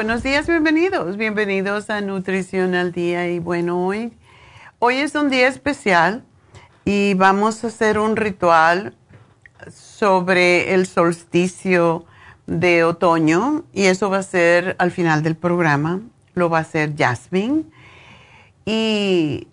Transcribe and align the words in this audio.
Buenos 0.00 0.22
días, 0.22 0.46
bienvenidos, 0.46 1.18
bienvenidos 1.18 1.90
a 1.90 2.00
Nutrición 2.00 2.74
al 2.74 2.90
Día. 2.90 3.28
Y 3.28 3.38
bueno, 3.38 3.86
hoy, 3.86 4.16
hoy 4.78 4.94
es 4.94 5.14
un 5.14 5.28
día 5.28 5.46
especial 5.46 6.24
y 6.86 7.12
vamos 7.12 7.62
a 7.62 7.66
hacer 7.66 7.98
un 7.98 8.16
ritual 8.16 8.94
sobre 9.70 10.72
el 10.72 10.86
solsticio 10.86 12.06
de 12.46 12.82
otoño 12.82 13.64
y 13.74 13.84
eso 13.84 14.08
va 14.08 14.16
a 14.16 14.22
ser 14.22 14.74
al 14.78 14.90
final 14.90 15.22
del 15.22 15.36
programa, 15.36 16.00
lo 16.32 16.48
va 16.48 16.56
a 16.56 16.60
hacer 16.62 16.96
Jasmine. 16.96 17.64
Y 18.64 19.48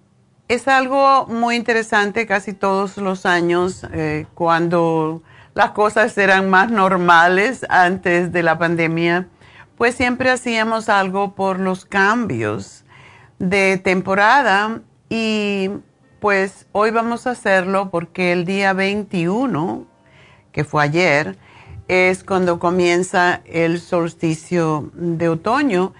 es 0.47 0.69
algo 0.69 1.25
muy 1.27 1.57
interesante 1.57 2.25
casi 2.25 2.53
todos 2.53 2.95
los 2.95 3.25
años 3.25 3.85
eh, 3.91 4.27
cuando 4.33 5.21
las 5.55 5.71
cosas 5.71 6.17
eran 6.17 6.49
más 6.49 6.71
normales 6.71 7.65
antes 7.67 8.31
de 8.31 8.43
la 8.43 8.57
pandemia 8.57 9.27
pues 9.77 9.95
siempre 9.95 10.31
hacíamos 10.31 10.89
algo 10.89 11.35
por 11.35 11.59
los 11.59 11.85
cambios 11.85 12.83
de 13.39 13.77
temporada 13.77 14.81
y 15.09 15.69
pues 16.19 16.65
hoy 16.71 16.89
vamos 16.89 17.27
a 17.27 17.31
hacerlo 17.31 17.91
porque 17.91 18.31
el 18.31 18.43
día 18.43 18.73
21, 18.73 19.85
que 20.51 20.63
fue 20.63 20.83
ayer, 20.83 21.37
es 21.87 22.23
cuando 22.23 22.59
comienza 22.59 23.41
el 23.45 23.79
solsticio 23.79 24.91
de 24.93 25.29
otoño 25.29 25.93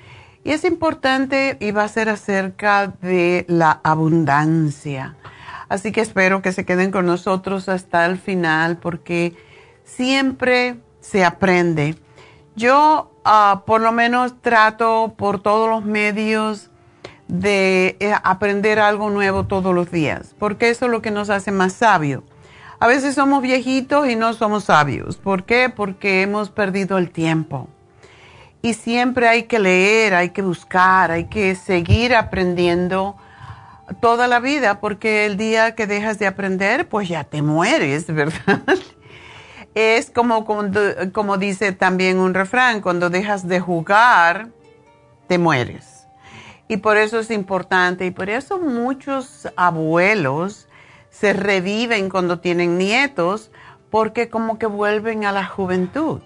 Y 0.43 0.51
es 0.51 0.63
importante 0.63 1.57
y 1.59 1.71
va 1.71 1.83
a 1.83 1.87
ser 1.87 2.09
acerca 2.09 2.87
de 3.01 3.45
la 3.47 3.79
abundancia. 3.83 5.15
Así 5.69 5.91
que 5.91 6.01
espero 6.01 6.41
que 6.41 6.53
se 6.53 6.65
queden 6.65 6.89
con 6.91 7.05
nosotros 7.05 7.67
hasta 7.67 8.05
el 8.05 8.17
final 8.17 8.77
porque 8.77 9.35
siempre 9.83 10.77
se 11.01 11.25
aprende. 11.25 11.95
Yo 12.57 13.11
ah, 13.23 13.61
por 13.67 13.81
lo 13.81 13.91
menos 13.91 14.41
trato 14.41 15.13
por 15.15 15.39
todos 15.39 15.69
los 15.69 15.85
medios 15.85 16.71
de 17.27 17.97
eh, 17.99 18.15
aprender 18.23 18.79
algo 18.79 19.11
nuevo 19.11 19.45
todos 19.45 19.75
los 19.75 19.91
días, 19.91 20.33
porque 20.39 20.69
eso 20.69 20.85
es 20.85 20.91
lo 20.91 21.03
que 21.03 21.11
nos 21.11 21.29
hace 21.29 21.51
más 21.51 21.73
sabios. 21.73 22.23
A 22.79 22.87
veces 22.87 23.13
somos 23.13 23.43
viejitos 23.43 24.09
y 24.09 24.15
no 24.15 24.33
somos 24.33 24.63
sabios. 24.63 25.17
¿Por 25.17 25.43
qué? 25.43 25.69
Porque 25.69 26.23
hemos 26.23 26.49
perdido 26.49 26.97
el 26.97 27.11
tiempo. 27.11 27.69
Y 28.63 28.73
siempre 28.73 29.27
hay 29.27 29.43
que 29.43 29.59
leer, 29.59 30.15
hay 30.15 30.31
que 30.31 30.41
buscar, 30.41 31.11
hay 31.11 31.25
que 31.25 31.53
seguir 31.53 32.15
aprendiendo 32.15 33.17
toda 34.01 34.27
la 34.27 34.39
vida, 34.39 34.79
porque 34.79 35.27
el 35.27 35.37
día 35.37 35.75
que 35.75 35.85
dejas 35.85 36.17
de 36.17 36.25
aprender, 36.25 36.89
pues 36.89 37.07
ya 37.07 37.23
te 37.23 37.43
mueres, 37.43 38.07
¿verdad? 38.13 38.63
Es 39.79 40.09
como, 40.09 40.43
como, 40.43 41.37
dice 41.37 41.71
también 41.71 42.17
un 42.17 42.33
refrán, 42.33 42.81
cuando 42.81 43.11
dejas 43.11 43.47
de 43.47 43.59
jugar, 43.59 44.47
te 45.27 45.37
mueres. 45.37 46.07
Y 46.67 46.77
por 46.77 46.97
eso 46.97 47.19
es 47.19 47.29
importante, 47.29 48.07
y 48.07 48.09
por 48.09 48.31
eso 48.31 48.57
muchos 48.57 49.47
abuelos 49.55 50.67
se 51.11 51.33
reviven 51.33 52.09
cuando 52.09 52.39
tienen 52.39 52.79
nietos, 52.79 53.51
porque 53.91 54.29
como 54.29 54.57
que 54.57 54.65
vuelven 54.65 55.25
a 55.25 55.31
la 55.31 55.45
juventud, 55.45 56.21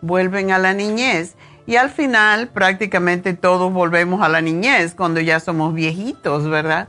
vuelven 0.00 0.50
a 0.50 0.58
la 0.58 0.74
niñez. 0.74 1.36
Y 1.66 1.76
al 1.76 1.90
final 1.90 2.48
prácticamente 2.48 3.32
todos 3.32 3.72
volvemos 3.72 4.22
a 4.22 4.28
la 4.28 4.40
niñez 4.40 4.96
cuando 4.96 5.20
ya 5.20 5.38
somos 5.38 5.72
viejitos, 5.72 6.48
¿verdad? 6.48 6.88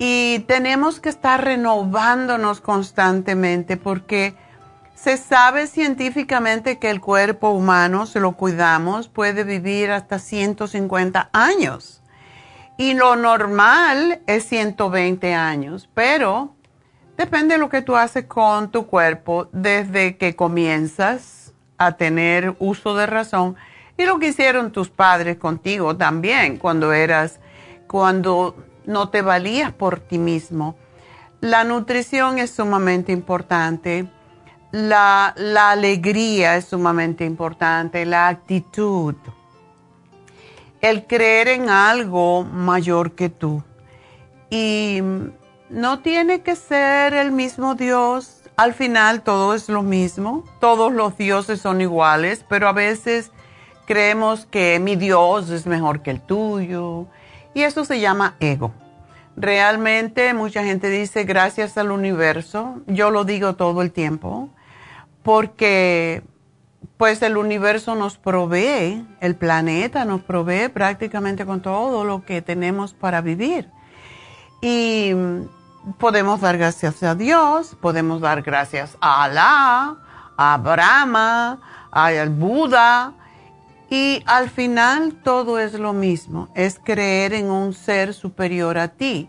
Y 0.00 0.40
tenemos 0.48 0.98
que 0.98 1.10
estar 1.10 1.44
renovándonos 1.44 2.60
constantemente 2.60 3.76
porque 3.76 4.34
se 5.02 5.16
sabe 5.16 5.66
científicamente 5.66 6.78
que 6.78 6.88
el 6.88 7.00
cuerpo 7.00 7.50
humano, 7.50 8.06
si 8.06 8.20
lo 8.20 8.36
cuidamos, 8.36 9.08
puede 9.08 9.42
vivir 9.42 9.90
hasta 9.90 10.20
150 10.20 11.28
años. 11.32 12.04
Y 12.78 12.94
lo 12.94 13.16
normal 13.16 14.22
es 14.28 14.44
120 14.44 15.34
años, 15.34 15.90
pero 15.92 16.54
depende 17.16 17.54
de 17.54 17.58
lo 17.58 17.68
que 17.68 17.82
tú 17.82 17.96
haces 17.96 18.26
con 18.26 18.70
tu 18.70 18.86
cuerpo 18.86 19.48
desde 19.50 20.16
que 20.18 20.36
comienzas 20.36 21.52
a 21.78 21.96
tener 21.96 22.54
uso 22.60 22.94
de 22.94 23.06
razón 23.06 23.56
y 23.96 24.04
lo 24.04 24.20
que 24.20 24.28
hicieron 24.28 24.70
tus 24.70 24.88
padres 24.88 25.36
contigo 25.36 25.96
también 25.96 26.58
cuando 26.58 26.92
eras, 26.92 27.40
cuando 27.88 28.54
no 28.86 29.08
te 29.08 29.20
valías 29.20 29.72
por 29.72 29.98
ti 29.98 30.18
mismo. 30.18 30.76
La 31.40 31.64
nutrición 31.64 32.38
es 32.38 32.52
sumamente 32.52 33.10
importante 33.10 34.08
la, 34.72 35.34
alegría 35.70 36.56
es 36.56 36.64
sumamente 36.66 37.24
importante, 37.24 38.04
la 38.06 38.28
actitud, 38.28 39.14
el 40.80 41.06
creer 41.06 41.48
en 41.48 41.68
algo 41.68 42.42
mayor 42.42 43.12
que 43.12 43.28
tú. 43.28 43.62
Y 44.50 45.00
no 45.68 46.00
tiene 46.00 46.40
que 46.40 46.56
ser 46.56 47.14
el 47.14 47.32
mismo 47.32 47.74
Dios, 47.74 48.42
al 48.56 48.74
final 48.74 49.22
todo 49.22 49.54
es 49.54 49.68
lo 49.68 49.82
mismo, 49.82 50.44
todos 50.58 50.92
los 50.92 51.16
dioses 51.16 51.60
son 51.60 51.80
iguales, 51.80 52.44
pero 52.48 52.66
a 52.68 52.72
veces 52.72 53.30
creemos 53.86 54.46
que 54.46 54.78
mi 54.80 54.96
Dios 54.96 55.50
es 55.50 55.66
mejor 55.66 56.02
que 56.02 56.10
el 56.10 56.20
tuyo. 56.20 57.06
Y 57.54 57.62
eso 57.62 57.84
se 57.84 58.00
llama 58.00 58.36
ego. 58.40 58.72
Realmente 59.36 60.32
mucha 60.34 60.64
gente 60.64 60.88
dice 60.88 61.24
gracias 61.24 61.76
al 61.78 61.90
universo, 61.90 62.80
yo 62.86 63.10
lo 63.10 63.24
digo 63.24 63.54
todo 63.54 63.80
el 63.80 63.90
tiempo, 63.90 64.50
porque 65.22 66.22
pues 66.96 67.22
el 67.22 67.36
universo 67.36 67.94
nos 67.94 68.16
provee, 68.16 69.04
el 69.20 69.34
planeta 69.34 70.04
nos 70.04 70.22
provee 70.22 70.68
prácticamente 70.68 71.44
con 71.44 71.60
todo 71.60 72.04
lo 72.04 72.24
que 72.24 72.42
tenemos 72.42 72.94
para 72.94 73.20
vivir. 73.20 73.70
Y 74.60 75.12
podemos 75.98 76.40
dar 76.40 76.58
gracias 76.58 77.02
a 77.02 77.14
Dios, 77.14 77.76
podemos 77.80 78.20
dar 78.20 78.42
gracias 78.42 78.96
a 79.00 79.24
Alá, 79.24 79.96
a 80.36 80.56
Brahma, 80.58 81.60
al 81.90 82.30
Buda, 82.30 83.14
y 83.90 84.22
al 84.24 84.48
final 84.48 85.12
todo 85.22 85.58
es 85.58 85.74
lo 85.74 85.92
mismo, 85.92 86.48
es 86.54 86.80
creer 86.82 87.34
en 87.34 87.50
un 87.50 87.74
ser 87.74 88.14
superior 88.14 88.78
a 88.78 88.88
ti. 88.88 89.28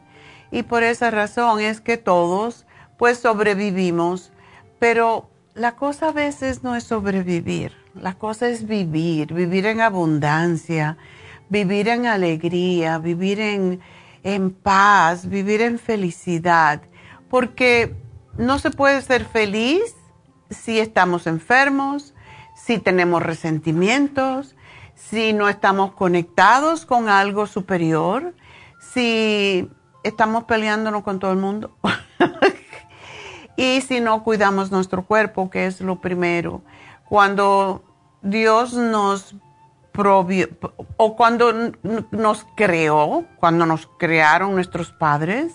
Y 0.51 0.63
por 0.63 0.83
esa 0.83 1.11
razón 1.11 1.59
es 1.59 1.81
que 1.81 1.97
todos 1.97 2.65
pues 2.97 3.19
sobrevivimos, 3.19 4.31
pero 4.79 5.32
la 5.55 5.75
cosa 5.75 6.09
a 6.09 6.11
veces 6.11 6.63
no 6.63 6.75
es 6.75 6.83
sobrevivir, 6.83 7.73
la 7.93 8.15
cosa 8.15 8.47
es 8.47 8.65
vivir, 8.65 9.33
vivir 9.33 9.65
en 9.67 9.81
abundancia, 9.81 10.97
vivir 11.49 11.89
en 11.89 12.07
alegría, 12.07 12.97
vivir 12.97 13.39
en, 13.39 14.51
paz, 14.51 15.29
vivir 15.29 15.61
en 15.61 15.77
felicidad, 15.77 16.81
porque 17.29 17.95
no 18.37 18.57
se 18.57 18.71
puede 18.71 19.01
ser 19.01 19.25
feliz 19.25 19.95
si 20.49 20.79
estamos 20.79 21.27
enfermos, 21.27 22.15
si 22.55 22.79
tenemos 22.79 23.21
resentimientos, 23.21 24.55
si 24.95 25.33
no 25.33 25.49
estamos 25.49 25.93
conectados 25.93 26.85
con 26.85 27.09
algo 27.09 27.45
superior, 27.45 28.33
si 28.93 29.69
estamos 30.03 30.45
peleándonos 30.45 31.03
con 31.03 31.19
todo 31.19 31.31
el 31.31 31.39
mundo. 31.39 31.75
Y 33.55 33.81
si 33.81 33.99
no 33.99 34.23
cuidamos 34.23 34.71
nuestro 34.71 35.05
cuerpo, 35.05 35.49
que 35.49 35.67
es 35.67 35.81
lo 35.81 36.01
primero, 36.01 36.61
cuando 37.07 37.83
Dios 38.21 38.73
nos 38.73 39.35
provió, 39.91 40.47
o 40.97 41.15
cuando 41.15 41.71
nos 42.11 42.47
creó, 42.55 43.25
cuando 43.37 43.65
nos 43.65 43.87
crearon 43.99 44.55
nuestros 44.55 44.91
padres, 44.91 45.53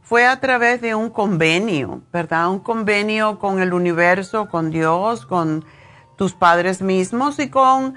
fue 0.00 0.26
a 0.26 0.40
través 0.40 0.80
de 0.80 0.94
un 0.94 1.10
convenio, 1.10 2.02
¿verdad? 2.12 2.50
Un 2.50 2.60
convenio 2.60 3.38
con 3.38 3.60
el 3.60 3.72
universo, 3.72 4.48
con 4.48 4.70
Dios, 4.70 5.24
con 5.26 5.64
tus 6.16 6.34
padres 6.34 6.82
mismos 6.82 7.38
y 7.38 7.48
con... 7.48 7.94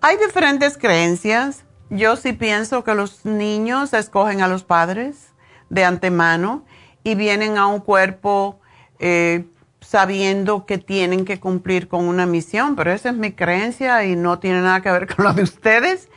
Hay 0.00 0.16
diferentes 0.18 0.76
creencias. 0.76 1.64
Yo 1.88 2.16
sí 2.16 2.32
pienso 2.32 2.84
que 2.84 2.94
los 2.94 3.24
niños 3.24 3.92
escogen 3.94 4.42
a 4.42 4.48
los 4.48 4.64
padres 4.64 5.32
de 5.70 5.84
antemano 5.84 6.64
y 7.04 7.14
vienen 7.14 7.58
a 7.58 7.66
un 7.66 7.80
cuerpo 7.80 8.60
eh, 8.98 9.44
sabiendo 9.80 10.66
que 10.66 10.78
tienen 10.78 11.24
que 11.24 11.38
cumplir 11.38 11.88
con 11.88 12.04
una 12.06 12.26
misión, 12.26 12.76
pero 12.76 12.92
esa 12.92 13.10
es 13.10 13.16
mi 13.16 13.32
creencia 13.32 14.04
y 14.04 14.16
no 14.16 14.38
tiene 14.38 14.60
nada 14.60 14.80
que 14.80 14.90
ver 14.90 15.06
con 15.14 15.24
lo 15.24 15.32
de 15.32 15.42
ustedes. 15.42 16.08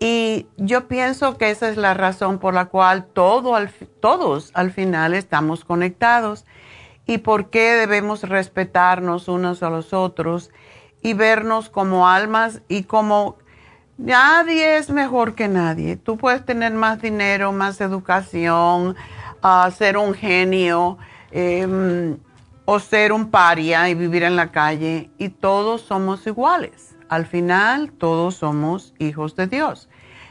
Y 0.00 0.46
yo 0.56 0.88
pienso 0.88 1.38
que 1.38 1.50
esa 1.50 1.68
es 1.68 1.76
la 1.76 1.94
razón 1.94 2.38
por 2.38 2.52
la 2.52 2.66
cual 2.66 3.06
todo 3.06 3.56
todos 4.00 4.50
al 4.52 4.70
final 4.70 5.14
estamos 5.14 5.64
conectados 5.64 6.44
y 7.06 7.18
por 7.18 7.48
qué 7.48 7.72
debemos 7.72 8.22
respetarnos 8.22 9.28
unos 9.28 9.62
a 9.62 9.70
los 9.70 9.92
otros 9.92 10.50
y 11.00 11.14
vernos 11.14 11.70
como 11.70 12.08
almas 12.08 12.60
y 12.68 12.82
como 12.82 13.36
nadie 13.96 14.76
es 14.76 14.90
mejor 14.90 15.34
que 15.34 15.48
nadie. 15.48 15.96
Tú 15.96 16.16
puedes 16.16 16.44
tener 16.44 16.72
más 16.74 17.00
dinero, 17.00 17.52
más 17.52 17.80
educación, 17.80 18.96
uh, 19.42 19.70
ser 19.70 19.96
un 19.96 20.14
genio, 20.14 20.98
Em, 21.30 22.16
o 22.64 22.80
ser 22.80 23.12
un 23.12 23.30
paria 23.30 23.88
y 23.88 23.94
vivir 23.94 24.24
en 24.24 24.36
la 24.36 24.50
calle 24.50 25.10
y 25.18 25.28
todos 25.28 25.82
somos 25.82 26.26
iguales. 26.26 26.96
Al 27.08 27.24
final 27.24 27.92
todos 27.92 28.34
somos 28.34 28.92
hijos 28.98 29.36
de 29.36 29.46
Dios. 29.46 29.88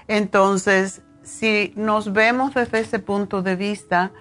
Entonces, 0.08 1.02
si 1.24 1.74
nos 1.76 2.12
vemos 2.12 2.54
desde 2.54 2.80
ese 2.80 3.00
punto 3.00 3.42
de 3.42 3.56
vista, 3.56 4.12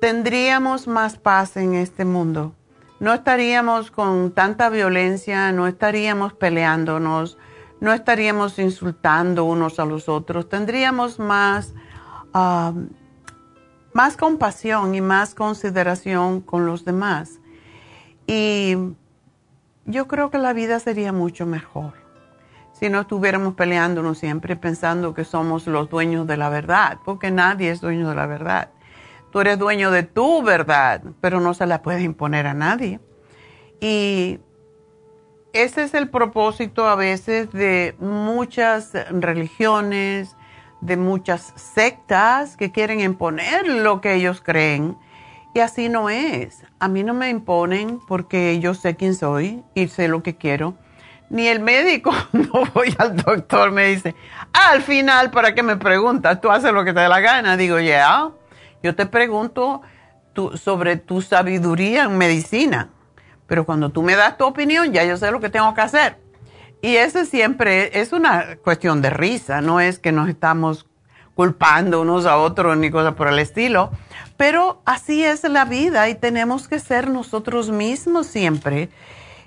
tendríamos 0.00 0.86
más 0.86 1.16
paz 1.16 1.56
en 1.56 1.74
este 1.74 2.04
mundo. 2.04 2.54
No 3.00 3.12
estaríamos 3.14 3.90
con 3.90 4.32
tanta 4.32 4.68
violencia, 4.68 5.52
no 5.52 5.66
estaríamos 5.66 6.34
peleándonos, 6.34 7.38
no 7.80 7.92
estaríamos 7.92 8.58
insultando 8.58 9.44
unos 9.44 9.78
a 9.78 9.84
los 9.84 10.08
otros, 10.08 10.48
tendríamos 10.48 11.18
más 11.18 11.74
ah, 12.32 12.72
más 13.96 14.18
compasión 14.18 14.94
y 14.94 15.00
más 15.00 15.34
consideración 15.34 16.42
con 16.42 16.66
los 16.66 16.84
demás. 16.84 17.40
Y 18.26 18.76
yo 19.86 20.06
creo 20.06 20.30
que 20.30 20.36
la 20.36 20.52
vida 20.52 20.78
sería 20.80 21.14
mucho 21.14 21.46
mejor 21.46 21.94
si 22.78 22.90
no 22.90 23.00
estuviéramos 23.00 23.54
peleándonos 23.54 24.18
siempre 24.18 24.54
pensando 24.54 25.14
que 25.14 25.24
somos 25.24 25.66
los 25.66 25.88
dueños 25.88 26.26
de 26.26 26.36
la 26.36 26.50
verdad, 26.50 26.98
porque 27.06 27.30
nadie 27.30 27.70
es 27.70 27.80
dueño 27.80 28.10
de 28.10 28.14
la 28.14 28.26
verdad. 28.26 28.68
Tú 29.32 29.40
eres 29.40 29.58
dueño 29.58 29.90
de 29.90 30.02
tu 30.02 30.42
verdad, 30.42 31.00
pero 31.22 31.40
no 31.40 31.54
se 31.54 31.64
la 31.64 31.80
puedes 31.80 32.02
imponer 32.02 32.46
a 32.46 32.52
nadie. 32.52 33.00
Y 33.80 34.40
ese 35.54 35.84
es 35.84 35.94
el 35.94 36.10
propósito 36.10 36.86
a 36.86 36.96
veces 36.96 37.50
de 37.50 37.96
muchas 37.98 38.92
religiones, 39.10 40.36
de 40.80 40.96
muchas 40.96 41.52
sectas 41.56 42.56
que 42.56 42.72
quieren 42.72 43.00
imponer 43.00 43.66
lo 43.66 44.00
que 44.00 44.14
ellos 44.14 44.40
creen. 44.40 44.96
Y 45.54 45.60
así 45.60 45.88
no 45.88 46.10
es. 46.10 46.64
A 46.78 46.88
mí 46.88 47.02
no 47.02 47.14
me 47.14 47.30
imponen 47.30 47.98
porque 48.06 48.58
yo 48.60 48.74
sé 48.74 48.96
quién 48.96 49.14
soy 49.14 49.64
y 49.74 49.88
sé 49.88 50.08
lo 50.08 50.22
que 50.22 50.36
quiero. 50.36 50.74
Ni 51.28 51.48
el 51.48 51.60
médico, 51.60 52.12
no 52.32 52.64
voy 52.74 52.94
al 52.98 53.16
doctor, 53.16 53.72
me 53.72 53.86
dice, 53.86 54.14
al 54.52 54.82
final, 54.82 55.30
¿para 55.30 55.54
qué 55.54 55.62
me 55.62 55.76
preguntas? 55.76 56.40
Tú 56.40 56.50
haces 56.50 56.72
lo 56.72 56.84
que 56.84 56.92
te 56.92 57.00
dé 57.00 57.08
la 57.08 57.20
gana. 57.20 57.56
Digo, 57.56 57.80
ya, 57.80 58.30
yo 58.82 58.94
te 58.94 59.06
pregunto 59.06 59.82
sobre 60.54 60.96
tu 60.96 61.22
sabiduría 61.22 62.04
en 62.04 62.18
medicina, 62.18 62.90
pero 63.46 63.64
cuando 63.64 63.90
tú 63.90 64.02
me 64.02 64.14
das 64.14 64.36
tu 64.36 64.44
opinión, 64.44 64.92
ya 64.92 65.04
yo 65.04 65.16
sé 65.16 65.30
lo 65.30 65.40
que 65.40 65.48
tengo 65.48 65.72
que 65.74 65.80
hacer. 65.80 66.18
Y 66.86 66.98
ese 66.98 67.26
siempre 67.26 68.00
es 68.00 68.12
una 68.12 68.58
cuestión 68.62 69.02
de 69.02 69.10
risa, 69.10 69.60
no 69.60 69.80
es 69.80 69.98
que 69.98 70.12
nos 70.12 70.28
estamos 70.28 70.86
culpando 71.34 72.00
unos 72.00 72.26
a 72.26 72.36
otros 72.36 72.76
ni 72.76 72.92
cosas 72.92 73.14
por 73.14 73.26
el 73.26 73.40
estilo, 73.40 73.90
pero 74.36 74.82
así 74.84 75.24
es 75.24 75.42
la 75.42 75.64
vida 75.64 76.08
y 76.08 76.14
tenemos 76.14 76.68
que 76.68 76.78
ser 76.78 77.10
nosotros 77.10 77.70
mismos 77.70 78.28
siempre. 78.28 78.88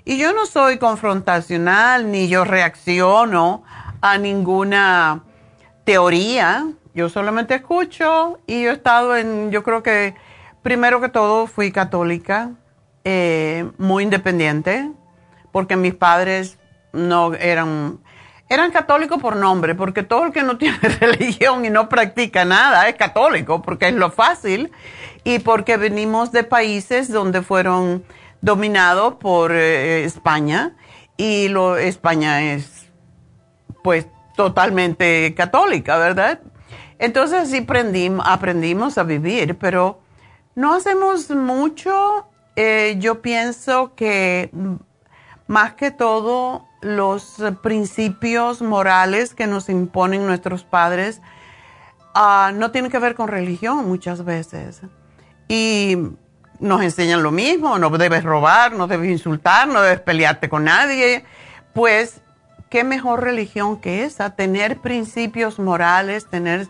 Y 0.04 0.18
yo 0.18 0.34
no 0.34 0.44
soy 0.44 0.76
confrontacional 0.76 2.10
ni 2.10 2.28
yo 2.28 2.44
reacciono 2.44 3.64
a 4.02 4.18
ninguna 4.18 5.22
teoría, 5.84 6.66
yo 6.92 7.08
solamente 7.08 7.54
escucho 7.54 8.38
y 8.46 8.64
yo 8.64 8.70
he 8.70 8.74
estado 8.74 9.16
en, 9.16 9.50
yo 9.50 9.62
creo 9.62 9.82
que 9.82 10.14
primero 10.60 11.00
que 11.00 11.08
todo 11.08 11.46
fui 11.46 11.72
católica, 11.72 12.50
eh, 13.04 13.66
muy 13.78 14.04
independiente, 14.04 14.90
porque 15.52 15.76
mis 15.76 15.94
padres 15.94 16.59
no 16.92 17.34
eran, 17.34 17.98
eran 18.48 18.70
católicos 18.70 19.20
por 19.20 19.36
nombre, 19.36 19.74
porque 19.74 20.02
todo 20.02 20.26
el 20.26 20.32
que 20.32 20.42
no 20.42 20.58
tiene 20.58 20.78
religión 20.78 21.64
y 21.64 21.70
no 21.70 21.88
practica 21.88 22.44
nada 22.44 22.88
es 22.88 22.96
católico, 22.96 23.62
porque 23.62 23.88
es 23.88 23.94
lo 23.94 24.10
fácil, 24.10 24.70
y 25.24 25.38
porque 25.40 25.76
venimos 25.76 26.32
de 26.32 26.44
países 26.44 27.10
donde 27.10 27.42
fueron 27.42 28.04
dominados 28.40 29.14
por 29.14 29.52
eh, 29.52 30.04
España, 30.04 30.76
y 31.16 31.48
lo, 31.48 31.76
España 31.76 32.54
es 32.54 32.86
pues 33.82 34.06
totalmente 34.36 35.34
católica, 35.34 35.98
¿verdad? 35.98 36.40
Entonces 36.98 37.50
sí 37.50 37.58
aprendimos, 37.58 38.24
aprendimos 38.28 38.98
a 38.98 39.02
vivir, 39.02 39.56
pero 39.58 40.00
no 40.54 40.74
hacemos 40.74 41.30
mucho. 41.30 42.26
Eh, 42.56 42.96
yo 42.98 43.22
pienso 43.22 43.94
que 43.94 44.50
mm, 44.52 44.74
más 45.46 45.74
que 45.74 45.90
todo 45.90 46.66
los 46.80 47.36
principios 47.62 48.62
morales 48.62 49.34
que 49.34 49.46
nos 49.46 49.68
imponen 49.68 50.26
nuestros 50.26 50.64
padres 50.64 51.20
ah, 52.14 52.52
no 52.54 52.70
tienen 52.70 52.90
que 52.90 52.98
ver 52.98 53.14
con 53.14 53.28
religión 53.28 53.86
muchas 53.88 54.24
veces. 54.24 54.82
Y 55.48 55.96
nos 56.58 56.82
enseñan 56.82 57.22
lo 57.22 57.30
mismo, 57.30 57.78
no 57.78 57.90
debes 57.90 58.22
robar, 58.22 58.72
no 58.72 58.86
debes 58.86 59.10
insultar, 59.10 59.68
no 59.68 59.80
debes 59.80 60.00
pelearte 60.00 60.48
con 60.48 60.64
nadie. 60.64 61.24
Pues, 61.72 62.20
¿qué 62.68 62.84
mejor 62.84 63.22
religión 63.22 63.80
que 63.80 64.04
esa? 64.04 64.36
Tener 64.36 64.78
principios 64.78 65.58
morales, 65.58 66.26
tener 66.26 66.68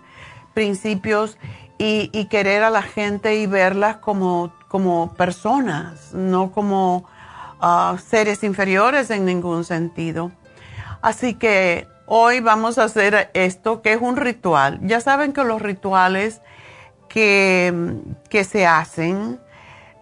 principios 0.55 1.39
y, 1.79 2.27
querer 2.27 2.63
a 2.63 2.71
la 2.71 2.83
gente 2.83 3.37
y 3.37 3.47
verlas 3.47 3.97
como, 3.97 4.53
como 4.69 5.15
personas, 5.15 6.13
no 6.13 6.53
como 6.53 7.09
seres 8.05 8.43
inferiores 8.43 9.11
en 9.11 9.25
ningún 9.25 9.65
sentido. 9.65 10.33
Así 11.03 11.35
que 11.35 11.87
hoy 12.07 12.41
vamos 12.41 12.79
a 12.79 12.85
hacer 12.85 13.31
esto, 13.35 13.83
que 13.83 13.93
es 13.93 14.01
un 14.01 14.17
ritual. 14.17 14.81
Ya 14.83 15.01
saben 15.01 15.33
que 15.33 15.45
los 15.45 15.63
rituales 15.63 16.41
que, 17.09 18.03
que 18.29 18.45
se 18.45 18.67
hacen 18.67 19.41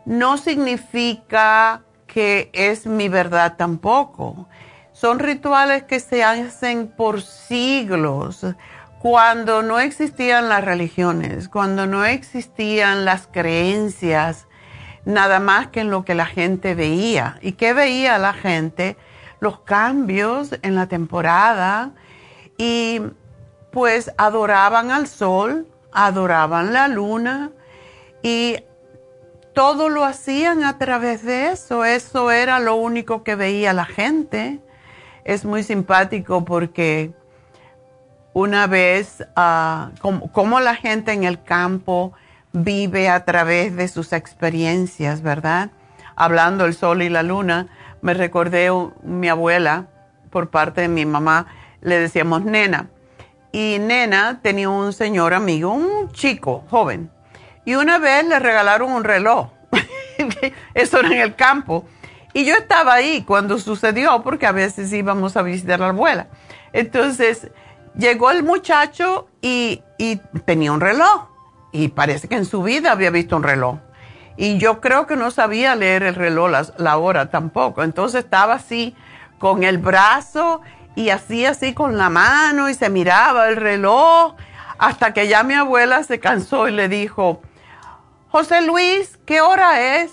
no 0.04 0.38
significa 0.38 1.82
que 2.06 2.50
es 2.52 2.86
mi 2.86 3.08
verdad 3.08 3.56
tampoco. 3.56 4.48
Son 4.92 5.20
rituales 5.20 5.84
que 5.84 6.00
se 6.00 6.24
hacen 6.24 6.88
por 6.88 7.22
siglos 7.22 8.44
cuando 8.98 9.62
no 9.62 9.78
existían 9.78 10.48
las 10.48 10.64
religiones, 10.64 11.48
cuando 11.48 11.86
no 11.86 12.04
existían 12.04 13.04
las 13.04 13.28
creencias, 13.28 14.47
nada 15.08 15.40
más 15.40 15.68
que 15.68 15.80
en 15.80 15.90
lo 15.90 16.04
que 16.04 16.14
la 16.14 16.26
gente 16.26 16.74
veía. 16.74 17.38
¿Y 17.40 17.52
qué 17.52 17.72
veía 17.72 18.18
la 18.18 18.34
gente? 18.34 18.98
Los 19.40 19.60
cambios 19.60 20.50
en 20.60 20.74
la 20.74 20.86
temporada 20.86 21.92
y 22.58 23.00
pues 23.70 24.12
adoraban 24.18 24.90
al 24.90 25.06
sol, 25.06 25.66
adoraban 25.92 26.74
la 26.74 26.88
luna 26.88 27.50
y 28.22 28.56
todo 29.54 29.88
lo 29.88 30.04
hacían 30.04 30.62
a 30.62 30.76
través 30.76 31.24
de 31.24 31.52
eso. 31.52 31.86
Eso 31.86 32.30
era 32.30 32.60
lo 32.60 32.74
único 32.74 33.24
que 33.24 33.34
veía 33.34 33.72
la 33.72 33.86
gente. 33.86 34.60
Es 35.24 35.46
muy 35.46 35.62
simpático 35.62 36.44
porque 36.44 37.12
una 38.34 38.66
vez 38.66 39.24
uh, 39.38 39.88
cómo, 40.32 40.60
la 40.60 40.74
gente 40.74 41.12
en 41.12 41.24
el 41.24 41.42
campo 41.42 42.12
vive 42.52 43.08
a 43.08 43.24
través 43.24 43.76
de 43.76 43.88
sus 43.88 44.12
experiencias, 44.12 45.22
¿verdad? 45.22 45.70
Hablando 46.16 46.64
del 46.64 46.74
sol 46.74 47.02
y 47.02 47.08
la 47.08 47.22
luna, 47.22 47.68
me 48.00 48.14
recordé 48.14 48.70
mi 49.02 49.28
abuela, 49.28 49.86
por 50.30 50.50
parte 50.50 50.82
de 50.82 50.88
mi 50.88 51.06
mamá, 51.06 51.46
le 51.80 51.98
decíamos 51.98 52.44
nena. 52.44 52.90
Y 53.52 53.78
nena 53.80 54.40
tenía 54.42 54.68
un 54.68 54.92
señor 54.92 55.32
amigo, 55.34 55.72
un 55.72 56.10
chico 56.12 56.64
joven, 56.70 57.10
y 57.64 57.74
una 57.74 57.98
vez 57.98 58.26
le 58.26 58.38
regalaron 58.38 58.92
un 58.92 59.04
reloj. 59.04 59.48
Eso 60.74 61.00
era 61.00 61.08
en 61.08 61.20
el 61.20 61.34
campo. 61.34 61.86
Y 62.34 62.44
yo 62.44 62.54
estaba 62.54 62.94
ahí 62.94 63.22
cuando 63.22 63.58
sucedió, 63.58 64.22
porque 64.22 64.46
a 64.46 64.52
veces 64.52 64.92
íbamos 64.92 65.36
a 65.36 65.42
visitar 65.42 65.82
a 65.82 65.86
la 65.86 65.88
abuela. 65.90 66.28
Entonces, 66.72 67.50
Llegó 67.98 68.30
el 68.30 68.44
muchacho 68.44 69.28
y, 69.42 69.82
tenía 70.44 70.70
un 70.70 70.80
reloj. 70.80 71.27
Y 71.72 71.88
parece 71.88 72.28
que 72.28 72.36
en 72.36 72.44
su 72.44 72.62
vida 72.62 72.92
había 72.92 73.10
visto 73.10 73.36
un 73.36 73.42
reloj. 73.42 73.78
Y 74.36 74.58
yo 74.58 74.80
creo 74.80 75.06
que 75.06 75.16
no 75.16 75.30
sabía 75.30 75.74
leer 75.74 76.04
el 76.04 76.14
reloj, 76.14 76.50
la, 76.76 76.96
hora 76.96 77.28
tampoco. 77.28 77.82
Entonces 77.82 78.24
estaba 78.24 78.54
así 78.54 78.94
con 79.38 79.64
el 79.64 79.78
brazo 79.78 80.60
y 80.94 81.10
así, 81.10 81.44
así 81.44 81.74
con 81.74 81.98
la 81.98 82.08
mano 82.08 82.68
y 82.68 82.74
se 82.74 82.88
miraba 82.88 83.48
el 83.48 83.56
reloj. 83.56 84.36
Hasta 84.78 85.12
que 85.12 85.26
ya 85.26 85.42
mi 85.42 85.54
abuela 85.54 86.04
se 86.04 86.20
cansó 86.20 86.68
y 86.68 86.72
le 86.72 86.88
dijo, 86.88 87.42
José 88.30 88.62
Luis, 88.62 89.18
¿qué 89.26 89.40
hora 89.40 89.96
es? 89.96 90.12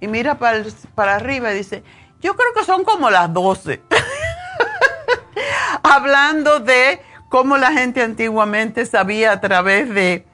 Y 0.00 0.08
mira 0.08 0.38
para, 0.38 0.64
para 0.96 1.14
arriba 1.14 1.52
y 1.52 1.58
dice, 1.58 1.84
yo 2.20 2.34
creo 2.34 2.52
que 2.54 2.64
son 2.64 2.84
como 2.84 3.08
las 3.08 3.32
12. 3.32 3.82
Hablando 5.82 6.58
de 6.58 7.00
cómo 7.28 7.56
la 7.56 7.70
gente 7.70 8.02
antiguamente 8.02 8.84
sabía 8.84 9.30
a 9.32 9.40
través 9.40 9.88
de, 9.94 10.26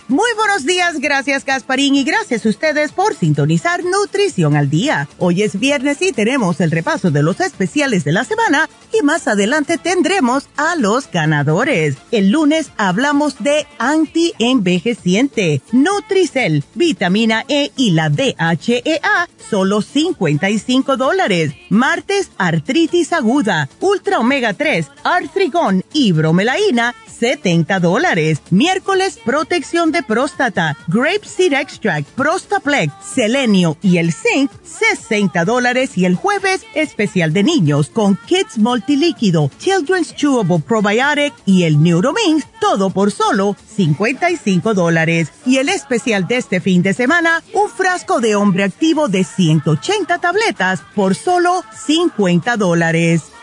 Muy 0.11 0.27
buenos 0.35 0.65
días, 0.65 0.99
gracias 0.99 1.45
Gasparín 1.45 1.95
y 1.95 2.03
gracias 2.03 2.45
a 2.45 2.49
ustedes 2.49 2.91
por 2.91 3.15
sintonizar 3.15 3.81
Nutrición 3.85 4.57
al 4.57 4.69
Día. 4.69 5.07
Hoy 5.19 5.41
es 5.41 5.57
viernes 5.57 6.01
y 6.01 6.11
tenemos 6.11 6.59
el 6.59 6.69
repaso 6.69 7.11
de 7.11 7.23
los 7.23 7.39
especiales 7.39 8.03
de 8.03 8.11
la 8.11 8.25
semana 8.25 8.69
y 8.91 9.03
más 9.03 9.29
adelante 9.29 9.77
tendremos 9.77 10.49
a 10.57 10.75
los 10.75 11.09
ganadores. 11.09 11.95
El 12.11 12.29
lunes 12.29 12.71
hablamos 12.75 13.41
de 13.41 13.65
anti-envejeciente, 13.79 15.61
Nutricel, 15.71 16.65
vitamina 16.75 17.45
E 17.47 17.71
y 17.77 17.91
la 17.91 18.09
DHEA, 18.09 19.29
solo 19.49 19.81
55 19.81 20.97
dólares. 20.97 21.53
Martes, 21.69 22.31
artritis 22.37 23.13
aguda, 23.13 23.69
ultra 23.79 24.19
omega 24.19 24.53
3, 24.55 24.87
artrigón 25.05 25.85
y 25.93 26.11
bromelaína, 26.11 26.95
70 27.21 27.79
dólares. 27.79 28.41
Miércoles, 28.49 29.19
protección 29.23 29.91
de 29.91 30.01
próstata, 30.01 30.75
grape 30.87 31.21
seed 31.23 31.53
extract, 31.53 32.09
prostaplex, 32.15 32.91
selenio 33.13 33.77
y 33.83 33.97
el 33.97 34.11
zinc, 34.11 34.49
60 34.63 35.45
dólares. 35.45 35.99
Y 35.99 36.05
el 36.05 36.15
jueves, 36.15 36.63
especial 36.73 37.31
de 37.31 37.43
niños 37.43 37.91
con 37.91 38.17
Kids 38.25 38.57
Multilíquido, 38.57 39.51
Children's 39.59 40.15
Chewable 40.15 40.63
Probiotic 40.67 41.35
y 41.45 41.65
el 41.65 41.83
Neuromins, 41.83 42.47
todo 42.59 42.89
por 42.89 43.11
solo 43.11 43.55
55 43.75 44.73
dólares. 44.73 45.29
Y 45.45 45.57
el 45.57 45.69
especial 45.69 46.27
de 46.27 46.37
este 46.37 46.59
fin 46.59 46.81
de 46.81 46.95
semana, 46.95 47.43
un 47.53 47.69
frasco 47.69 48.19
de 48.19 48.35
hombre 48.35 48.63
activo 48.63 49.09
de 49.09 49.23
180 49.23 50.17
tabletas 50.17 50.81
por 50.95 51.13
solo 51.13 51.63
50 51.85 52.57
dólares. 52.57 53.25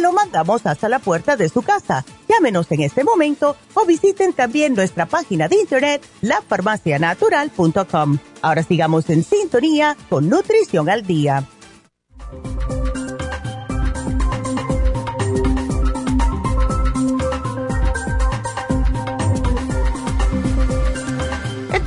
Lo 0.00 0.12
mandamos 0.12 0.64
hasta 0.64 0.88
la 0.88 1.00
puerta 1.00 1.36
de 1.36 1.48
su 1.48 1.62
casa. 1.62 2.04
Llámenos 2.28 2.70
en 2.70 2.82
este 2.82 3.02
momento 3.04 3.56
o 3.74 3.84
visiten 3.84 4.32
también 4.32 4.74
nuestra 4.74 5.06
página 5.06 5.48
de 5.48 5.56
internet, 5.56 6.06
lafarmacianatural.com. 6.22 8.18
Ahora 8.42 8.62
sigamos 8.62 9.10
en 9.10 9.24
sintonía 9.24 9.96
con 10.08 10.28
Nutrición 10.28 10.88
al 10.88 11.02
Día. 11.02 11.44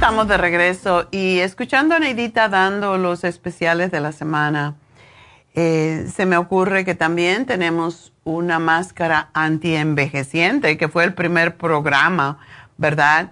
estamos 0.01 0.27
de 0.27 0.37
regreso 0.37 1.07
y 1.11 1.37
escuchando 1.39 1.93
a 1.93 1.99
Neidita 1.99 2.49
dando 2.49 2.97
los 2.97 3.23
especiales 3.23 3.91
de 3.91 3.99
la 3.99 4.11
semana, 4.11 4.73
eh, 5.53 6.07
se 6.13 6.25
me 6.25 6.37
ocurre 6.37 6.85
que 6.85 6.95
también 6.95 7.45
tenemos 7.45 8.13
una 8.23 8.59
máscara 8.59 9.29
anti-envejeciente, 9.33 10.77
que 10.77 10.87
fue 10.87 11.03
el 11.03 11.13
primer 11.13 11.57
programa, 11.57 12.39
¿verdad? 12.77 13.31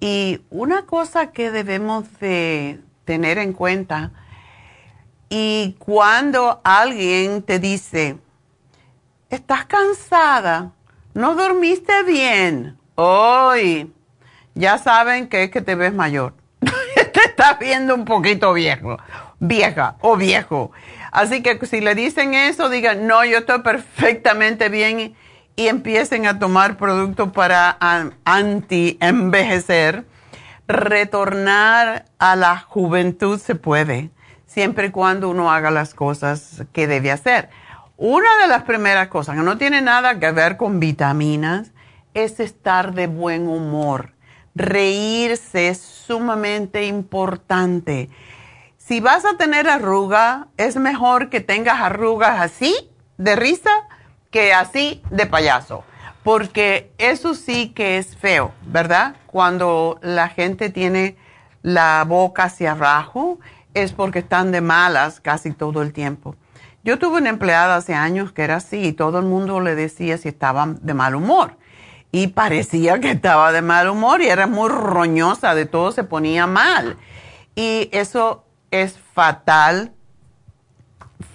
Y 0.00 0.42
una 0.50 0.84
cosa 0.84 1.32
que 1.32 1.50
debemos 1.50 2.04
de 2.20 2.80
tener 3.04 3.38
en 3.38 3.52
cuenta, 3.52 4.12
y 5.28 5.76
cuando 5.78 6.60
alguien 6.64 7.42
te 7.42 7.58
dice, 7.58 8.18
estás 9.30 9.64
cansada, 9.64 10.72
no 11.14 11.34
dormiste 11.34 12.02
bien, 12.02 12.76
hoy 12.94 13.90
ya 14.54 14.78
saben 14.78 15.28
que 15.28 15.44
es 15.44 15.50
que 15.50 15.62
te 15.62 15.74
ves 15.74 15.94
mayor. 15.94 16.34
te 16.60 17.20
estás 17.24 17.58
viendo 17.58 17.94
un 17.94 18.04
poquito 18.04 18.52
viejo, 18.52 18.98
vieja 19.40 19.96
o 20.00 20.16
viejo. 20.16 20.72
Así 21.14 21.42
que 21.44 21.64
si 21.64 21.80
le 21.80 21.94
dicen 21.94 22.34
eso, 22.34 22.68
digan, 22.68 23.06
no, 23.06 23.24
yo 23.24 23.38
estoy 23.38 23.62
perfectamente 23.62 24.68
bien 24.68 25.14
y 25.54 25.68
empiecen 25.68 26.26
a 26.26 26.40
tomar 26.40 26.76
productos 26.76 27.30
para 27.30 27.78
anti-envejecer. 28.24 30.04
Retornar 30.66 32.06
a 32.18 32.34
la 32.34 32.58
juventud 32.58 33.38
se 33.38 33.54
puede, 33.54 34.10
siempre 34.46 34.88
y 34.88 34.90
cuando 34.90 35.28
uno 35.28 35.52
haga 35.52 35.70
las 35.70 35.94
cosas 35.94 36.64
que 36.72 36.88
debe 36.88 37.12
hacer. 37.12 37.48
Una 37.96 38.36
de 38.42 38.48
las 38.48 38.64
primeras 38.64 39.06
cosas 39.06 39.36
que 39.36 39.42
no 39.42 39.56
tiene 39.56 39.82
nada 39.82 40.18
que 40.18 40.32
ver 40.32 40.56
con 40.56 40.80
vitaminas 40.80 41.70
es 42.12 42.40
estar 42.40 42.92
de 42.92 43.06
buen 43.06 43.46
humor 43.46 44.14
reírse 44.54 45.68
es 45.68 45.78
sumamente 45.78 46.86
importante. 46.86 48.08
Si 48.86 49.00
vas 49.00 49.24
a 49.24 49.38
tener 49.38 49.66
arruga, 49.66 50.48
es 50.58 50.76
mejor 50.76 51.30
que 51.30 51.40
tengas 51.40 51.80
arrugas 51.80 52.38
así 52.38 52.76
de 53.16 53.34
risa 53.34 53.70
que 54.30 54.52
así 54.52 55.00
de 55.08 55.24
payaso, 55.24 55.84
porque 56.22 56.92
eso 56.98 57.32
sí 57.32 57.70
que 57.70 57.96
es 57.96 58.14
feo, 58.14 58.52
¿verdad? 58.66 59.16
Cuando 59.26 59.98
la 60.02 60.28
gente 60.28 60.68
tiene 60.68 61.16
la 61.62 62.04
boca 62.06 62.44
hacia 62.44 62.72
abajo, 62.72 63.38
es 63.72 63.94
porque 63.94 64.18
están 64.18 64.52
de 64.52 64.60
malas 64.60 65.18
casi 65.18 65.52
todo 65.52 65.80
el 65.80 65.94
tiempo. 65.94 66.36
Yo 66.82 66.98
tuve 66.98 67.16
una 67.16 67.30
empleada 67.30 67.76
hace 67.76 67.94
años 67.94 68.32
que 68.32 68.42
era 68.42 68.56
así 68.56 68.88
y 68.88 68.92
todo 68.92 69.18
el 69.18 69.24
mundo 69.24 69.60
le 69.60 69.76
decía 69.76 70.18
si 70.18 70.28
estaba 70.28 70.66
de 70.66 70.92
mal 70.92 71.14
humor 71.14 71.56
y 72.12 72.26
parecía 72.26 73.00
que 73.00 73.12
estaba 73.12 73.50
de 73.50 73.62
mal 73.62 73.88
humor 73.88 74.20
y 74.20 74.26
era 74.26 74.46
muy 74.46 74.68
roñosa, 74.68 75.54
de 75.54 75.64
todo 75.64 75.90
se 75.90 76.04
ponía 76.04 76.46
mal. 76.46 76.98
Y 77.56 77.88
eso 77.92 78.43
es 78.82 78.98
fatal, 78.98 79.92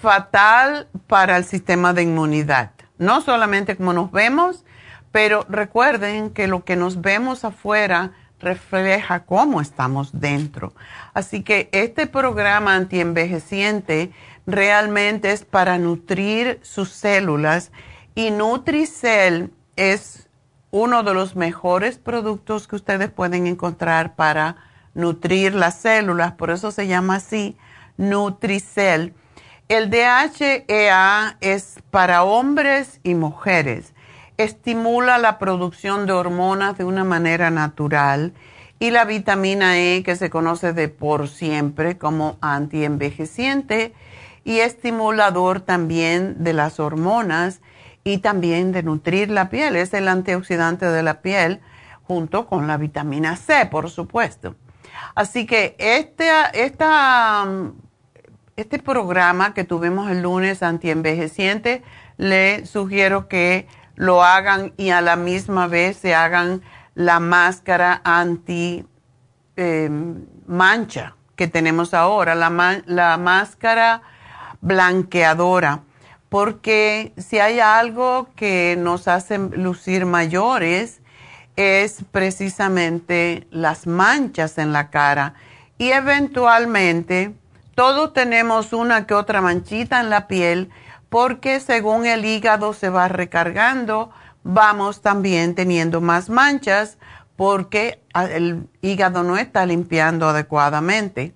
fatal 0.02 0.90
para 1.08 1.38
el 1.38 1.46
sistema 1.46 1.94
de 1.94 2.04
inmunidad. 2.04 2.72
No 2.98 3.22
solamente 3.22 3.78
como 3.78 3.94
nos 3.94 4.12
vemos, 4.12 4.66
pero 5.14 5.46
recuerden 5.48 6.32
que 6.32 6.48
lo 6.48 6.66
que 6.66 6.76
nos 6.76 7.00
vemos 7.00 7.46
afuera 7.46 8.12
refleja 8.42 9.22
cómo 9.22 9.62
estamos 9.62 10.20
dentro. 10.20 10.74
Así 11.14 11.42
que 11.42 11.70
este 11.72 12.08
programa 12.08 12.76
antienvejeciente 12.76 14.12
realmente 14.46 15.32
es 15.32 15.46
para 15.46 15.78
nutrir 15.78 16.60
sus 16.62 16.90
células 16.90 17.72
y 18.16 18.32
Nutricel 18.32 19.54
es 19.78 20.28
uno 20.72 21.04
de 21.04 21.14
los 21.14 21.38
mejores 21.38 21.98
productos 21.98 22.68
que 22.68 22.76
ustedes 22.76 23.10
pueden 23.10 23.48
encontrar 23.48 24.16
para 24.16 24.58
nutrir 24.94 25.54
las 25.54 25.80
células, 25.80 26.34
por 26.34 26.52
eso 26.52 26.72
se 26.72 26.88
llama 26.88 27.16
así, 27.16 27.58
Nutricel. 27.98 29.14
El 29.68 29.90
DHEA 29.90 31.38
es 31.42 31.76
para 31.92 32.24
hombres 32.24 33.00
y 33.04 33.14
mujeres. 33.14 33.94
Estimula 34.38 35.18
la 35.18 35.38
producción 35.38 36.06
de 36.06 36.14
hormonas 36.14 36.78
de 36.78 36.86
una 36.86 37.04
manera 37.04 37.52
natural 37.52 38.34
y 38.80 38.92
la 38.92 39.06
vitamina 39.06 39.78
E, 39.78 40.04
que 40.04 40.16
se 40.16 40.30
conoce 40.30 40.74
de 40.74 40.88
por 40.88 41.28
siempre 41.28 41.98
como 41.98 42.38
antienvejeciente 42.42 43.94
y 44.46 44.60
estimulador 44.60 45.60
también 45.60 46.44
de 46.44 46.54
las 46.54 46.80
hormonas 46.80 47.62
y 48.04 48.20
también 48.20 48.72
de 48.72 48.82
nutrir 48.84 49.30
la 49.30 49.50
piel. 49.50 49.76
Es 49.76 49.94
el 49.94 50.08
antioxidante 50.08 50.86
de 50.86 51.04
la 51.04 51.22
piel 51.22 51.60
junto 52.04 52.48
con 52.48 52.66
la 52.66 52.78
vitamina 52.78 53.36
C, 53.36 53.68
por 53.68 53.90
supuesto. 53.90 54.56
Así 55.16 55.46
que 55.46 55.76
este, 55.78 56.30
este 58.56 58.80
programa 58.80 59.54
que 59.54 59.64
tuvimos 59.64 60.10
el 60.10 60.22
lunes 60.22 60.64
antienvejeciente, 60.64 61.84
le 62.18 62.66
sugiero 62.66 63.28
que 63.28 63.68
lo 63.96 64.24
hagan 64.24 64.74
y 64.78 64.92
a 64.92 65.02
la 65.02 65.16
misma 65.16 65.68
vez 65.68 65.98
se 65.98 66.16
hagan 66.16 66.62
la 66.96 67.20
máscara 67.20 68.02
anti 68.04 68.86
em, 69.56 70.26
mancha 70.48 71.16
que 71.36 71.48
tenemos 71.48 71.94
ahora, 71.94 72.36
la, 72.36 72.82
la 72.86 73.18
máscara 73.18 74.02
blanqueadora, 74.62 75.84
porque 76.28 77.14
si 77.18 77.40
hay 77.40 77.60
algo 77.62 78.28
que 78.36 78.76
nos 78.78 79.08
hace 79.08 79.38
lucir 79.38 80.06
mayores 80.06 80.99
es 81.60 82.06
precisamente 82.12 83.46
las 83.52 83.86
manchas 83.86 84.58
en 84.58 84.72
la 84.72 84.90
cara 84.90 85.34
y 85.78 85.90
eventualmente 85.92 87.34
todos 87.76 88.14
tenemos 88.14 88.72
una 88.72 89.06
que 89.06 89.14
otra 89.14 89.42
manchita 89.42 90.00
en 90.00 90.10
la 90.10 90.28
piel 90.28 90.70
porque 91.10 91.60
según 91.60 92.06
el 92.06 92.24
hígado 92.24 92.72
se 92.72 92.90
va 92.90 93.10
recargando, 93.10 94.10
vamos 94.44 95.02
también 95.02 95.54
teniendo 95.54 96.00
más 96.00 96.30
manchas 96.30 96.98
porque 97.36 98.02
el 98.16 98.70
hígado 98.82 99.24
no 99.24 99.36
está 99.36 99.66
limpiando 99.66 100.30
adecuadamente 100.30 101.34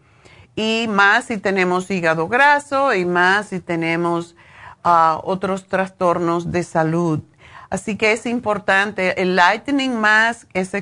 y 0.55 0.85
más 0.87 1.25
si 1.25 1.37
tenemos 1.37 1.91
hígado 1.91 2.29
graso 2.29 2.93
y 2.93 3.03
más 3.03 3.47
si 3.47 3.59
tenemos 3.59 4.37
ah, 4.85 5.19
otros 5.21 5.67
trastornos 5.67 6.49
de 6.53 6.63
salud. 6.63 7.19
Así 7.73 7.95
que 7.95 8.11
es 8.11 8.27
importante, 8.27 9.19
el 9.19 9.35
Lightning 9.35 9.95
Mask 9.99 10.47
es 10.53 10.75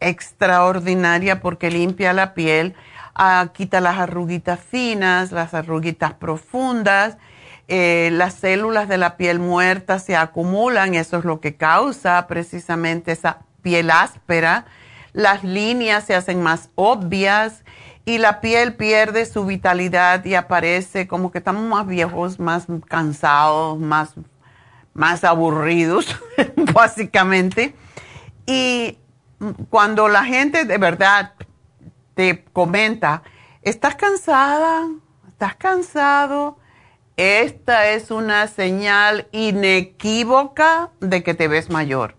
extraordinaria 0.00 1.40
porque 1.42 1.70
limpia 1.70 2.14
la 2.14 2.32
piel, 2.32 2.74
ah, 3.14 3.48
quita 3.52 3.82
las 3.82 3.98
arruguitas 3.98 4.58
finas, 4.58 5.30
las 5.30 5.52
arruguitas 5.52 6.14
profundas, 6.14 7.18
eh, 7.68 8.08
las 8.12 8.32
células 8.32 8.88
de 8.88 8.96
la 8.96 9.18
piel 9.18 9.40
muerta 9.40 9.98
se 9.98 10.16
acumulan, 10.16 10.94
eso 10.94 11.18
es 11.18 11.26
lo 11.26 11.40
que 11.40 11.56
causa 11.56 12.26
precisamente 12.28 13.12
esa 13.12 13.40
piel 13.60 13.90
áspera, 13.90 14.64
las 15.12 15.44
líneas 15.44 16.04
se 16.04 16.14
hacen 16.14 16.42
más 16.42 16.70
obvias 16.76 17.62
y 18.06 18.16
la 18.16 18.40
piel 18.40 18.72
pierde 18.76 19.26
su 19.26 19.44
vitalidad 19.44 20.24
y 20.24 20.34
aparece 20.34 21.06
como 21.06 21.30
que 21.30 21.36
estamos 21.36 21.64
más 21.64 21.86
viejos, 21.86 22.40
más 22.40 22.64
cansados, 22.88 23.78
más, 23.78 24.14
más 24.96 25.24
aburridos, 25.24 26.16
básicamente. 26.74 27.74
Y 28.46 28.98
cuando 29.70 30.08
la 30.08 30.24
gente 30.24 30.64
de 30.64 30.78
verdad 30.78 31.34
te 32.14 32.44
comenta, 32.52 33.22
¿estás 33.62 33.94
cansada? 33.94 34.88
¿Estás 35.28 35.54
cansado? 35.56 36.58
Esta 37.16 37.88
es 37.90 38.10
una 38.10 38.46
señal 38.46 39.28
inequívoca 39.32 40.90
de 41.00 41.22
que 41.22 41.34
te 41.34 41.48
ves 41.48 41.70
mayor. 41.70 42.14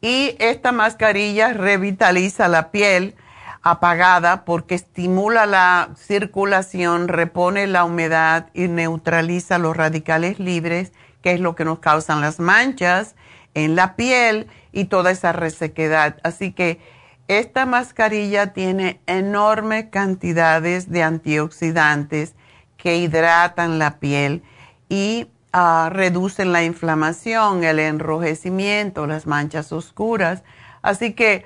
Y 0.00 0.36
esta 0.38 0.72
mascarilla 0.72 1.52
revitaliza 1.52 2.48
la 2.48 2.70
piel 2.70 3.14
apagada 3.62 4.44
porque 4.44 4.74
estimula 4.74 5.44
la 5.46 5.90
circulación, 5.96 7.08
repone 7.08 7.66
la 7.66 7.84
humedad 7.84 8.48
y 8.54 8.68
neutraliza 8.68 9.58
los 9.58 9.76
radicales 9.76 10.38
libres, 10.38 10.92
que 11.26 11.32
es 11.32 11.40
lo 11.40 11.56
que 11.56 11.64
nos 11.64 11.80
causan 11.80 12.20
las 12.20 12.38
manchas 12.38 13.16
en 13.54 13.74
la 13.74 13.96
piel 13.96 14.46
y 14.70 14.84
toda 14.84 15.10
esa 15.10 15.32
resequedad. 15.32 16.18
Así 16.22 16.52
que 16.52 16.78
esta 17.26 17.66
mascarilla 17.66 18.52
tiene 18.52 19.00
enormes 19.06 19.86
cantidades 19.90 20.88
de 20.88 21.02
antioxidantes 21.02 22.36
que 22.76 22.98
hidratan 22.98 23.80
la 23.80 23.98
piel 23.98 24.44
y 24.88 25.26
ah, 25.52 25.90
reducen 25.92 26.52
la 26.52 26.62
inflamación, 26.62 27.64
el 27.64 27.80
enrojecimiento, 27.80 29.08
las 29.08 29.26
manchas 29.26 29.72
oscuras. 29.72 30.44
Así 30.80 31.12
que 31.12 31.44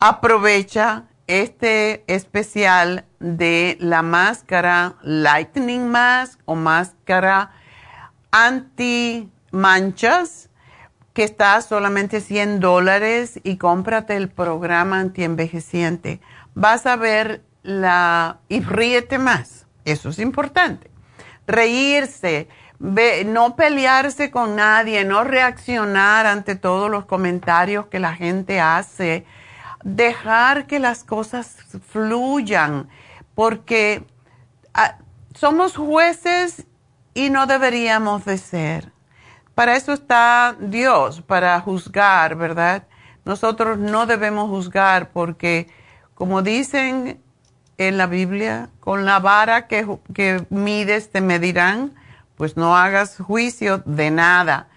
aprovecha 0.00 1.04
este 1.28 2.02
especial 2.12 3.04
de 3.20 3.76
la 3.78 4.02
máscara 4.02 4.96
Lightning 5.02 5.86
Mask 5.86 6.40
o 6.44 6.56
máscara 6.56 7.52
anti 8.32 9.30
manchas 9.52 10.50
que 11.12 11.24
está 11.24 11.60
solamente 11.60 12.20
100 12.20 12.60
dólares 12.60 13.38
y 13.44 13.58
cómprate 13.58 14.16
el 14.16 14.28
programa 14.30 14.98
anti-envejeciente. 14.98 16.20
Vas 16.54 16.86
a 16.86 16.96
ver 16.96 17.44
la... 17.62 18.40
y 18.48 18.60
ríete 18.60 19.18
más. 19.18 19.66
Eso 19.84 20.08
es 20.08 20.18
importante. 20.18 20.90
Reírse, 21.46 22.48
no 22.78 23.56
pelearse 23.56 24.30
con 24.30 24.56
nadie, 24.56 25.04
no 25.04 25.22
reaccionar 25.22 26.26
ante 26.26 26.56
todos 26.56 26.90
los 26.90 27.04
comentarios 27.04 27.86
que 27.86 27.98
la 27.98 28.14
gente 28.14 28.60
hace 28.60 29.26
dejar 29.84 30.66
que 30.66 30.78
las 30.78 31.04
cosas 31.04 31.56
fluyan, 31.88 32.88
porque 33.34 34.04
ah, 34.74 34.96
somos 35.34 35.76
jueces 35.76 36.66
y 37.14 37.30
no 37.30 37.46
deberíamos 37.46 38.24
de 38.24 38.38
ser. 38.38 38.92
Para 39.54 39.76
eso 39.76 39.92
está 39.92 40.56
Dios, 40.58 41.20
para 41.22 41.60
juzgar, 41.60 42.36
¿verdad? 42.36 42.86
Nosotros 43.24 43.78
no 43.78 44.06
debemos 44.06 44.48
juzgar 44.48 45.10
porque, 45.10 45.68
como 46.14 46.42
dicen 46.42 47.20
en 47.78 47.98
la 47.98 48.06
Biblia, 48.06 48.70
con 48.80 49.04
la 49.04 49.18
vara 49.18 49.66
que, 49.66 49.86
que 50.14 50.46
mides 50.50 51.10
te 51.10 51.20
medirán, 51.20 51.94
pues 52.36 52.56
no 52.56 52.76
hagas 52.76 53.18
juicio 53.18 53.82
de 53.84 54.10
nada. 54.10 54.68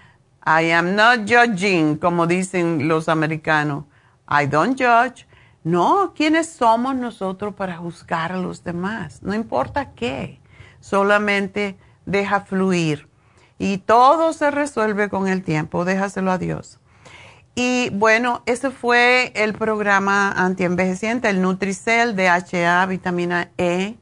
I 0.45 0.71
am 0.71 0.95
not 0.95 1.21
judging, 1.28 1.98
como 1.98 2.28
dicen 2.28 2.88
los 2.88 3.10
americanos. 3.10 3.86
I 4.30 4.45
don't 4.45 4.80
judge. 4.80 5.26
No, 5.63 6.13
¿quiénes 6.15 6.50
somos 6.50 6.95
nosotros 6.95 7.56
para 7.56 7.78
juzgar 7.78 8.32
a 8.32 8.38
los 8.38 8.63
demás? 8.63 9.24
No 9.24 9.34
importa 9.34 9.93
qué, 9.93 10.39
solamente 10.80 11.80
deja 12.06 12.41
fluir. 12.41 13.08
Y 13.58 13.78
todo 13.80 14.34
se 14.34 14.52
resuelve 14.52 15.10
con 15.10 15.28
el 15.28 15.44
tiempo, 15.44 15.86
déjaselo 15.86 16.32
a 16.32 16.38
Dios. 16.38 16.80
Y 17.56 17.89
bueno, 17.94 18.44
ese 18.46 18.70
fue 18.70 19.32
el 19.34 19.54
programa 19.54 20.32
antienvejeciente, 20.32 21.30
el 21.30 21.41
Nutricel, 21.41 22.15
DHA, 22.15 22.86
vitamina 22.86 23.52
E. 23.58 23.96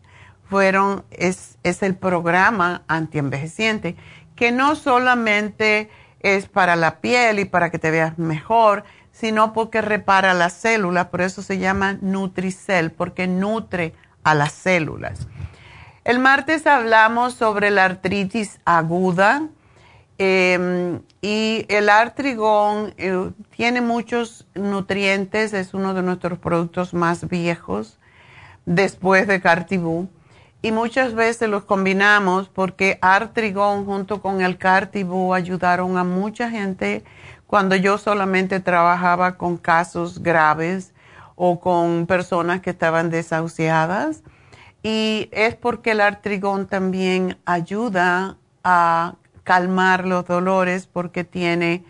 Fueron, 0.50 1.04
es, 1.12 1.60
es 1.64 1.84
el 1.84 1.96
programa 1.96 2.84
antienvejeciente, 2.88 3.96
que 4.36 4.52
no 4.52 4.76
solamente 4.76 5.90
es 6.20 6.48
para 6.48 6.76
la 6.76 7.00
piel 7.00 7.40
y 7.40 7.46
para 7.46 7.70
que 7.70 7.78
te 7.78 7.92
veas 7.92 8.18
mejor, 8.18 8.84
sino 9.12 9.54
porque 9.54 9.82
repara 9.82 10.34
las 10.34 10.54
células, 10.54 11.08
por 11.08 11.22
eso 11.22 11.44
se 11.44 11.60
llama 11.60 11.98
Nutricel, 12.02 12.92
porque 12.92 13.28
nutre 13.28 13.94
a 14.24 14.34
las 14.34 14.52
células. 14.52 15.28
El 16.04 16.20
martes 16.20 16.68
hablamos 16.68 17.34
sobre 17.34 17.72
la 17.72 17.86
artritis 17.86 18.60
aguda 18.66 19.48
em, 20.18 21.02
y 21.22 21.66
el 21.70 21.88
artrigón 21.88 22.94
eh, 22.98 23.32
tiene 23.56 23.80
muchos 23.80 24.46
nutrientes, 24.54 25.54
es 25.54 25.74
uno 25.74 25.94
de 25.94 26.02
nuestros 26.02 26.40
productos 26.40 26.94
más 26.94 27.30
viejos 27.30 28.00
después 28.66 29.28
de 29.28 29.40
Cartibú 29.40 30.10
y 30.62 30.74
muchas 30.74 31.14
veces 31.14 31.48
los 31.48 31.64
combinamos 31.64 32.50
porque 32.50 32.98
artrigón 33.02 33.86
junto 33.86 34.22
con 34.22 34.42
el 34.42 34.58
Cartibú 34.58 35.34
ayudaron 35.34 35.98
a 35.98 36.04
mucha 36.04 36.50
gente 36.50 37.06
cuando 37.48 37.78
yo 37.78 37.98
solamente 37.98 38.60
trabajaba 38.60 39.38
con 39.38 39.56
casos 39.56 40.22
graves 40.22 40.94
o 41.36 41.62
con 41.62 42.08
personas 42.08 42.60
que 42.60 42.72
estaban 42.72 43.10
desahuciadas. 43.10 44.22
Y 44.84 45.30
es 45.32 45.56
porque 45.56 45.92
el 45.92 46.02
artrigón 46.02 46.68
también 46.68 47.38
ayuda 47.46 48.38
a 48.64 49.16
calmar 49.44 50.06
los 50.06 50.26
dolores 50.26 50.88
porque 50.88 51.24
tiene 51.24 51.84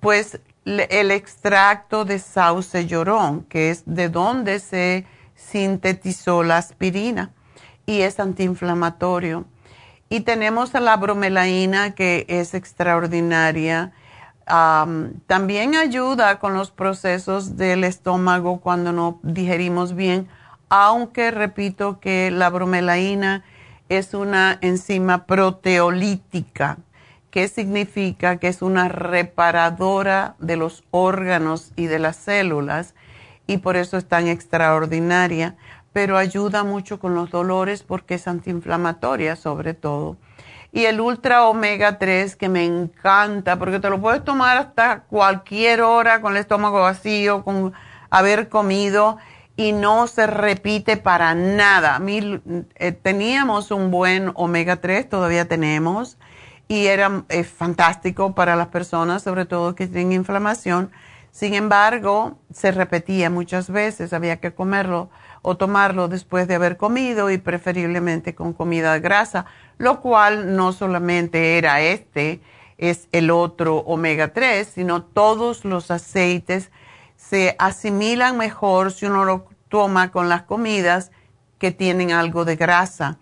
pues 0.00 0.40
el 0.64 1.10
extracto 1.10 2.04
de 2.04 2.18
sauce 2.18 2.86
llorón, 2.86 3.42
que 3.44 3.70
es 3.70 3.82
de 3.86 4.08
donde 4.08 4.60
se 4.60 5.06
sintetizó 5.34 6.42
la 6.42 6.58
aspirina 6.58 7.30
y 7.86 8.00
es 8.00 8.18
antiinflamatorio. 8.18 9.44
Y 10.08 10.20
tenemos 10.20 10.72
la 10.74 10.96
bromelaína 10.96 11.94
que 11.94 12.26
es 12.28 12.54
extraordinaria. 12.54 13.92
también 14.46 15.74
ayuda 15.74 16.38
con 16.38 16.54
los 16.54 16.70
procesos 16.70 17.56
del 17.56 17.82
estómago 17.82 18.60
cuando 18.60 18.92
no 18.92 19.18
digerimos 19.22 19.94
bien, 19.94 20.28
aunque 20.68 21.30
repito 21.30 22.00
que 22.00 22.30
la 22.30 22.50
bromelaína 22.50 23.44
es 23.88 24.14
una 24.14 24.58
enzima 24.60 25.26
proteolítica, 25.26 26.78
que 27.30 27.48
significa 27.48 28.38
que 28.38 28.48
es 28.48 28.62
una 28.62 28.88
reparadora 28.88 30.34
de 30.38 30.56
los 30.56 30.84
órganos 30.90 31.72
y 31.76 31.86
de 31.86 31.98
las 31.98 32.16
células 32.16 32.94
y 33.46 33.58
por 33.58 33.76
eso 33.76 33.96
es 33.96 34.06
tan 34.06 34.26
extraordinaria 34.26 35.56
pero 35.96 36.18
ayuda 36.18 36.62
mucho 36.62 37.00
con 37.00 37.14
los 37.14 37.30
dolores 37.30 37.82
porque 37.82 38.16
es 38.16 38.28
antiinflamatoria 38.28 39.34
sobre 39.34 39.72
todo. 39.72 40.18
Y 40.70 40.84
el 40.84 41.00
Ultra 41.00 41.46
Omega 41.46 41.96
3 41.96 42.36
que 42.36 42.50
me 42.50 42.66
encanta 42.66 43.58
porque 43.58 43.80
te 43.80 43.88
lo 43.88 43.98
puedes 43.98 44.22
tomar 44.22 44.58
hasta 44.58 45.04
cualquier 45.04 45.80
hora 45.80 46.20
con 46.20 46.32
el 46.32 46.38
estómago 46.40 46.82
vacío, 46.82 47.44
con 47.44 47.72
haber 48.10 48.50
comido 48.50 49.16
y 49.56 49.72
no 49.72 50.06
se 50.06 50.26
repite 50.26 50.96
para 50.96 51.34
nada. 51.34 52.00
Eh, 52.06 52.92
teníamos 52.92 53.70
un 53.70 53.90
buen 53.90 54.32
omega 54.34 54.76
3, 54.76 55.08
todavía 55.08 55.48
tenemos, 55.48 56.18
y 56.68 56.86
era 56.86 57.24
fantástico 57.56 58.34
para 58.34 58.56
las 58.56 58.68
personas, 58.68 59.22
sobre 59.22 59.46
todo 59.46 59.74
que 59.74 59.86
tienen 59.86 60.12
inflamación. 60.12 60.90
Sin 61.30 61.54
embargo, 61.54 62.38
se 62.52 62.70
repetía 62.70 63.30
muchas 63.30 63.70
veces, 63.70 64.12
había 64.12 64.40
que 64.40 64.54
comerlo 64.54 65.10
o 65.42 65.56
tomarlo 65.56 66.08
después 66.08 66.48
de 66.48 66.54
haber 66.54 66.76
comido 66.76 67.30
y 67.30 67.38
preferiblemente 67.38 68.34
con 68.34 68.52
comida 68.52 68.98
grasa, 68.98 69.46
lo 69.78 70.00
cual 70.00 70.56
no 70.56 70.72
solamente 70.72 71.58
era 71.58 71.80
este, 71.82 72.40
es 72.78 73.08
el 73.12 73.30
otro 73.30 73.76
omega 73.78 74.32
3, 74.32 74.66
sino 74.66 75.02
todos 75.02 75.64
los 75.64 75.90
aceites 75.90 76.70
se 77.16 77.56
asimilan 77.58 78.36
mejor 78.36 78.92
si 78.92 79.06
uno 79.06 79.24
lo 79.24 79.46
toma 79.68 80.10
con 80.10 80.28
las 80.28 80.42
comidas 80.42 81.10
que 81.58 81.70
tienen 81.70 82.12
algo 82.12 82.44
de 82.44 82.56
grasa. 82.56 83.18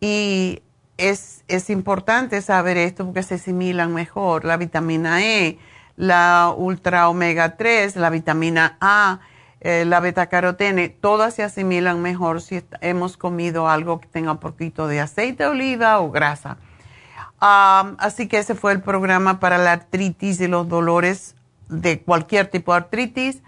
Y 0.00 0.62
es, 0.96 1.44
es 1.48 1.70
importante 1.70 2.40
saber 2.42 2.76
esto 2.76 3.04
porque 3.04 3.22
se 3.22 3.34
asimilan 3.34 3.92
mejor. 3.92 4.44
La 4.44 4.56
vitamina 4.56 5.22
E, 5.22 5.58
la 5.96 6.54
ultra 6.56 7.08
omega 7.08 7.56
3, 7.56 7.96
la 7.96 8.10
vitamina 8.10 8.76
A, 8.80 9.20
eh, 9.60 9.84
la 9.84 10.00
betacarotene, 10.00 10.88
todas 10.88 11.34
se 11.34 11.44
asimilan 11.44 12.02
mejor 12.02 12.40
si 12.40 12.64
hemos 12.80 13.16
comido 13.16 13.68
algo 13.68 14.00
que 14.00 14.08
tenga 14.08 14.32
un 14.32 14.38
poquito 14.38 14.88
de 14.88 15.00
aceite 15.00 15.44
de 15.44 15.50
oliva 15.50 16.00
o 16.00 16.10
grasa. 16.10 16.56
así 17.38 18.28
que 18.28 18.38
ese 18.38 18.54
fue 18.54 18.72
el 18.72 18.80
programa 18.80 19.40
para 19.40 19.58
la 19.58 19.72
artritis 19.72 20.40
y 20.40 20.48
los 20.48 20.68
dolores 20.68 21.36
de 21.68 22.02
cualquier 22.02 22.48
tipo 22.48 22.72
de 22.72 22.78
artritis. 22.78 23.42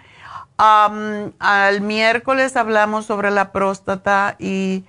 al 0.57 1.81
miércoles 1.81 2.57
hablamos 2.57 3.07
sobre 3.07 3.31
la 3.31 3.53
próstata 3.53 4.37
y 4.39 4.85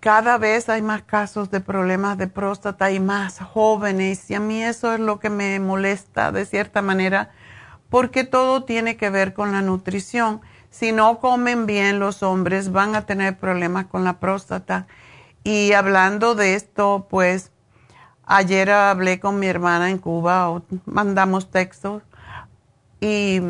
cada 0.00 0.38
vez 0.38 0.68
hay 0.68 0.82
más 0.82 1.02
casos 1.02 1.50
de 1.50 1.60
problemas 1.60 2.16
de 2.18 2.28
próstata 2.28 2.90
y 2.90 3.00
más 3.00 3.40
jóvenes 3.40 4.30
y 4.30 4.34
a 4.34 4.40
mí 4.40 4.62
eso 4.62 4.94
es 4.94 5.00
lo 5.00 5.18
que 5.18 5.30
me 5.30 5.58
molesta 5.58 6.30
de 6.32 6.44
cierta 6.46 6.82
manera 6.82 7.30
porque 7.90 8.24
todo 8.24 8.64
tiene 8.64 8.96
que 8.96 9.10
ver 9.10 9.34
con 9.34 9.52
la 9.52 9.62
nutrición. 9.62 10.40
Si 10.70 10.92
no 10.92 11.18
comen 11.18 11.66
bien 11.66 11.98
los 11.98 12.22
hombres 12.22 12.70
van 12.70 12.94
a 12.94 13.04
tener 13.04 13.36
problemas 13.36 13.86
con 13.86 14.04
la 14.04 14.20
próstata. 14.20 14.86
Y 15.42 15.72
hablando 15.72 16.34
de 16.36 16.54
esto, 16.54 17.08
pues 17.10 17.50
ayer 18.30 18.70
hablé 18.70 19.18
con 19.18 19.38
mi 19.38 19.46
hermana 19.46 19.90
en 19.90 19.98
Cuba, 19.98 20.62
mandamos 20.86 21.50
textos 21.50 22.02
y 23.00 23.40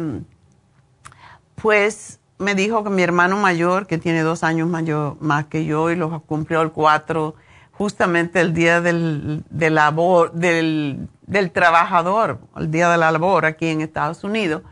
pues 1.55 2.19
me 2.39 2.55
dijo 2.55 2.83
que 2.83 2.91
mi 2.91 3.03
hermano 3.03 3.37
mayor, 3.37 3.87
que 3.87 3.99
tiene 3.99 4.23
dos 4.23 4.43
años 4.43 4.69
mayor, 4.69 5.17
más 5.21 5.47
que 5.47 5.67
yo 5.67 5.91
y 5.91 5.97
los 5.97 6.23
cumplió 6.23 6.63
el 6.63 6.73
cuatro, 6.73 7.35
justamente 7.73 8.41
el 8.41 8.55
día 8.55 8.81
del, 8.81 9.45
del, 9.51 9.75
labor, 9.75 10.33
del 10.33 11.09
del 11.31 11.53
trabajador, 11.53 12.41
el 12.57 12.73
Día 12.73 12.91
de 12.91 12.99
la 12.99 13.13
Labor 13.13 13.47
aquí 13.47 13.69
en 13.69 13.83
Estados 13.83 14.25
Unidos, 14.25 14.63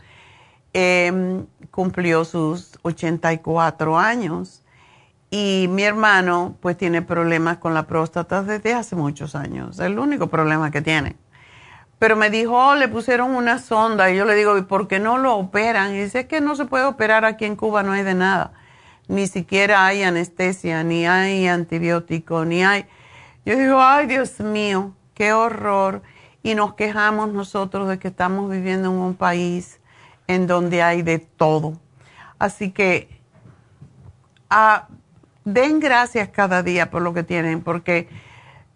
em, 0.73 1.47
cumplió 1.71 2.25
sus 2.25 2.79
84 2.83 3.97
años 3.97 4.64
y 5.30 5.66
mi 5.70 5.82
hermano 5.82 6.56
pues 6.60 6.76
tiene 6.76 7.02
problemas 7.02 7.58
con 7.58 7.74
la 7.74 7.86
próstata 7.86 8.42
desde 8.42 8.74
hace 8.74 8.96
muchos 8.96 9.34
años, 9.34 9.78
es 9.78 9.86
el 9.86 9.98
único 9.98 10.28
problema 10.28 10.70
que 10.70 10.82
tiene. 10.82 11.16
Pero 11.98 12.14
me 12.14 12.30
dijo, 12.30 12.54
oh, 12.54 12.76
le 12.76 12.86
pusieron 12.86 13.34
una 13.34 13.58
sonda 13.58 14.10
y 14.10 14.16
yo 14.16 14.24
le 14.24 14.36
digo, 14.36 14.56
¿y 14.56 14.62
por 14.62 14.86
qué 14.86 15.00
no 15.00 15.18
lo 15.18 15.34
operan? 15.34 15.94
Y 15.94 16.02
dice 16.02 16.28
que 16.28 16.40
no 16.40 16.54
se 16.54 16.64
puede 16.64 16.84
operar 16.84 17.24
aquí 17.24 17.44
en 17.44 17.56
Cuba, 17.56 17.82
no 17.82 17.90
hay 17.90 18.04
de 18.04 18.14
nada. 18.14 18.52
Ni 19.08 19.26
siquiera 19.26 19.84
hay 19.84 20.04
anestesia, 20.04 20.84
ni 20.84 21.06
hay 21.06 21.48
antibiótico, 21.48 22.44
ni 22.44 22.62
hay... 22.62 22.86
Yo 23.44 23.56
digo, 23.56 23.80
ay 23.80 24.06
Dios 24.06 24.38
mío, 24.38 24.94
qué 25.14 25.32
horror 25.32 26.02
y 26.42 26.54
nos 26.54 26.74
quejamos 26.74 27.32
nosotros 27.32 27.88
de 27.88 27.98
que 27.98 28.08
estamos 28.08 28.50
viviendo 28.50 28.90
en 28.90 28.96
un 28.96 29.14
país 29.14 29.80
en 30.26 30.46
donde 30.46 30.82
hay 30.82 31.02
de 31.02 31.18
todo. 31.18 31.80
Así 32.38 32.70
que 32.70 33.20
ah, 34.50 34.88
den 35.52 35.80
gracias 35.80 36.28
cada 36.28 36.62
día 36.62 36.90
por 36.90 37.02
lo 37.02 37.14
que 37.14 37.22
tienen, 37.22 37.62
porque 37.62 38.08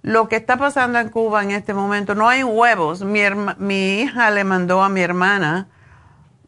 lo 0.03 0.29
que 0.29 0.37
está 0.37 0.57
pasando 0.57 0.99
en 0.99 1.09
Cuba 1.09 1.43
en 1.43 1.53
este 1.53 1.75
momento, 1.75 2.15
no 2.15 2.29
hay 2.29 2.43
huevos. 2.43 3.03
Mi, 3.03 3.21
mi 3.59 4.01
hija 4.01 4.31
le 4.31 4.45
mandó 4.45 4.83
a 4.83 4.89
mi 4.89 5.01
hermana 5.01 5.69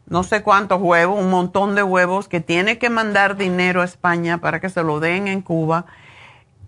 no 0.07 0.23
sé 0.23 0.43
cuántos 0.43 0.81
huevos, 0.81 1.19
un 1.19 1.31
montón 1.31 1.73
de 1.73 1.81
huevos, 1.81 2.27
que 2.27 2.39
tiene 2.39 2.77
que 2.77 2.91
mandar 2.91 3.37
dinero 3.37 3.81
a 3.81 3.85
España 3.85 4.37
para 4.39 4.59
que 4.59 4.69
se 4.69 4.83
lo 4.83 4.99
den 4.99 5.27
en 5.27 5.41
Cuba. 5.41 5.87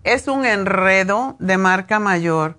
Es 0.02 0.26
un 0.26 0.44
enredo 0.44 1.36
de 1.38 1.56
marca 1.56 2.00
mayor 2.00 2.56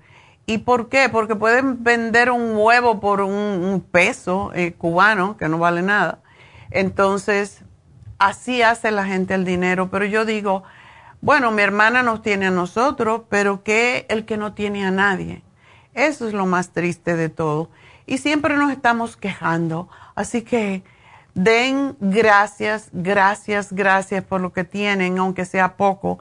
¿Y 0.49 0.57
por 0.57 0.89
qué? 0.89 1.09
Porque 1.09 1.35
pueden 1.35 1.83
vender 1.83 2.31
un 2.31 2.55
huevo 2.55 2.99
por 2.99 3.21
un, 3.21 3.85
peso 3.91 4.51
eh, 4.55 4.73
cubano, 4.73 5.37
que 5.37 5.47
no 5.47 5.59
vale 5.59 5.83
nada. 5.83 6.23
Entonces, 6.71 7.61
así 8.17 8.63
hace 8.63 8.89
la 8.89 9.05
gente 9.05 9.35
el 9.35 9.45
dinero. 9.45 9.91
Pero 9.91 10.05
yo 10.05 10.25
digo, 10.25 10.63
bueno, 11.21 11.51
mi 11.51 11.61
hermana 11.61 12.03
nos 12.03 12.21
tiene 12.21 12.47
a 12.47 12.51
nosotros, 12.51 13.23
pero 13.29 13.63
¿qué 13.63 14.05
el 14.09 14.25
que 14.25 14.37
no 14.37 14.53
tiene 14.53 14.85
a 14.85 14.91
nadie? 14.91 15.43
Eso 15.93 16.27
es 16.27 16.33
lo 16.33 16.45
más 16.45 16.69
triste 16.69 17.15
de 17.15 17.29
todo. 17.29 17.69
Y 18.05 18.19
siempre 18.19 18.55
nos 18.55 18.71
estamos 18.71 19.17
quejando. 19.17 19.89
Así 20.15 20.43
que 20.43 20.83
den 21.33 21.97
gracias, 21.99 22.89
gracias, 22.93 23.73
gracias 23.73 24.23
por 24.23 24.41
lo 24.41 24.53
que 24.53 24.63
tienen, 24.63 25.17
aunque 25.17 25.45
sea 25.45 25.75
poco 25.77 26.19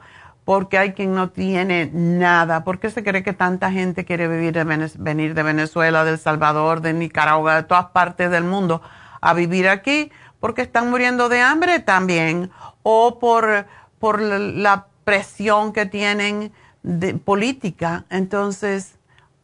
porque 0.49 0.79
hay 0.79 0.93
quien 0.93 1.13
no 1.13 1.29
tiene 1.29 1.91
nada. 1.93 2.63
¿Por 2.63 2.79
qué 2.79 2.89
se 2.89 3.03
cree 3.03 3.21
que 3.21 3.33
tanta 3.33 3.71
gente 3.71 4.03
quiere 4.03 4.27
vivir 4.27 4.57
venir 4.97 5.35
de 5.35 5.43
Venezuela, 5.43 6.03
de 6.03 6.13
El 6.13 6.17
Salvador, 6.17 6.81
de 6.81 6.91
Nicaragua, 6.91 7.55
de 7.55 7.63
todas 7.63 7.85
partes 7.91 8.31
del 8.31 8.45
mundo 8.45 8.81
a 9.21 9.35
vivir 9.35 9.69
aquí? 9.69 10.11
Porque 10.39 10.63
están 10.63 10.89
muriendo 10.89 11.29
de 11.29 11.41
hambre 11.41 11.79
también 11.81 12.49
o 12.81 13.19
por, 13.19 13.67
por 13.99 14.19
la 14.19 14.87
presión 15.09 15.73
que 15.73 15.87
tienen 15.87 16.51
de 16.83 17.15
política. 17.15 18.05
Entonces, 18.11 18.93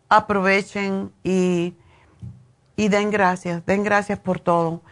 aprovechen 0.10 1.12
y, 1.24 1.74
y 2.76 2.90
den 2.90 3.10
gracias, 3.10 3.66
den 3.66 3.84
gracias 3.84 4.20
por 4.20 4.40
todo. 4.40 4.84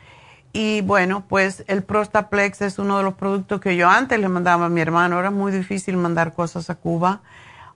Y 0.52 0.82
bueno, 0.82 1.26
pues 1.30 1.64
el 1.68 1.84
Prostaplex 1.84 2.64
es 2.64 2.80
uno 2.80 2.98
de 2.98 3.04
los 3.04 3.14
productos 3.14 3.62
que 3.62 3.76
yo 3.76 3.88
antes 3.88 4.20
le 4.20 4.28
mandaba 4.30 4.66
a 4.66 4.70
mi 4.70 4.82
hermano. 4.82 5.20
Era 5.20 5.30
muy 5.30 5.52
difícil 5.52 5.96
mandar 5.96 6.34
cosas 6.34 6.72
a 6.72 6.76
Cuba 6.76 7.22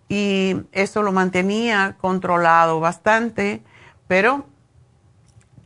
y 0.10 0.56
eso 0.72 1.04
lo 1.04 1.12
mantenía 1.12 1.98
controlado 2.02 2.80
bastante, 2.80 3.62
pero 4.08 4.44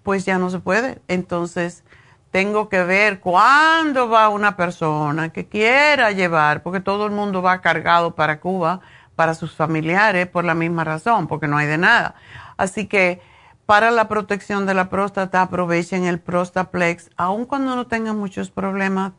pues 0.04 0.26
ya 0.26 0.38
no 0.38 0.50
se 0.50 0.60
puede. 0.60 1.00
Entonces 1.08 1.86
tengo 2.32 2.70
que 2.70 2.84
ver 2.84 3.20
cuándo 3.20 4.10
va 4.10 4.30
una 4.30 4.56
persona 4.56 5.30
que 5.30 5.48
quiera 5.48 6.12
llevar, 6.12 6.64
porque 6.64 6.80
todo 6.80 7.06
el 7.06 7.12
mundo 7.12 7.42
va 7.42 7.62
cargado 7.62 8.16
para 8.16 8.40
Cuba, 8.40 8.80
para 9.16 9.36
sus 9.36 9.54
familiares, 9.54 10.28
por 10.28 10.46
la 10.46 10.56
misma 10.56 10.84
razón, 10.86 11.28
porque 11.28 11.48
no 11.48 11.58
hay 11.58 11.68
de 11.68 11.78
nada. 11.78 12.16
Así 12.58 12.88
que 12.88 13.22
para 13.66 13.92
la 13.92 14.08
protección 14.08 14.66
de 14.66 14.74
la 14.74 14.90
próstata, 14.90 15.42
aprovechen 15.42 16.06
el 16.06 16.20
Prostaplex, 16.20 17.10
aun 17.18 17.46
cuando 17.46 17.76
no 17.76 17.88
tengan 17.88 18.18
muchos 18.18 18.50
problemas 18.50 19.12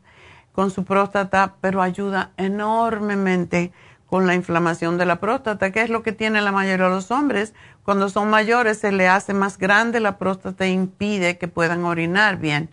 con 0.51 0.71
su 0.71 0.83
próstata, 0.83 1.55
pero 1.61 1.81
ayuda 1.81 2.31
enormemente 2.37 3.71
con 4.07 4.27
la 4.27 4.35
inflamación 4.35 4.97
de 4.97 5.05
la 5.05 5.19
próstata, 5.19 5.71
que 5.71 5.81
es 5.81 5.89
lo 5.89 6.03
que 6.03 6.11
tiene 6.11 6.41
la 6.41 6.51
mayoría 6.51 6.85
de 6.85 6.91
los 6.91 7.09
hombres. 7.09 7.53
Cuando 7.83 8.09
son 8.09 8.29
mayores 8.29 8.77
se 8.77 8.91
le 8.91 9.07
hace 9.07 9.33
más 9.33 9.57
grande 9.57 9.99
la 9.99 10.17
próstata 10.19 10.65
e 10.65 10.69
impide 10.69 11.37
que 11.37 11.47
puedan 11.47 11.83
orinar 11.85 12.37
bien. 12.37 12.69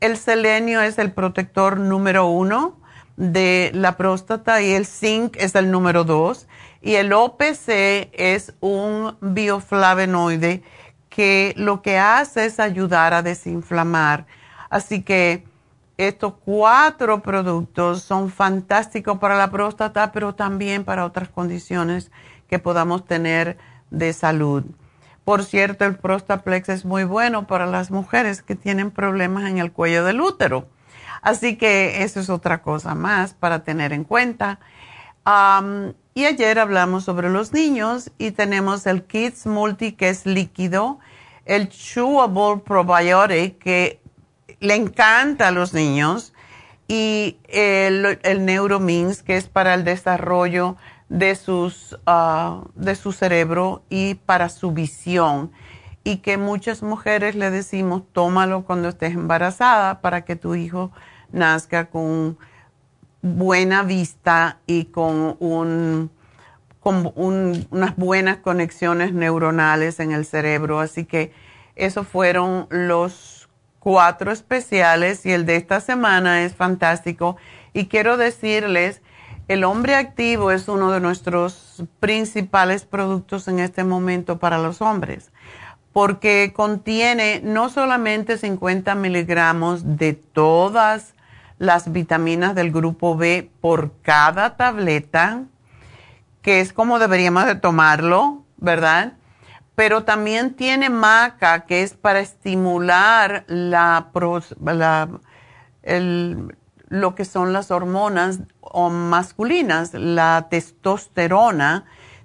El 0.00 0.16
selenio 0.18 0.82
es 0.82 0.98
el 0.98 1.12
protector 1.12 1.78
número 1.78 2.26
uno 2.26 2.76
de 3.16 3.70
la 3.72 3.96
próstata 3.96 4.60
y 4.60 4.72
el 4.72 4.84
zinc 4.84 5.36
es 5.38 5.54
el 5.54 5.70
número 5.70 6.04
dos. 6.04 6.46
Y 6.82 6.96
el 6.96 7.12
OPC 7.12 8.10
es 8.12 8.54
un 8.60 9.16
bioflavonoide 9.20 10.62
que 11.08 11.54
lo 11.56 11.80
que 11.80 11.98
hace 11.98 12.44
es 12.44 12.60
ayudar 12.60 13.14
a 13.14 13.22
desinflamar. 13.22 14.26
Así 14.68 15.02
que 15.02 15.44
estos 15.96 16.34
cuatro 16.44 17.22
productos 17.22 18.02
son 18.02 18.30
fantásticos 18.30 19.18
para 19.18 19.38
la 19.38 19.50
próstata, 19.50 20.12
pero 20.12 20.34
también 20.34 20.84
para 20.84 21.06
otras 21.06 21.30
condiciones 21.30 22.10
que 22.48 22.58
podamos 22.58 23.06
tener 23.06 23.56
de 23.90 24.12
salud. 24.12 24.64
Por 25.26 25.42
cierto, 25.42 25.84
el 25.84 25.96
Prostaplex 25.96 26.68
es 26.68 26.84
muy 26.84 27.02
bueno 27.02 27.48
para 27.48 27.66
las 27.66 27.90
mujeres 27.90 28.42
que 28.42 28.54
tienen 28.54 28.92
problemas 28.92 29.50
en 29.50 29.58
el 29.58 29.72
cuello 29.72 30.04
del 30.04 30.20
útero. 30.20 30.68
Así 31.20 31.56
que 31.56 32.04
eso 32.04 32.20
es 32.20 32.30
otra 32.30 32.62
cosa 32.62 32.94
más 32.94 33.34
para 33.34 33.64
tener 33.64 33.92
en 33.92 34.04
cuenta. 34.04 34.60
y 36.14 36.24
ayer 36.24 36.60
hablamos 36.60 37.02
sobre 37.02 37.28
los 37.28 37.52
niños 37.52 38.12
y 38.18 38.30
tenemos 38.30 38.86
el 38.86 39.02
Kids 39.02 39.46
Multi 39.46 39.94
que 39.94 40.10
es 40.10 40.26
líquido, 40.26 41.00
el 41.44 41.70
Chewable 41.70 42.62
Probiotic 42.64 43.58
que 43.58 44.00
le 44.60 44.76
encanta 44.76 45.48
a 45.48 45.50
los 45.50 45.74
niños 45.74 46.34
y 46.86 47.38
el, 47.48 48.20
el 48.22 48.44
Neuromins, 48.44 49.24
que 49.24 49.36
es 49.36 49.48
para 49.48 49.74
el 49.74 49.82
desarrollo 49.82 50.76
de, 51.08 51.34
sus, 51.34 51.98
ah, 52.06 52.64
de 52.74 52.94
su 52.94 53.12
cerebro 53.12 53.82
y 53.88 54.14
para 54.14 54.48
su 54.48 54.72
visión. 54.72 55.52
Y 56.04 56.18
que 56.18 56.38
muchas 56.38 56.82
mujeres 56.82 57.34
le 57.34 57.50
decimos, 57.50 58.02
tómalo 58.12 58.62
cuando 58.64 58.88
estés 58.88 59.14
embarazada 59.14 60.00
para 60.00 60.24
que 60.24 60.36
tu 60.36 60.54
hijo 60.54 60.92
nazca 61.32 61.86
con 61.86 62.38
buena 63.22 63.82
vista 63.82 64.58
y 64.66 64.86
con, 64.86 65.36
un, 65.40 66.10
con 66.80 67.12
unas 67.16 67.96
buenas 67.96 68.36
conexiones 68.36 69.12
neuronales 69.12 69.98
en 69.98 70.12
el 70.12 70.24
cerebro. 70.24 70.78
Así 70.78 71.04
que 71.04 71.32
esos 71.74 72.06
fueron 72.06 72.66
los 72.70 73.48
cuatro 73.80 74.32
especiales 74.32 75.26
y 75.26 75.32
el 75.32 75.44
de 75.46 75.56
esta 75.56 75.80
semana 75.80 76.42
es 76.44 76.54
fantástico. 76.54 77.36
Y 77.72 77.86
quiero 77.86 78.16
decirles, 78.16 79.02
el 79.48 79.64
hombre 79.64 79.94
activo 79.94 80.50
es 80.50 80.68
uno 80.68 80.90
de 80.90 81.00
nuestros 81.00 81.84
principales 82.00 82.84
productos 82.84 83.48
en 83.48 83.58
este 83.58 83.84
momento 83.84 84.38
para 84.38 84.58
los 84.58 84.80
hombres, 84.82 85.30
porque 85.92 86.52
contiene 86.54 87.40
no 87.42 87.68
solamente 87.68 88.38
50 88.38 88.94
miligramos 88.94 89.96
de 89.96 90.14
todas 90.14 91.14
las 91.58 91.92
vitaminas 91.92 92.54
del 92.54 92.72
grupo 92.72 93.16
B 93.16 93.50
por 93.60 93.92
cada 94.02 94.56
tableta, 94.56 95.44
que 96.42 96.60
es 96.60 96.72
como 96.72 96.98
deberíamos 96.98 97.46
de 97.46 97.54
tomarlo, 97.54 98.44
¿verdad? 98.56 99.14
pero 99.76 100.04
también 100.04 100.54
tiene 100.54 100.90
maca, 100.90 101.66
que 101.66 101.82
es 101.82 101.92
para 101.92 102.20
estimular 102.20 103.44
la, 103.46 104.08
lo 106.88 107.14
que 107.14 107.24
son 107.24 107.52
las 107.52 107.70
hormonas 107.70 108.40
masculinas, 108.90 109.94
la 109.94 110.46
testosterona. 110.50 111.84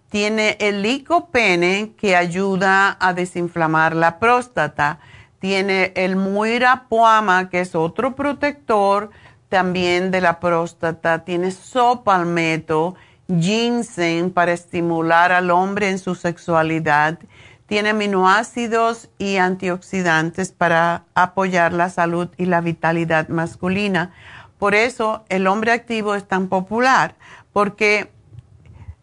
Tiene 0.10 0.58
el 0.60 0.82
licopene, 0.82 1.94
que 1.98 2.16
ayuda 2.16 2.98
a 3.00 3.14
desinflamar 3.14 3.96
la 3.96 4.20
próstata. 4.20 5.00
Tiene 5.40 5.94
el 5.96 6.16
muirapuama, 6.16 7.50
que 7.50 7.62
es 7.62 7.76
otro 7.76 8.16
protector 8.16 9.10
también 9.50 10.12
de 10.12 10.22
la 10.22 10.40
próstata. 10.40 11.24
Tiene 11.24 11.52
sopalmeto, 11.52 12.96
ginseng 13.28 14.32
para 14.32 14.52
estimular 14.52 15.32
al 15.32 15.50
hombre 15.50 15.90
en 15.90 15.98
su 15.98 16.16
sexualidad 16.16 17.20
tiene 17.72 17.92
aminoácidos 17.92 19.08
y 19.18 19.38
antioxidantes 19.38 20.52
para 20.52 21.06
apoyar 21.16 21.72
la 21.72 21.90
salud 21.90 22.28
y 22.36 22.44
la 22.44 22.60
vitalidad 22.60 23.30
masculina. 23.30 24.12
Por 24.62 24.76
eso 24.76 25.26
el 25.30 25.48
hombre 25.48 25.72
activo 25.72 26.14
es 26.14 26.28
tan 26.28 26.48
popular, 26.48 27.16
porque 27.52 28.12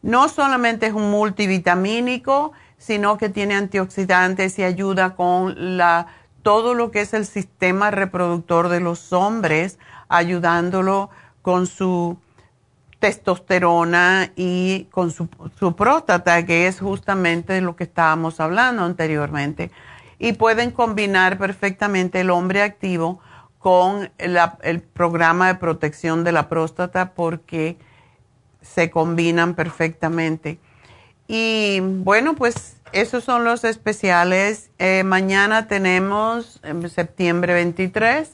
no 0.02 0.28
solamente 0.28 0.86
es 0.86 0.92
un 0.92 1.10
multivitamínico, 1.10 2.52
sino 2.76 3.18
que 3.18 3.28
tiene 3.28 3.56
antioxidantes 3.56 4.56
y 4.60 4.62
ayuda 4.62 5.16
con 5.16 5.76
la, 5.76 6.06
todo 6.42 6.74
lo 6.74 6.92
que 6.92 7.00
es 7.00 7.12
el 7.12 7.26
sistema 7.26 7.90
reproductor 7.90 8.68
de 8.68 8.78
los 8.78 9.12
hombres, 9.12 9.80
ayudándolo 10.08 11.10
con 11.42 11.66
su 11.66 12.18
testosterona 13.00 14.30
y 14.36 14.86
con 14.92 15.10
su, 15.10 15.26
próstata, 15.74 16.46
que 16.46 16.68
es 16.68 16.78
justamente 16.78 17.60
lo 17.62 17.74
que 17.74 17.82
estábamos 17.82 18.38
hablando 18.38 18.84
anteriormente. 18.84 19.72
Y 20.20 20.34
pueden 20.34 20.70
combinar 20.70 21.36
perfectamente 21.36 22.20
el 22.20 22.30
hombre 22.30 22.62
activo 22.62 23.18
con 23.68 24.10
el 24.16 24.80
programa 24.80 25.48
de 25.48 25.56
protección 25.56 26.24
de 26.24 26.32
la 26.32 26.48
próstata 26.48 27.12
porque 27.12 27.76
se 28.62 28.90
combinan 28.90 29.54
perfectamente. 29.54 30.58
Y 31.26 31.80
bueno, 31.82 32.34
pues 32.34 32.78
esos 32.92 33.24
son 33.24 33.44
los 33.44 33.64
especiales. 33.64 34.70
Eh, 34.78 35.02
mañana 35.04 35.68
tenemos, 35.68 36.60
en 36.62 36.88
septiembre 36.88 37.52
23, 37.52 38.30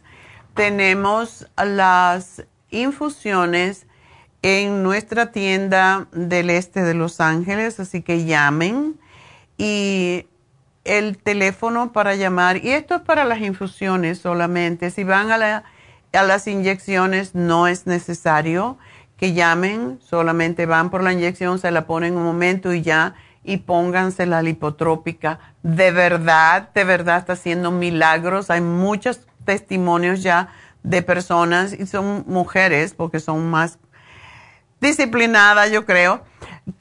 tenemos 0.55 1.49
las 1.57 2.44
infusiones 2.70 3.88
en 4.42 4.85
nuestra 4.85 5.33
tienda 5.33 6.07
del 6.12 6.49
este 6.49 6.85
de 6.85 6.94
Los 6.94 7.20
Ángeles, 7.20 7.81
así 7.81 8.03
que 8.03 8.25
llamen 8.25 9.01
y 9.59 10.29
el 10.85 11.18
teléfono 11.18 11.92
para 11.92 12.14
llamar, 12.14 12.59
y 12.64 12.70
esto 12.70 12.97
es 12.97 13.01
para 13.01 13.25
las 13.25 13.40
infusiones 13.40 14.18
solamente, 14.18 14.90
si 14.90 15.05
van 15.05 15.31
a, 15.31 15.64
a 16.12 16.23
las 16.23 16.47
inyecciones 16.47 17.35
no 17.35 17.66
es 17.66 17.87
necesario 17.87 18.79
que 19.16 19.33
llamen, 19.33 19.99
solamente 20.03 20.66
van 20.66 20.90
por 20.90 21.03
la 21.03 21.12
inyección, 21.12 21.59
se 21.59 21.70
la 21.70 21.87
ponen 21.87 22.16
un 22.16 22.25
momento 22.25 22.73
y 22.75 22.83
ya, 22.83 23.14
y 23.44 23.59
pónganse 23.59 24.27
la 24.27 24.42
lipotrópica. 24.42 25.38
De 25.62 25.90
verdad, 25.90 26.70
de 26.75 26.85
verdad 26.85 27.18
está 27.18 27.35
haciendo 27.35 27.70
milagros, 27.70 28.51
hay 28.51 28.61
muchos 28.61 29.20
testimonios 29.44 30.23
ya 30.23 30.49
de 30.83 31.03
personas, 31.03 31.73
y 31.73 31.87
son 31.87 32.25
mujeres 32.27 32.94
porque 32.94 33.20
son 33.20 33.51
más 33.51 33.79
disciplinada, 34.81 35.68
yo 35.68 35.87
creo, 35.87 36.23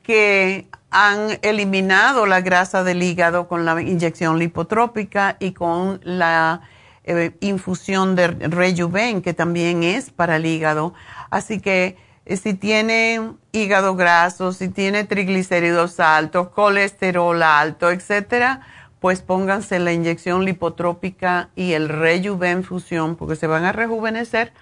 que 0.02 0.68
han 0.94 1.40
eliminado 1.42 2.28
la 2.28 2.42
grasa 2.42 2.84
del 2.84 3.02
hígado 3.02 3.48
con 3.48 3.66
la 3.66 3.82
inyección 3.82 4.38
lipotrópica 4.38 5.38
y 5.40 5.52
con 5.52 6.00
la 6.04 6.62
eh, 7.04 7.32
infusión 7.40 8.16
de 8.16 8.28
Rejuven, 8.28 9.24
que 9.24 9.34
también 9.34 9.82
es 9.82 10.12
para 10.12 10.36
el 10.36 10.46
hígado. 10.46 10.94
Así 11.32 11.60
que 11.60 11.98
eh, 12.26 12.38
si 12.38 12.54
tiene 12.54 13.34
hígado 13.52 13.96
graso, 13.96 14.54
si 14.54 14.70
tiene 14.70 15.04
triglicéridos 15.04 16.00
altos, 16.00 16.50
colesterol 16.50 17.42
alto, 17.42 17.90
etcétera, 17.90 18.62
pues 19.00 19.24
pónganse 19.24 19.80
la 19.80 19.94
inyección 19.94 20.46
lipotrópica 20.46 21.50
y 21.56 21.74
el 21.74 21.90
Rejuven 21.90 22.64
fusión, 22.64 23.16
porque 23.16 23.36
se 23.36 23.48
van 23.48 23.66
a 23.66 23.72
rejuvenecer. 23.72 24.54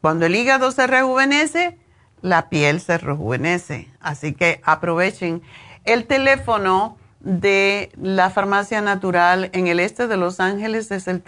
Cuando 0.00 0.26
el 0.26 0.34
hígado 0.34 0.72
se 0.72 0.88
rejuvenece, 0.88 1.78
la 2.20 2.48
piel 2.48 2.80
se 2.80 2.98
rejuvenece. 2.98 3.88
Así 4.00 4.34
que 4.34 4.60
aprovechen. 4.64 5.40
El 5.88 6.04
teléfono 6.04 6.96
de 7.20 7.90
la 7.96 8.28
farmacia 8.28 8.82
natural 8.82 9.48
en 9.54 9.68
el 9.68 9.80
este 9.80 10.06
de 10.06 10.18
Los 10.18 10.38
Ángeles 10.38 10.90
es 10.90 11.08
el 11.08 11.24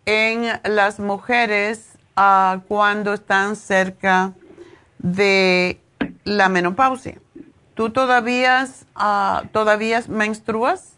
en 0.04 0.60
las 0.64 1.00
mujeres 1.00 1.98
uh, 2.18 2.60
cuando 2.68 3.14
están 3.14 3.56
cerca 3.56 4.32
de 4.98 5.80
la 6.28 6.48
menopausia. 6.48 7.18
¿Tú 7.74 7.90
todavía, 7.90 8.66
uh, 8.96 9.46
todavía 9.48 10.00
menstruas? 10.08 10.96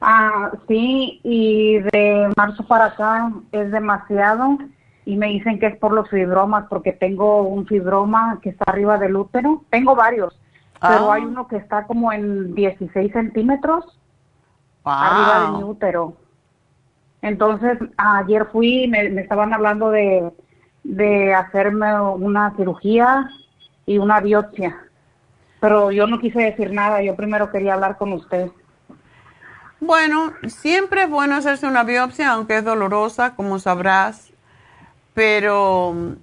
Ah, 0.00 0.50
sí, 0.68 1.20
y 1.22 1.78
de 1.78 2.32
marzo 2.36 2.66
para 2.66 2.86
acá 2.86 3.32
es 3.52 3.70
demasiado 3.70 4.58
y 5.04 5.16
me 5.16 5.28
dicen 5.28 5.58
que 5.58 5.66
es 5.66 5.76
por 5.78 5.92
los 5.92 6.10
fibromas 6.10 6.66
porque 6.68 6.92
tengo 6.92 7.42
un 7.42 7.66
fibroma 7.66 8.38
que 8.42 8.50
está 8.50 8.64
arriba 8.66 8.98
del 8.98 9.16
útero. 9.16 9.62
Tengo 9.70 9.94
varios, 9.94 10.38
pero 10.80 11.12
hay 11.12 11.22
ah. 11.22 11.26
uno 11.26 11.48
que 11.48 11.56
está 11.56 11.84
como 11.86 12.12
en 12.12 12.54
16 12.54 13.12
centímetros 13.12 13.98
arriba 14.84 15.40
de 15.40 15.58
mi 15.58 15.64
útero. 15.64 16.16
Entonces, 17.22 17.78
ayer 17.96 18.46
fui, 18.52 18.86
me, 18.88 19.08
me 19.08 19.22
estaban 19.22 19.54
hablando 19.54 19.90
de, 19.90 20.30
de 20.84 21.34
hacerme 21.34 21.98
una 22.00 22.54
cirugía 22.56 23.28
y 23.86 23.98
una 23.98 24.20
biopsia, 24.20 24.76
pero 25.60 25.90
yo 25.92 26.06
no 26.06 26.18
quise 26.18 26.40
decir 26.40 26.72
nada, 26.72 27.02
yo 27.02 27.14
primero 27.14 27.50
quería 27.50 27.74
hablar 27.74 27.96
con 27.96 28.12
usted. 28.12 28.50
Bueno, 29.78 30.32
siempre 30.48 31.04
es 31.04 31.10
bueno 31.10 31.36
hacerse 31.36 31.66
una 31.66 31.84
biopsia, 31.84 32.32
aunque 32.32 32.58
es 32.58 32.64
dolorosa, 32.64 33.34
como 33.36 33.58
sabrás, 33.58 34.32
pero 35.14 36.16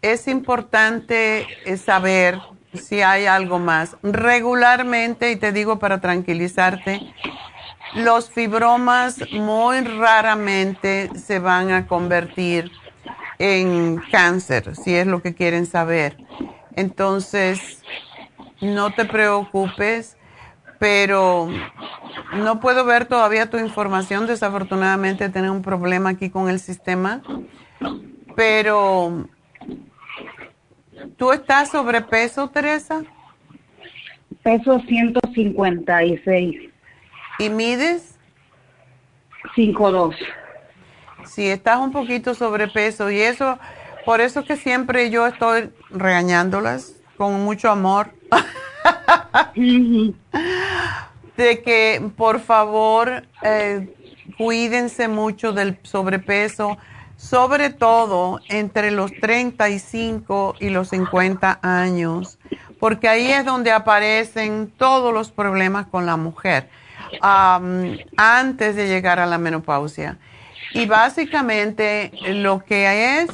es 0.00 0.28
importante 0.28 1.46
saber 1.76 2.38
si 2.74 3.02
hay 3.02 3.26
algo 3.26 3.58
más. 3.58 3.96
Regularmente, 4.02 5.30
y 5.30 5.36
te 5.36 5.52
digo 5.52 5.78
para 5.78 6.00
tranquilizarte, 6.00 7.00
los 7.94 8.30
fibromas 8.30 9.18
muy 9.32 9.80
raramente 9.80 11.10
se 11.14 11.38
van 11.38 11.70
a 11.70 11.86
convertir 11.86 12.70
en 13.42 14.00
cáncer, 14.12 14.76
si 14.76 14.94
es 14.94 15.04
lo 15.04 15.20
que 15.20 15.34
quieren 15.34 15.66
saber. 15.66 16.16
Entonces, 16.76 17.82
no 18.60 18.92
te 18.92 19.04
preocupes, 19.04 20.16
pero 20.78 21.48
no 22.34 22.60
puedo 22.60 22.84
ver 22.84 23.06
todavía 23.06 23.50
tu 23.50 23.58
información. 23.58 24.28
Desafortunadamente, 24.28 25.28
tener 25.28 25.50
un 25.50 25.62
problema 25.62 26.10
aquí 26.10 26.30
con 26.30 26.48
el 26.48 26.60
sistema. 26.60 27.20
Pero, 28.36 29.26
¿tú 31.16 31.32
estás 31.32 31.70
sobrepeso, 31.70 32.48
Teresa? 32.48 33.02
Peso 34.44 34.78
156. 34.86 36.70
¿Y 37.40 37.50
mides? 37.50 38.20
5'2". 39.56 40.14
Si 41.34 41.48
estás 41.48 41.78
un 41.78 41.92
poquito 41.92 42.34
sobrepeso 42.34 43.10
y 43.10 43.22
eso, 43.22 43.58
por 44.04 44.20
eso 44.20 44.44
que 44.44 44.58
siempre 44.58 45.08
yo 45.08 45.26
estoy 45.26 45.70
regañándolas 45.88 46.92
con 47.16 47.42
mucho 47.42 47.70
amor. 47.70 48.10
de 49.54 50.14
que 51.62 52.06
por 52.18 52.38
favor 52.38 53.24
eh, 53.42 53.96
cuídense 54.36 55.08
mucho 55.08 55.54
del 55.54 55.78
sobrepeso, 55.82 56.76
sobre 57.16 57.70
todo 57.70 58.40
entre 58.50 58.90
los 58.90 59.10
35 59.12 60.56
y 60.60 60.68
los 60.68 60.90
50 60.90 61.60
años, 61.62 62.38
porque 62.78 63.08
ahí 63.08 63.32
es 63.32 63.46
donde 63.46 63.72
aparecen 63.72 64.70
todos 64.76 65.14
los 65.14 65.30
problemas 65.30 65.86
con 65.86 66.04
la 66.04 66.18
mujer 66.18 66.68
antes 67.20 68.76
de 68.76 68.88
llegar 68.88 69.18
a 69.18 69.24
la 69.24 69.38
menopausia. 69.38 70.18
Y 70.74 70.86
básicamente 70.86 72.12
lo 72.28 72.64
que 72.64 73.22
es 73.22 73.30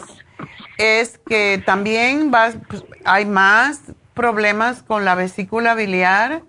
es 0.76 1.18
que 1.18 1.62
también 1.64 2.30
pues, 2.30 2.84
hay 3.04 3.24
más 3.24 3.80
problemas 4.14 4.82
con 4.82 5.04
la 5.04 5.14
vesícula 5.14 5.74
biliar 5.74 6.42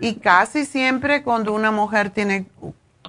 y 0.00 0.16
casi 0.16 0.64
siempre 0.64 1.22
cuando 1.22 1.52
una 1.52 1.70
mujer 1.70 2.10
tiene 2.10 2.46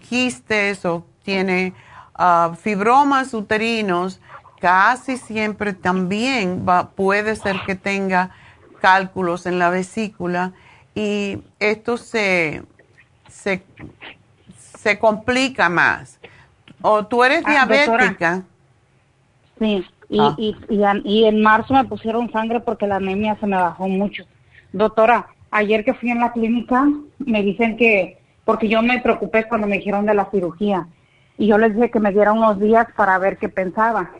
quistes 0.09 0.86
o 0.86 1.05
tiene 1.24 1.74
ah, 2.15 2.55
fibromas 2.59 3.34
uterinos, 3.34 4.20
casi 4.59 5.18
siempre 5.18 5.74
también 5.74 6.65
va, 6.68 6.89
puede 6.89 7.36
ser 7.36 7.57
que 7.65 7.76
tenga 7.76 8.32
cálculos 8.82 9.45
en 9.45 9.59
la 9.59 9.70
vesícula 9.70 10.53
y 10.95 11.39
esto 11.59 11.97
se 11.97 12.63
se, 14.78 14.99
complica 14.99 15.70
más. 15.70 16.20
¿O 16.82 17.06
tú 17.06 17.24
eres 17.24 17.44
ah, 17.46 17.66
diabética? 17.66 18.44
sí, 19.60 19.86
y, 20.10 20.20
ah. 20.20 20.36
y, 20.38 20.56
y, 21.04 21.26
en 21.26 21.42
marzo 21.42 21.74
me 21.74 21.86
pusieron 21.86 22.32
sangre 22.32 22.60
porque 22.60 22.88
la 22.88 22.98
anemia 22.98 23.38
se 23.40 23.48
me 23.48 23.58
bajó 23.58 23.88
mucho. 23.88 24.24
Doctora, 24.72 25.28
ayer 25.52 25.84
que 25.84 25.94
fui 25.94 26.12
en 26.12 26.20
la 26.20 26.32
clínica 26.32 26.88
me 27.20 27.44
dicen 27.44 27.78
que, 27.78 28.20
porque 28.46 28.70
yo 28.70 28.82
me 28.82 29.00
preocupé 29.02 29.48
cuando 29.48 29.68
me 29.68 29.78
dijeron 29.78 30.06
de 30.06 30.14
la 30.14 30.30
cirugía, 30.30 30.88
y 31.38 31.48
yo 31.48 31.58
les 31.58 31.76
dije 31.76 31.92
que 31.92 32.00
me 32.00 32.12
diera 32.12 32.34
unos 32.34 32.60
días 32.60 32.88
para 32.96 33.18
ver 33.20 33.38
qué 33.38 33.50
pensaba. 33.50 34.12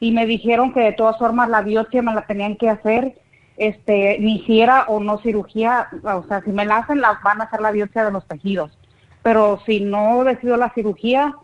Y 0.00 0.10
me 0.10 0.26
dijeron 0.26 0.72
que 0.72 0.80
de 0.80 0.92
todas 0.92 1.18
formas 1.18 1.48
la 1.48 1.62
biopsia 1.62 2.02
me 2.02 2.14
la 2.14 2.26
tenían 2.26 2.56
que 2.56 2.68
hacer 2.68 3.14
este, 3.56 4.18
ni 4.18 4.36
hiciera 4.36 4.84
o 4.88 5.00
no 5.00 5.18
cirugía, 5.18 5.88
o 6.02 6.24
sea, 6.24 6.42
si 6.42 6.50
me 6.50 6.64
la 6.64 6.78
hacen, 6.78 7.00
la, 7.00 7.20
van 7.22 7.40
a 7.40 7.44
hacer 7.44 7.60
la 7.60 7.70
biopsia 7.70 8.04
de 8.04 8.10
los 8.10 8.26
tejidos. 8.26 8.76
Pero 9.22 9.60
si 9.64 9.80
no 9.80 10.24
decido 10.24 10.56
la 10.56 10.72
cirugía, 10.74 11.34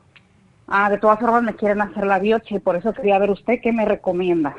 ah, 0.71 0.89
de 0.91 0.99
todas 0.99 1.21
formas 1.21 1.43
me 1.43 1.55
quieren 1.55 1.81
hacer 1.83 2.07
la 2.07 2.19
biopsia 2.19 2.57
y 2.57 2.61
por 2.61 2.77
eso 2.77 2.93
quería 2.93 3.19
ver 3.19 3.31
usted 3.31 3.61
qué 3.63 3.73
me 3.73 3.85
recomienda. 3.85 4.55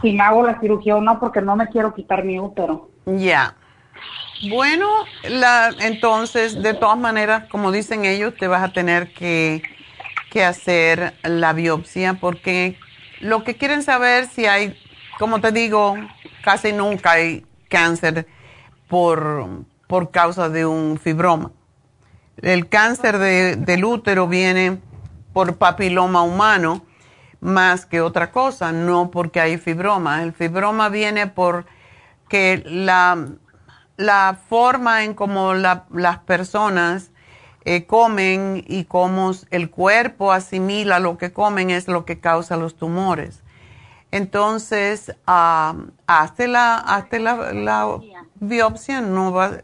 Si 0.00 0.12
me 0.12 0.20
hago 0.20 0.44
la 0.44 0.58
cirugía 0.58 0.96
o 0.96 1.00
no, 1.00 1.20
porque 1.20 1.40
no 1.40 1.54
me 1.54 1.68
quiero 1.68 1.94
quitar 1.94 2.24
mi 2.24 2.40
útero. 2.40 2.90
Ya. 3.06 3.54
Bueno, 4.50 4.88
la, 5.28 5.70
entonces, 5.80 6.60
de 6.60 6.74
todas 6.74 6.98
maneras, 6.98 7.48
como 7.48 7.70
dicen 7.70 8.04
ellos, 8.04 8.34
te 8.36 8.48
vas 8.48 8.64
a 8.64 8.72
tener 8.72 9.12
que, 9.12 9.62
que 10.32 10.44
hacer 10.44 11.14
la 11.22 11.52
biopsia 11.52 12.14
porque 12.14 12.76
lo 13.20 13.44
que 13.44 13.56
quieren 13.56 13.84
saber 13.84 14.26
si 14.26 14.46
hay 14.46 14.76
como 15.22 15.40
te 15.40 15.52
digo, 15.52 15.94
casi 16.42 16.72
nunca 16.72 17.12
hay 17.12 17.46
cáncer 17.68 18.26
por, 18.88 19.46
por 19.86 20.10
causa 20.10 20.48
de 20.48 20.66
un 20.66 20.98
fibroma. 20.98 21.52
El 22.36 22.68
cáncer 22.68 23.18
del 23.18 23.84
útero 23.84 24.26
viene 24.26 24.78
por 25.32 25.56
papiloma 25.56 26.22
humano 26.22 26.82
más 27.40 27.86
que 27.86 28.00
otra 28.00 28.30
cosa, 28.30 28.72
no 28.72 29.10
porque 29.10 29.40
hay 29.40 29.58
fibroma. 29.58 30.22
El 30.22 30.32
fibroma 30.32 30.88
viene 30.88 31.26
por 31.26 31.66
que 32.28 32.62
la, 32.64 33.26
la 33.96 34.38
forma 34.48 35.04
en 35.04 35.14
cómo 35.14 35.52
las 35.54 36.18
personas 36.20 37.10
eh, 37.64 37.86
comen 37.86 38.64
y 38.66 38.84
cómo 38.84 39.32
el 39.50 39.70
cuerpo 39.70 40.32
asimila 40.32 40.98
lo 40.98 41.18
que 41.18 41.32
comen 41.32 41.70
es 41.70 41.86
lo 41.88 42.04
que 42.04 42.18
causa 42.18 42.56
los 42.56 42.76
tumores. 42.76 43.42
Entonces, 44.10 45.14
hazte, 45.26 46.48
la, 46.48 47.06
la, 47.54 47.98
biopsia, 48.34 49.00
no 49.00 49.32
va, 49.32 49.58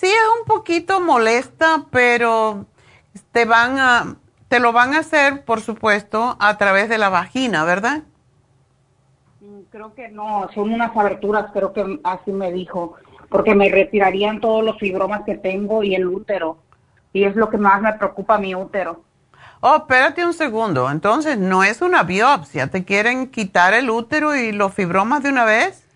sí 0.00 0.06
es 0.06 0.40
un 0.40 0.46
poquito 0.46 1.00
molesta, 1.00 1.84
pero 1.90 2.64
te 3.32 3.44
van 3.44 3.78
a, 3.78 4.16
te 4.48 4.58
lo 4.58 4.72
van 4.72 4.94
a 4.94 5.00
hacer, 5.00 5.44
por 5.44 5.60
supuesto, 5.60 6.38
a 6.40 6.56
través 6.56 6.88
de 6.88 6.96
la 6.96 7.10
vagina, 7.10 7.64
¿verdad? 7.64 8.04
Mm, 9.40 9.60
creo 9.70 9.94
que 9.94 10.08
no, 10.08 10.48
son 10.54 10.72
unas 10.72 10.96
aberturas, 10.96 11.50
creo 11.52 11.74
que 11.74 12.00
así 12.02 12.32
me 12.32 12.50
dijo, 12.50 12.96
porque 13.28 13.54
me 13.54 13.68
retirarían 13.68 14.40
todos 14.40 14.64
los 14.64 14.78
fibromas 14.78 15.22
que 15.26 15.36
tengo 15.36 15.82
y 15.82 15.94
el 15.94 16.06
útero, 16.06 16.56
y 17.12 17.24
es 17.24 17.36
lo 17.36 17.50
que 17.50 17.58
más 17.58 17.82
me 17.82 17.92
preocupa 17.92 18.38
mi 18.38 18.54
útero. 18.54 19.02
Oh, 19.62 19.76
espérate 19.76 20.24
un 20.24 20.32
segundo. 20.32 20.90
Entonces, 20.90 21.36
no 21.36 21.62
es 21.62 21.82
una 21.82 22.02
biopsia. 22.02 22.68
¿Te 22.68 22.82
quieren 22.86 23.26
quitar 23.26 23.74
el 23.74 23.90
útero 23.90 24.34
y 24.34 24.52
los 24.52 24.72
fibromas 24.72 25.22
de 25.22 25.28
una 25.28 25.44
vez? 25.44 25.86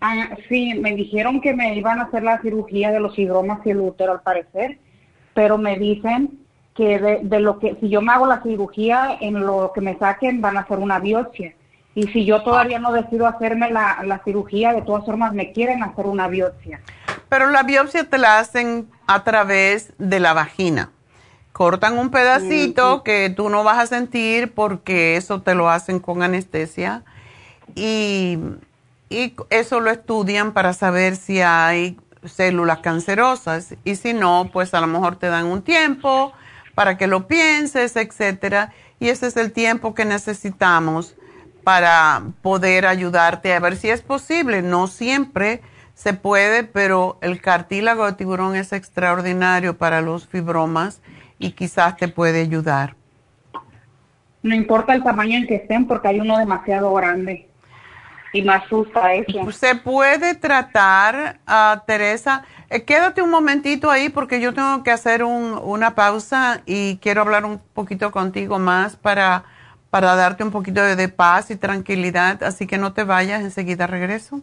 Ah, 0.00 0.36
sí, 0.48 0.74
me 0.74 0.94
dijeron 0.94 1.40
que 1.40 1.54
me 1.54 1.74
iban 1.74 1.98
a 1.98 2.04
hacer 2.04 2.22
la 2.22 2.40
cirugía 2.40 2.90
de 2.90 3.00
los 3.00 3.14
fibromas 3.14 3.60
y 3.64 3.70
el 3.70 3.80
útero, 3.80 4.12
al 4.12 4.22
parecer, 4.22 4.78
pero 5.34 5.58
me 5.58 5.78
dicen 5.78 6.38
que 6.74 6.98
de, 6.98 7.40
lo 7.40 7.58
que, 7.58 7.76
si 7.80 7.88
yo 7.88 8.00
me 8.00 8.12
hago 8.12 8.26
la 8.26 8.42
cirugía, 8.42 9.18
en 9.20 9.44
lo 9.44 9.72
que 9.74 9.80
me 9.80 9.98
saquen 9.98 10.40
van 10.40 10.56
a 10.56 10.60
hacer 10.60 10.78
una 10.78 11.00
biopsia. 11.00 11.54
Y 11.94 12.06
si 12.08 12.24
yo 12.24 12.42
todavía 12.42 12.78
no 12.78 12.92
decido 12.92 13.26
hacerme 13.26 13.70
la, 13.70 13.98
la 14.04 14.22
cirugía, 14.22 14.72
de 14.72 14.82
todas 14.82 15.04
formas 15.04 15.32
me 15.32 15.52
quieren 15.52 15.82
hacer 15.82 16.06
una 16.06 16.28
biopsia. 16.28 16.80
Pero 17.28 17.50
la 17.50 17.64
biopsia 17.64 18.04
te 18.08 18.18
la 18.18 18.38
hacen 18.38 18.88
a 19.08 19.24
través 19.24 19.92
de 19.98 20.20
la 20.20 20.32
vagina 20.32 20.90
cortan 21.58 21.98
un 21.98 22.10
pedacito 22.10 23.02
que 23.02 23.30
tú 23.34 23.48
no 23.48 23.64
vas 23.64 23.78
a 23.78 23.86
sentir 23.88 24.54
porque 24.54 25.16
eso 25.16 25.42
te 25.42 25.56
lo 25.56 25.68
hacen 25.68 25.98
con 25.98 26.22
anestesia 26.22 27.02
y, 27.74 28.38
eso 29.10 29.80
lo 29.80 29.90
estudian 29.90 30.52
para 30.52 30.72
saber 30.72 31.16
si 31.16 31.40
hay 31.40 31.98
células 32.24 32.78
cancerosas 32.78 33.74
y 33.84 33.94
si 33.96 34.12
no, 34.12 34.50
pues 34.52 34.74
a 34.74 34.80
lo 34.80 34.86
mejor 34.86 35.16
te 35.16 35.28
dan 35.28 35.46
un 35.46 35.62
tiempo 35.62 36.32
para 36.74 36.96
que 36.96 37.06
lo 37.06 37.26
pienses, 37.26 37.96
etcétera, 37.96 38.72
y 39.00 39.08
ese 39.08 39.26
es 39.26 39.36
el 39.36 39.52
tiempo 39.52 39.94
que 39.94 40.04
necesitamos 40.04 41.16
para 41.64 42.22
poder 42.42 42.86
ayudarte 42.86 43.52
a 43.52 43.60
ver 43.60 43.76
si 43.76 43.90
es 43.90 44.02
posible. 44.02 44.62
No 44.62 44.86
siempre 44.86 45.60
se 45.94 46.14
puede, 46.14 46.64
pero 46.64 47.18
el 47.20 47.40
cartílago 47.40 48.06
de 48.06 48.12
tiburón 48.12 48.54
es 48.56 48.72
extraordinario 48.72 49.76
para 49.76 50.00
los 50.00 50.26
fibromas 50.26 51.00
y 51.38 51.52
quizás 51.52 51.96
te 51.96 52.08
puede 52.08 52.42
ayudar. 52.42 52.94
No 54.42 54.54
importa 54.54 54.94
el 54.94 55.02
tamaño 55.02 55.38
en 55.38 55.46
que 55.46 55.56
estén 55.56 55.86
porque 55.86 56.08
hay 56.08 56.20
uno 56.20 56.38
demasiado 56.38 56.92
grande 56.94 57.47
y 58.32 58.42
me 58.42 58.54
asusta 58.54 59.14
eso. 59.14 59.50
Se 59.52 59.74
puede 59.74 60.34
tratar, 60.34 61.40
uh, 61.46 61.80
Teresa. 61.86 62.44
Eh, 62.70 62.84
quédate 62.84 63.22
un 63.22 63.30
momentito 63.30 63.90
ahí 63.90 64.08
porque 64.08 64.40
yo 64.40 64.52
tengo 64.52 64.82
que 64.82 64.90
hacer 64.90 65.24
un, 65.24 65.58
una 65.62 65.94
pausa 65.94 66.62
y 66.66 66.98
quiero 66.98 67.22
hablar 67.22 67.44
un 67.44 67.58
poquito 67.72 68.10
contigo 68.10 68.58
más 68.58 68.96
para, 68.96 69.44
para 69.90 70.14
darte 70.14 70.44
un 70.44 70.50
poquito 70.50 70.82
de 70.82 71.08
paz 71.08 71.50
y 71.50 71.56
tranquilidad. 71.56 72.42
Así 72.42 72.66
que 72.66 72.78
no 72.78 72.92
te 72.92 73.04
vayas, 73.04 73.42
enseguida 73.42 73.86
regreso. 73.86 74.42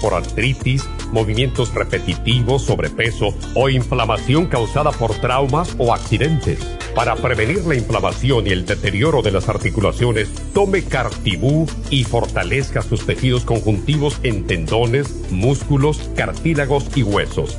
por 0.00 0.14
artritis, 0.14 0.88
movimientos 1.12 1.74
repetitivos, 1.74 2.62
sobrepeso 2.62 3.34
o 3.54 3.68
inflamación 3.68 4.46
causada 4.46 4.92
por 4.92 5.14
traumas 5.14 5.74
o 5.78 5.92
accidentes. 5.92 6.58
Para 6.94 7.16
prevenir 7.16 7.64
la 7.64 7.74
inflamación 7.74 8.46
y 8.46 8.50
el 8.50 8.66
deterioro 8.66 9.20
de 9.20 9.32
las 9.32 9.48
articulaciones, 9.48 10.30
tome 10.52 10.84
Cartibú 10.84 11.66
y 11.90 12.04
fortalezca 12.04 12.82
sus 12.82 13.04
tejidos 13.04 13.44
conjuntivos 13.44 14.20
en 14.22 14.46
tendones, 14.46 15.30
músculos, 15.30 16.08
cartílagos 16.14 16.86
y 16.94 17.02
huesos. 17.02 17.58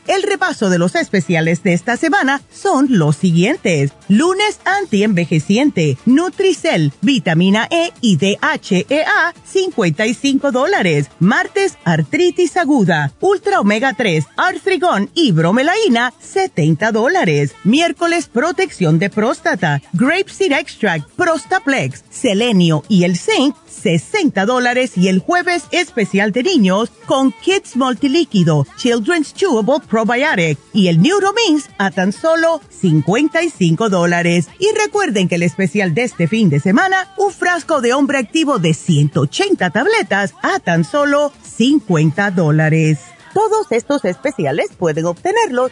El 0.07 0.23
repaso 0.23 0.69
de 0.69 0.79
los 0.79 0.95
especiales 0.95 1.63
de 1.63 1.73
esta 1.73 1.95
semana 1.95 2.41
son 2.51 2.87
los 2.89 3.15
siguientes. 3.15 3.91
Lunes 4.07 4.59
anti-envejeciente, 4.65 5.97
Nutricel, 6.05 6.91
vitamina 7.01 7.67
E 7.69 7.93
y 8.01 8.17
DHEA, 8.17 9.33
55 9.45 10.51
dólares. 10.51 11.09
Martes, 11.19 11.77
artritis 11.83 12.57
aguda, 12.57 13.13
Ultra 13.19 13.59
Omega 13.59 13.93
3, 13.93 14.25
Artrigón 14.37 15.09
y 15.13 15.31
bromelaína, 15.31 16.13
70 16.19 16.91
dólares. 16.91 17.53
Miércoles, 17.63 18.27
protección 18.27 18.97
de 18.97 19.09
próstata, 19.09 19.81
Grape 19.93 20.29
Seed 20.29 20.53
Extract, 20.53 21.09
Prostaplex, 21.11 22.03
Selenio 22.09 22.83
y 22.87 23.03
el 23.03 23.17
Zinc, 23.17 23.55
60 23.67 24.45
dólares. 24.45 24.97
Y 24.97 25.07
el 25.09 25.19
jueves, 25.19 25.63
especial 25.71 26.31
de 26.31 26.43
niños 26.43 26.89
con 27.05 27.31
Kids 27.31 27.75
Multilíquido, 27.75 28.65
Children's 28.77 29.33
Chewable 29.33 29.79
Probiotic 29.91 30.57
y 30.73 30.87
el 30.87 31.01
Neuromins 31.01 31.69
a 31.77 31.91
tan 31.91 32.13
solo 32.13 32.61
55 32.69 33.89
dólares. 33.89 34.47
Y 34.57 34.69
recuerden 34.75 35.27
que 35.27 35.35
el 35.35 35.43
especial 35.43 35.93
de 35.93 36.03
este 36.03 36.29
fin 36.29 36.49
de 36.49 36.61
semana, 36.61 37.13
un 37.17 37.31
frasco 37.31 37.81
de 37.81 37.93
hombre 37.93 38.17
activo 38.17 38.57
de 38.57 38.73
180 38.73 39.69
tabletas 39.69 40.33
a 40.41 40.59
tan 40.59 40.85
solo 40.85 41.33
50 41.43 42.31
dólares. 42.31 42.99
Todos 43.33 43.67
estos 43.71 44.05
especiales 44.05 44.69
pueden 44.77 45.05
obtenerlos 45.05 45.71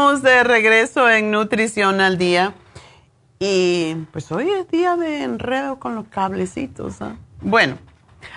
Estamos 0.00 0.22
de 0.22 0.44
regreso 0.44 1.10
en 1.10 1.30
Nutrición 1.30 2.00
al 2.00 2.16
Día. 2.16 2.54
Y 3.38 3.96
pues 4.12 4.32
hoy 4.32 4.48
es 4.48 4.66
día 4.68 4.96
de 4.96 5.24
enredo 5.24 5.78
con 5.78 5.94
los 5.94 6.08
cablecitos. 6.08 7.02
¿ah? 7.02 7.16
Bueno. 7.42 7.76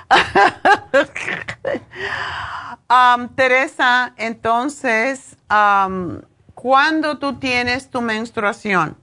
Teresa, 3.35 4.13
entonces, 4.17 5.37
¿cuándo 6.53 7.17
tú 7.17 7.35
tienes 7.35 7.89
tu 7.89 8.01
menstruación? 8.01 8.97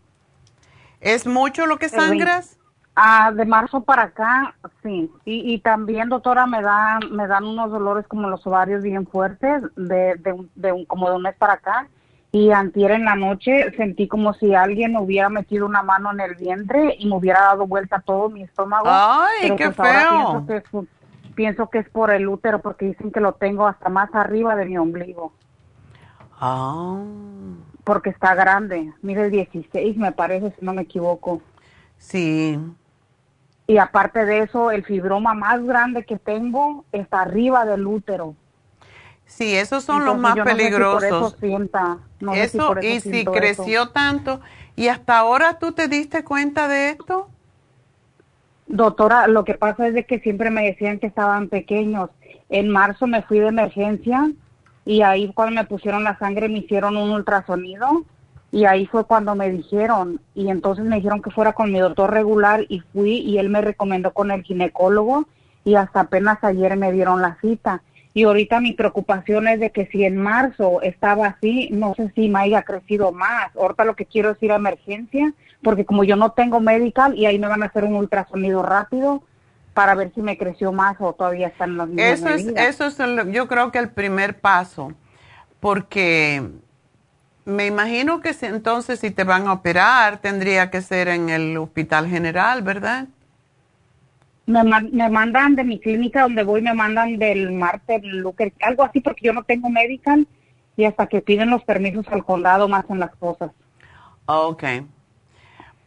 ¿Es 1.01 1.27
mucho 1.27 1.65
lo 1.65 1.79
que 1.79 1.89
sangras? 1.89 2.59
Ah, 2.95 3.33
de 3.35 3.47
marzo 3.47 3.81
para 3.81 4.03
acá, 4.03 4.55
sí. 4.83 5.11
Y, 5.25 5.55
y 5.55 5.61
también, 5.61 6.11
doctora, 6.11 6.47
me 6.47 6.61
dan, 6.61 7.01
me 7.11 7.27
dan 7.27 7.45
unos 7.45 7.71
dolores 7.71 8.07
como 8.07 8.29
los 8.29 8.47
ovarios 8.47 8.83
bien 8.83 9.07
fuertes, 9.07 9.63
de, 9.77 10.17
de, 10.17 10.47
de 10.57 10.85
como 10.87 11.09
de 11.09 11.17
un 11.17 11.23
mes 11.23 11.37
para 11.39 11.55
acá. 11.55 11.89
Y 12.33 12.53
antier 12.53 12.93
en 12.93 13.05
la 13.05 13.17
noche 13.17 13.73
sentí 13.77 14.07
como 14.07 14.35
si 14.35 14.55
alguien 14.55 14.97
hubiera 14.97 15.29
metido 15.29 15.67
una 15.67 15.83
mano 15.83 16.13
en 16.13 16.21
el 16.21 16.37
vientre 16.37 16.95
y 16.99 17.09
me 17.09 17.17
hubiera 17.17 17.41
dado 17.41 17.67
vuelta 17.67 18.01
todo 18.01 18.29
mi 18.29 18.43
estómago. 18.43 18.87
¡Ay, 18.89 19.51
qué 19.57 19.71
pues 19.71 19.77
feo! 19.77 20.45
Pienso 20.47 20.47
que, 20.47 20.57
es, 20.57 20.89
pienso 21.35 21.71
que 21.71 21.79
es 21.79 21.89
por 21.89 22.13
el 22.13 22.29
útero, 22.29 22.61
porque 22.61 22.87
dicen 22.87 23.11
que 23.11 23.21
lo 23.21 23.33
tengo 23.33 23.67
hasta 23.67 23.89
más 23.89 24.15
arriba 24.15 24.55
de 24.55 24.67
mi 24.67 24.79
ombligo. 24.79 25.33
Ah. 26.39 27.03
Porque 27.83 28.11
está 28.11 28.37
grande. 28.37 28.93
Mire, 29.03 29.29
16 29.29 29.97
me 29.97 30.13
parece, 30.13 30.55
si 30.57 30.65
no 30.65 30.73
me 30.73 30.83
equivoco. 30.83 31.43
Sí. 31.99 32.59
Y 33.67 33.79
aparte 33.79 34.25
de 34.25 34.41
eso, 34.41 34.71
el 34.71 34.85
fibroma 34.85 35.35
más 35.35 35.63
grande 35.65 36.05
que 36.05 36.17
tengo 36.17 36.85
está 36.93 37.23
arriba 37.23 37.65
del 37.65 37.87
útero. 37.87 38.35
Sí, 39.31 39.55
esos 39.55 39.85
son 39.85 40.05
los 40.05 40.19
más 40.19 40.37
peligrosos. 40.41 41.37
eso, 42.35 42.75
y 42.83 43.01
si 43.01 43.25
creció 43.25 43.89
tanto, 43.89 44.41
¿y 44.77 44.89
hasta 44.89 45.19
ahora 45.19 45.59
tú 45.59 45.73
te 45.73 45.89
diste 45.89 46.25
cuenta 46.25 46.69
de 46.69 46.91
esto? 46.91 47.29
Doctora, 48.67 49.29
lo 49.29 49.45
que 49.45 49.55
pasa 49.55 49.87
es 49.87 49.95
de 49.95 50.05
que 50.05 50.19
siempre 50.19 50.51
me 50.51 50.65
decían 50.65 50.99
que 50.99 51.07
estaban 51.07 51.49
pequeños. 51.49 52.11
En 52.51 52.69
marzo 52.69 53.07
me 53.07 53.23
fui 53.23 53.39
de 53.39 53.49
emergencia 53.49 54.31
y 54.85 55.03
ahí 55.03 55.33
cuando 55.33 55.55
me 55.55 55.67
pusieron 55.67 56.05
la 56.05 56.19
sangre 56.19 56.49
me 56.49 56.59
hicieron 56.59 56.97
un 56.97 57.11
ultrasonido 57.11 58.05
y 58.53 58.65
ahí 58.65 58.87
fue 58.87 59.05
cuando 59.05 59.37
me 59.37 59.49
dijeron, 59.51 60.21
y 60.35 60.51
entonces 60.51 60.85
me 60.85 60.97
dijeron 60.97 61.23
que 61.23 61.31
fuera 61.31 61.53
con 61.53 61.73
mi 61.73 61.79
doctor 61.79 62.13
regular 62.13 62.67
y 62.69 62.81
fui 62.81 63.19
y 63.19 63.39
él 63.39 63.49
me 63.49 63.61
recomendó 63.61 64.13
con 64.13 64.33
el 64.33 64.43
ginecólogo 64.43 65.27
y 65.65 65.77
hasta 65.77 66.01
apenas 66.01 66.43
ayer 66.43 66.77
me 66.77 66.91
dieron 66.91 67.23
la 67.23 67.39
cita. 67.41 67.83
Y 68.13 68.25
ahorita 68.25 68.61
mi 68.61 68.73
preocupación 68.73 69.47
es 69.47 69.61
de 69.61 69.71
que 69.71 69.87
si 69.87 70.05
en 70.05 70.17
marzo 70.17 70.83
estaba 70.83 71.29
así, 71.29 71.69
no 71.71 71.95
sé 71.95 72.11
si 72.15 72.29
me 72.29 72.41
haya 72.41 72.63
crecido 72.63 73.13
más. 73.13 73.55
Ahorita 73.57 73.85
lo 73.85 73.95
que 73.95 74.05
quiero 74.05 74.31
es 74.31 74.43
ir 74.43 74.51
a 74.51 74.57
emergencia, 74.57 75.33
porque 75.63 75.85
como 75.85 76.03
yo 76.03 76.17
no 76.17 76.33
tengo 76.33 76.61
medical 76.61 77.17
y 77.17 77.27
ahí 77.27 77.39
me 77.39 77.47
van 77.47 77.63
a 77.63 77.67
hacer 77.67 77.85
un 77.85 77.95
ultrasonido 77.95 78.63
rápido 78.63 79.23
para 79.75 79.95
ver 79.95 80.13
si 80.15 80.23
me 80.23 80.37
creció 80.37 80.73
más 80.73 80.97
o 80.99 81.13
todavía 81.13 81.49
están 81.49 81.77
los 81.77 81.89
mismos. 81.89 82.05
Eso 82.05 82.29
es, 82.29 82.47
eso 82.57 82.87
es 82.87 83.33
yo 83.33 83.47
creo 83.47 83.71
que 83.71 83.79
el 83.79 83.91
primer 83.91 84.41
paso, 84.41 84.93
porque 85.61 86.43
me 87.45 87.67
imagino 87.67 88.21
que 88.21 88.35
si, 88.35 88.47
entonces 88.47 89.01
si 89.01 89.11
te 89.11 89.25
van 89.25 89.47
a 89.47 89.53
operar 89.53 90.19
tendría 90.19 90.71
que 90.71 90.83
ser 90.83 91.09
en 91.09 91.29
el 91.29 91.57
hospital 91.57 92.09
general, 92.09 92.63
¿verdad? 92.63 93.07
Me, 94.47 94.63
me 94.65 95.09
mandan 95.11 95.55
de 95.55 95.65
mi 95.65 95.79
clínica 95.79 96.23
donde 96.23 96.43
voy, 96.43 96.63
me 96.63 96.75
mandan 96.75 97.19
del 97.19 97.53
Martin 97.53 98.21
Luther, 98.21 98.53
algo 98.61 98.83
así 98.83 99.01
porque 99.01 99.27
yo 99.27 99.33
no 99.33 99.45
tengo 99.45 99.69
medical 99.71 100.27
y 100.77 100.85
hasta 100.85 101.07
que 101.07 101.21
piden 101.21 101.51
los 101.51 101.63
permisos 101.65 102.09
al 102.09 102.25
condado 102.25 102.69
más 102.69 102.85
en 102.89 102.99
las 102.99 103.15
cosas. 103.17 103.53
Ok. 104.27 104.65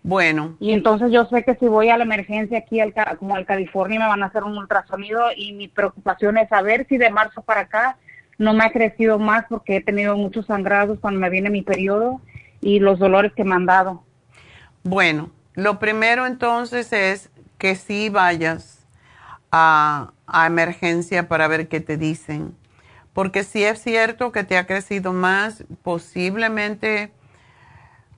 Bueno. 0.04 0.58
Y 0.60 0.74
entonces 0.74 1.12
yo 1.12 1.26
sé 1.26 1.44
que 1.44 1.56
si 1.56 1.68
voy 1.68 1.90
a 1.90 1.98
la 1.98 2.04
emergencia 2.04 2.58
aquí 2.58 2.82
al, 2.82 2.94
como 3.18 3.36
al 3.36 3.46
California 3.46 4.00
me 4.00 4.08
van 4.08 4.22
a 4.22 4.28
hacer 4.28 4.44
un 4.44 4.58
ultrasonido 4.58 5.22
y 5.36 5.54
mi 5.54 5.70
preocupación 5.70 6.38
es 6.38 6.50
saber 6.50 6.86
si 6.90 6.98
de 6.98 7.10
marzo 7.10 7.42
para 7.42 7.62
acá 7.62 7.98
no 8.38 8.54
me 8.54 8.66
ha 8.66 8.72
crecido 8.72 9.18
más 9.18 9.46
porque 9.48 9.78
he 9.78 9.82
tenido 9.82 10.18
muchos 10.18 10.46
sangrados 10.48 11.00
cuando 11.00 11.22
me 11.22 11.30
viene 11.30 11.50
mi 11.50 11.62
periodo 11.62 12.20
y 12.60 12.80
los 12.80 13.00
dolores 13.00 13.32
que 13.34 13.46
me 13.46 13.56
han 13.56 13.66
dado. 13.66 14.04
Bueno, 14.84 15.32
lo 15.54 15.80
primero 15.80 16.26
entonces 16.26 16.92
es 16.92 17.32
que 17.64 17.76
sí 17.76 18.10
vayas 18.10 18.86
a, 19.50 20.12
a 20.28 20.48
emergencia 20.48 21.30
para 21.30 21.48
ver 21.48 21.70
qué 21.70 21.80
te 21.80 21.96
dicen. 21.96 22.58
Porque 23.14 23.46
si 23.46 23.64
es 23.64 23.82
cierto 23.82 24.34
que 24.34 24.44
te 24.44 24.58
ha 24.58 24.68
crecido 24.68 25.14
más, 25.14 25.64
posiblemente... 25.82 27.14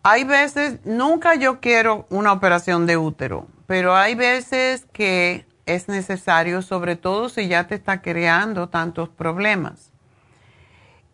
Hay 0.01 0.23
veces, 0.23 0.79
nunca 0.83 1.35
yo 1.35 1.59
quiero 1.59 2.07
una 2.09 2.33
operación 2.33 2.87
de 2.87 2.97
útero, 2.97 3.47
pero 3.67 3.95
hay 3.95 4.15
veces 4.15 4.87
que 4.91 5.45
es 5.67 5.89
necesario, 5.89 6.63
sobre 6.63 6.95
todo 6.95 7.29
si 7.29 7.47
ya 7.47 7.67
te 7.67 7.75
está 7.75 8.01
creando 8.01 8.69
tantos 8.69 9.09
problemas. 9.09 9.91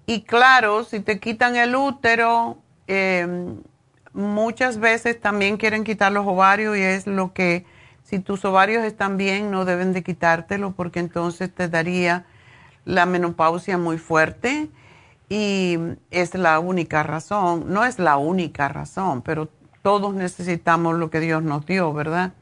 Y 0.06 0.22
claro, 0.22 0.86
si 0.86 1.02
te 1.02 1.20
quitan 1.20 1.58
el 1.58 1.76
útero, 1.76 2.60
em, 2.88 3.62
muchas 4.14 4.78
veces 4.78 5.20
también 5.20 5.58
quieren 5.58 5.84
quitar 5.84 6.14
los 6.14 6.26
ovarios 6.26 6.78
y 6.78 6.82
es 6.82 7.08
lo 7.08 7.34
que, 7.34 7.66
si 8.12 8.20
tus 8.20 8.45
ovarios 8.45 8.84
están 8.84 9.18
bien, 9.18 9.49
no 9.49 9.66
deben 9.66 9.93
de 9.93 10.03
quitártelo 10.03 10.74
porque 10.74 10.99
entonces 10.99 11.51
te 11.51 11.68
daría 11.68 12.26
la 12.86 13.07
menopausia 13.07 13.80
muy 13.80 13.97
fuerte 13.97 14.70
y 15.30 15.80
es 16.12 16.36
la 16.36 16.59
única 16.59 17.01
razón, 17.01 17.66
no 17.74 17.86
es 17.86 17.97
la 17.97 18.18
única 18.18 18.68
razón, 18.68 19.24
pero 19.24 19.49
todos 19.82 20.14
necesitamos 20.14 20.99
lo 20.99 21.09
que 21.09 21.22
Dios 21.22 21.41
nos 21.41 21.66
dio, 21.66 21.91
¿verdad? 21.93 22.34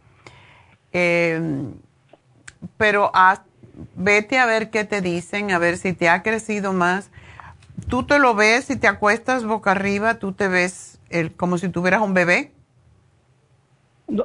Em, 0.92 1.74
pero 2.76 3.12
vete 3.96 4.40
a 4.40 4.46
ver 4.46 4.72
qué 4.72 4.84
te 4.84 5.00
dicen, 5.00 5.52
a 5.52 5.60
ver 5.60 5.78
si 5.78 5.94
te 5.94 6.10
ha 6.10 6.24
crecido 6.24 6.74
más 6.74 7.12
tú 7.88 8.04
te 8.04 8.20
lo 8.20 8.36
ves 8.36 8.70
y 8.70 8.76
te 8.76 8.88
acuestas 8.88 9.46
boca 9.46 9.72
arriba, 9.72 10.16
tú 10.16 10.34
te 10.34 10.48
ves 10.48 11.00
como 11.38 11.58
si 11.58 11.70
tuvieras 11.70 12.02
un 12.02 12.14
bebé. 12.14 12.52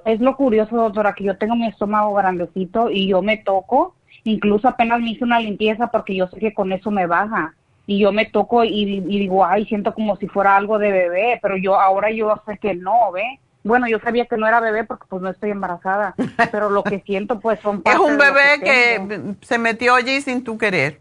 Es 0.05 0.21
lo 0.21 0.37
curioso, 0.37 0.77
doctora, 0.77 1.15
que 1.15 1.25
yo 1.25 1.37
tengo 1.37 1.57
mi 1.57 1.67
estómago 1.67 2.15
grandecito 2.15 2.91
y 2.91 3.09
yo 3.09 3.23
me 3.23 3.37
toco, 3.37 3.95
incluso 4.25 4.69
apenas 4.69 5.01
me 5.01 5.11
hice 5.11 5.25
una 5.25 5.41
limpieza 5.41 5.89
porque 5.89 6.15
yo 6.15 6.27
sé 6.29 6.39
que 6.39 6.55
con 6.55 6.73
eso 6.73 6.91
me 6.91 7.07
baja. 7.07 7.55
Y 7.87 7.99
yo 7.99 8.13
me 8.13 8.25
toco 8.25 8.65
y, 8.65 9.01
digo, 9.01 9.45
ay, 9.45 9.67
siento 9.67 9.93
como 9.93 10.17
si 10.17 10.27
fuera 10.27 10.57
algo 10.57 10.79
de 10.79 10.91
bebé, 10.91 11.39
pero 11.43 11.59
yo 11.59 11.79
ahora 11.79 12.11
yo 12.11 12.41
sé 12.47 12.57
que 12.57 12.75
no, 12.75 13.13
¿ve? 13.13 13.39
Bueno, 13.63 13.87
yo 13.89 13.99
sabía 13.99 14.25
que 14.25 14.39
no 14.39 14.47
era 14.47 14.61
bebé 14.61 14.85
porque 14.85 15.05
pues 15.09 15.21
no 15.21 15.29
estoy 15.29 15.51
embarazada, 15.51 16.15
pero 16.51 16.71
lo 16.71 16.83
que 16.83 17.01
siento 17.01 17.41
pues 17.41 17.61
son... 17.61 17.83
Es 17.85 17.99
un 17.99 18.17
bebé 18.17 18.61
que 18.63 19.35
se 19.43 19.59
metió 19.59 19.95
allí 19.95 20.23
sin 20.23 20.45
tu 20.45 20.57
querer. 20.57 21.01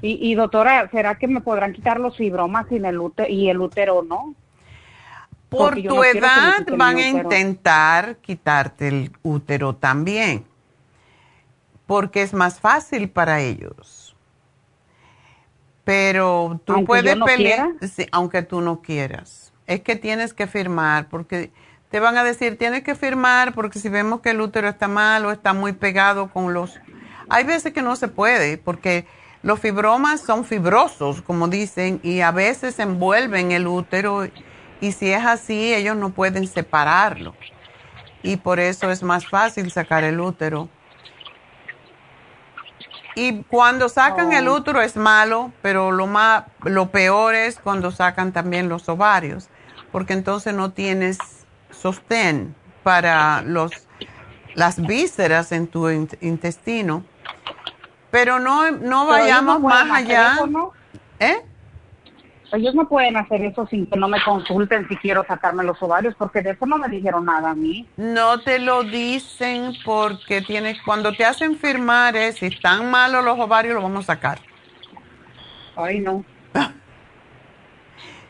Y, 0.00 0.34
doctora, 0.36 0.88
¿será 0.90 1.16
que 1.16 1.26
me 1.26 1.40
podrán 1.40 1.72
quitar 1.72 1.98
los 1.98 2.16
fibromas 2.16 2.68
sin 2.68 2.84
el 2.84 3.00
útero, 3.00 3.28
y 3.28 3.48
el 3.48 3.60
útero 3.60 4.04
no? 4.04 4.34
Por 5.48 5.80
tu 5.82 6.04
edad 6.04 6.66
van 6.76 6.98
a 6.98 7.08
intentar 7.08 8.16
quitarte 8.16 8.88
el 8.88 9.12
útero 9.22 9.74
también, 9.74 10.44
porque 11.86 12.22
es 12.22 12.34
más 12.34 12.60
fácil 12.60 13.08
para 13.08 13.40
ellos. 13.40 14.14
Pero 15.84 16.60
tú 16.66 16.84
puedes 16.84 17.16
pelear, 17.16 17.70
aunque 18.12 18.42
tú 18.42 18.60
no 18.60 18.82
quieras. 18.82 19.54
Es 19.66 19.80
que 19.80 19.96
tienes 19.96 20.34
que 20.34 20.46
firmar, 20.46 21.08
porque 21.08 21.50
te 21.90 21.98
van 21.98 22.18
a 22.18 22.24
decir, 22.24 22.58
tienes 22.58 22.82
que 22.82 22.94
firmar, 22.94 23.54
porque 23.54 23.78
si 23.78 23.88
vemos 23.88 24.20
que 24.20 24.30
el 24.30 24.40
útero 24.42 24.68
está 24.68 24.86
mal 24.86 25.24
o 25.24 25.32
está 25.32 25.54
muy 25.54 25.72
pegado 25.72 26.30
con 26.30 26.52
los... 26.52 26.78
Hay 27.30 27.44
veces 27.44 27.72
que 27.72 27.80
no 27.80 27.96
se 27.96 28.08
puede, 28.08 28.58
porque 28.58 29.06
los 29.42 29.60
fibromas 29.60 30.20
son 30.20 30.44
fibrosos, 30.44 31.22
como 31.22 31.48
dicen, 31.48 32.00
y 32.02 32.20
a 32.20 32.32
veces 32.32 32.78
envuelven 32.78 33.52
el 33.52 33.66
útero 33.66 34.26
y 34.26 34.32
si 34.92 35.12
es 35.12 35.24
así, 35.24 35.74
ellos 35.74 35.96
no 35.96 36.10
pueden 36.10 36.46
separarlo. 36.46 37.34
Y 38.22 38.36
por 38.36 38.60
eso 38.60 38.90
es 38.90 39.02
más 39.02 39.26
fácil 39.26 39.70
sacar 39.70 40.04
el 40.04 40.20
útero. 40.20 40.68
Y 43.14 43.42
cuando 43.44 43.88
sacan 43.88 44.32
el 44.32 44.48
oh. 44.48 44.56
útero 44.56 44.80
es 44.80 44.96
malo, 44.96 45.52
pero 45.62 45.90
lo, 45.90 46.06
más, 46.06 46.44
lo 46.62 46.90
peor 46.90 47.34
es 47.34 47.58
cuando 47.58 47.90
sacan 47.90 48.32
también 48.32 48.68
los 48.68 48.88
ovarios, 48.88 49.48
porque 49.90 50.12
entonces 50.12 50.54
no 50.54 50.70
tienes 50.70 51.18
sostén 51.70 52.54
para 52.84 53.42
los, 53.42 53.72
las 54.54 54.80
vísceras 54.80 55.50
en 55.52 55.66
tu 55.66 55.90
intestino 55.90 57.04
pero 58.10 58.38
no, 58.38 58.70
no 58.70 59.06
vayamos 59.06 59.60
más 59.60 59.90
allá. 59.90 60.38
¿Eh? 61.20 61.44
Ellos 62.52 62.74
no 62.74 62.88
pueden 62.88 63.16
hacer 63.16 63.42
eso 63.42 63.66
sin 63.66 63.86
que 63.86 63.98
no 63.98 64.08
me 64.08 64.22
consulten 64.24 64.88
si 64.88 64.96
quiero 64.96 65.24
sacarme 65.26 65.64
los 65.64 65.82
ovarios, 65.82 66.14
porque 66.16 66.40
de 66.40 66.50
eso 66.50 66.64
no 66.64 66.78
me 66.78 66.88
dijeron 66.88 67.26
nada 67.26 67.50
a 67.50 67.54
mí. 67.54 67.86
No 67.98 68.40
te 68.40 68.58
lo 68.58 68.84
dicen 68.84 69.74
porque 69.84 70.40
tienes, 70.40 70.80
cuando 70.82 71.12
te 71.12 71.26
hacen 71.26 71.58
firmar 71.58 72.16
es, 72.16 72.36
si 72.36 72.46
están 72.46 72.90
malos 72.90 73.22
los 73.24 73.38
ovarios, 73.38 73.74
los 73.74 73.82
vamos 73.82 74.04
a 74.04 74.14
sacar. 74.14 74.38
Ay, 75.76 76.00
no. 76.00 76.24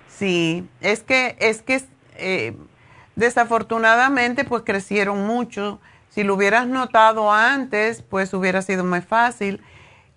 Sí, 0.09 0.69
es 0.81 1.05
que, 1.05 1.37
es 1.39 1.63
que 1.63 1.81
eh, 2.17 2.57
desafortunadamente 3.15 4.43
pues 4.43 4.65
crecieron 4.65 5.25
mucho. 5.25 5.79
Si 6.09 6.25
lo 6.25 6.35
hubieras 6.35 6.67
notado 6.67 7.33
antes, 7.33 8.03
pues 8.03 8.35
hubiera 8.35 8.61
sido 8.63 8.83
más 8.83 9.05
fácil. 9.07 9.61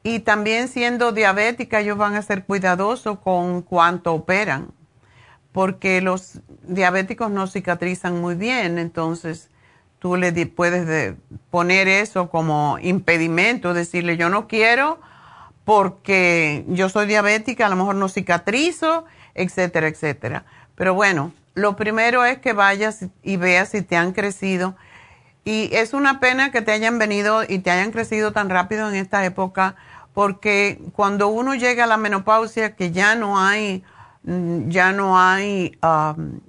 Y 0.04 0.20
también 0.20 0.68
siendo 0.68 1.12
diabética, 1.12 1.80
ellos 1.80 1.98
van 1.98 2.16
a 2.16 2.22
ser 2.22 2.44
cuidadosos 2.46 3.20
con 3.20 3.62
cuánto 3.62 4.14
operan, 4.14 4.70
porque 5.52 6.02
los 6.02 6.40
diabéticos 6.64 7.30
no 7.30 7.48
cicatrizan 7.48 8.20
muy 8.20 8.36
bien, 8.36 8.80
entonces 8.80 9.50
tú 10.00 10.16
le 10.16 10.32
puedes 10.48 11.16
poner 11.52 11.88
eso 11.88 12.30
como 12.30 12.80
impedimento, 12.82 13.74
decirle 13.74 14.18
yo 14.18 14.30
no 14.30 14.48
quiero 14.48 15.00
porque 15.66 16.66
yo 16.68 16.90
soy 16.90 17.06
diabética, 17.06 17.68
a 17.68 17.70
lo 17.70 17.76
mejor 17.76 17.96
no 17.96 18.10
cicatrizo, 18.10 19.06
etcétera, 19.36 19.88
etcétera. 19.88 20.46
Pero 20.76 20.96
bueno, 20.96 21.32
lo 21.54 21.76
primero 21.76 22.26
es 22.26 22.40
que 22.40 22.54
vayas 22.54 23.06
y 23.22 23.38
veas 23.38 23.70
si 23.70 23.82
te 23.82 23.96
han 23.96 24.14
crecido. 24.14 24.76
Y 25.44 25.70
es 25.74 25.94
una 25.94 26.20
pena 26.20 26.52
que 26.52 26.62
te 26.62 26.72
hayan 26.72 27.00
venido 27.00 27.44
y 27.48 27.60
te 27.60 27.72
hayan 27.72 27.92
crecido 27.92 28.32
tan 28.32 28.50
rápido 28.50 28.90
en 28.90 28.96
esta 28.96 29.24
época, 29.26 29.76
porque 30.14 30.82
cuando 30.94 31.28
uno 31.28 31.56
llega 31.56 31.86
a 31.86 31.88
la 31.88 31.98
menopausia, 31.98 32.76
que 32.76 32.92
ya 32.92 33.16
no 33.16 33.40
hay, 33.40 33.84
mm, 34.24 34.70
ya 34.70 34.92
no 34.92 35.20
hay 35.20 35.78
um, 35.84 36.40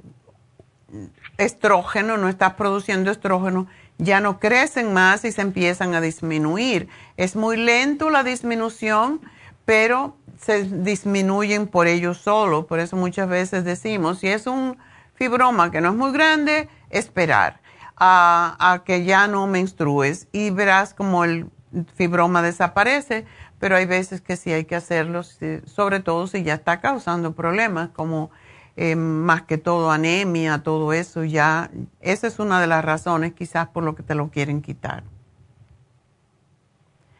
estrógeno, 1.39 2.17
no 2.17 2.29
estás 2.29 2.55
produciendo 2.55 3.11
estrógeno, 3.11 3.67
ya 3.99 4.21
no 4.21 4.41
crecen 4.41 4.93
más 4.93 5.25
y 5.25 5.33
se 5.33 5.43
empiezan 5.43 5.95
a 5.95 6.01
disminuir. 6.01 6.89
Es 7.17 7.37
muy 7.37 7.57
lento 7.57 8.11
la 8.11 8.25
disminución, 8.25 9.21
pero 9.65 10.17
se 10.41 10.65
disminuyen 10.65 11.69
por 11.69 11.87
ellos 11.87 12.19
solo. 12.19 12.67
Por 12.67 12.81
eso 12.81 12.97
muchas 12.97 13.29
veces 13.29 13.65
decimos, 13.65 14.19
si 14.19 14.29
es 14.29 14.47
un 14.47 14.77
fibroma 15.15 15.71
que 15.71 15.81
no 15.81 15.91
es 15.91 15.95
muy 15.95 16.11
grande, 16.11 16.69
esperar 16.91 17.61
a, 17.97 18.57
a 18.59 18.83
que 18.83 19.05
ya 19.05 19.29
no 19.29 19.47
menstrues 19.47 20.27
y 20.33 20.51
verás 20.51 20.95
como 20.95 21.23
el 21.23 21.47
fibroma 21.95 22.43
desaparece, 22.43 23.25
pero 23.63 23.77
hay 23.77 23.87
veces 23.87 24.21
que 24.21 24.35
sí 24.35 24.53
hay 24.53 24.65
que 24.65 24.75
hacerlo, 24.75 25.23
sobre 25.23 26.01
todo 26.01 26.27
si 26.27 26.43
ya 26.43 26.55
está 26.55 26.81
causando 26.81 27.33
problemas 27.33 27.91
como 27.91 28.33
eh, 28.77 28.97
más 28.97 29.43
que 29.43 29.57
todo 29.57 29.93
anemia, 29.93 30.65
todo 30.65 30.93
eso, 30.93 31.23
ya, 31.23 31.71
esa 32.01 32.27
es 32.27 32.41
una 32.41 32.61
de 32.61 32.67
las 32.67 32.85
razones 32.85 33.35
quizás 33.35 33.69
por 33.69 33.85
lo 33.85 33.95
que 33.95 34.03
te 34.03 34.17
lo 34.17 34.31
quieren 34.31 34.63
quitar. 34.63 35.05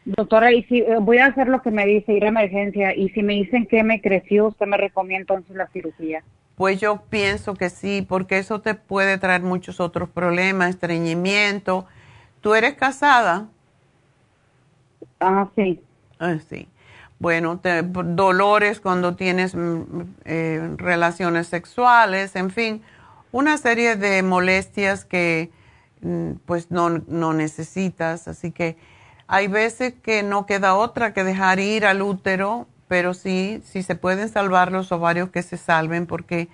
Doctora, 0.03 0.51
y 0.51 0.63
si 0.63 0.79
eh, 0.79 0.97
voy 0.99 1.19
a 1.19 1.27
hacer 1.27 1.47
lo 1.47 1.61
que 1.61 1.71
me 1.71 1.85
dice, 1.85 2.11
ir 2.11 2.25
a 2.25 2.27
emergencia, 2.27 2.93
y 2.93 3.07
si 3.11 3.23
me 3.23 3.35
dicen 3.35 3.65
que 3.65 3.81
me 3.81 4.01
creció, 4.01 4.47
¿usted 4.47 4.65
me 4.65 4.75
recomienda 4.75 5.21
entonces 5.21 5.55
la 5.55 5.67
cirugía? 5.67 6.25
Pues 6.57 6.81
yo 6.81 7.03
pienso 7.09 7.53
que 7.53 7.69
sí, 7.69 8.05
porque 8.05 8.37
eso 8.37 8.59
te 8.59 8.75
puede 8.75 9.17
traer 9.17 9.43
muchos 9.43 9.79
otros 9.79 10.09
problemas, 10.09 10.71
estreñimiento. 10.71 11.85
¿Tú 12.41 12.53
eres 12.53 12.73
casada? 12.73 13.47
Ah, 15.21 15.49
sí. 15.55 15.79
Ah, 16.19 16.37
sí 16.49 16.67
bueno, 17.23 17.61
dolores 17.63 18.81
cuando 18.81 19.15
tienes 19.15 19.55
mm, 19.55 19.81
eh, 20.25 20.75
relaciones 20.75 21.47
sexuales, 21.47 22.35
en 22.35 22.51
fin, 22.51 22.81
una 23.31 23.57
serie 23.57 23.95
de 23.95 24.21
molestias 24.23 25.05
que 25.05 25.49
mm, 26.01 26.31
pues 26.45 26.69
no, 26.69 26.89
necesitas. 27.33 28.27
Así 28.27 28.51
que 28.51 28.75
hay 29.27 29.47
veces 29.47 29.93
que 30.03 30.21
no 30.21 30.45
queda 30.45 30.75
otra 30.75 31.13
que 31.13 31.23
dejar 31.23 31.61
ir 31.61 31.85
al 31.85 32.01
útero, 32.01 32.67
pero 32.89 33.13
sí, 33.13 33.61
si 33.63 33.83
se 33.83 33.95
pueden 33.95 34.27
salvar 34.27 34.73
los 34.73 34.91
ovarios, 34.91 35.29
que 35.29 35.43
se 35.43 35.55
salven, 35.55 36.07
porque 36.07 36.49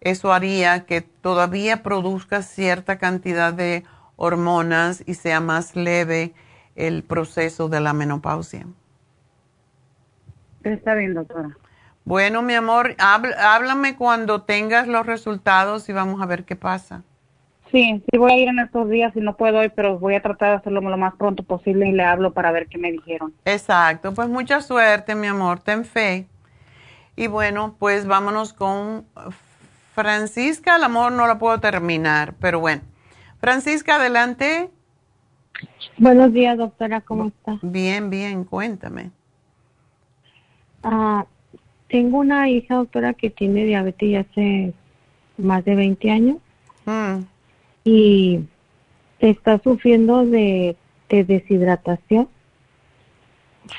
eso 0.00 0.32
haría 0.32 0.86
que 0.86 1.00
todavía 1.00 1.82
produzca 1.82 2.42
cierta 2.42 2.96
cantidad 2.96 3.52
de 3.52 3.82
hormonas 4.14 5.02
y 5.04 5.14
sea 5.14 5.40
más 5.40 5.74
leve 5.74 6.32
el 6.76 7.02
proceso 7.02 7.68
de 7.68 7.80
la 7.80 7.92
menopausia. 7.92 8.66
Está 10.64 10.94
bien, 10.94 11.14
doctora. 11.14 11.56
Bueno, 12.04 12.42
mi 12.42 12.54
amor, 12.54 12.96
háblame 12.98 13.96
cuando 13.96 14.42
tengas 14.42 14.88
los 14.88 15.06
resultados 15.06 15.88
y 15.88 15.92
vamos 15.92 16.20
a 16.20 16.26
ver 16.26 16.44
qué 16.44 16.56
pasa. 16.56 17.02
Sí, 17.70 18.02
sí 18.10 18.18
voy 18.18 18.32
a 18.32 18.36
ir 18.36 18.48
en 18.48 18.58
estos 18.58 18.90
días, 18.90 19.14
si 19.14 19.20
no 19.20 19.36
puedo 19.36 19.58
hoy, 19.58 19.70
pero 19.74 19.98
voy 19.98 20.14
a 20.14 20.22
tratar 20.22 20.50
de 20.50 20.56
hacerlo 20.56 20.80
lo 20.82 20.96
más 20.98 21.14
pronto 21.14 21.42
posible 21.42 21.88
y 21.88 21.92
le 21.92 22.04
hablo 22.04 22.32
para 22.34 22.52
ver 22.52 22.66
qué 22.66 22.76
me 22.76 22.92
dijeron. 22.92 23.32
Exacto, 23.44 24.12
pues 24.12 24.28
mucha 24.28 24.60
suerte, 24.60 25.14
mi 25.14 25.28
amor, 25.28 25.60
ten 25.60 25.84
fe. 25.84 26.26
Y 27.16 27.28
bueno, 27.28 27.76
pues 27.78 28.06
vámonos 28.06 28.52
con 28.52 29.06
Francisca, 29.94 30.76
el 30.76 30.84
amor 30.84 31.12
no 31.12 31.26
la 31.26 31.38
puedo 31.38 31.60
terminar, 31.60 32.34
pero 32.40 32.60
bueno. 32.60 32.82
Francisca, 33.40 33.96
adelante. 33.96 34.70
Buenos 35.96 36.32
días, 36.32 36.58
doctora, 36.58 37.00
¿cómo 37.00 37.28
está? 37.28 37.58
Bien, 37.62 38.10
bien, 38.10 38.44
cuéntame. 38.44 39.10
Ah, 40.82 41.26
tengo 41.88 42.18
una 42.18 42.48
hija, 42.48 42.76
doctora, 42.76 43.14
que 43.14 43.30
tiene 43.30 43.64
diabetes 43.64 44.26
hace 44.26 44.72
más 45.38 45.64
de 45.64 45.74
20 45.74 46.10
años 46.10 46.36
mm. 46.86 47.18
y 47.84 48.40
está 49.18 49.58
sufriendo 49.62 50.24
de, 50.24 50.76
deshidratación. 51.08 52.28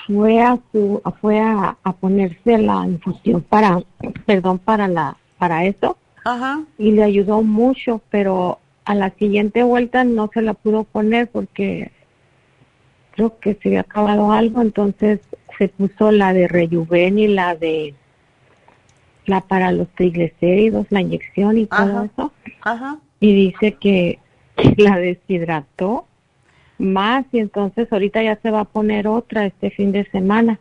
Fue 0.07 0.41
a 0.41 0.59
su, 0.71 1.01
fue 1.19 1.39
a, 1.39 1.75
ponerse 1.99 2.57
la 2.57 2.85
infusión 2.87 3.41
para, 3.41 3.81
perdón, 4.25 4.59
para 4.59 4.87
la, 4.87 5.17
para 5.37 5.65
eso 5.65 5.97
y 6.77 6.91
le 6.91 7.03
ayudó 7.03 7.41
mucho, 7.41 8.01
pero 8.09 8.59
a 8.85 8.95
la 8.95 9.09
siguiente 9.11 9.63
vuelta 9.63 10.03
no 10.03 10.29
se 10.33 10.41
la 10.41 10.53
pudo 10.53 10.83
poner 10.83 11.29
porque 11.29 11.91
creo 13.11 13.37
que 13.39 13.55
se 13.55 13.69
había 13.69 13.81
acabado 13.81 14.31
algo, 14.31 14.61
entonces 14.61 15.19
se 15.57 15.69
puso 15.69 16.11
la 16.11 16.33
de 16.33 16.47
Rejuven 16.47 17.19
y 17.19 17.27
la 17.27 17.55
de 17.55 17.93
la 19.25 19.41
para 19.41 19.71
los 19.71 19.87
triglicéridos, 19.95 20.87
la 20.89 21.01
inyección 21.01 21.57
y 21.57 21.65
todo 21.65 22.03
eso. 22.03 22.33
Y 23.19 23.33
dice 23.33 23.73
que 23.73 24.19
la 24.77 24.97
deshidrató 24.97 26.05
más 26.77 27.25
y 27.31 27.39
entonces 27.39 27.91
ahorita 27.91 28.21
ya 28.23 28.37
se 28.41 28.51
va 28.51 28.61
a 28.61 28.65
poner 28.65 29.07
otra 29.07 29.45
este 29.45 29.69
fin 29.71 29.91
de 29.91 30.05
semana. 30.05 30.59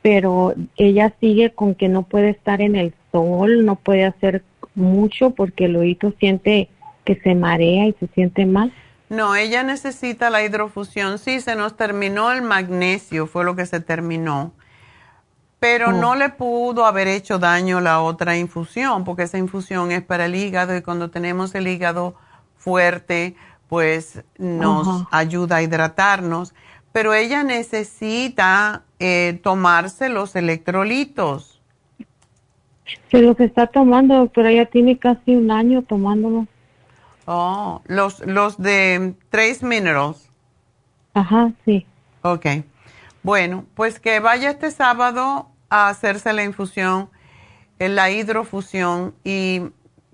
Pero 0.00 0.54
ella 0.76 1.14
sigue 1.20 1.50
con 1.50 1.74
que 1.74 1.88
no 1.88 2.02
puede 2.02 2.30
estar 2.30 2.60
en 2.60 2.74
el 2.74 2.94
sol, 3.12 3.64
no 3.64 3.76
puede 3.76 4.04
hacer 4.04 4.42
mucho 4.74 5.30
porque 5.30 5.66
el 5.66 5.76
oído 5.76 6.12
siente 6.18 6.68
que 7.04 7.16
se 7.16 7.34
marea 7.34 7.86
y 7.86 7.92
se 8.00 8.06
siente 8.08 8.46
mal. 8.46 8.72
No, 9.12 9.36
ella 9.36 9.62
necesita 9.62 10.30
la 10.30 10.42
hidrofusión. 10.42 11.18
Sí, 11.18 11.42
se 11.42 11.54
nos 11.54 11.76
terminó 11.76 12.32
el 12.32 12.40
magnesio, 12.40 13.26
fue 13.26 13.44
lo 13.44 13.54
que 13.54 13.66
se 13.66 13.78
terminó. 13.78 14.52
Pero 15.60 15.90
oh. 15.90 15.92
no 15.92 16.14
le 16.14 16.30
pudo 16.30 16.86
haber 16.86 17.08
hecho 17.08 17.38
daño 17.38 17.82
la 17.82 18.00
otra 18.00 18.38
infusión, 18.38 19.04
porque 19.04 19.24
esa 19.24 19.36
infusión 19.36 19.92
es 19.92 20.00
para 20.02 20.24
el 20.24 20.34
hígado 20.34 20.74
y 20.74 20.80
cuando 20.80 21.10
tenemos 21.10 21.54
el 21.54 21.68
hígado 21.68 22.14
fuerte, 22.56 23.36
pues 23.68 24.24
nos 24.38 25.06
ayuda 25.10 25.56
a 25.56 25.62
hidratarnos. 25.62 26.54
Pero 26.92 27.12
ella 27.12 27.42
necesita 27.42 28.84
eh, 28.98 29.38
tomarse 29.42 30.08
los 30.08 30.34
electrolitos. 30.36 31.60
Se 33.10 33.20
los 33.20 33.38
está 33.40 33.66
tomando, 33.66 34.14
doctora, 34.14 34.50
ella 34.52 34.64
tiene 34.64 34.98
casi 34.98 35.36
un 35.36 35.50
año 35.50 35.82
tomándolo. 35.82 36.46
Oh, 37.26 37.82
los, 37.86 38.20
los 38.26 38.60
de 38.60 39.14
Trace 39.30 39.64
Minerals. 39.64 40.28
Ajá, 41.14 41.52
sí. 41.64 41.86
Ok. 42.22 42.46
Bueno, 43.22 43.64
pues 43.74 44.00
que 44.00 44.18
vaya 44.20 44.50
este 44.50 44.70
sábado 44.70 45.48
a 45.68 45.88
hacerse 45.88 46.32
la 46.32 46.42
infusión, 46.42 47.10
en 47.78 47.94
la 47.94 48.10
hidrofusión, 48.10 49.14
y 49.24 49.62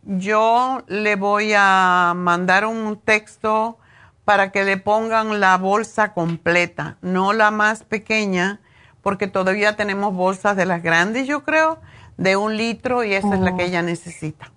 yo 0.04 0.82
le 0.86 1.16
voy 1.16 1.52
a 1.56 2.12
mandar 2.16 2.66
un 2.66 2.98
texto 2.98 3.78
para 4.24 4.52
que 4.52 4.64
le 4.64 4.76
pongan 4.76 5.40
la 5.40 5.56
bolsa 5.56 6.12
completa, 6.12 6.98
no 7.00 7.32
la 7.32 7.50
más 7.50 7.82
pequeña, 7.82 8.60
porque 9.02 9.26
todavía 9.26 9.76
tenemos 9.76 10.14
bolsas 10.14 10.56
de 10.56 10.66
las 10.66 10.82
grandes, 10.82 11.26
yo 11.26 11.44
creo, 11.44 11.78
de 12.18 12.36
un 12.36 12.56
litro 12.56 13.04
y 13.04 13.14
esa 13.14 13.34
es 13.34 13.40
la 13.40 13.56
que 13.56 13.64
ella 13.64 13.80
necesita. 13.80 14.50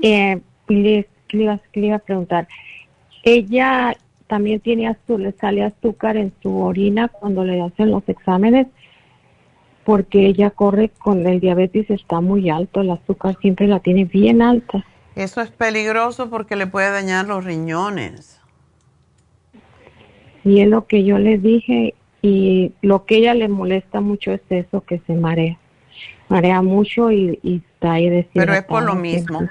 Eh, 0.00 0.40
le, 0.68 1.08
le, 1.30 1.60
iba, 1.74 1.96
a 1.96 1.98
preguntar, 1.98 2.48
ella 3.22 3.96
también 4.26 4.60
tiene 4.60 4.88
azul, 4.88 5.22
le 5.22 5.32
sale 5.32 5.64
azúcar 5.64 6.16
en 6.16 6.32
su 6.42 6.56
orina 6.58 7.08
cuando 7.08 7.44
le 7.44 7.60
hacen 7.60 7.90
los 7.90 8.08
exámenes 8.08 8.66
porque 9.88 10.26
ella 10.26 10.50
corre 10.50 10.90
con 10.90 11.26
el 11.26 11.40
diabetes 11.40 11.88
está 11.88 12.20
muy 12.20 12.50
alto, 12.50 12.82
el 12.82 12.90
azúcar 12.90 13.38
siempre 13.40 13.66
la 13.66 13.80
tiene 13.80 14.04
bien 14.04 14.42
alta. 14.42 14.84
Eso 15.16 15.40
es 15.40 15.50
peligroso 15.50 16.28
porque 16.28 16.56
le 16.56 16.66
puede 16.66 16.90
dañar 16.90 17.26
los 17.26 17.42
riñones. 17.42 18.38
Y 20.44 20.60
es 20.60 20.68
lo 20.68 20.86
que 20.86 21.04
yo 21.04 21.18
le 21.18 21.38
dije 21.38 21.94
y 22.20 22.72
lo 22.82 23.06
que 23.06 23.16
ella 23.16 23.32
le 23.32 23.48
molesta 23.48 24.02
mucho 24.02 24.30
es 24.30 24.42
eso 24.50 24.82
que 24.82 25.00
se 25.06 25.14
marea. 25.14 25.58
marea 26.28 26.60
mucho 26.60 27.10
y, 27.10 27.62
está 27.72 27.92
ahí 27.92 28.28
Pero 28.34 28.52
es 28.52 28.64
por 28.64 28.82
lo 28.82 28.94
mismo. 28.94 29.48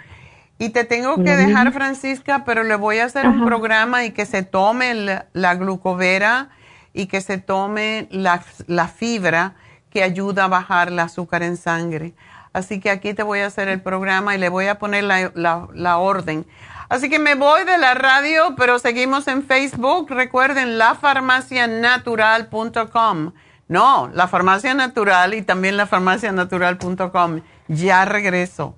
Y 0.59 0.69
te 0.69 0.83
tengo 0.83 1.23
que 1.23 1.35
dejar, 1.35 1.71
Francisca, 1.71 2.43
pero 2.43 2.63
le 2.63 2.75
voy 2.75 2.97
a 2.97 3.05
hacer 3.05 3.27
un 3.27 3.45
programa 3.45 4.05
y 4.05 4.11
que 4.11 4.25
se 4.25 4.41
tome 4.41 5.21
la, 5.33 5.55
glucovera 5.55 6.49
y 6.93 7.05
que 7.05 7.21
se 7.21 7.37
tome 7.37 8.07
la, 8.09 8.39
fibra 8.87 9.53
que 9.91 10.01
ayuda 10.01 10.45
a 10.45 10.47
bajar 10.47 10.87
el 10.87 10.99
azúcar 10.99 11.43
en 11.43 11.57
sangre. 11.57 12.15
Así 12.53 12.79
que 12.79 12.89
aquí 12.89 13.13
te 13.13 13.21
voy 13.21 13.39
a 13.39 13.45
hacer 13.45 13.67
el 13.67 13.81
programa 13.81 14.33
y 14.33 14.39
le 14.39 14.49
voy 14.49 14.65
a 14.65 14.79
poner 14.79 15.03
la, 15.03 15.31
la 15.35 15.97
orden. 15.97 16.47
Así 16.89 17.09
que 17.09 17.19
me 17.19 17.35
voy 17.35 17.65
de 17.65 17.77
la 17.77 17.93
radio, 17.93 18.55
pero 18.57 18.79
seguimos 18.79 19.27
en 19.27 19.43
Facebook. 19.43 20.09
Recuerden, 20.09 20.77
lafarmacianatural.com. 20.77 23.33
No, 23.67 24.09
la 24.13 24.27
farmacia 24.27 24.73
natural 24.73 25.33
y 25.33 25.41
también 25.41 25.75
lafarmacianatural.com. 25.75 27.41
Ya 27.67 28.05
regreso. 28.05 28.77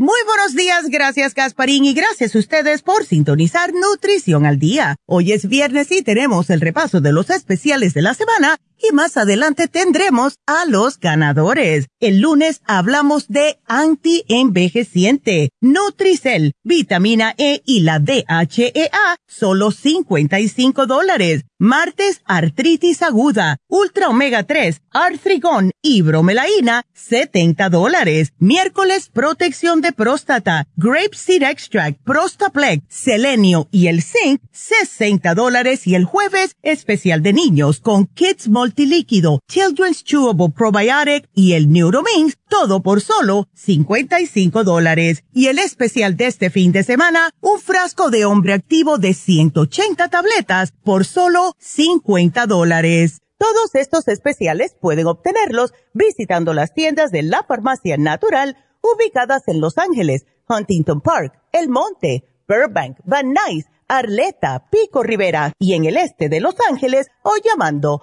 Muy 0.00 0.16
buenos 0.24 0.54
días, 0.54 0.86
gracias 0.88 1.34
Gasparín 1.34 1.84
y 1.84 1.92
gracias 1.92 2.34
a 2.34 2.38
ustedes 2.38 2.80
por 2.80 3.04
sintonizar 3.04 3.74
Nutrición 3.74 4.46
al 4.46 4.58
Día. 4.58 4.96
Hoy 5.04 5.32
es 5.32 5.46
viernes 5.46 5.92
y 5.92 6.00
tenemos 6.00 6.48
el 6.48 6.62
repaso 6.62 7.02
de 7.02 7.12
los 7.12 7.28
especiales 7.28 7.92
de 7.92 8.00
la 8.00 8.14
semana 8.14 8.56
y 8.80 8.94
más 8.94 9.16
adelante 9.16 9.68
tendremos 9.68 10.34
a 10.46 10.64
los 10.66 10.98
ganadores. 10.98 11.88
El 12.00 12.20
lunes 12.20 12.62
hablamos 12.66 13.28
de 13.28 13.58
anti-envejeciente, 13.66 15.50
Nutricel, 15.60 16.52
vitamina 16.62 17.34
E 17.36 17.62
y 17.64 17.80
la 17.80 17.98
DHEA, 17.98 19.16
solo 19.26 19.70
55 19.70 20.86
dólares. 20.86 21.44
Martes, 21.62 22.22
artritis 22.24 23.02
aguda, 23.02 23.58
ultra 23.68 24.08
omega 24.08 24.44
3, 24.44 24.80
artrigón 24.92 25.72
y 25.82 26.00
bromelaína, 26.00 26.84
70 26.94 27.68
dólares. 27.68 28.32
Miércoles, 28.38 29.10
protección 29.12 29.82
de 29.82 29.92
próstata, 29.92 30.66
grape 30.76 31.14
seed 31.14 31.42
extract, 31.42 32.00
prostaplex, 32.02 32.82
selenio 32.88 33.68
y 33.70 33.88
el 33.88 34.02
zinc, 34.02 34.40
60 34.52 35.34
dólares. 35.34 35.86
Y 35.86 35.96
el 35.96 36.06
jueves, 36.06 36.56
especial 36.62 37.22
de 37.22 37.34
niños 37.34 37.80
con 37.80 38.06
Kids 38.06 38.48
Multilíquido, 38.70 39.40
Children's 39.48 40.04
Chewable 40.04 40.50
Probiotic 40.50 41.28
y 41.34 41.54
el 41.54 41.72
Neuromins, 41.72 42.38
todo 42.48 42.80
por 42.80 43.00
solo 43.00 43.48
55 43.54 44.62
dólares. 44.62 45.24
Y 45.32 45.48
el 45.48 45.58
especial 45.58 46.16
de 46.16 46.26
este 46.26 46.50
fin 46.50 46.70
de 46.70 46.84
semana, 46.84 47.30
un 47.40 47.58
frasco 47.58 48.10
de 48.10 48.24
hombre 48.24 48.52
activo 48.52 48.96
de 48.96 49.12
180 49.12 50.06
tabletas 50.08 50.72
por 50.84 51.04
solo 51.04 51.56
50 51.58 52.46
dólares. 52.46 53.18
Todos 53.38 53.74
estos 53.74 54.06
especiales 54.06 54.76
pueden 54.80 55.08
obtenerlos 55.08 55.72
visitando 55.92 56.54
las 56.54 56.72
tiendas 56.72 57.10
de 57.10 57.24
la 57.24 57.42
farmacia 57.42 57.96
natural 57.96 58.56
ubicadas 58.82 59.48
en 59.48 59.60
Los 59.60 59.78
Ángeles, 59.78 60.26
Huntington 60.48 61.00
Park, 61.00 61.32
El 61.50 61.70
Monte, 61.70 62.22
Burbank, 62.46 62.98
Van 63.02 63.34
Nuys, 63.34 63.66
Arleta, 63.88 64.68
Pico 64.70 65.02
Rivera 65.02 65.54
y 65.58 65.74
en 65.74 65.86
el 65.86 65.96
este 65.96 66.28
de 66.28 66.38
Los 66.38 66.54
Ángeles 66.70 67.08
o 67.24 67.32
llamando 67.44 68.02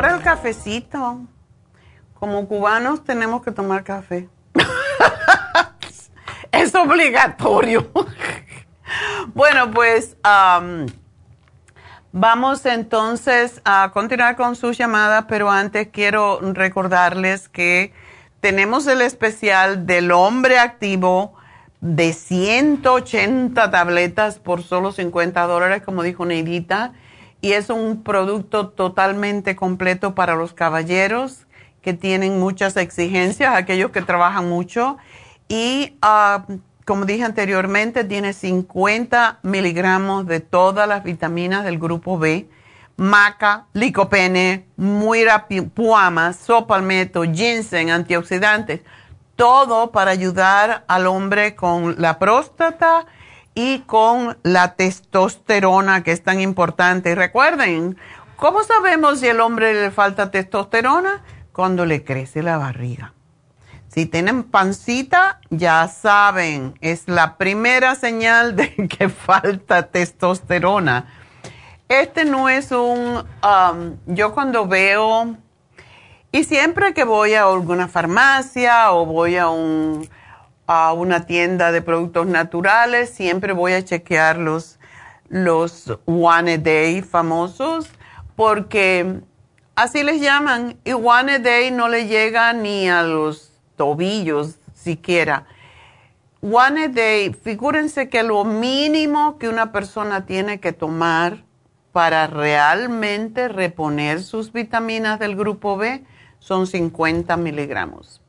Bueno, 0.00 0.14
la 0.14 0.18
hora 0.18 0.24
del 0.24 0.34
cafecito. 0.34 1.20
Como 2.14 2.48
cubanos 2.48 3.04
tenemos 3.04 3.42
que 3.42 3.50
tomar 3.50 3.84
café. 3.84 4.30
es 6.52 6.74
obligatorio. 6.74 7.90
bueno, 9.34 9.70
pues 9.70 10.16
vamos 12.12 12.64
entonces 12.64 13.60
a 13.66 13.90
continuar 13.92 14.36
con 14.36 14.56
sus 14.56 14.78
llamadas, 14.78 15.26
pero 15.28 15.50
antes 15.50 15.88
quiero 15.92 16.40
recordarles 16.54 17.50
que 17.50 17.92
tenemos 18.40 18.86
el 18.86 19.02
especial 19.02 19.84
del 19.84 20.12
hombre 20.12 20.58
activo 20.58 21.34
de 21.82 22.14
180 22.14 23.70
tabletas 23.70 24.38
por 24.38 24.62
solo 24.62 24.92
50 24.92 25.42
dólares, 25.42 25.82
como 25.84 26.02
dijo 26.02 26.24
Neidita, 26.24 26.94
y 27.40 27.52
es 27.52 27.70
un 27.70 28.02
producto 28.02 28.68
totalmente 28.68 29.56
completo 29.56 30.14
para 30.14 30.34
los 30.34 30.52
caballeros 30.52 31.46
que 31.82 31.94
tienen 31.94 32.38
muchas 32.38 32.76
exigencias, 32.76 33.54
aquellos 33.54 33.90
que 33.90 34.02
trabajan 34.02 34.48
mucho, 34.48 34.98
y 35.48 35.96
ah, 36.02 36.44
como 36.84 37.04
dije 37.06 37.24
anteriormente, 37.24 38.04
tiene 38.04 38.32
50 38.32 39.38
miligramos 39.42 40.26
de 40.26 40.40
todas 40.40 40.86
las 40.86 41.02
vitaminas 41.04 41.64
del 41.64 41.78
grupo 41.78 42.18
B, 42.18 42.48
maca, 42.96 43.66
licopene, 43.72 44.66
muira 44.76 45.46
puama, 45.74 46.32
sopalmeto, 46.34 47.22
ginseng, 47.24 47.90
antioxidantes 47.90 48.80
todo 49.40 49.90
para 49.90 50.10
ayudar 50.10 50.84
al 50.86 51.06
hombre 51.06 51.56
con 51.56 51.94
la 51.98 52.18
próstata 52.18 53.06
y 53.54 53.80
con 53.80 54.38
la 54.42 54.74
testosterona, 54.74 56.02
que 56.02 56.12
es 56.12 56.22
tan 56.22 56.40
importante. 56.40 57.10
Y 57.10 57.14
recuerden, 57.14 57.96
¿cómo 58.36 58.62
sabemos 58.62 59.20
si 59.20 59.28
el 59.28 59.40
hombre 59.40 59.74
le 59.74 59.90
falta 59.90 60.30
testosterona? 60.30 61.22
Cuando 61.52 61.84
le 61.84 62.04
crece 62.04 62.42
la 62.42 62.58
barriga. 62.58 63.12
Si 63.88 64.06
tienen 64.06 64.44
pancita, 64.44 65.40
ya 65.50 65.88
saben, 65.88 66.74
es 66.80 67.08
la 67.08 67.36
primera 67.36 67.96
señal 67.96 68.54
de 68.54 68.72
que 68.98 69.08
falta 69.08 69.88
testosterona. 69.88 71.06
Este 71.88 72.24
no 72.24 72.48
es 72.48 72.70
un, 72.70 73.24
um, 73.42 73.96
yo 74.06 74.32
cuando 74.32 74.68
veo 74.68 75.36
y 76.30 76.44
siempre 76.44 76.94
que 76.94 77.02
voy 77.02 77.34
a 77.34 77.42
alguna 77.42 77.88
farmacia 77.88 78.92
o 78.92 79.04
voy 79.06 79.36
a, 79.36 79.48
un, 79.48 80.08
a 80.72 80.92
una 80.92 81.26
tienda 81.26 81.72
de 81.72 81.82
productos 81.82 82.28
naturales, 82.28 83.10
siempre 83.10 83.52
voy 83.52 83.72
a 83.72 83.84
chequear 83.84 84.38
los, 84.38 84.78
los 85.28 85.98
One 86.06 86.52
a 86.52 86.58
Day 86.58 87.02
famosos 87.02 87.90
porque 88.36 89.20
así 89.74 90.04
les 90.04 90.20
llaman. 90.20 90.78
Y 90.84 90.92
One 90.92 91.32
a 91.32 91.38
Day 91.40 91.72
no 91.72 91.88
le 91.88 92.06
llega 92.06 92.52
ni 92.52 92.88
a 92.88 93.02
los 93.02 93.50
tobillos 93.74 94.60
siquiera. 94.72 95.44
One 96.40 96.84
a 96.84 96.88
Day, 96.88 97.34
figúrense 97.34 98.08
que 98.08 98.22
lo 98.22 98.44
mínimo 98.44 99.38
que 99.38 99.48
una 99.48 99.72
persona 99.72 100.24
tiene 100.24 100.60
que 100.60 100.72
tomar 100.72 101.42
para 101.90 102.28
realmente 102.28 103.48
reponer 103.48 104.22
sus 104.22 104.52
vitaminas 104.52 105.18
del 105.18 105.34
grupo 105.34 105.76
B 105.76 106.04
son 106.38 106.68
50 106.68 107.36
miligramos. 107.38 108.22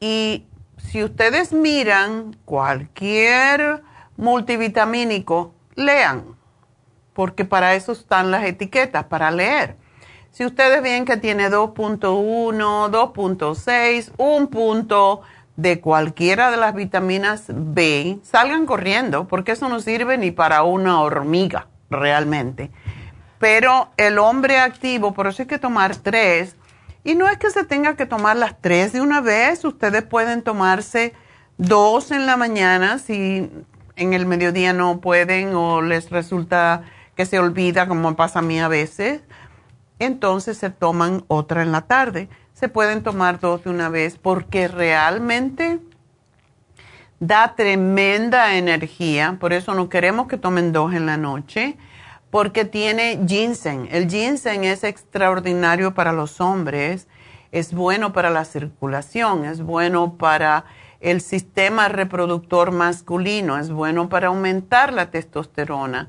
Y 0.00 0.46
si 0.88 1.04
ustedes 1.04 1.52
miran 1.52 2.36
cualquier 2.44 3.82
multivitamínico, 4.16 5.54
lean, 5.74 6.36
porque 7.12 7.44
para 7.44 7.74
eso 7.74 7.92
están 7.92 8.30
las 8.30 8.44
etiquetas, 8.44 9.04
para 9.04 9.30
leer. 9.30 9.76
Si 10.30 10.44
ustedes 10.44 10.82
ven 10.82 11.04
que 11.04 11.16
tiene 11.16 11.48
2.1, 11.50 12.90
2.6, 12.90 14.12
un 14.16 14.46
punto 14.46 15.22
de 15.56 15.80
cualquiera 15.80 16.50
de 16.50 16.56
las 16.56 16.74
vitaminas 16.74 17.44
B, 17.48 18.18
salgan 18.22 18.64
corriendo, 18.64 19.26
porque 19.26 19.52
eso 19.52 19.68
no 19.68 19.80
sirve 19.80 20.18
ni 20.18 20.30
para 20.30 20.62
una 20.62 21.00
hormiga 21.00 21.66
realmente. 21.90 22.70
Pero 23.38 23.88
el 23.96 24.18
hombre 24.18 24.58
activo, 24.58 25.12
por 25.12 25.26
eso 25.26 25.42
hay 25.42 25.48
que 25.48 25.58
tomar 25.58 25.96
tres, 25.96 26.56
y 27.04 27.14
no 27.14 27.28
es 27.28 27.38
que 27.38 27.50
se 27.50 27.64
tenga 27.64 27.96
que 27.96 28.06
tomar 28.06 28.36
las 28.36 28.60
tres 28.60 28.92
de 28.92 29.00
una 29.00 29.20
vez, 29.20 29.64
ustedes 29.64 30.02
pueden 30.02 30.42
tomarse 30.42 31.14
dos 31.56 32.10
en 32.10 32.26
la 32.26 32.36
mañana 32.36 32.98
si 32.98 33.50
en 33.96 34.12
el 34.12 34.26
mediodía 34.26 34.72
no 34.72 35.00
pueden 35.00 35.54
o 35.54 35.82
les 35.82 36.10
resulta 36.10 36.82
que 37.14 37.26
se 37.26 37.38
olvida, 37.38 37.86
como 37.86 38.16
pasa 38.16 38.38
a 38.38 38.42
mí 38.42 38.58
a 38.60 38.68
veces. 38.68 39.22
Entonces 39.98 40.56
se 40.56 40.70
toman 40.70 41.24
otra 41.28 41.62
en 41.62 41.72
la 41.72 41.82
tarde. 41.82 42.28
Se 42.54 42.68
pueden 42.68 43.02
tomar 43.02 43.40
dos 43.40 43.64
de 43.64 43.70
una 43.70 43.88
vez 43.90 44.16
porque 44.16 44.68
realmente 44.68 45.80
da 47.18 47.54
tremenda 47.54 48.56
energía. 48.56 49.36
Por 49.38 49.52
eso 49.52 49.74
no 49.74 49.90
queremos 49.90 50.28
que 50.28 50.38
tomen 50.38 50.72
dos 50.72 50.94
en 50.94 51.04
la 51.04 51.18
noche 51.18 51.76
porque 52.30 52.64
tiene 52.64 53.20
ginseng. 53.26 53.88
El 53.90 54.08
ginseng 54.08 54.64
es 54.64 54.84
extraordinario 54.84 55.94
para 55.94 56.12
los 56.12 56.40
hombres, 56.40 57.08
es 57.52 57.74
bueno 57.74 58.12
para 58.12 58.30
la 58.30 58.44
circulación, 58.44 59.44
es 59.44 59.62
bueno 59.62 60.16
para 60.16 60.64
el 61.00 61.20
sistema 61.20 61.88
reproductor 61.88 62.70
masculino, 62.70 63.58
es 63.58 63.70
bueno 63.70 64.08
para 64.08 64.28
aumentar 64.28 64.92
la 64.92 65.10
testosterona. 65.10 66.08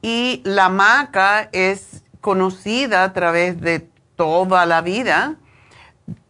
Y 0.00 0.42
la 0.44 0.68
maca 0.68 1.48
es 1.52 2.02
conocida 2.20 3.04
a 3.04 3.12
través 3.12 3.60
de 3.60 3.86
toda 4.16 4.64
la 4.64 4.80
vida, 4.80 5.36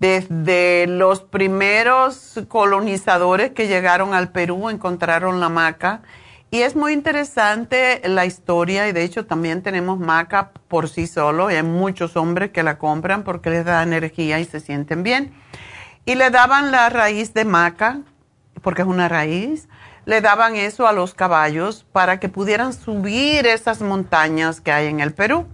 desde 0.00 0.86
los 0.88 1.20
primeros 1.22 2.40
colonizadores 2.48 3.52
que 3.52 3.68
llegaron 3.68 4.12
al 4.12 4.32
Perú 4.32 4.70
encontraron 4.70 5.38
la 5.38 5.48
maca 5.48 6.02
y 6.50 6.62
es 6.62 6.76
muy 6.76 6.94
interesante 6.94 8.00
la 8.04 8.24
historia 8.24 8.88
y 8.88 8.92
de 8.92 9.04
hecho 9.04 9.26
también 9.26 9.62
tenemos 9.62 9.98
maca 9.98 10.52
por 10.68 10.88
sí 10.88 11.06
solo 11.06 11.50
y 11.50 11.54
hay 11.54 11.62
muchos 11.62 12.16
hombres 12.16 12.52
que 12.52 12.62
la 12.62 12.78
compran 12.78 13.22
porque 13.22 13.50
les 13.50 13.66
da 13.66 13.82
energía 13.82 14.40
y 14.40 14.46
se 14.46 14.60
sienten 14.60 15.02
bien. 15.02 15.34
Y 16.06 16.14
le 16.14 16.30
daban 16.30 16.70
la 16.70 16.88
raíz 16.88 17.34
de 17.34 17.44
maca, 17.44 18.00
porque 18.62 18.80
es 18.80 18.88
una 18.88 19.10
raíz, 19.10 19.68
le 20.06 20.22
daban 20.22 20.56
eso 20.56 20.88
a 20.88 20.92
los 20.92 21.12
caballos 21.12 21.84
para 21.92 22.18
que 22.18 22.30
pudieran 22.30 22.72
subir 22.72 23.46
esas 23.46 23.82
montañas 23.82 24.62
que 24.62 24.72
hay 24.72 24.86
en 24.86 25.00
el 25.00 25.12
Perú. 25.12 25.46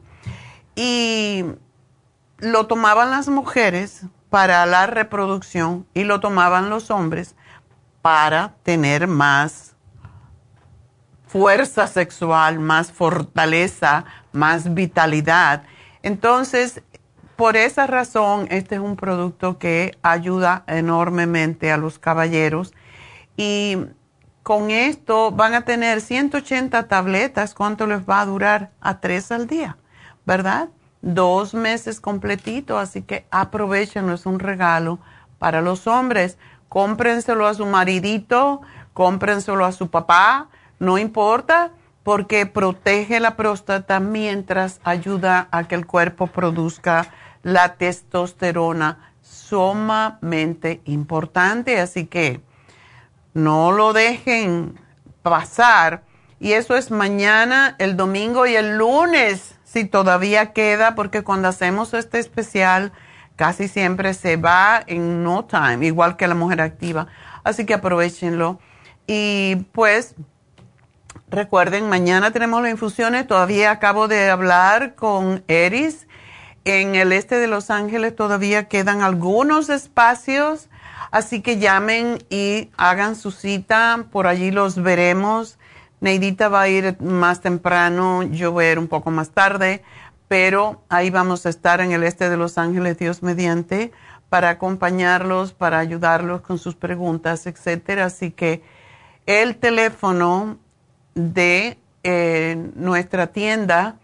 Y 0.77 1.45
lo 2.39 2.69
tomaban 2.69 3.11
las 3.11 3.27
mujeres 3.29 4.03
para 4.31 4.65
la 4.67 4.87
reproducción 4.87 5.87
y 5.93 6.05
lo 6.05 6.21
tomaban 6.21 6.71
los 6.71 6.93
hombres 6.93 7.35
para 8.01 8.55
tener 8.63 9.09
más 9.09 9.74
fuerza 11.35 11.89
sexual, 11.89 12.61
más 12.61 12.93
fortaleza, 12.93 14.05
más 14.31 14.73
vitalidad. 14.73 15.65
Entonces, 16.05 16.81
por 17.35 17.57
esa 17.57 17.89
razón, 17.89 18.47
este 18.51 18.77
es 18.77 18.81
un 18.81 18.95
producto 18.95 19.59
que 19.59 19.99
ayuda 20.03 20.63
enormemente 20.69 21.73
a 21.73 21.77
los 21.77 21.99
caballeros 21.99 22.73
y 23.37 23.79
con 24.45 24.71
esto 24.71 25.33
van 25.33 25.55
a 25.55 25.63
tener 25.63 26.01
180 26.01 26.87
tabletas. 26.87 27.53
¿Cuánto 27.53 27.89
les 27.89 28.09
va 28.09 28.21
a 28.21 28.27
durar? 28.27 28.71
A 28.81 29.01
tres 29.01 29.33
al 29.33 29.49
día, 29.49 29.77
¿verdad? 30.25 30.69
Dos 31.03 31.53
meses 31.53 31.99
completito, 32.01 32.79
así 32.79 33.03
que 33.03 33.27
aprovechenlo, 33.33 34.15
es 34.15 34.25
un 34.25 34.39
regalo 34.39 35.01
para 35.41 35.63
los 35.63 35.89
hombres. 35.89 36.39
Cómprenselo 36.69 37.49
a 37.49 37.55
su 37.55 37.67
maridito, 37.67 38.61
cómprenselo 38.93 39.65
a 39.65 39.73
su 39.73 39.91
papá, 39.91 40.49
no 40.79 40.99
importa 40.99 41.73
porque 42.03 42.47
protege 42.47 43.19
la 43.19 43.35
próstata 43.37 43.99
mientras 43.99 44.81
ayuda 44.85 45.49
a 45.51 45.65
que 45.65 45.75
el 45.75 45.87
cuerpo 45.87 46.27
produzca 46.27 47.09
la 47.43 47.77
testosterona 47.77 49.13
sumamente 49.23 50.81
importante. 50.85 51.81
Así 51.81 52.07
que 52.07 52.43
no 53.33 53.73
lo 53.73 53.93
dejen 53.93 54.79
pasar. 55.23 56.03
Y 56.39 56.53
eso 56.53 56.77
es 56.77 56.91
mañana, 56.91 57.75
el 57.79 57.97
domingo 57.97 58.47
y 58.47 58.55
el 58.55 58.77
lunes, 58.77 59.59
si 59.65 59.87
todavía 59.87 60.53
queda, 60.53 60.95
porque 60.95 61.23
cuando 61.23 61.49
hacemos 61.49 61.95
este 61.95 62.19
especial 62.19 62.93
casi 63.37 63.67
siempre 63.67 64.15
se 64.15 64.37
va 64.37 64.83
en 64.87 65.25
no 65.25 65.45
time, 65.47 65.87
igual 65.87 66.17
que 66.17 66.29
la 66.29 66.35
mujer 66.35 66.61
activa. 66.61 67.07
Así 67.45 67.65
que 67.65 67.75
aprovechenlo. 67.75 68.59
Y 69.07 69.57
pues 69.73 70.15
Recuerden, 71.35 71.89
mañana 71.89 72.31
tenemos 72.31 72.63
las 72.63 72.71
infusiones. 72.71 73.27
Todavía 73.27 73.73
acabo 73.73 74.07
de 74.07 74.31
hablar 74.31 74.95
con 74.95 75.43
Eris. 75.49 76.07
En 76.65 76.95
el 76.95 77.11
este 77.13 77.41
de 77.41 77.49
Los 77.49 77.71
Ángeles 77.71 78.15
todavía 78.15 78.69
quedan 78.69 79.03
algunos 79.03 79.69
espacios, 79.69 80.69
así 81.11 81.43
que 81.43 81.59
llamen 81.59 82.19
y 82.31 82.71
hagan 82.77 83.17
su 83.17 83.33
cita. 83.33 84.07
Por 84.13 84.29
allí 84.29 84.53
los 84.53 84.81
veremos. 84.81 85.59
Neidita 86.01 86.49
va 86.49 86.63
a 86.63 86.69
ir 86.69 86.97
más 87.03 87.41
temprano, 87.41 88.23
yo 88.23 88.53
voy 88.53 88.67
a 88.67 88.73
ir 88.73 88.79
un 88.79 88.87
poco 88.87 89.11
más 89.11 89.31
tarde, 89.31 89.83
pero 90.29 90.85
ahí 90.89 91.11
vamos 91.11 91.47
a 91.47 91.49
estar 91.49 91.81
en 91.81 91.91
el 91.91 92.05
este 92.05 92.31
de 92.31 92.37
Los 92.37 92.59
Ángeles, 92.59 92.97
Dios 92.97 93.25
mediante, 93.25 93.91
para 94.29 94.51
acompañarlos, 94.51 95.53
para 95.53 95.81
ayudarlos 95.81 96.43
con 96.43 96.59
sus 96.59 96.77
preguntas, 96.77 97.49
etcétera. 97.49 98.05
Así 98.05 98.31
que 98.31 98.63
el 99.27 99.57
teléfono 99.57 100.59
de 101.15 101.79
eh, 102.03 102.57
nuestra 102.75 103.29
tienda 103.29 103.97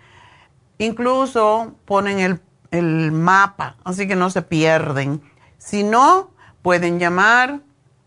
incluso 0.78 1.74
ponen 1.84 2.18
el, 2.20 2.40
el 2.70 3.12
mapa, 3.12 3.76
así 3.84 4.08
que 4.08 4.16
no 4.16 4.30
se 4.30 4.40
pierden. 4.42 5.20
Si 5.58 5.82
no, 5.82 6.30
pueden 6.62 6.98
llamar 6.98 7.60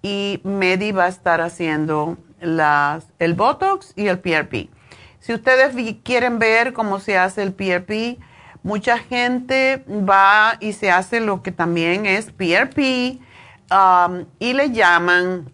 y 0.02 0.40
Medi 0.42 0.90
va 0.90 1.04
a 1.04 1.08
estar 1.08 1.40
haciendo 1.40 2.18
las, 2.40 3.06
el 3.20 3.34
Botox 3.34 3.92
y 3.94 4.08
el 4.08 4.18
PRP. 4.18 4.70
Si 5.20 5.34
ustedes 5.34 5.76
quieren 6.02 6.40
ver 6.40 6.72
cómo 6.72 6.98
se 6.98 7.16
hace 7.16 7.44
el 7.44 7.52
PRP, 7.52 8.18
mucha 8.64 8.98
gente 8.98 9.84
va 9.88 10.56
y 10.58 10.72
se 10.72 10.90
hace 10.90 11.20
lo 11.20 11.44
que 11.44 11.52
también 11.52 12.06
es 12.06 12.32
PRP 12.32 13.20
um, 13.70 14.24
y 14.38 14.52
le 14.52 14.70
llaman 14.70 15.50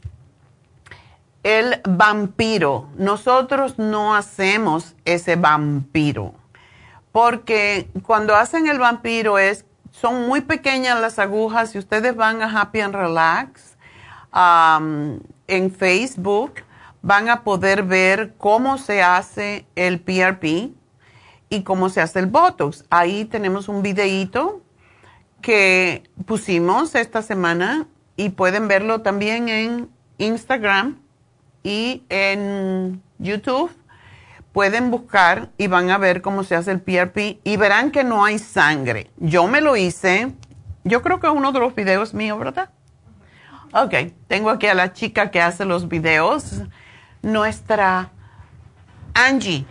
el 1.42 1.80
vampiro. 1.86 2.88
Nosotros 2.96 3.78
no 3.78 4.14
hacemos 4.14 4.94
ese 5.04 5.36
vampiro 5.36 6.34
porque 7.14 7.88
cuando 8.02 8.34
hacen 8.34 8.66
el 8.66 8.80
vampiro 8.80 9.38
es 9.38 9.64
son 9.92 10.26
muy 10.26 10.40
pequeñas 10.40 11.00
las 11.00 11.20
agujas. 11.20 11.70
Si 11.70 11.78
ustedes 11.78 12.16
van 12.16 12.42
a 12.42 12.60
Happy 12.60 12.80
and 12.80 12.92
Relax 12.92 13.76
um, 14.34 15.20
en 15.46 15.70
Facebook, 15.70 16.54
van 17.02 17.28
a 17.28 17.44
poder 17.44 17.84
ver 17.84 18.34
cómo 18.36 18.78
se 18.78 19.00
hace 19.00 19.64
el 19.76 20.00
PRP 20.00 20.72
y 21.48 21.62
cómo 21.62 21.88
se 21.88 22.00
hace 22.00 22.18
el 22.18 22.26
Botox. 22.26 22.84
Ahí 22.90 23.26
tenemos 23.26 23.68
un 23.68 23.82
videíto 23.82 24.60
que 25.40 26.02
pusimos 26.26 26.96
esta 26.96 27.22
semana 27.22 27.86
y 28.16 28.30
pueden 28.30 28.68
verlo 28.68 29.02
también 29.02 29.48
en 29.48 29.90
Instagram 30.18 30.98
y 31.62 32.04
en 32.08 33.02
YouTube 33.18 33.70
pueden 34.54 34.92
buscar 34.92 35.50
y 35.58 35.66
van 35.66 35.90
a 35.90 35.98
ver 35.98 36.22
cómo 36.22 36.44
se 36.44 36.54
hace 36.54 36.70
el 36.70 36.80
PRP 36.80 37.40
y 37.42 37.56
verán 37.56 37.90
que 37.90 38.04
no 38.04 38.24
hay 38.24 38.38
sangre. 38.38 39.10
Yo 39.16 39.48
me 39.48 39.60
lo 39.60 39.76
hice, 39.76 40.32
yo 40.84 41.02
creo 41.02 41.18
que 41.18 41.26
es 41.26 41.32
uno 41.32 41.50
de 41.50 41.58
los 41.58 41.74
videos 41.74 42.14
míos, 42.14 42.38
¿verdad? 42.38 42.70
Ok, 43.72 43.94
tengo 44.28 44.50
aquí 44.50 44.68
a 44.68 44.74
la 44.74 44.92
chica 44.92 45.32
que 45.32 45.42
hace 45.42 45.64
los 45.64 45.88
videos, 45.88 46.62
nuestra 47.22 48.12
Angie. 49.12 49.66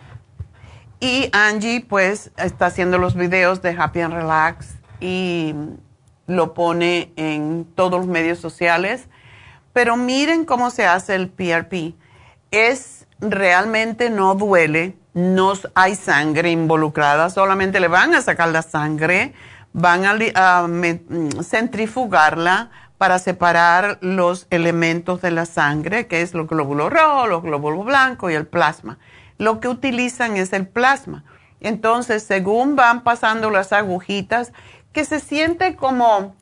Y 0.99 1.29
Angie 1.31 1.85
pues 1.87 2.31
está 2.35 2.65
haciendo 2.65 2.97
los 2.97 3.15
videos 3.15 3.61
de 3.61 3.71
Happy 3.71 4.01
and 4.01 4.13
Relax 4.13 4.75
y 4.99 5.55
lo 6.27 6.53
pone 6.53 7.11
en 7.15 7.65
todos 7.75 7.99
los 7.99 8.07
medios 8.07 8.39
sociales. 8.39 9.07
Pero 9.73 9.97
miren 9.97 10.45
cómo 10.45 10.69
se 10.69 10.85
hace 10.85 11.15
el 11.15 11.29
PRP. 11.29 11.95
Es 12.51 13.07
realmente 13.19 14.09
no 14.09 14.35
duele, 14.35 14.95
no 15.13 15.53
hay 15.75 15.95
sangre 15.95 16.51
involucrada, 16.51 17.29
solamente 17.29 17.79
le 17.79 17.87
van 17.87 18.13
a 18.13 18.21
sacar 18.21 18.49
la 18.49 18.61
sangre, 18.61 19.33
van 19.71 20.03
a, 20.05 20.67
mm, 20.67 21.41
centrifugarla 21.41 22.69
para 22.97 23.19
separar 23.19 23.97
los 24.01 24.47
elementos 24.49 25.21
de 25.21 25.31
la 25.31 25.45
sangre, 25.45 26.07
que 26.07 26.21
es 26.21 26.33
los 26.33 26.47
glóbulos 26.47 26.91
rojos, 26.91 27.27
los 27.27 27.43
glóbulos 27.43 27.85
blancos 27.85 28.31
y 28.31 28.35
el 28.35 28.47
plasma. 28.47 28.97
Lo 29.37 29.59
que 29.59 29.67
utilizan 29.67 30.37
es 30.37 30.53
el 30.53 30.67
plasma. 30.67 31.23
Entonces, 31.59 32.23
según 32.23 32.75
van 32.75 33.03
pasando 33.03 33.49
las 33.49 33.73
agujitas, 33.73 34.53
que 34.93 35.03
se 35.05 35.19
siente 35.19 35.75
como, 35.75 36.35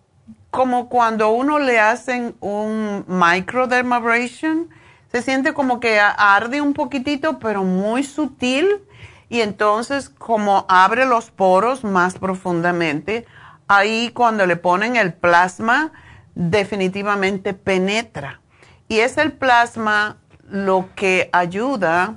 como 0.51 0.89
cuando 0.89 1.29
uno 1.29 1.57
le 1.57 1.79
hacen 1.79 2.35
un 2.41 3.05
microdermabrasion, 3.07 4.69
se 5.11 5.21
siente 5.21 5.53
como 5.53 5.79
que 5.79 5.99
arde 5.99 6.61
un 6.61 6.73
poquitito, 6.73 7.39
pero 7.39 7.63
muy 7.63 8.03
sutil. 8.03 8.81
Y 9.29 9.41
entonces, 9.41 10.09
como 10.09 10.65
abre 10.67 11.05
los 11.05 11.31
poros 11.31 11.83
más 11.85 12.19
profundamente, 12.19 13.25
ahí 13.67 14.11
cuando 14.13 14.45
le 14.45 14.57
ponen 14.57 14.97
el 14.97 15.13
plasma, 15.13 15.91
definitivamente 16.35 17.53
penetra. 17.53 18.41
Y 18.89 18.99
es 18.99 19.17
el 19.17 19.31
plasma 19.31 20.17
lo 20.49 20.89
que 20.95 21.29
ayuda 21.31 22.15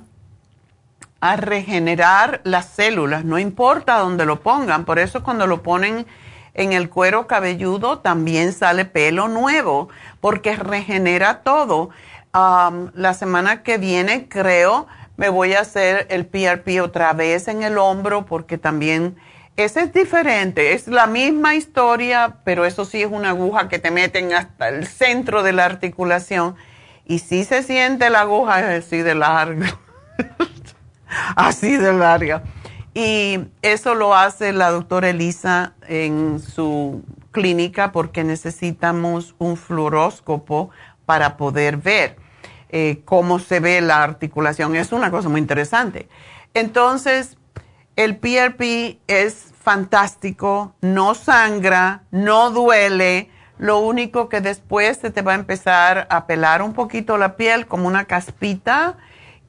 a 1.21 1.37
regenerar 1.37 2.41
las 2.43 2.65
células, 2.65 3.23
no 3.23 3.39
importa 3.39 3.97
dónde 3.97 4.25
lo 4.25 4.41
pongan. 4.41 4.85
Por 4.85 4.99
eso 4.99 5.23
cuando 5.23 5.47
lo 5.47 5.63
ponen 5.63 6.05
en 6.55 6.73
el 6.73 6.89
cuero 6.89 7.27
cabelludo 7.27 7.99
también 7.99 8.51
sale 8.53 8.85
pelo 8.85 9.27
nuevo, 9.27 9.89
porque 10.21 10.55
regenera 10.55 11.43
todo. 11.43 11.89
La 12.33 13.13
semana 13.13 13.63
que 13.63 13.77
viene 13.77 14.27
creo 14.27 14.87
me 15.17 15.29
voy 15.29 15.53
a 15.53 15.61
hacer 15.61 16.07
el 16.09 16.25
PRP 16.25 16.81
otra 16.81 17.13
vez 17.13 17.47
en 17.47 17.63
el 17.63 17.77
hombro 17.77 18.25
porque 18.25 18.57
también 18.57 19.15
ese 19.57 19.81
es 19.83 19.93
diferente, 19.93 20.73
es 20.73 20.87
la 20.87 21.07
misma 21.07 21.55
historia, 21.55 22.39
pero 22.43 22.65
eso 22.65 22.83
sí 22.83 23.01
es 23.01 23.09
una 23.09 23.29
aguja 23.29 23.69
que 23.69 23.79
te 23.79 23.89
meten 23.89 24.33
hasta 24.33 24.67
el 24.67 24.85
centro 24.85 25.43
de 25.43 25.53
la 25.53 25.63
articulación. 25.63 26.55
Y 27.05 27.19
sí 27.19 27.45
se 27.45 27.63
siente 27.63 28.09
la 28.09 28.21
aguja 28.21 28.75
así 28.75 28.97
de 28.97 29.15
larga, 29.15 29.77
así 31.37 31.77
de 31.77 31.93
larga. 31.93 32.43
Y 32.95 33.39
eso 33.61 33.93
lo 33.93 34.15
hace 34.15 34.53
la 34.53 34.71
doctora 34.71 35.09
Elisa 35.09 35.73
en 35.85 36.39
su 36.39 37.03
clínica 37.31 37.91
porque 37.91 38.23
necesitamos 38.23 39.35
un 39.37 39.57
fluoróscopo 39.57 40.69
para 41.05 41.35
poder 41.35 41.75
ver. 41.75 42.15
Eh, 42.69 43.01
cómo 43.05 43.39
se 43.39 43.59
ve 43.59 43.81
la 43.81 44.01
articulación. 44.01 44.75
Es 44.77 44.93
una 44.93 45.11
cosa 45.11 45.29
muy 45.29 45.41
interesante. 45.41 46.07
Entonces, 46.53 47.37
el 47.97 48.15
PRP 48.17 48.99
es 49.07 49.53
fantástico, 49.61 50.73
no 50.81 51.15
sangra, 51.15 52.03
no 52.11 52.49
duele. 52.49 53.29
Lo 53.57 53.79
único 53.79 54.29
que 54.29 54.39
después 54.39 54.97
se 54.97 55.11
te 55.11 55.21
va 55.21 55.33
a 55.33 55.35
empezar 55.35 56.07
a 56.09 56.27
pelar 56.27 56.61
un 56.61 56.73
poquito 56.73 57.17
la 57.17 57.35
piel 57.35 57.67
como 57.67 57.87
una 57.87 58.05
caspita 58.05 58.97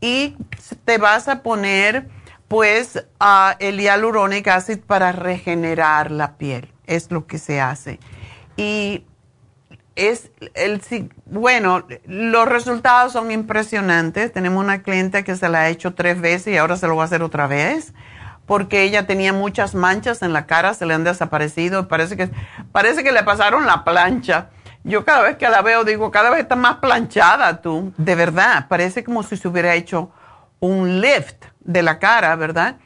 y 0.01 0.37
te 0.85 0.99
vas 0.99 1.29
a 1.29 1.43
poner 1.43 2.09
pues 2.49 3.05
uh, 3.21 3.55
el 3.59 3.81
hialurónico 3.81 4.51
acid 4.51 4.79
para 4.81 5.13
regenerar 5.13 6.11
la 6.11 6.37
piel, 6.37 6.73
es 6.87 7.11
lo 7.11 7.27
que 7.27 7.39
se 7.39 7.61
hace. 7.61 7.99
Y 8.57 9.05
es 9.97 10.31
el 10.55 10.81
bueno, 11.25 11.87
los 12.07 12.49
resultados 12.49 13.13
son 13.13 13.31
impresionantes. 13.33 14.33
Tenemos 14.33 14.63
una 14.63 14.83
cliente 14.83 15.25
que 15.25 15.37
se 15.37 15.49
la 15.49 15.63
ha 15.63 15.69
hecho 15.69 15.95
tres 15.95 16.21
veces 16.21 16.55
y 16.55 16.57
ahora 16.57 16.77
se 16.77 16.87
lo 16.87 16.97
va 16.97 17.03
a 17.03 17.07
hacer 17.07 17.23
otra 17.23 17.47
vez 17.47 17.93
porque 18.47 18.85
ella 18.85 19.07
tenía 19.07 19.33
muchas 19.33 19.75
manchas 19.75 20.23
en 20.23 20.33
la 20.33 20.47
cara, 20.47 20.73
se 20.73 20.87
le 20.87 20.95
han 20.95 21.05
desaparecido, 21.05 21.89
parece 21.89 22.17
que 22.17 22.31
parece 22.73 23.03
que 23.03 23.13
le 23.13 23.23
pasaron 23.25 23.67
la 23.67 23.85
plancha. 23.85 24.51
Yo 24.85 25.05
cada 25.05 25.23
vez 25.23 25.37
que 25.37 25.49
la 25.49 25.63
veo 25.63 25.83
digo, 25.83 26.13
cada 26.13 26.31
vez 26.31 26.41
está 26.41 26.55
más 26.55 26.77
planchada 26.77 27.61
tú, 27.61 27.93
de 27.97 28.15
verdad, 28.15 28.69
parece 28.69 29.03
como 29.03 29.25
si 29.25 29.37
se 29.37 29.49
hubiera 29.49 29.75
hecho 29.75 30.11
un 30.61 31.01
lift 31.01 31.47
de 31.61 31.83
la 31.83 31.99
cara, 31.99 32.35
¿verdad? 32.37 32.77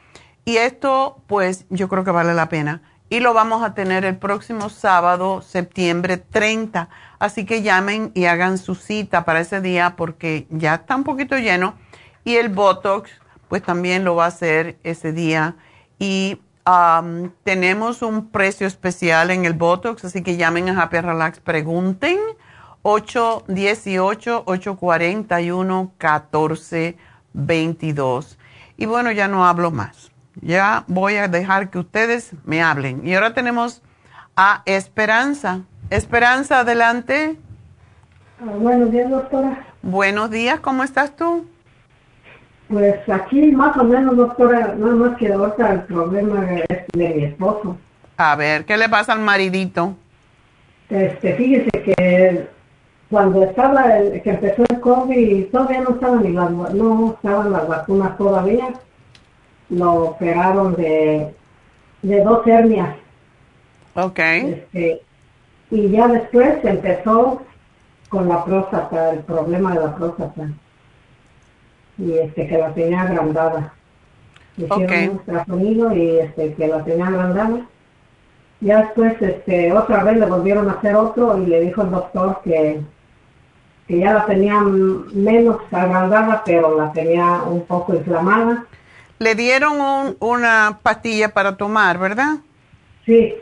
Y 0.45 0.57
esto 0.57 1.21
pues 1.27 1.65
yo 1.69 1.87
creo 1.87 2.03
que 2.03 2.11
vale 2.11 2.33
la 2.33 2.49
pena 2.49 2.81
y 3.09 3.19
lo 3.19 3.33
vamos 3.33 3.61
a 3.63 3.73
tener 3.73 4.05
el 4.05 4.17
próximo 4.17 4.69
sábado, 4.69 5.41
septiembre 5.41 6.17
30. 6.17 6.89
Así 7.19 7.45
que 7.45 7.61
llamen 7.61 8.11
y 8.13 8.25
hagan 8.25 8.57
su 8.57 8.75
cita 8.75 9.25
para 9.25 9.41
ese 9.41 9.59
día 9.59 9.95
porque 9.97 10.47
ya 10.49 10.75
está 10.75 10.95
un 10.95 11.03
poquito 11.03 11.37
lleno 11.37 11.75
y 12.23 12.37
el 12.37 12.49
Botox 12.49 13.11
pues 13.49 13.61
también 13.63 14.05
lo 14.05 14.15
va 14.15 14.25
a 14.25 14.29
hacer 14.29 14.77
ese 14.83 15.11
día. 15.11 15.55
Y 15.99 16.41
tenemos 17.43 18.01
un 18.01 18.29
precio 18.29 18.65
especial 18.65 19.29
en 19.29 19.43
el 19.45 19.53
Botox, 19.53 20.05
así 20.05 20.23
que 20.23 20.37
llamen 20.37 20.69
a 20.69 20.81
Happy 20.81 20.99
Relax, 20.99 21.39
pregunten 21.41 22.17
818-841-1422. 27.35 28.37
Y 28.77 28.85
bueno, 28.85 29.11
ya 29.11 29.27
no 29.27 29.45
hablo 29.45 29.71
más 29.71 30.11
ya 30.39 30.85
voy 30.87 31.15
a 31.15 31.27
dejar 31.27 31.69
que 31.69 31.79
ustedes 31.79 32.31
me 32.45 32.61
hablen. 32.61 33.05
Y 33.05 33.13
ahora 33.15 33.33
tenemos 33.33 33.81
a 34.35 34.61
Esperanza. 34.65 35.61
Esperanza, 35.89 36.59
adelante. 36.59 37.37
Ah, 38.39 38.53
buenos 38.57 38.91
días, 38.91 39.09
doctora. 39.09 39.65
Buenos 39.81 40.31
días, 40.31 40.59
¿cómo 40.59 40.83
estás 40.83 41.15
tú? 41.15 41.45
Pues 42.69 42.97
aquí 43.09 43.51
más 43.51 43.75
o 43.75 43.83
menos, 43.83 44.15
doctora, 44.15 44.75
nada 44.77 44.95
más 44.95 45.17
que 45.17 45.33
ahorita 45.33 45.73
el 45.73 45.81
problema 45.81 46.45
es 46.69 46.85
de 46.93 47.09
mi 47.09 47.23
esposo. 47.25 47.77
A 48.15 48.35
ver, 48.35 48.63
¿qué 48.65 48.77
le 48.77 48.87
pasa 48.87 49.13
al 49.13 49.19
maridito? 49.19 49.95
Este, 50.89 51.33
fíjese 51.33 51.69
que 51.71 52.47
cuando 53.11 53.43
estaba, 53.43 53.97
el, 53.97 54.21
que 54.21 54.31
empezó 54.31 54.63
el 54.69 54.79
COVID, 54.79 55.51
todavía 55.51 55.81
no 55.81 55.91
estaban 55.91 56.23
ni 56.23 56.31
las, 56.31 56.49
no 56.49 57.13
estaban 57.13 57.51
las 57.51 57.67
vacunas 57.67 58.17
todavía 58.17 58.69
lo 59.69 59.93
operaron 60.03 60.75
de, 60.75 61.33
de 62.01 62.23
dos 62.23 62.45
hernias. 62.47 62.95
Ok. 63.95 64.19
Este, 64.19 65.01
y 65.71 65.89
ya 65.89 66.07
después 66.07 66.63
empezó 66.63 67.41
con 68.09 68.27
la 68.27 68.43
próstata, 68.43 69.11
el 69.11 69.19
problema 69.19 69.73
de 69.73 69.79
la 69.79 69.95
próstata. 69.95 70.49
Y 71.97 72.13
este, 72.13 72.47
que 72.47 72.57
la 72.57 72.73
tenía 72.73 73.01
agrandada. 73.01 73.73
Hicieron 74.57 74.83
okay. 74.83 75.07
un 75.07 75.15
ultrasonido 75.15 75.95
y 75.95 76.19
este, 76.19 76.53
que 76.53 76.67
la 76.67 76.83
tenía 76.83 77.07
agrandada. 77.07 77.65
Ya 78.59 78.83
después, 78.83 79.21
este, 79.21 79.73
otra 79.73 80.03
vez 80.03 80.17
le 80.17 80.25
volvieron 80.25 80.69
a 80.69 80.73
hacer 80.73 80.95
otro 80.95 81.37
y 81.41 81.45
le 81.45 81.61
dijo 81.61 81.81
el 81.81 81.91
doctor 81.91 82.41
que, 82.43 82.81
que 83.91 83.99
ya 83.99 84.13
la 84.13 84.25
tenía 84.25 84.59
menos 84.61 85.57
agrandada, 85.71 86.43
pero 86.45 86.77
la 86.77 86.91
tenía 86.93 87.43
un 87.43 87.65
poco 87.65 87.93
inflamada 87.93 88.65
le 89.21 89.35
dieron 89.35 90.15
una 90.19 90.79
pastilla 90.81 91.29
para 91.29 91.55
tomar, 91.55 91.99
¿verdad? 91.99 92.37
Sí. 93.05 93.35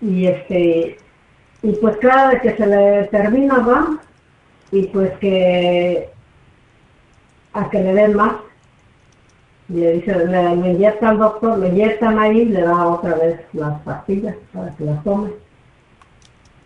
Y 0.00 0.26
este, 0.26 0.98
y 1.62 1.72
pues 1.74 1.96
cada 1.98 2.30
vez 2.30 2.42
que 2.42 2.56
se 2.56 2.66
le 2.66 3.04
termina 3.04 3.58
va, 3.58 4.00
y 4.72 4.88
pues 4.88 5.12
que 5.20 6.10
a 7.52 7.70
que 7.70 7.78
le 7.78 7.94
den 7.94 8.14
más. 8.14 8.32
Y 9.68 9.74
le 9.74 9.92
dice, 9.92 10.16
le, 10.26 10.56
le 10.56 10.72
inyecta 10.72 11.10
al 11.10 11.18
doctor, 11.18 11.56
le 11.56 11.68
inyectan 11.68 12.18
ahí, 12.18 12.44
le 12.44 12.62
da 12.62 12.88
otra 12.88 13.14
vez 13.14 13.40
las 13.52 13.80
pastillas 13.82 14.34
para 14.52 14.74
que 14.74 14.84
las 14.84 15.04
tome. 15.04 15.30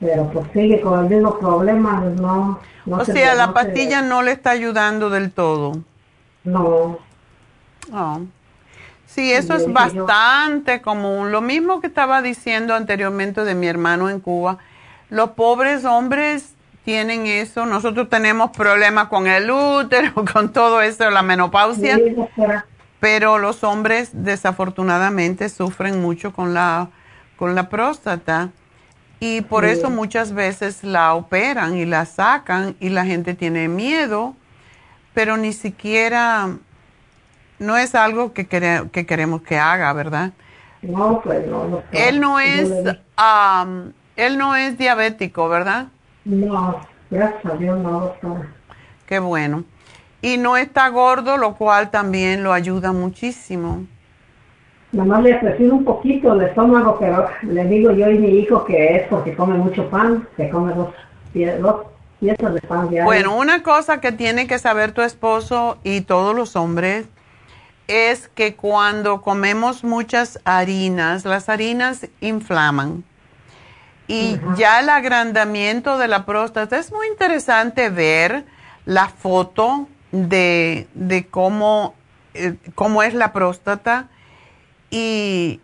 Pero 0.00 0.30
pues 0.30 0.46
sigue 0.52 0.80
con 0.80 1.00
el 1.00 1.10
mismo 1.10 1.38
problema, 1.38 2.00
no. 2.00 2.60
no 2.86 2.96
o 2.96 3.04
sea, 3.04 3.34
la 3.34 3.52
pastilla 3.52 4.00
no 4.00 4.22
le 4.22 4.32
está 4.32 4.50
ayudando 4.50 5.10
del 5.10 5.32
todo. 5.32 5.72
No. 6.44 6.98
Oh. 7.92 8.20
Sí, 9.06 9.32
eso 9.32 9.54
es 9.54 9.72
bastante 9.72 10.82
común. 10.82 11.32
Lo 11.32 11.40
mismo 11.40 11.80
que 11.80 11.86
estaba 11.86 12.22
diciendo 12.22 12.74
anteriormente 12.74 13.44
de 13.44 13.54
mi 13.54 13.66
hermano 13.66 14.10
en 14.10 14.20
Cuba. 14.20 14.58
Los 15.08 15.30
pobres 15.30 15.84
hombres 15.84 16.54
tienen 16.84 17.26
eso. 17.26 17.66
Nosotros 17.66 18.08
tenemos 18.08 18.50
problemas 18.50 19.08
con 19.08 19.26
el 19.26 19.50
útero, 19.50 20.12
con 20.32 20.52
todo 20.52 20.82
eso, 20.82 21.10
la 21.10 21.22
menopausia. 21.22 21.98
pero 23.00 23.38
los 23.38 23.64
hombres 23.64 24.10
desafortunadamente 24.12 25.48
sufren 25.48 26.00
mucho 26.00 26.32
con 26.32 26.54
la, 26.54 26.88
con 27.36 27.54
la 27.54 27.68
próstata. 27.68 28.50
Y 29.20 29.40
por 29.40 29.64
eso 29.64 29.90
muchas 29.90 30.32
veces 30.32 30.84
la 30.84 31.14
operan 31.14 31.76
y 31.76 31.84
la 31.84 32.04
sacan 32.06 32.76
y 32.78 32.88
la 32.88 33.04
gente 33.04 33.34
tiene 33.34 33.66
miedo, 33.66 34.34
pero 35.12 35.36
ni 35.36 35.52
siquiera 35.52 36.50
no 37.58 37.76
es 37.76 37.96
algo 37.96 38.32
que, 38.32 38.46
que 38.46 39.06
queremos 39.06 39.42
que 39.42 39.58
haga, 39.58 39.92
¿verdad? 39.92 40.30
No, 40.82 41.20
pues 41.22 41.44
no. 41.48 41.82
él 41.90 42.20
no 42.20 42.38
es, 42.38 42.70
um, 42.70 43.92
él 44.16 44.38
no 44.38 44.54
es 44.54 44.78
diabético, 44.78 45.48
¿verdad? 45.48 45.88
No, 46.24 46.80
gracias 47.10 47.52
a 47.52 47.56
Dios 47.56 47.78
no, 47.78 48.00
doctora. 48.00 48.54
Qué 49.06 49.18
bueno. 49.18 49.64
Y 50.22 50.36
no 50.36 50.56
está 50.56 50.88
gordo, 50.88 51.36
lo 51.36 51.54
cual 51.56 51.90
también 51.90 52.44
lo 52.44 52.52
ayuda 52.52 52.92
muchísimo. 52.92 53.86
Nada 54.93 55.09
más 55.09 55.23
le 55.23 55.35
presido 55.36 55.74
un 55.74 55.85
poquito 55.85 56.32
el 56.32 56.43
estómago, 56.43 56.97
pero 56.98 57.27
le 57.43 57.65
digo 57.66 57.93
yo 57.93 58.10
y 58.10 58.19
mi 58.19 58.39
hijo 58.39 58.65
que 58.65 58.97
es 58.97 59.09
porque 59.09 59.35
come 59.35 59.55
mucho 59.59 59.89
pan, 59.90 60.27
que 60.36 60.48
come 60.48 60.73
dos, 60.73 60.89
dos 61.60 61.86
piezas 62.20 62.55
de 62.55 62.60
pan 62.62 62.89
diario. 62.89 63.05
Bueno, 63.05 63.36
una 63.36 63.62
cosa 63.62 64.01
que 64.01 64.12
tiene 64.12 64.47
que 64.47 64.59
saber 64.59 64.93
tu 64.93 65.02
esposo 65.02 65.78
y 65.85 66.01
todos 66.01 66.35
los 66.35 66.56
hombres 66.56 67.06
es 67.86 68.28
que 68.28 68.55
cuando 68.55 69.23
comemos 69.23 69.82
muchas 69.82 70.40
harinas, 70.44 71.24
las 71.24 71.48
harinas 71.48 72.06
inflaman. 72.20 73.05
Y 74.06 74.40
ya 74.56 74.81
el 74.81 74.89
agrandamiento 74.89 75.98
de 75.98 76.09
la 76.09 76.24
próstata, 76.24 76.78
es 76.78 76.93
muy 76.93 77.09
interesante 77.09 77.90
ver 77.90 78.44
la 78.86 79.09
foto 79.09 79.86
de, 80.12 80.86
cómo, 81.31 81.94
eh, 82.32 82.55
cómo 82.74 83.02
es 83.02 83.12
la 83.12 83.35
próstata. 83.35 84.09
Y 84.90 85.60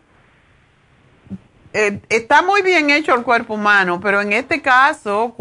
eh, 1.72 2.00
está 2.08 2.40
muy 2.42 2.62
bien 2.62 2.90
hecho 2.90 3.14
el 3.14 3.24
cuerpo 3.24 3.54
humano, 3.54 4.00
pero 4.00 4.20
en 4.20 4.32
este 4.32 4.62
caso, 4.62 5.34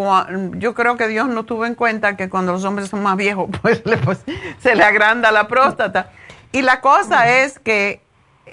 yo 0.57 0.73
creo 0.73 0.97
que 0.97 1.07
Dios 1.07 1.27
no 1.27 1.43
tuvo 1.45 1.67
en 1.67 1.75
cuenta 1.75 2.17
que 2.17 2.27
cuando 2.27 2.53
los 2.53 2.63
hombres 2.65 2.89
son 2.89 3.03
más 3.03 3.15
viejos, 3.17 3.49
pues, 3.61 3.83
pues 4.03 4.19
se 4.59 4.75
le 4.75 4.83
agranda 4.83 5.31
la 5.31 5.47
próstata. 5.47 6.11
Y 6.51 6.63
la 6.63 6.81
cosa 6.81 7.29
es 7.29 7.59
que 7.59 8.01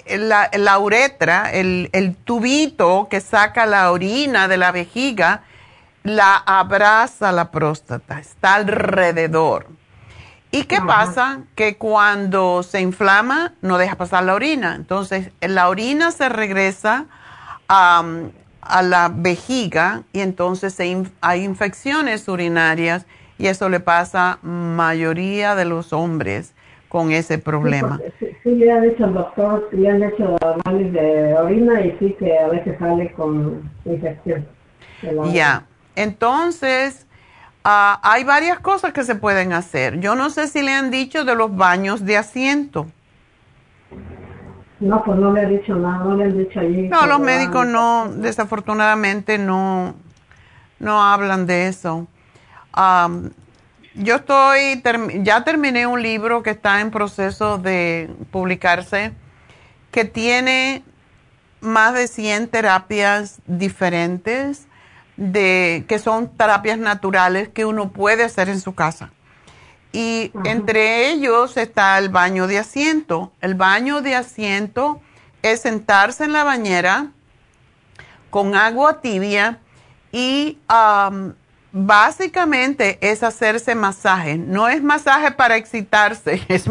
la, 0.07 0.79
uretra, 0.79 1.51
el, 1.53 2.17
tubito 2.25 3.09
que 3.11 3.23
saca 3.23 3.65
la 3.65 3.91
orina 3.91 4.47
de 4.47 4.59
la 4.59 4.73
vejiga, 4.73 5.45
la 6.03 6.37
abraza 6.37 7.33
la 7.33 7.51
próstata, 7.51 8.19
está 8.19 8.55
alrededor. 8.57 9.69
¿Y 10.53 10.65
qué 10.65 10.81
pasa? 10.81 11.43
Que 11.55 11.77
cuando 11.77 12.63
se 12.63 12.81
inflama 12.81 13.53
no 13.63 13.79
deja 13.79 13.97
pasar 13.97 14.25
la 14.25 14.35
orina. 14.35 14.75
Entonces 14.75 15.31
la 15.41 15.69
orina 15.69 16.11
se 16.11 16.29
regresa 16.29 17.07
a, 17.69 18.03
a 18.61 18.83
la 18.83 19.13
vejiga 19.15 20.03
y 20.13 20.21
entonces 20.21 20.79
hay 21.21 21.45
infecciones 21.45 22.27
urinarias 22.29 23.07
y 23.39 23.47
eso 23.47 23.69
le 23.69 23.81
pasa 23.81 24.33
a 24.33 24.47
mayoría 24.47 25.55
de 25.55 25.65
los 25.65 25.93
hombres 25.93 26.53
con 26.91 27.13
ese 27.13 27.39
problema. 27.39 28.01
Sí, 28.19 28.27
sí, 28.43 28.51
le 28.57 28.71
han 28.71 28.85
hecho 28.85 29.05
al 29.05 29.15
doctor, 29.15 29.69
le 29.71 29.89
han 29.89 30.03
hecho 30.03 30.37
análisis 30.65 30.93
de 30.93 31.35
orina 31.35 31.81
y 31.83 31.97
sí 32.01 32.17
que 32.19 32.37
a 32.37 32.49
veces 32.49 32.77
sale 32.81 33.13
con 33.13 33.71
infección. 33.85 34.45
Ya, 35.33 35.67
entonces 35.95 37.07
ah, 37.65 38.01
hay 38.03 38.25
varias 38.25 38.59
cosas 38.61 38.93
que 38.93 39.05
se 39.05 39.15
pueden 39.15 39.53
hacer. 39.53 40.01
Yo 40.01 40.15
no 40.15 40.31
sé 40.31 40.49
si 40.49 40.63
le 40.63 40.73
han 40.73 40.91
dicho 40.91 41.25
de 41.25 41.35
los 41.35 41.55
baños 41.55 42.05
de 42.05 42.17
asiento. 42.17 42.87
No, 44.81 45.05
pues 45.05 45.19
no 45.19 45.33
le 45.33 45.43
han 45.43 45.51
dicho 45.51 45.75
nada, 45.75 46.05
no 46.05 46.17
le 46.17 46.25
han 46.25 46.39
dicho 46.39 46.59
allí. 46.59 46.89
No, 46.89 47.07
los 47.07 47.21
médicos 47.21 47.67
no, 47.67 48.09
desafortunadamente 48.09 49.37
no, 49.37 49.95
no 50.79 51.03
hablan 51.03 51.47
de 51.47 51.69
eso. 51.69 52.07
yo 53.95 54.17
estoy, 54.17 54.83
ya 55.23 55.45
terminé 55.45 55.87
un 55.87 56.03
libro 56.03 56.43
que 56.43 56.51
está 56.51 56.81
en 56.81 56.91
proceso 56.91 57.59
de 57.59 58.11
publicarse, 58.31 59.13
que 59.91 60.07
tiene 60.07 60.83
más 61.61 61.93
de 61.93 62.09
100 62.09 62.49
terapias 62.49 63.41
diferentes, 63.47 64.67
de, 65.21 65.85
que 65.87 65.99
son 65.99 66.35
terapias 66.35 66.79
naturales 66.79 67.51
que 67.51 67.67
uno 67.67 67.91
puede 67.91 68.25
hacer 68.25 68.49
en 68.49 68.61
su 68.61 68.75
casa. 68.75 69.11
Y 69.93 70.33
entre 70.45 71.11
ellos 71.11 71.57
está 71.57 71.99
el 71.99 72.09
baño 72.09 72.47
de 72.47 72.59
asiento. 72.59 73.31
El 73.41 73.55
baño 73.55 74.01
de 74.01 74.15
asiento 74.15 75.01
es 75.43 75.61
sentarse 75.61 76.25
en 76.25 76.33
la 76.33 76.43
bañera 76.45 77.09
con 78.31 78.55
agua 78.55 79.01
tibia 79.03 79.59
y 80.11 80.59
básicamente 81.73 82.99
es 83.03 83.23
hacerse 83.23 83.75
masaje. 83.75 84.39
No 84.39 84.69
es 84.69 84.83
masaje 84.83 85.33
para 85.33 85.57
excitarse, 85.57 86.43
es, 86.49 86.65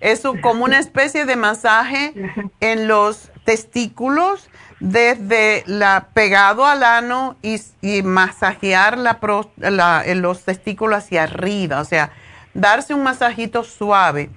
es 0.00 0.22
como 0.42 0.64
una 0.64 0.78
especie 0.78 1.24
de 1.24 1.36
masaje 1.36 2.12
en 2.60 2.86
los 2.86 3.30
testículos 3.44 4.50
desde 4.80 5.62
la 5.66 6.08
pegado 6.12 6.66
al 6.66 6.82
ano 6.82 7.36
y, 7.42 8.02
masajear 8.02 8.98
la, 8.98 10.04
los 10.14 10.42
testículos 10.42 10.98
hacia 11.04 11.24
arriba, 11.24 11.80
o 11.80 11.84
sea, 11.84 12.10
darse 12.54 12.94
un 12.94 13.02
masajito 13.02 13.64
suave. 13.64 14.30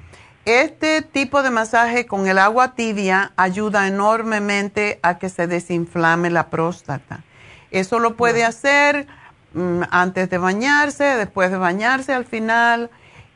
Este 0.45 1.01
tipo 1.01 1.43
de 1.43 1.49
masaje 1.49 2.05
con 2.05 2.27
el 2.27 2.37
agua 2.37 2.73
tibia 2.73 3.33
ayuda 3.35 3.87
enormemente 3.87 4.99
a 5.03 5.17
que 5.17 5.27
se 5.27 5.45
desinflame 5.45 6.29
la 6.29 6.47
próstata. 6.47 7.23
Eso 7.69 7.99
lo 7.99 8.15
puede 8.15 8.45
hacer 8.45 9.07
mm, 9.53 9.81
antes 9.91 10.29
de 10.29 10.37
bañarse, 10.37 11.03
después 11.03 11.51
de 11.51 11.57
bañarse 11.57 12.13
al 12.13 12.23
final 12.23 12.89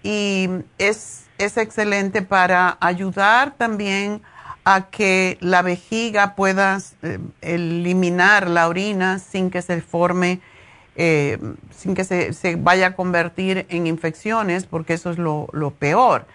y 0.03 0.49
es, 0.77 1.25
es 1.37 1.57
excelente 1.57 2.21
para 2.21 2.77
ayudar 2.79 3.55
también 3.57 4.21
a 4.63 4.89
que 4.89 5.37
la 5.41 5.61
vejiga 5.61 6.35
pueda 6.35 6.77
eh, 7.01 7.19
eliminar 7.41 8.49
la 8.49 8.67
orina 8.67 9.19
sin 9.19 9.49
que 9.49 9.61
se 9.61 9.81
forme, 9.81 10.39
eh, 10.95 11.39
sin 11.71 11.95
que 11.95 12.03
se, 12.03 12.55
vaya 12.57 12.87
a 12.87 12.95
convertir 12.95 13.65
en 13.69 13.87
infecciones, 13.87 14.65
porque 14.65 14.93
eso 14.93 15.09
es 15.09 15.17
lo, 15.17 15.47
peor. 15.79 16.25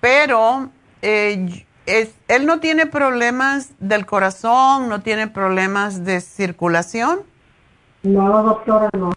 Pero 0.00 0.70
eh, 1.02 1.64
él 1.86 2.46
no 2.46 2.60
tiene 2.60 2.86
problemas 2.86 3.72
del 3.80 4.06
corazón, 4.06 4.88
no 4.88 5.00
tiene 5.02 5.26
problemas 5.26 6.04
de 6.04 6.20
circulación. 6.20 7.20
No, 8.02 8.42
doctora, 8.42 8.90
no. 8.92 9.12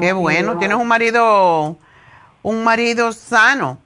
Qué 0.00 0.12
bueno, 0.12 0.58
tienes 0.58 0.78
un 0.78 0.88
marido, 0.88 1.78
un 2.42 2.64
marido 2.64 3.12
sano. 3.12 3.78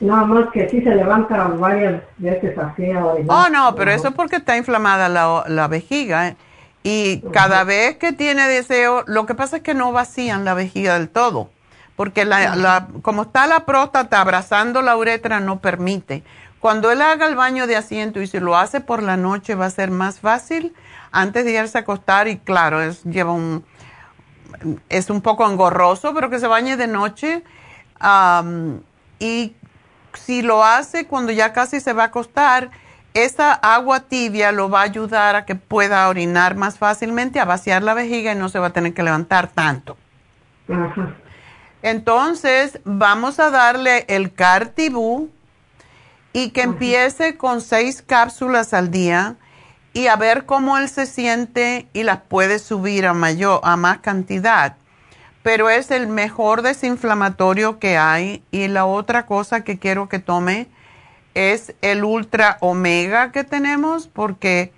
Nada 0.00 0.24
más 0.24 0.50
que 0.52 0.68
sí 0.68 0.80
se 0.80 0.94
levanta 0.94 1.48
varias 1.48 2.02
veces 2.18 2.56
así. 2.56 2.90
Oh, 3.28 3.48
no, 3.50 3.74
pero 3.74 3.90
eso 3.90 4.08
es 4.08 4.14
porque 4.14 4.36
está 4.36 4.56
inflamada 4.56 5.08
la, 5.08 5.44
la 5.48 5.66
vejiga. 5.66 6.28
¿eh? 6.28 6.36
Y 6.84 7.20
cada 7.32 7.64
vez 7.64 7.96
que 7.96 8.12
tiene 8.12 8.46
deseo, 8.46 9.02
lo 9.06 9.26
que 9.26 9.34
pasa 9.34 9.56
es 9.56 9.62
que 9.62 9.74
no 9.74 9.92
vacían 9.92 10.44
la 10.44 10.54
vejiga 10.54 10.94
del 10.94 11.08
todo. 11.08 11.50
Porque 11.96 12.24
la, 12.24 12.54
la, 12.54 12.86
como 13.02 13.22
está 13.22 13.48
la 13.48 13.66
próstata 13.66 14.20
abrazando 14.20 14.82
la 14.82 14.96
uretra, 14.96 15.40
no 15.40 15.58
permite. 15.58 16.22
Cuando 16.60 16.92
él 16.92 17.02
haga 17.02 17.26
el 17.26 17.34
baño 17.34 17.66
de 17.66 17.76
asiento 17.76 18.20
y 18.20 18.28
si 18.28 18.38
lo 18.38 18.56
hace 18.56 18.80
por 18.80 19.02
la 19.02 19.16
noche, 19.16 19.56
va 19.56 19.66
a 19.66 19.70
ser 19.70 19.90
más 19.90 20.20
fácil 20.20 20.74
antes 21.10 21.44
de 21.44 21.52
irse 21.52 21.76
a 21.76 21.80
acostar. 21.80 22.28
Y 22.28 22.38
claro, 22.38 22.80
es, 22.80 23.02
lleva 23.02 23.32
un, 23.32 23.64
es 24.88 25.10
un 25.10 25.20
poco 25.20 25.48
engorroso, 25.48 26.14
pero 26.14 26.30
que 26.30 26.38
se 26.38 26.46
bañe 26.46 26.76
de 26.76 26.86
noche. 26.86 27.42
y 29.18 29.54
si 30.14 30.42
lo 30.42 30.64
hace 30.64 31.06
cuando 31.06 31.32
ya 31.32 31.52
casi 31.52 31.80
se 31.80 31.92
va 31.92 32.04
a 32.04 32.06
acostar, 32.06 32.70
esa 33.14 33.52
agua 33.52 34.00
tibia 34.00 34.52
lo 34.52 34.68
va 34.70 34.80
a 34.80 34.84
ayudar 34.84 35.36
a 35.36 35.44
que 35.44 35.54
pueda 35.54 36.08
orinar 36.08 36.54
más 36.54 36.78
fácilmente, 36.78 37.40
a 37.40 37.44
vaciar 37.44 37.82
la 37.82 37.94
vejiga 37.94 38.32
y 38.32 38.36
no 38.36 38.48
se 38.48 38.58
va 38.58 38.68
a 38.68 38.72
tener 38.72 38.94
que 38.94 39.02
levantar 39.02 39.48
tanto. 39.48 39.96
Entonces, 41.82 42.80
vamos 42.84 43.38
a 43.38 43.50
darle 43.50 44.04
el 44.08 44.32
Cartibú 44.32 45.30
y 46.32 46.50
que 46.50 46.62
empiece 46.62 47.36
con 47.36 47.60
seis 47.60 48.02
cápsulas 48.02 48.74
al 48.74 48.90
día 48.90 49.36
y 49.92 50.06
a 50.08 50.16
ver 50.16 50.44
cómo 50.44 50.76
él 50.76 50.88
se 50.88 51.06
siente 51.06 51.88
y 51.92 52.02
las 52.02 52.18
puede 52.20 52.58
subir 52.58 53.06
a 53.06 53.14
mayor, 53.14 53.60
a 53.62 53.76
más 53.76 53.98
cantidad 53.98 54.76
pero 55.48 55.70
es 55.70 55.90
el 55.90 56.08
mejor 56.08 56.60
desinflamatorio 56.60 57.78
que 57.78 57.96
hay. 57.96 58.42
Y 58.50 58.68
la 58.68 58.84
otra 58.84 59.24
cosa 59.24 59.64
que 59.64 59.78
quiero 59.78 60.06
que 60.06 60.18
tome 60.18 60.66
es 61.32 61.74
el 61.80 62.04
ultra 62.04 62.58
omega 62.60 63.32
que 63.32 63.44
tenemos, 63.44 64.08
porque 64.08 64.74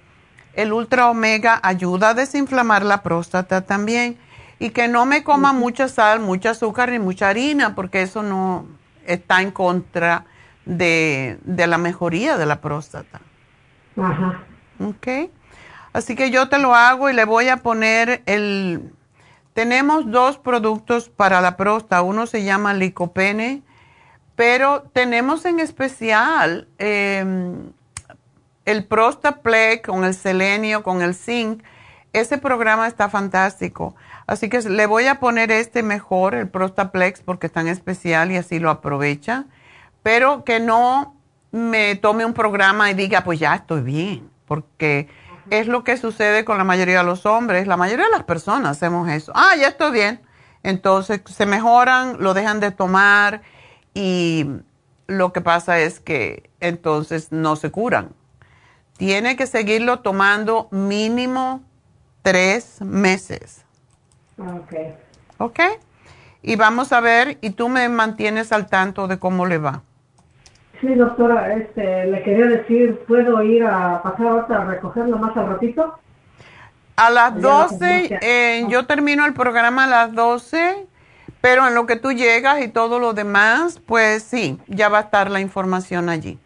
el 0.54 0.72
ultra 0.72 1.10
omega 1.10 1.58
ayuda 1.64 2.10
a 2.10 2.14
desinflamar 2.14 2.84
la 2.84 3.02
próstata 3.02 3.62
también. 3.62 4.16
Y 4.60 4.70
que 4.70 4.86
no 4.86 5.06
me 5.06 5.24
coma 5.24 5.52
mucha 5.52 5.88
sal, 5.88 6.20
mucha 6.20 6.50
azúcar 6.50 6.92
ni 6.92 7.00
mucha 7.00 7.30
harina, 7.30 7.74
porque 7.74 8.02
eso 8.02 8.22
no 8.22 8.64
está 9.04 9.42
en 9.42 9.50
contra 9.50 10.24
de, 10.66 11.40
de 11.42 11.66
la 11.66 11.78
mejoría 11.78 12.36
de 12.36 12.46
la 12.46 12.60
próstata. 12.60 13.20
Ajá. 13.96 14.44
Ok. 14.78 15.32
Así 15.92 16.14
que 16.14 16.30
yo 16.30 16.48
te 16.48 16.60
lo 16.60 16.76
hago 16.76 17.10
y 17.10 17.12
le 17.12 17.24
voy 17.24 17.48
a 17.48 17.56
poner 17.56 18.22
el 18.26 18.92
tenemos 19.60 20.10
dos 20.10 20.38
productos 20.38 21.10
para 21.10 21.42
la 21.42 21.58
próstata. 21.58 22.00
Uno 22.00 22.26
se 22.26 22.44
llama 22.44 22.72
licopene, 22.72 23.60
pero 24.34 24.84
tenemos 24.94 25.44
en 25.44 25.60
especial 25.60 26.66
em, 26.78 27.70
el 28.64 28.86
Prostaplex 28.86 29.86
con 29.86 30.04
el 30.04 30.14
selenio, 30.14 30.82
con 30.82 31.02
el 31.02 31.14
zinc. 31.14 31.62
Ese 32.14 32.38
programa 32.38 32.86
está 32.86 33.10
fantástico. 33.10 33.94
Así 34.26 34.48
que 34.48 34.62
le 34.62 34.86
voy 34.86 35.08
a 35.08 35.20
poner 35.20 35.50
este 35.50 35.82
mejor, 35.82 36.34
el 36.34 36.48
Prostaplex, 36.48 37.20
porque 37.20 37.48
está 37.48 37.60
en 37.60 37.68
especial 37.68 38.32
y 38.32 38.38
así 38.38 38.60
lo 38.60 38.70
aprovecha. 38.70 39.44
Pero 40.02 40.42
que 40.42 40.58
no 40.58 41.16
me 41.50 41.96
tome 41.96 42.24
un 42.24 42.32
programa 42.32 42.90
y 42.90 42.94
diga, 42.94 43.24
pues 43.24 43.38
ya 43.38 43.56
estoy 43.56 43.82
bien, 43.82 44.30
porque 44.46 45.10
es 45.48 45.66
lo 45.66 45.84
que 45.84 45.96
sucede 45.96 46.44
con 46.44 46.58
la 46.58 46.64
mayoría 46.64 46.98
de 46.98 47.04
los 47.04 47.24
hombres. 47.26 47.66
La 47.66 47.76
mayoría 47.76 48.06
de 48.06 48.10
las 48.10 48.24
personas 48.24 48.76
hacemos 48.76 49.08
eso. 49.08 49.32
Ah, 49.34 49.54
ya 49.58 49.68
estoy 49.68 49.92
bien. 49.92 50.20
Entonces 50.62 51.22
se 51.26 51.46
mejoran, 51.46 52.16
lo 52.18 52.34
dejan 52.34 52.60
de 52.60 52.70
tomar 52.70 53.42
y 53.94 54.46
lo 55.06 55.32
que 55.32 55.40
pasa 55.40 55.80
es 55.80 56.00
que 56.00 56.50
entonces 56.60 57.32
no 57.32 57.56
se 57.56 57.70
curan. 57.70 58.10
Tiene 58.96 59.36
que 59.36 59.46
seguirlo 59.46 60.00
tomando 60.00 60.68
mínimo 60.70 61.62
tres 62.22 62.80
meses. 62.82 63.64
Ok. 64.38 64.74
Ok. 65.38 65.60
Y 66.42 66.56
vamos 66.56 66.92
a 66.92 67.00
ver, 67.00 67.38
y 67.40 67.50
tú 67.50 67.68
me 67.68 67.88
mantienes 67.88 68.52
al 68.52 68.66
tanto 68.66 69.08
de 69.08 69.18
cómo 69.18 69.46
le 69.46 69.58
va. 69.58 69.82
Sí, 70.80 70.94
doctora, 70.94 71.54
este, 71.54 72.06
le 72.06 72.22
quería 72.22 72.46
decir, 72.46 72.98
¿puedo 73.06 73.42
ir 73.42 73.64
a 73.64 74.02
pasar 74.02 74.46
a 74.50 74.64
recogerlo 74.64 75.18
más 75.18 75.36
al 75.36 75.48
ratito? 75.48 75.98
A 76.96 77.10
las 77.10 77.40
12, 77.40 78.18
eh, 78.22 78.64
yo 78.68 78.86
termino 78.86 79.26
el 79.26 79.34
programa 79.34 79.84
a 79.84 79.86
las 79.86 80.14
12, 80.14 80.86
pero 81.40 81.66
en 81.68 81.74
lo 81.74 81.86
que 81.86 81.96
tú 81.96 82.12
llegas 82.12 82.62
y 82.62 82.68
todo 82.68 82.98
lo 82.98 83.12
demás, 83.12 83.80
pues 83.86 84.22
sí, 84.22 84.58
ya 84.68 84.88
va 84.88 84.98
a 84.98 85.02
estar 85.02 85.30
la 85.30 85.40
información 85.40 86.08
allí. 86.08 86.38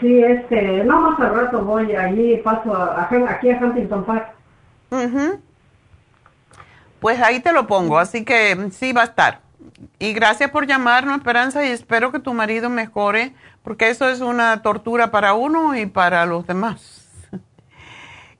Sí, 0.00 0.22
este, 0.22 0.84
no 0.84 1.00
más 1.00 1.20
al 1.20 1.34
rato 1.34 1.62
voy 1.62 1.94
allí, 1.94 2.38
paso 2.38 2.74
aquí 2.74 3.50
a 3.50 3.58
Huntington 3.62 4.04
Park. 4.04 4.28
Pues 7.00 7.20
ahí 7.20 7.40
te 7.40 7.52
lo 7.52 7.66
pongo, 7.66 7.98
así 7.98 8.24
que 8.24 8.70
sí 8.70 8.92
va 8.92 9.02
a 9.02 9.04
estar. 9.04 9.40
Y 9.98 10.12
gracias 10.12 10.50
por 10.50 10.66
llamarnos, 10.66 11.18
Esperanza, 11.18 11.64
y 11.64 11.68
espero 11.68 12.12
que 12.12 12.18
tu 12.18 12.34
marido 12.34 12.68
mejore, 12.68 13.34
porque 13.62 13.88
eso 13.88 14.08
es 14.08 14.20
una 14.20 14.62
tortura 14.62 15.10
para 15.10 15.34
uno 15.34 15.76
y 15.76 15.86
para 15.86 16.26
los 16.26 16.46
demás. 16.46 16.98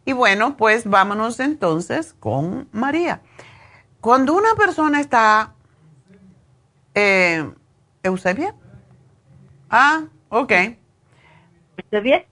Y 0.04 0.14
bueno, 0.14 0.56
pues 0.56 0.84
vámonos 0.84 1.38
entonces 1.38 2.12
con 2.18 2.68
María. 2.72 3.20
Cuando 4.00 4.34
una 4.34 4.56
persona 4.56 4.98
está... 4.98 5.52
Eh, 6.96 7.48
¿Eusebia? 8.02 8.52
Ah, 9.70 10.02
ok. 10.28 10.52
¿Eusebia? 11.76 12.26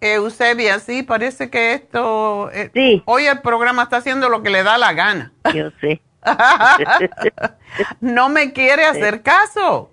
Eusebia, 0.00 0.78
sí, 0.78 1.02
parece 1.02 1.50
que 1.50 1.74
esto... 1.74 2.50
Eh, 2.52 2.70
sí. 2.72 3.02
Hoy 3.04 3.26
el 3.26 3.42
programa 3.42 3.82
está 3.82 3.98
haciendo 3.98 4.30
lo 4.30 4.42
que 4.42 4.48
le 4.48 4.62
da 4.62 4.78
la 4.78 4.94
gana. 4.94 5.32
Yo 5.54 5.70
sé. 5.82 6.00
no 8.00 8.28
me 8.28 8.52
quiere 8.52 8.84
hacer 8.84 9.22
caso. 9.22 9.90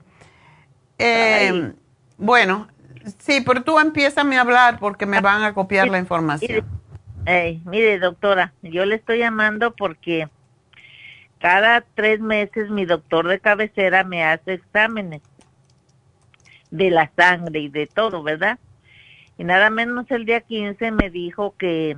Eh, 0.97 1.73
bueno, 2.17 2.67
sí, 3.19 3.41
pero 3.45 3.63
tú 3.63 3.79
empieza 3.79 4.21
a 4.21 4.41
hablar 4.41 4.79
porque 4.79 5.05
me 5.05 5.21
van 5.21 5.43
a 5.43 5.53
copiar 5.53 5.87
la 5.87 5.99
información. 5.99 6.65
Mire, 7.25 7.61
mire, 7.65 7.99
doctora, 7.99 8.53
yo 8.61 8.85
le 8.85 8.95
estoy 8.95 9.19
llamando 9.19 9.75
porque 9.75 10.27
cada 11.39 11.81
tres 11.81 12.19
meses 12.19 12.69
mi 12.69 12.85
doctor 12.85 13.27
de 13.27 13.39
cabecera 13.39 14.03
me 14.03 14.23
hace 14.23 14.53
exámenes 14.53 15.21
de 16.71 16.89
la 16.89 17.11
sangre 17.15 17.59
y 17.59 17.69
de 17.69 17.87
todo, 17.87 18.23
¿verdad? 18.23 18.59
Y 19.37 19.43
nada 19.43 19.69
menos 19.69 20.09
el 20.09 20.25
día 20.25 20.41
15 20.41 20.91
me 20.91 21.09
dijo 21.09 21.55
que 21.57 21.97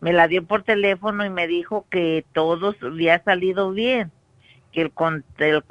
me 0.00 0.12
la 0.12 0.28
dio 0.28 0.44
por 0.44 0.62
teléfono 0.62 1.24
y 1.24 1.30
me 1.30 1.46
dijo 1.46 1.86
que 1.90 2.24
todo 2.32 2.74
había 2.82 3.22
salido 3.22 3.72
bien, 3.72 4.10
que 4.72 4.82
el, 4.82 4.92
el, 5.38 5.62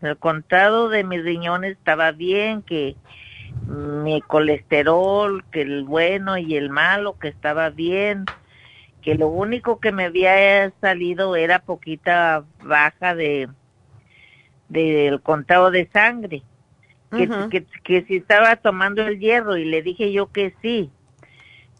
el 0.00 0.16
contado 0.16 0.88
de 0.88 1.04
mis 1.04 1.22
riñones 1.22 1.72
estaba 1.72 2.12
bien, 2.12 2.62
que 2.62 2.96
mi 3.66 4.20
colesterol, 4.22 5.44
que 5.50 5.62
el 5.62 5.84
bueno 5.84 6.38
y 6.38 6.56
el 6.56 6.70
malo, 6.70 7.18
que 7.18 7.28
estaba 7.28 7.70
bien, 7.70 8.24
que 9.02 9.14
lo 9.16 9.28
único 9.28 9.80
que 9.80 9.92
me 9.92 10.04
había 10.04 10.70
salido 10.80 11.36
era 11.36 11.58
poquita 11.60 12.44
baja 12.62 13.14
de 13.14 13.48
del 14.68 15.20
contado 15.20 15.70
de 15.70 15.86
sangre, 15.92 16.42
que, 17.10 17.28
que, 17.50 17.66
que 17.84 18.06
si 18.06 18.16
estaba 18.16 18.56
tomando 18.56 19.02
el 19.02 19.18
hierro 19.18 19.58
y 19.58 19.66
le 19.66 19.82
dije 19.82 20.12
yo 20.12 20.32
que 20.32 20.54
sí, 20.62 20.90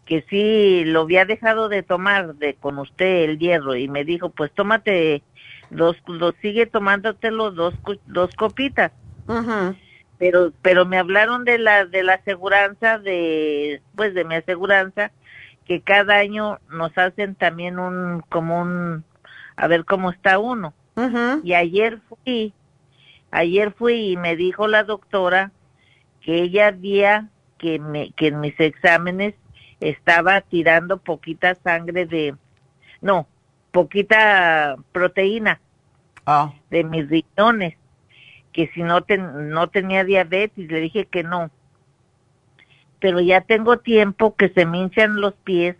que 0.05 0.25
sí 0.29 0.83
lo 0.85 1.01
había 1.01 1.25
dejado 1.25 1.69
de 1.69 1.83
tomar 1.83 2.35
de 2.35 2.55
con 2.55 2.77
usted 2.79 3.23
el 3.23 3.39
hierro 3.39 3.75
y 3.75 3.87
me 3.87 4.03
dijo 4.03 4.29
pues 4.29 4.51
tómate 4.51 5.23
dos, 5.69 5.97
dos 6.05 6.35
sigue 6.41 6.65
tomándotelo 6.65 7.51
dos 7.51 7.73
dos 8.07 8.35
copitas. 8.35 8.91
Pero 10.17 10.51
pero 10.61 10.85
me 10.85 10.97
hablaron 10.97 11.45
de 11.45 11.57
la 11.57 11.85
de 11.85 12.03
la 12.03 12.15
aseguranza 12.15 12.97
de 12.99 13.81
pues 13.95 14.13
de 14.13 14.25
mi 14.25 14.35
aseguranza 14.35 15.11
que 15.65 15.81
cada 15.81 16.15
año 16.15 16.59
nos 16.69 16.97
hacen 16.97 17.35
también 17.35 17.79
un 17.79 18.21
como 18.29 18.61
un 18.61 19.05
a 19.55 19.67
ver 19.67 19.85
cómo 19.85 20.11
está 20.11 20.37
uno. 20.39 20.73
Y 21.43 21.53
ayer 21.53 21.99
fui 22.09 22.53
ayer 23.31 23.71
fui 23.71 24.11
y 24.11 24.17
me 24.17 24.35
dijo 24.35 24.67
la 24.67 24.83
doctora 24.83 25.51
que 26.21 26.41
ella 26.41 26.67
había 26.67 27.29
que 27.57 27.79
me 27.79 28.11
que 28.11 28.27
en 28.27 28.41
mis 28.41 28.59
exámenes 28.59 29.35
estaba 29.89 30.41
tirando 30.41 30.97
poquita 30.97 31.55
sangre 31.55 32.05
de 32.05 32.35
no 33.01 33.27
poquita 33.71 34.75
proteína 34.91 35.59
ah. 36.25 36.53
de 36.69 36.83
mis 36.83 37.09
riñones 37.09 37.75
que 38.51 38.67
si 38.73 38.83
no 38.83 38.99
no 39.07 39.67
tenía 39.69 40.03
diabetes 40.03 40.69
le 40.69 40.79
dije 40.79 41.05
que 41.05 41.23
no 41.23 41.51
pero 42.99 43.19
ya 43.19 43.41
tengo 43.41 43.79
tiempo 43.79 44.35
que 44.35 44.49
se 44.49 44.65
me 44.65 44.77
hinchan 44.77 45.19
los 45.19 45.33
pies 45.33 45.75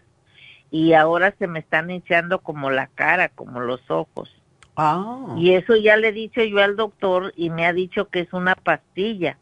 y 0.74 0.94
ahora 0.94 1.36
se 1.38 1.48
me 1.48 1.60
están 1.60 1.92
hinchando 1.92 2.40
como 2.40 2.72
la 2.72 2.88
cara, 2.88 3.30
como 3.30 3.60
los 3.60 3.80
ojos. 3.92 4.30
Ah. 4.76 5.36
Y 5.38 5.54
eso 5.54 5.76
ya 5.76 5.96
le 5.98 6.08
he 6.08 6.12
dicho 6.12 6.44
yo 6.44 6.64
al 6.64 6.76
doctor 6.76 7.32
y 7.38 7.52
me 7.52 7.68
ha 7.68 7.74
dicho 7.74 8.10
que 8.10 8.22
es 8.22 8.34
una 8.34 8.56
pastilla 8.56 9.38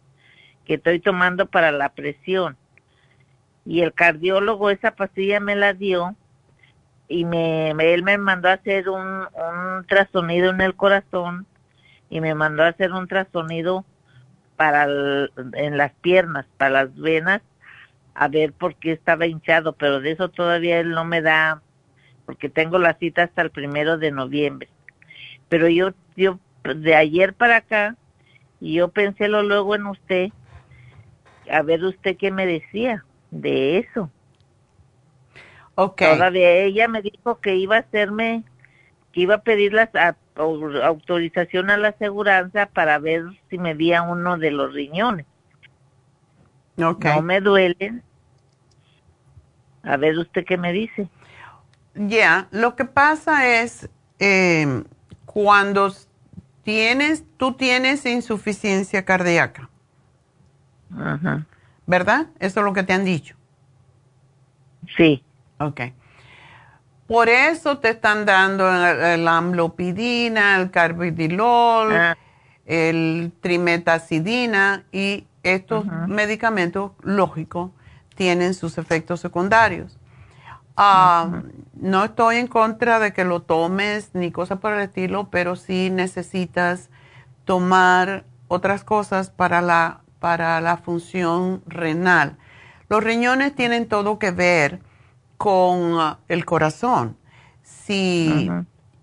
que 0.66 0.74
estoy 0.74 1.00
tomando 1.00 1.46
para 1.46 1.72
la 1.72 1.90
presión. 1.90 2.58
Y 3.66 3.82
el 3.82 3.94
cardiólogo 3.94 4.70
esa 4.70 4.92
pastilla 4.92 5.40
me 5.40 5.56
la 5.56 5.74
dio 5.74 6.16
y 7.08 7.26
me, 7.26 7.72
él 7.72 8.04
me 8.04 8.18
mandó 8.18 8.50
a 8.50 8.54
hacer 8.54 8.90
un, 8.90 9.02
un 9.02 9.76
ultrasonido 9.78 10.50
en 10.50 10.62
el 10.62 10.76
corazón 10.76 11.46
y 12.10 12.22
me 12.22 12.34
mandó 12.36 12.64
a 12.64 12.70
hacer 12.70 12.92
un 12.92 13.00
ultrasonido 13.00 13.86
para 14.56 14.86
en 14.86 15.78
las 15.78 15.92
piernas, 16.02 16.46
para 16.58 16.86
las 16.86 16.96
venas 16.96 17.42
a 18.14 18.28
ver 18.28 18.54
por 18.54 18.76
qué 18.76 18.92
estaba 18.92 19.26
hinchado, 19.26 19.74
pero 19.74 20.00
de 20.00 20.12
eso 20.12 20.30
todavía 20.30 20.80
él 20.80 20.92
no 20.92 21.06
me 21.06 21.22
da, 21.22 21.62
porque 22.26 22.50
tengo 22.50 22.78
la 22.78 22.94
cita 22.96 23.24
hasta 23.24 23.42
el 23.42 23.52
primero 23.52 23.98
de 23.98 24.12
noviembre. 24.12 24.70
Pero 25.50 25.68
yo, 25.68 25.94
yo, 26.16 26.40
de 26.64 26.96
ayer 26.96 27.34
para 27.34 27.58
acá, 27.58 27.96
y 28.60 28.76
yo 28.76 28.90
pensé 28.90 29.28
lo 29.28 29.44
luego 29.44 29.76
en 29.76 29.88
usted, 29.88 30.30
a 31.52 31.62
ver 31.62 31.84
usted 31.84 32.18
qué 32.18 32.32
me 32.32 32.46
decía 32.46 33.04
de 33.32 33.80
eso. 33.80 34.10
Ok. 35.76 36.02
Todavía 36.02 36.52
ella 36.52 36.88
me 36.88 37.02
dijo 37.02 37.40
que 37.40 37.56
iba 37.56 37.78
a 37.78 37.80
hacerme, 37.80 38.44
que 39.12 39.22
iba 39.22 39.36
a 39.36 39.42
pedir 39.42 39.74
la 39.74 39.90
autorización 40.84 41.70
a 41.70 41.78
la 41.78 41.90
aseguranza 41.90 42.68
para 42.68 43.00
ver 43.00 43.24
si 43.50 43.58
me 43.58 43.74
veía 43.74 44.04
uno 44.04 44.38
de 44.38 44.52
los 44.52 44.74
riñones. 44.74 45.26
No 46.78 47.22
me 47.22 47.42
duelen. 47.42 48.04
A 49.84 49.98
ver 49.98 50.18
usted 50.18 50.46
qué 50.46 50.58
me 50.58 50.72
dice. 50.72 51.10
Ya, 51.96 52.48
lo 52.52 52.76
que 52.76 52.86
pasa 52.86 53.48
es 53.48 53.90
eh, 54.20 54.84
cuando 55.26 55.92
tienes, 56.64 57.24
tú 57.38 57.54
tienes 57.54 58.06
insuficiencia 58.06 59.04
cardíaca. 59.04 59.70
¿Verdad? 61.92 62.28
Eso 62.40 62.62
es 62.62 62.66
lo 62.66 62.72
que 62.72 62.84
te 62.84 62.94
han 62.94 63.04
dicho. 63.04 63.36
Sí. 64.96 65.22
Ok. 65.60 65.82
Por 67.06 67.28
eso 67.28 67.80
te 67.80 67.90
están 67.90 68.26
dando 68.26 68.66
el, 68.66 69.28
amlopidina, 69.28 70.56
el 70.56 70.72
carbidilol, 70.72 71.94
ah. 71.94 72.18
el 72.66 73.34
trimetazidina 73.42 74.86
y 74.94 75.28
estos 75.44 75.86
medicamentos, 76.08 76.94
lógicos, 77.02 77.72
tienen 78.16 78.54
sus 78.54 78.78
efectos 78.78 79.20
secundarios. 79.20 80.00
Ah, 80.78 81.42
no 81.74 82.06
estoy 82.06 82.38
en 82.38 82.48
contra 82.48 83.00
de 83.00 83.12
que 83.12 83.26
lo 83.26 83.42
tomes 83.42 84.12
ni 84.14 84.32
cosas 84.32 84.60
por 84.60 84.72
el 84.72 84.80
estilo, 84.80 85.28
pero 85.30 85.58
sí 85.58 85.90
necesitas 85.90 86.90
tomar 87.44 88.24
otras 88.48 88.86
cosas 88.86 89.30
para 89.30 89.62
la, 89.62 90.01
para 90.22 90.62
la 90.62 90.78
función 90.78 91.64
renal. 91.66 92.38
Los 92.90 93.04
riñones 93.04 93.56
tienen 93.56 93.88
todo 93.88 94.20
que 94.20 94.30
ver 94.30 94.80
con 95.38 96.00
ah, 96.00 96.20
el 96.28 96.46
corazón. 96.46 97.18
y, 97.88 98.52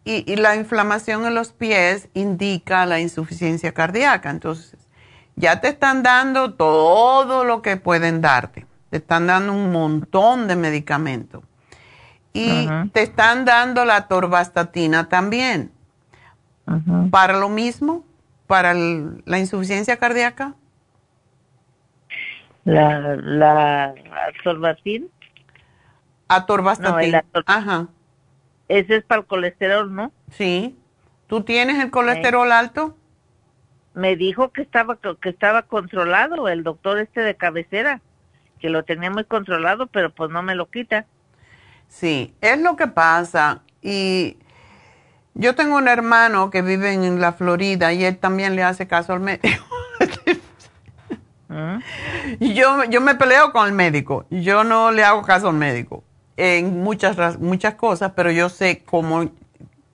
y, 0.05 0.37
la 0.37 0.55
inflamación 0.55 1.27
en 1.27 1.35
los 1.35 1.53
pies 1.53 2.09
indica 2.15 2.87
la 2.87 3.01
insuficiencia 3.01 3.75
cardíaca. 3.75 4.31
Entonces, 4.31 4.79
ya 5.35 5.61
te 5.61 5.69
están 5.69 6.05
dando 6.05 6.55
todo 6.55 7.45
lo 7.45 7.63
que 7.63 7.77
pueden 7.77 8.21
darte. 8.21 8.65
Te 8.91 8.99
están 8.99 9.27
dando 9.27 9.53
un 9.53 9.73
montón 9.73 10.47
de 10.47 10.55
medicamentos. 10.55 11.43
Y 12.33 12.69
te 12.93 13.03
están 13.03 13.45
dando 13.45 13.85
la 13.85 14.07
torvastatina 14.07 15.09
también. 15.09 15.73
¿Para 17.11 17.37
lo 17.39 17.49
mismo? 17.49 18.05
¿Para 18.47 18.75
la 18.75 19.39
insuficiencia 19.41 19.97
cardíaca? 19.97 20.55
La, 22.73 23.17
la 23.17 23.95
atorvastatina. 24.29 25.07
Atorvastatina. 26.29 27.25
Ajá. 27.47 27.89
Ese 28.69 28.97
es 28.97 29.05
para 29.05 29.23
el 29.23 29.27
colesterol, 29.27 29.95
¿no? 29.95 30.13
Sí. 30.31 30.79
¿Tú 31.27 31.43
tienes 31.43 31.83
el 31.83 31.91
colesterol 31.91 32.53
alto? 32.53 32.95
me 33.99 34.15
dijo 34.15 34.53
que 34.53 34.63
estaba 34.63 34.97
que 35.21 35.29
estaba 35.29 35.63
controlado 35.63 36.49
el 36.49 36.63
doctor 36.63 37.01
este 37.01 37.21
de 37.21 37.35
cabecera, 37.35 38.01
que 38.61 38.71
lo 38.71 38.85
tenía 38.85 39.11
muy 39.11 39.25
controlado, 39.25 39.89
pero 39.89 40.11
pues 40.11 40.31
no 40.31 40.41
me 40.41 40.55
lo 40.55 40.71
quita. 40.71 41.07
Sí, 41.89 42.33
es 42.41 42.61
lo 42.61 42.77
que 42.77 42.87
pasa 42.87 43.63
y 43.83 44.37
yo 45.35 45.57
tengo 45.57 45.77
un 45.77 45.89
hermano 45.89 46.51
que 46.51 46.63
vive 46.63 46.93
en 46.93 47.21
la 47.21 47.33
Florida 47.33 47.93
y 47.93 48.05
él 48.05 48.19
también 48.19 48.55
le 48.55 48.63
hace 48.63 48.87
caso 48.87 49.15
al 49.15 49.21
médico. 49.21 49.65
¿Mm? 51.49 51.79
yo, 52.41 52.85
yo 52.85 53.01
me 53.01 53.15
peleo 53.15 53.53
con 53.53 53.67
el 53.67 53.73
médico, 53.73 54.27
yo 54.31 54.65
no 54.65 54.91
le 54.91 55.03
hago 55.03 55.23
caso 55.23 55.49
al 55.49 55.55
médico 55.55 56.05
en 56.37 56.83
muchas, 56.83 57.39
muchas 57.39 57.75
cosas, 57.75 58.13
pero 58.15 58.31
yo 58.31 58.49
sé 58.49 58.85
cómo 58.85 59.29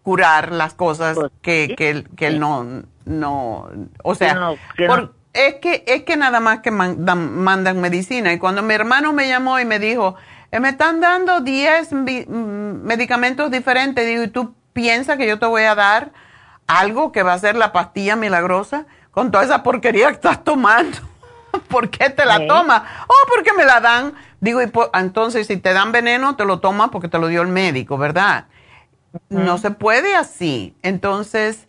curar 0.02 0.52
las 0.52 0.74
cosas 0.74 1.16
pues, 1.16 1.32
que, 1.40 1.74
que, 1.76 2.04
que 2.16 2.26
él 2.26 2.38
no, 2.38 2.82
no, 3.06 3.68
o 4.02 4.14
sea, 4.14 4.50
es 5.32 5.54
que 5.54 5.84
es 5.86 6.04
que 6.04 6.16
nada 6.16 6.40
más 6.40 6.60
que 6.60 6.70
mandan, 6.70 7.80
medicina 7.80 8.32
y 8.32 8.38
cuando 8.38 8.62
mi 8.62 8.74
hermano 8.74 9.12
me 9.12 9.26
llamó 9.26 9.58
y 9.58 9.64
me 9.64 9.78
dijo, 9.78 10.16
eh, 10.52 10.60
me 10.60 10.68
están 10.70 11.00
dando 11.00 11.40
10 11.40 11.92
mm, 11.92 12.84
medicamentos 12.84 13.50
diferentes, 13.50 14.06
digo, 14.06 14.22
¿y 14.22 14.28
tú 14.28 14.54
piensas 14.72 15.16
que 15.16 15.26
yo 15.26 15.38
te 15.38 15.46
voy 15.46 15.62
a 15.62 15.74
dar 15.74 16.12
algo 16.66 17.10
que 17.10 17.22
va 17.22 17.32
a 17.32 17.38
ser 17.38 17.56
la 17.56 17.72
pastilla 17.72 18.16
milagrosa 18.16 18.86
con 19.10 19.30
toda 19.30 19.44
esa 19.44 19.62
porquería 19.62 20.08
que 20.08 20.14
estás 20.14 20.44
tomando? 20.44 20.98
¿Por 21.68 21.90
qué 21.90 22.10
te 22.10 22.24
la 22.24 22.46
tomas? 22.46 22.82
Oh, 23.06 23.28
porque 23.34 23.52
me 23.52 23.64
la 23.64 23.80
dan. 23.80 24.14
Digo, 24.40 24.62
y 24.62 24.70
entonces 24.94 25.46
si 25.46 25.56
te 25.56 25.72
dan 25.72 25.92
veneno, 25.92 26.36
te 26.36 26.44
lo 26.44 26.60
tomas 26.60 26.90
porque 26.90 27.08
te 27.08 27.18
lo 27.18 27.28
dio 27.28 27.42
el 27.42 27.48
médico, 27.48 27.96
¿verdad? 27.96 28.46
No 29.28 29.58
se 29.58 29.70
puede 29.70 30.16
así. 30.16 30.74
Entonces, 30.82 31.66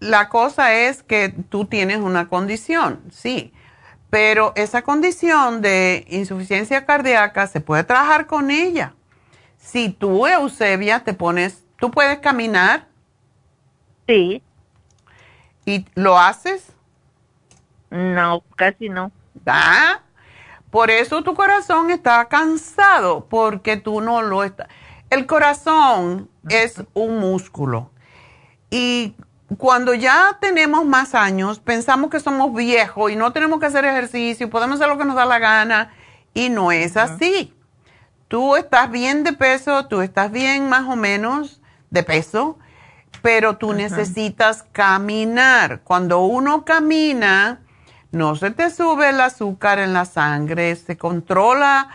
la 0.00 0.28
cosa 0.28 0.74
es 0.74 1.02
que 1.02 1.28
tú 1.48 1.66
tienes 1.66 1.98
una 1.98 2.28
condición, 2.28 3.00
sí, 3.10 3.52
pero 4.08 4.52
esa 4.56 4.82
condición 4.82 5.60
de 5.60 6.06
insuficiencia 6.08 6.86
cardíaca 6.86 7.46
se 7.48 7.60
puede 7.60 7.84
trabajar 7.84 8.26
con 8.26 8.50
ella. 8.50 8.94
Si 9.58 9.90
tú, 9.90 10.26
Eusebia, 10.26 11.04
te 11.04 11.12
pones 11.12 11.64
¿Tú 11.78 11.90
puedes 11.90 12.18
caminar? 12.18 12.88
Sí. 14.06 14.42
¿Y 15.64 15.84
lo 15.94 16.18
haces? 16.18 16.72
No, 17.90 18.42
casi 18.56 18.88
no. 18.88 19.10
¿Ah? 19.46 20.00
Por 20.70 20.90
eso 20.90 21.22
tu 21.22 21.34
corazón 21.34 21.90
está 21.90 22.26
cansado, 22.26 23.26
porque 23.28 23.76
tú 23.76 24.00
no 24.00 24.22
lo 24.22 24.44
estás. 24.44 24.68
El 25.10 25.26
corazón 25.26 26.28
es 26.48 26.82
un 26.92 27.18
músculo. 27.18 27.90
Y 28.70 29.14
cuando 29.56 29.94
ya 29.94 30.36
tenemos 30.40 30.84
más 30.84 31.14
años, 31.14 31.58
pensamos 31.58 32.10
que 32.10 32.20
somos 32.20 32.52
viejos 32.54 33.10
y 33.10 33.16
no 33.16 33.32
tenemos 33.32 33.58
que 33.60 33.66
hacer 33.66 33.86
ejercicio, 33.86 34.50
podemos 34.50 34.76
hacer 34.76 34.88
lo 34.88 34.98
que 34.98 35.06
nos 35.06 35.16
da 35.16 35.24
la 35.24 35.38
gana. 35.38 35.94
Y 36.34 36.50
no 36.50 36.70
es 36.70 36.98
así. 36.98 37.54
Tú 38.28 38.56
estás 38.56 38.90
bien 38.90 39.24
de 39.24 39.32
peso, 39.32 39.86
tú 39.86 40.02
estás 40.02 40.30
bien 40.30 40.68
más 40.68 40.86
o 40.86 40.96
menos 40.96 41.62
de 41.88 42.02
peso, 42.02 42.58
pero 43.22 43.56
tú 43.56 43.72
necesitas 43.72 44.64
caminar. 44.72 45.80
Cuando 45.82 46.20
uno 46.20 46.66
camina, 46.66 47.62
no 48.10 48.36
se 48.36 48.50
te 48.50 48.70
sube 48.70 49.10
el 49.10 49.20
azúcar 49.20 49.78
en 49.78 49.92
la 49.92 50.04
sangre, 50.04 50.74
se 50.76 50.96
controla. 50.96 51.88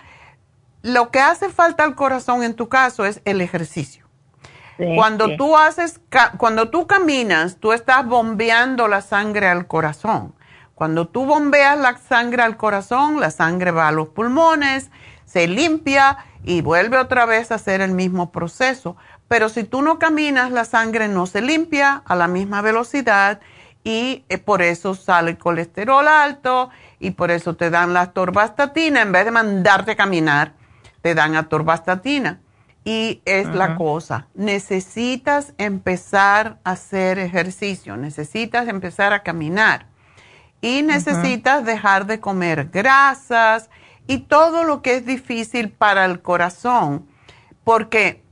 Lo 0.84 1.10
que 1.10 1.20
hace 1.20 1.50
falta 1.50 1.84
al 1.84 1.96
corazón 1.96 2.44
en 2.44 2.54
tu 2.54 2.70
caso 2.70 3.06
es 3.06 3.22
el 3.26 3.42
ejercicio. 3.42 4.04
cuando 4.96 5.38
tú 5.38 5.56
haces, 5.56 6.02
cuando 6.38 6.70
tú 6.70 6.88
caminas, 6.88 7.58
tú 7.58 7.74
estás 7.74 8.06
bombeando 8.06 8.88
la 8.88 9.02
sangre 9.02 9.48
al 9.48 9.68
corazón. 9.68 10.34
Cuando 10.76 11.08
tú 11.08 11.26
bombeas 11.26 11.78
la 11.78 11.98
sangre 11.98 12.42
al 12.42 12.58
corazón, 12.58 13.20
la 13.20 13.32
sangre 13.32 13.72
va 13.72 13.88
a 13.88 13.92
los 13.92 14.10
pulmones, 14.10 14.90
se 15.26 15.48
limpia 15.48 16.18
y 16.44 16.62
vuelve 16.62 16.98
otra 16.98 17.26
vez 17.26 17.52
a 17.52 17.56
hacer 17.56 17.82
el 17.82 17.92
mismo 17.92 18.32
proceso. 18.32 18.98
Pero 19.28 19.50
si 19.50 19.64
tú 19.64 19.82
no 19.82 20.00
caminas, 20.00 20.52
la 20.52 20.66
sangre 20.66 21.08
no 21.08 21.26
se 21.28 21.42
limpia 21.42 22.04
a 22.06 22.16
la 22.16 22.28
misma 22.28 22.62
velocidad 22.62 23.40
y 23.84 24.24
eh, 24.30 24.38
por 24.38 24.62
eso 24.62 24.96
sale 24.96 25.32
el 25.32 25.38
colesterol 25.38 26.08
alto 26.08 26.70
y 27.00 27.12
por 27.12 27.32
eso 27.32 27.56
te 27.56 27.70
dan 27.70 27.94
la 27.94 28.12
torvastatina. 28.12 29.02
En 29.02 29.12
vez 29.12 29.26
de 29.26 29.32
mandarte 29.32 29.92
a 29.92 29.96
caminar, 29.96 30.54
te 31.02 31.14
dan 31.14 31.36
a 31.36 31.50
torvastatina. 31.50 32.40
Y 32.86 33.22
es 33.24 33.48
la 33.48 33.76
cosa, 33.76 34.28
necesitas 34.34 35.54
empezar 35.58 36.60
a 36.66 36.72
hacer 36.72 37.18
ejercicio, 37.18 37.96
necesitas 37.96 38.68
empezar 38.68 39.14
a 39.14 39.24
caminar. 39.24 39.86
Y 40.60 40.82
necesitas 40.82 41.64
dejar 41.64 42.06
de 42.08 42.20
comer 42.20 42.70
grasas 42.72 43.70
y 44.06 44.20
todo 44.20 44.66
lo 44.66 44.82
que 44.82 44.96
es 44.96 45.06
difícil 45.06 45.70
para 45.70 46.04
el 46.04 46.22
corazón, 46.22 47.08
porque 47.64 48.23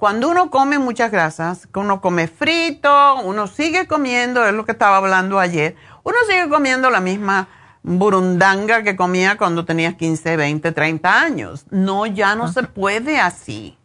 cuando 0.00 0.30
uno 0.30 0.48
come 0.48 0.78
muchas 0.78 1.10
grasas, 1.10 1.66
que 1.66 1.78
uno 1.78 2.00
come 2.00 2.26
frito, 2.26 3.16
uno 3.16 3.46
sigue 3.46 3.86
comiendo, 3.86 4.46
es 4.46 4.54
lo 4.54 4.64
que 4.64 4.72
estaba 4.72 4.96
hablando 4.96 5.38
ayer, 5.38 5.76
uno 6.04 6.16
sigue 6.26 6.48
comiendo 6.48 6.88
la 6.88 7.00
misma 7.00 7.48
burundanga 7.82 8.82
que 8.82 8.96
comía 8.96 9.36
cuando 9.36 9.66
tenías 9.66 9.96
15, 9.96 10.38
20, 10.38 10.72
30 10.72 11.20
años. 11.20 11.66
No, 11.68 12.06
ya 12.06 12.34
no 12.34 12.50
se 12.50 12.62
puede 12.62 13.20
así. 13.20 13.76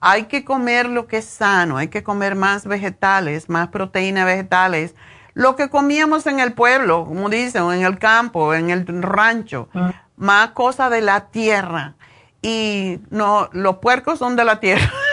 Hay 0.00 0.24
que 0.24 0.44
comer 0.44 0.88
lo 0.88 1.06
que 1.06 1.18
es 1.18 1.26
sano, 1.26 1.76
hay 1.76 1.86
que 1.86 2.02
comer 2.02 2.34
más 2.34 2.66
vegetales, 2.66 3.48
más 3.48 3.68
proteínas 3.68 4.26
vegetales. 4.26 4.96
Lo 5.34 5.54
que 5.54 5.70
comíamos 5.70 6.26
en 6.26 6.40
el 6.40 6.52
pueblo, 6.52 7.04
como 7.04 7.28
dicen, 7.28 7.70
en 7.70 7.84
el 7.84 7.96
campo, 8.00 8.54
en 8.54 8.70
el 8.70 8.84
rancho, 9.04 9.68
más 10.16 10.50
cosas 10.50 10.90
de 10.90 11.00
la 11.00 11.26
tierra. 11.26 11.94
Y 12.42 12.98
no, 13.10 13.48
los 13.52 13.76
puercos 13.76 14.18
son 14.18 14.34
de 14.34 14.44
la 14.44 14.58
tierra. 14.58 14.90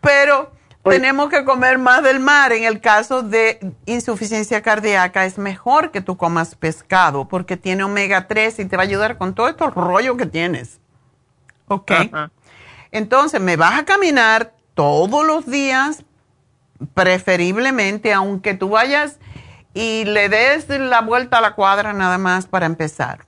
Pero 0.00 0.52
pues 0.82 0.96
tenemos 0.96 1.28
que 1.28 1.44
comer 1.44 1.78
más 1.78 2.02
del 2.02 2.20
mar. 2.20 2.52
En 2.52 2.64
el 2.64 2.80
caso 2.80 3.22
de 3.22 3.74
insuficiencia 3.86 4.62
cardíaca 4.62 5.26
es 5.26 5.36
mejor 5.36 5.90
que 5.90 6.00
tú 6.00 6.16
comas 6.16 6.54
pescado 6.54 7.28
porque 7.28 7.56
tiene 7.56 7.84
omega 7.84 8.26
3 8.26 8.60
y 8.60 8.64
te 8.64 8.76
va 8.76 8.82
a 8.82 8.86
ayudar 8.86 9.18
con 9.18 9.34
todo 9.34 9.48
este 9.48 9.66
rollo 9.68 10.16
que 10.16 10.26
tienes. 10.26 10.80
¿Ok? 11.68 11.92
Entonces 12.92 13.40
me 13.40 13.56
vas 13.56 13.78
a 13.78 13.84
caminar 13.84 14.54
todos 14.74 15.26
los 15.26 15.46
días, 15.46 16.04
preferiblemente, 16.94 18.12
aunque 18.12 18.54
tú 18.54 18.70
vayas 18.70 19.18
y 19.74 20.04
le 20.04 20.28
des 20.28 20.68
la 20.68 21.02
vuelta 21.02 21.38
a 21.38 21.40
la 21.40 21.54
cuadra 21.54 21.92
nada 21.92 22.18
más 22.18 22.46
para 22.46 22.66
empezar. 22.66 23.26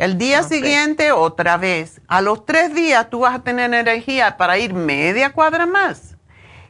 El 0.00 0.16
día 0.16 0.42
siguiente, 0.42 1.12
otra 1.12 1.58
vez. 1.58 2.00
A 2.08 2.22
los 2.22 2.46
tres 2.46 2.74
días 2.74 3.10
tú 3.10 3.20
vas 3.20 3.34
a 3.34 3.42
tener 3.42 3.74
energía 3.74 4.38
para 4.38 4.56
ir 4.56 4.72
media 4.72 5.34
cuadra 5.34 5.66
más. 5.66 6.16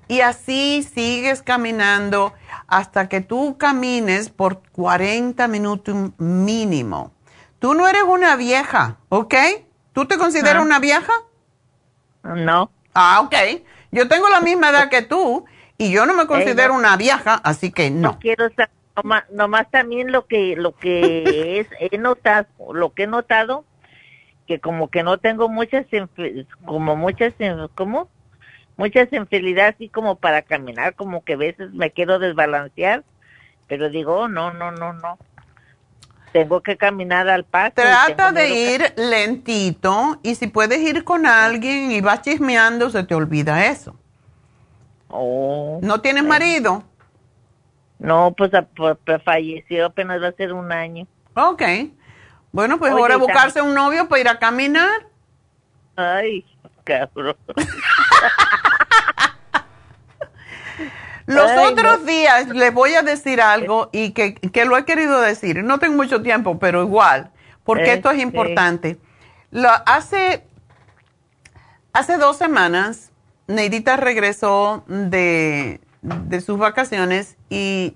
Y 0.08 0.20
así 0.20 0.82
sigues 0.82 1.40
caminando 1.40 2.34
hasta 2.66 3.08
que 3.08 3.20
tú 3.20 3.56
camines 3.56 4.30
por 4.30 4.62
40 4.72 5.46
minutos 5.46 5.94
mínimo. 6.18 7.12
Tú 7.60 7.74
no 7.74 7.86
eres 7.86 8.02
una 8.02 8.34
vieja, 8.34 8.96
¿ok? 9.10 9.34
¿Tú 9.92 10.06
te 10.06 10.18
consideras 10.18 10.64
una 10.64 10.80
vieja? 10.80 11.12
No. 12.24 12.72
Ah, 12.94 13.20
ok. 13.20 13.62
Yo 13.92 14.08
tengo 14.08 14.28
la 14.28 14.40
misma 14.40 14.70
edad 14.70 14.88
que 14.88 15.02
tú 15.02 15.44
y 15.78 15.92
yo 15.92 16.04
no 16.04 16.14
me 16.14 16.26
considero 16.26 16.74
una 16.74 16.96
vieja, 16.96 17.34
así 17.44 17.70
que 17.70 17.92
no. 17.92 18.10
No 18.10 18.18
quiero 18.18 18.46
estar 18.46 18.70
nomás, 19.30 19.70
también 19.70 20.12
lo 20.12 20.26
que 20.26 20.56
lo 20.56 20.74
que 20.74 21.24
es 21.60 21.66
he 21.78 21.98
notado 21.98 22.46
lo 22.72 22.92
que 22.92 23.04
he 23.04 23.06
notado 23.06 23.64
que 24.46 24.60
como 24.60 24.88
que 24.88 25.02
no 25.02 25.18
tengo 25.18 25.48
muchas 25.48 25.86
como 26.64 26.96
muchas 26.96 27.34
como 27.74 28.08
muchas 28.76 29.12
enfermedades 29.12 29.74
así 29.76 29.88
como 29.88 30.16
para 30.16 30.42
caminar 30.42 30.94
como 30.94 31.24
que 31.24 31.34
a 31.34 31.38
veces 31.38 31.72
me 31.72 31.90
quiero 31.90 32.18
desbalancear 32.18 33.04
pero 33.66 33.88
digo 33.90 34.20
oh, 34.20 34.28
no 34.28 34.52
no 34.52 34.72
no 34.72 34.92
no 34.92 35.18
tengo 36.32 36.62
que 36.62 36.76
caminar 36.76 37.28
al 37.28 37.44
paso 37.44 37.74
trata 37.74 38.32
de 38.32 38.48
ir 38.48 38.94
lentito 38.96 40.18
y 40.22 40.34
si 40.34 40.46
puedes 40.46 40.80
ir 40.80 41.04
con 41.04 41.26
alguien 41.26 41.90
y 41.90 42.00
vas 42.00 42.22
chismeando 42.22 42.90
se 42.90 43.02
te 43.02 43.14
olvida 43.14 43.66
eso. 43.66 43.96
Oh, 45.08 45.80
no 45.82 46.00
tienes 46.00 46.22
marido 46.22 46.84
no, 48.00 48.34
pues, 48.36 48.50
pues, 48.74 49.22
falleció 49.22 49.86
apenas 49.86 50.22
va 50.22 50.28
a 50.28 50.32
ser 50.32 50.52
un 50.54 50.72
año. 50.72 51.06
Ok. 51.34 51.62
Bueno, 52.50 52.78
pues 52.78 52.92
ahora 52.92 53.16
buscarse 53.16 53.60
un 53.62 53.74
novio 53.74 54.08
para 54.08 54.20
ir 54.20 54.28
a 54.28 54.38
caminar. 54.38 55.06
Ay, 55.96 56.44
cabrón. 56.82 57.36
Los 61.26 61.50
otros 61.52 62.06
días 62.06 62.48
les 62.48 62.74
voy 62.74 62.94
a 62.94 63.02
decir 63.02 63.40
algo 63.40 63.90
y 63.92 64.10
que, 64.12 64.34
que, 64.34 64.64
lo 64.64 64.76
he 64.76 64.84
querido 64.84 65.20
decir. 65.20 65.62
No 65.62 65.78
tengo 65.78 65.94
mucho 65.94 66.22
tiempo, 66.22 66.58
pero 66.58 66.82
igual, 66.82 67.30
porque 67.62 67.92
esto 67.92 68.08
es 68.10 68.16
este. 68.16 68.26
importante. 68.26 68.98
Lo, 69.52 69.68
hace, 69.86 70.42
hace 71.92 72.16
dos 72.16 72.36
semanas, 72.36 73.12
Neidita 73.46 73.96
regresó 73.96 74.82
de, 74.88 75.80
de 76.02 76.40
sus 76.40 76.58
vacaciones 76.58 77.36
y 77.48 77.94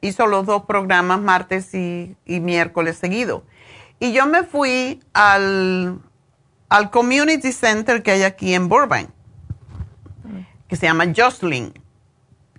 hizo 0.00 0.26
los 0.26 0.46
dos 0.46 0.64
programas 0.64 1.20
martes 1.20 1.74
y, 1.74 2.16
miércoles 2.26 2.96
seguido. 2.96 3.44
Y 3.98 4.12
yo 4.12 4.26
me 4.26 4.42
fui 4.42 5.00
al, 5.12 6.00
al 6.68 6.90
Community 6.90 7.52
Center 7.52 8.02
que 8.02 8.10
hay 8.12 8.22
aquí 8.22 8.54
en 8.54 8.68
Burbank, 8.68 9.10
que 10.68 10.76
se 10.76 10.86
llama 10.86 11.06
Jocelyn. 11.16 11.72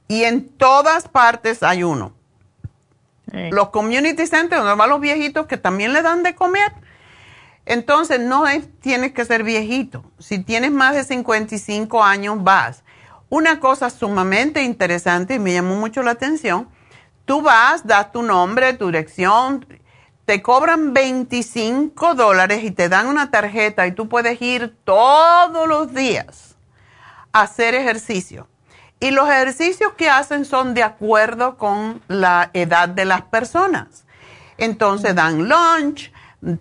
Y 0.07 0.23
en 0.23 0.47
todas 0.47 1.07
partes 1.07 1.63
hay 1.63 1.83
uno. 1.83 2.13
Los 3.51 3.69
community 3.69 4.25
centers, 4.25 4.61
donde 4.61 4.75
van 4.75 4.89
los 4.89 5.01
viejitos 5.01 5.47
que 5.47 5.57
también 5.57 5.91
le 5.91 6.01
dan 6.01 6.23
de 6.23 6.33
comer. 6.33 6.71
Entonces, 7.65 8.21
no 8.21 8.47
es, 8.47 8.67
tienes 8.79 9.11
que 9.11 9.25
ser 9.25 9.43
viejito. 9.43 10.09
Si 10.17 10.39
tienes 10.39 10.71
más 10.71 10.95
de 10.95 11.03
55 11.03 12.03
años, 12.03 12.41
vas. 12.41 12.83
Una 13.29 13.59
cosa 13.59 13.89
sumamente 13.89 14.63
interesante 14.63 15.35
y 15.35 15.39
me 15.39 15.53
llamó 15.53 15.75
mucho 15.75 16.01
la 16.01 16.11
atención, 16.11 16.69
tú 17.25 17.41
vas, 17.41 17.85
das 17.85 18.11
tu 18.11 18.23
nombre, 18.23 18.73
tu 18.73 18.85
dirección, 18.87 19.65
te 20.25 20.41
cobran 20.41 20.93
25 20.93 22.15
dólares 22.15 22.63
y 22.63 22.71
te 22.71 22.89
dan 22.89 23.07
una 23.07 23.31
tarjeta 23.31 23.85
y 23.87 23.91
tú 23.91 24.07
puedes 24.09 24.41
ir 24.41 24.75
todos 24.83 25.67
los 25.67 25.93
días 25.93 26.55
a 27.31 27.41
hacer 27.41 27.75
ejercicio. 27.75 28.47
Y 28.99 29.11
los 29.11 29.29
ejercicios 29.29 29.93
que 29.93 30.09
hacen 30.09 30.43
son 30.43 30.73
de 30.73 30.83
acuerdo 30.83 31.57
con 31.57 32.01
la 32.07 32.49
edad 32.53 32.89
de 32.89 33.05
las 33.05 33.21
personas. 33.23 34.05
Entonces 34.57 35.13
dan 35.15 35.47
lunch, 35.47 36.11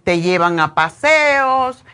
te 0.05 0.21
llevan 0.21 0.61
a 0.61 0.75
paseos, 0.75 1.85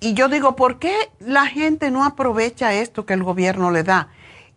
y 0.00 0.14
yo 0.14 0.28
digo, 0.28 0.56
¿por 0.56 0.78
qué 0.78 0.94
la 1.20 1.46
gente 1.46 1.90
no 1.90 2.04
aprovecha 2.04 2.72
esto 2.72 3.06
que 3.06 3.14
el 3.14 3.22
gobierno 3.22 3.70
le 3.70 3.82
da? 3.82 4.08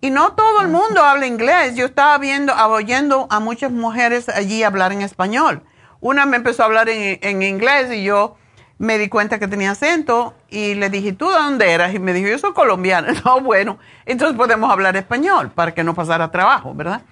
Y 0.01 0.09
no 0.09 0.33
todo 0.33 0.61
el 0.61 0.67
mundo 0.67 1.01
habla 1.01 1.27
inglés. 1.27 1.75
Yo 1.75 1.85
estaba 1.85 2.17
viendo, 2.17 2.53
oyendo 2.53 3.27
a 3.29 3.39
muchas 3.39 3.71
mujeres 3.71 4.27
allí 4.27 4.61
hablar 4.61 4.91
en 4.91 5.01
español. 5.01 5.63
Una 6.01 6.25
me 6.25 6.35
empezó 6.35 6.63
a 6.63 6.65
hablar 6.65 6.89
en, 6.89 7.41
inglés 7.41 7.89
y 7.89 8.03
yo 8.03 8.35
me 8.77 8.97
di 8.97 9.07
cuenta 9.07 9.39
que 9.39 9.47
tenía 9.47 9.71
acento 9.71 10.33
y 10.49 10.75
le 10.75 10.89
dije, 10.89 11.13
¿tú 11.13 11.29
de 11.29 11.35
dónde 11.35 11.71
eras? 11.71 11.93
Y 11.93 11.99
me 11.99 12.11
dijo, 12.11 12.27
yo 12.27 12.37
soy 12.37 12.51
colombiana. 12.51 13.13
No, 13.23 13.39
bueno, 13.39 13.77
entonces 14.05 14.35
podemos 14.35 14.69
hablar 14.69 14.97
español 14.97 15.51
para 15.51 15.73
que 15.73 15.85
no 15.85 15.93
pasara 15.93 16.31
trabajo, 16.31 16.73
¿verdad? 16.73 17.03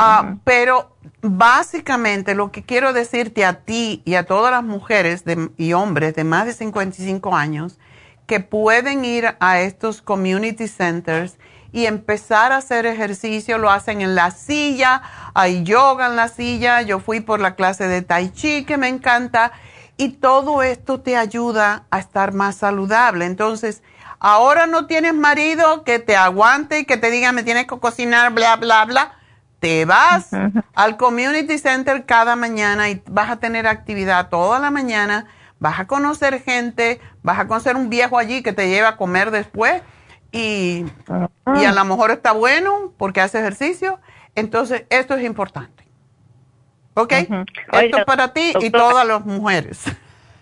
Ah, 0.00 0.36
pero 0.44 0.96
básicamente 1.22 2.36
lo 2.36 2.52
que 2.52 2.62
quiero 2.62 2.92
decirte 2.92 3.44
a 3.44 3.64
ti 3.64 4.00
y 4.04 4.14
a 4.14 4.24
todas 4.24 4.52
las 4.52 4.62
mujeres 4.62 5.24
y 5.56 5.72
hombres 5.72 6.14
de 6.14 6.22
más 6.22 6.46
de 6.46 6.52
55 6.52 7.34
años 7.34 7.78
que 8.26 8.38
pueden 8.38 9.04
ir 9.04 9.34
a 9.40 9.60
estos 9.60 10.00
community 10.00 10.68
centers 10.68 11.36
y 11.72 11.86
empezar 11.86 12.52
a 12.52 12.58
hacer 12.58 12.86
ejercicio, 12.86 13.58
lo 13.58 13.70
hacen 13.70 14.00
en 14.00 14.14
la 14.14 14.30
silla, 14.30 15.02
hay 15.34 15.64
yoga 15.64 16.06
en 16.06 16.16
la 16.16 16.28
silla, 16.28 16.82
yo 16.82 17.00
fui 17.00 17.20
por 17.20 17.40
la 17.40 17.56
clase 17.56 17.88
de 17.88 18.02
tai 18.02 18.30
chi 18.30 18.64
que 18.64 18.76
me 18.76 18.86
encanta 18.86 19.50
y 19.96 20.10
todo 20.10 20.62
esto 20.62 21.00
te 21.00 21.16
ayuda 21.16 21.86
a 21.90 21.98
estar 21.98 22.32
más 22.32 22.56
saludable. 22.56 23.24
Entonces, 23.24 23.82
ahora 24.20 24.68
no 24.68 24.86
tienes 24.86 25.14
marido 25.14 25.82
que 25.82 25.98
te 25.98 26.14
aguante 26.14 26.78
y 26.78 26.84
que 26.84 26.98
te 26.98 27.10
diga 27.10 27.32
me 27.32 27.42
tienes 27.42 27.66
que 27.66 27.78
cocinar, 27.80 28.32
bla, 28.32 28.54
bla, 28.54 28.84
bla 28.84 29.17
te 29.60 29.84
vas 29.84 30.30
al 30.74 30.96
community 30.96 31.58
center 31.58 32.04
cada 32.04 32.36
mañana 32.36 32.90
y 32.90 33.02
vas 33.10 33.30
a 33.30 33.36
tener 33.36 33.66
actividad 33.66 34.28
toda 34.28 34.58
la 34.58 34.70
mañana, 34.70 35.26
vas 35.58 35.80
a 35.80 35.86
conocer 35.86 36.42
gente, 36.42 37.00
vas 37.22 37.38
a 37.38 37.48
conocer 37.48 37.76
un 37.76 37.90
viejo 37.90 38.18
allí 38.18 38.42
que 38.42 38.52
te 38.52 38.68
lleva 38.68 38.88
a 38.88 38.96
comer 38.96 39.30
después 39.30 39.82
y, 40.30 40.84
y 41.56 41.64
a 41.64 41.72
lo 41.72 41.84
mejor 41.84 42.10
está 42.10 42.32
bueno 42.32 42.92
porque 42.96 43.20
hace 43.20 43.38
ejercicio. 43.38 43.98
Entonces, 44.34 44.84
esto 44.90 45.14
es 45.14 45.24
importante. 45.24 45.84
¿Ok? 46.94 47.12
Esto 47.12 47.98
es 47.98 48.04
para 48.04 48.32
ti 48.32 48.52
y 48.60 48.70
todas 48.70 49.06
las 49.06 49.24
mujeres. 49.24 49.84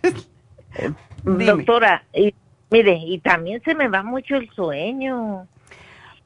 doctora, 1.22 2.04
y, 2.14 2.34
mire, 2.70 2.98
y 2.98 3.18
también 3.18 3.62
se 3.64 3.74
me 3.74 3.88
va 3.88 4.02
mucho 4.02 4.36
el 4.36 4.50
sueño. 4.50 5.46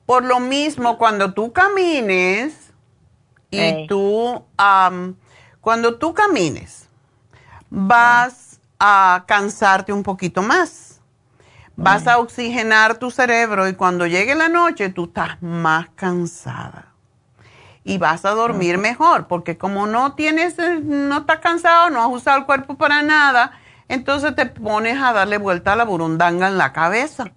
Por 0.07 0.25
lo 0.25 0.41
mismo, 0.41 0.99
cuando 0.99 1.33
tú 1.35 1.53
camines, 1.53 2.70
y 3.51 3.87
tú, 3.87 4.45
cuando 5.61 5.99
tú 5.99 6.15
camines, 6.15 6.89
vas 7.69 8.61
a 8.79 9.25
cansarte 9.27 9.93
un 9.93 10.03
poquito 10.03 10.43
más. 10.43 11.01
Vas 11.77 12.07
a 12.07 12.19
oxigenar 12.19 12.99
tu 12.99 13.11
cerebro 13.11 13.67
y 13.67 13.75
cuando 13.75 14.07
llegue 14.07 14.35
la 14.35 14.51
noche 14.51 14.91
tú 14.91 15.05
estás 15.05 15.41
más 15.43 15.89
cansada. 15.95 16.93
Y 17.85 17.97
vas 17.97 18.27
a 18.27 18.33
dormir 18.33 18.77
mejor, 18.77 19.27
porque 19.27 19.57
como 19.57 19.87
no 19.87 20.13
tienes, 20.15 20.59
eh, 20.59 20.81
no 20.83 21.19
estás 21.19 21.39
cansado, 21.39 21.89
no 21.89 22.03
has 22.03 22.11
usado 22.11 22.39
el 22.39 22.45
cuerpo 22.45 22.77
para 22.77 23.03
nada, 23.03 23.53
entonces 23.89 24.35
te 24.37 24.45
pones 24.45 25.01
a 25.03 25.15
darle 25.15 25.39
vuelta 25.39 25.73
a 25.73 25.77
la 25.77 25.85
burundanga 25.85 26.49
en 26.49 26.59
la 26.59 26.75
cabeza. 26.75 27.33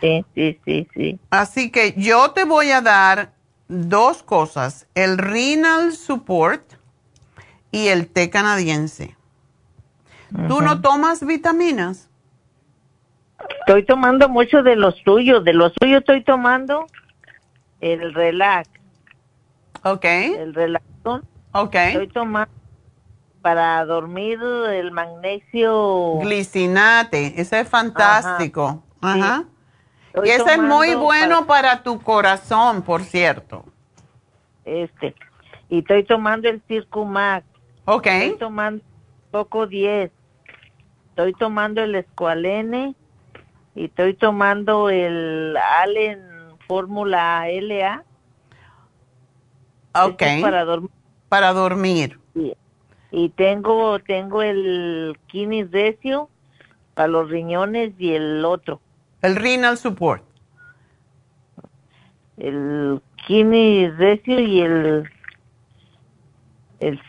Sí, 0.00 0.24
sí, 0.36 0.60
sí, 0.64 0.88
sí. 0.94 1.18
Así 1.30 1.70
que 1.70 1.94
yo 1.96 2.30
te 2.30 2.44
voy 2.44 2.70
a 2.70 2.80
dar 2.80 3.32
dos 3.68 4.22
cosas, 4.22 4.86
el 4.94 5.18
renal 5.18 5.92
support 5.92 6.62
y 7.70 7.88
el 7.88 8.08
té 8.08 8.30
canadiense. 8.30 9.16
¿Tú 10.48 10.60
no 10.60 10.80
tomas 10.80 11.24
vitaminas? 11.24 12.08
Estoy 13.60 13.84
tomando 13.84 14.28
mucho 14.28 14.62
de 14.62 14.76
los 14.76 15.02
tuyos, 15.04 15.44
de 15.44 15.52
los 15.52 15.72
tuyos 15.74 16.00
estoy 16.00 16.24
tomando 16.24 16.86
el 17.80 18.14
relax. 18.14 18.68
Ok. 19.82 20.04
El 20.04 20.54
relax. 20.54 20.84
Ok. 21.52 21.74
Estoy 21.74 22.08
tomando 22.08 22.52
para 23.42 23.84
dormir 23.84 24.40
el 24.42 24.90
magnesio. 24.90 26.18
Glicinate, 26.20 27.40
ese 27.40 27.60
es 27.60 27.68
fantástico. 27.68 28.82
Ajá 29.00 29.44
y 30.22 30.28
ese 30.28 30.52
es 30.52 30.58
muy 30.58 30.94
bueno 30.94 31.46
para... 31.46 31.82
tu 31.82 32.00
corazón, 32.00 32.82
por 32.82 33.02
cierto. 33.02 33.64
Este, 34.64 35.14
y 35.68 35.78
estoy 35.78 36.04
tomando 36.04 36.48
el 36.48 36.62
Circumax. 36.68 37.44
Ok. 37.84 38.06
Estoy 38.06 38.38
tomando 38.38 38.84
poco 39.30 39.66
10. 39.66 40.10
Estoy 41.10 41.32
tomando 41.34 41.82
el 41.82 41.94
Escualene 41.96 42.94
y 43.74 43.86
estoy 43.86 44.14
tomando 44.14 44.90
el 44.90 45.56
Allen 45.56 46.20
Fórmula 46.66 47.46
LA. 47.48 48.04
Ok. 49.94 50.22
para 50.40 50.64
dormir. 50.64 50.90
Para 51.28 51.52
dormir. 51.52 52.20
Y 53.10 53.28
tengo 53.30 53.98
tengo 54.00 54.42
el 54.42 55.16
Kini 55.26 55.64
Recio 55.64 56.28
para 56.94 57.08
los 57.08 57.28
riñones 57.30 57.92
y 57.98 58.14
el 58.14 58.44
otro. 58.44 58.80
El 59.24 59.36
renal 59.36 59.78
support. 59.78 60.22
El 62.36 63.00
kidney 63.26 63.88
recio 63.88 64.38
y 64.38 64.60
el, 64.60 65.10
el 66.80 67.00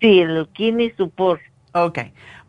sí, 0.00 0.20
el 0.20 0.48
kidney 0.54 0.90
support. 0.96 1.42
Ok. 1.74 1.98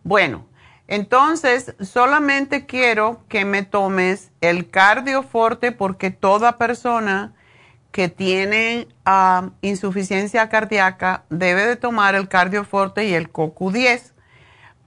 Bueno, 0.05 0.47
entonces 0.87 1.75
solamente 1.81 2.65
quiero 2.65 3.19
que 3.27 3.43
me 3.43 3.63
tomes 3.63 4.31
el 4.39 4.69
cardioforte 4.69 5.73
porque 5.73 6.09
toda 6.09 6.57
persona 6.57 7.33
que 7.91 8.07
tiene 8.07 8.87
ah, 9.03 9.49
insuficiencia 9.59 10.47
cardíaca 10.47 11.25
debe 11.29 11.65
de 11.65 11.75
tomar 11.75 12.15
el 12.15 12.29
cardioforte 12.29 13.09
y 13.09 13.13
el 13.13 13.29
CoQ10 13.29 14.14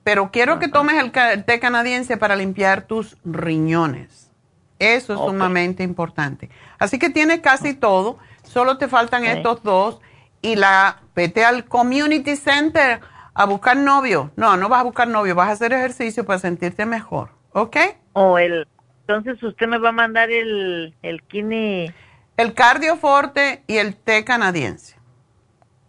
pero 0.09 0.31
quiero 0.31 0.59
que 0.59 0.69
tomes 0.69 0.97
el 0.97 1.13
té 1.45 1.61
canadiense 1.61 2.17
para 2.17 2.35
limpiar 2.35 2.87
tus 2.87 3.19
riñones. 3.27 4.33
Eso 4.79 5.13
es 5.13 5.19
sumamente 5.19 5.83
importante. 5.83 6.49
Así 6.79 6.99
que 6.99 7.11
tienes 7.11 7.41
casi 7.41 7.75
todo, 7.75 8.17
solo 8.43 8.79
te 8.79 8.89
faltan 8.89 9.27
estos 9.27 9.63
dos 9.63 10.01
y 10.41 10.57
la 10.57 11.03
vete 11.15 11.45
al 11.45 11.67
community 11.67 12.37
center 12.37 13.03
a 13.35 13.45
buscar 13.45 13.77
novio. 13.77 14.31
No, 14.35 14.57
no 14.57 14.71
vas 14.71 14.81
a 14.81 14.85
buscar 14.85 15.09
novio, 15.09 15.35
vas 15.35 15.51
a 15.51 15.53
hacer 15.53 15.75
ejercicio 15.75 16.25
para 16.25 16.39
sentirte 16.39 16.87
mejor, 16.87 17.29
¿ok? 17.53 17.77
O 18.15 18.39
el, 18.39 18.67
entonces 19.07 19.43
usted 19.43 19.67
me 19.67 19.77
va 19.77 19.91
a 19.91 19.93
mandar 19.93 20.31
el, 20.31 20.95
el 21.03 21.23
kine. 21.25 21.93
El 22.39 22.55
cardioforte 22.55 23.63
y 23.67 23.77
el 23.77 23.95
té 23.95 24.25
canadiense. 24.25 24.97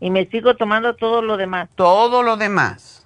Y 0.02 0.12
me 0.12 0.26
sigo 0.26 0.58
tomando 0.58 0.98
todo 0.98 1.22
lo 1.22 1.38
demás. 1.38 1.70
Todo 1.76 2.22
lo 2.22 2.36
demás. 2.36 2.99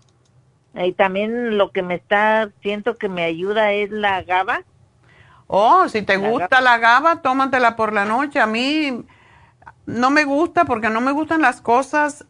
Y 0.75 0.93
también 0.93 1.57
lo 1.57 1.71
que 1.71 1.83
me 1.83 1.95
está, 1.95 2.49
siento 2.61 2.97
que 2.97 3.09
me 3.09 3.23
ayuda 3.23 3.71
es 3.73 3.91
la 3.91 4.23
GABA. 4.23 4.63
Oh, 5.47 5.87
si 5.87 6.01
te 6.01 6.17
gusta 6.17 6.61
la 6.61 6.79
GABA, 6.79 7.21
tómatela 7.21 7.75
por 7.75 7.93
la 7.93 8.05
noche. 8.05 8.39
A 8.39 8.47
mí 8.47 9.05
no 9.85 10.09
me 10.09 10.23
gusta 10.23 10.65
porque 10.65 10.89
no 10.89 10.99
me 10.99 11.11
gustan 11.11 11.41
las 11.41 11.61
cosas 11.61 12.25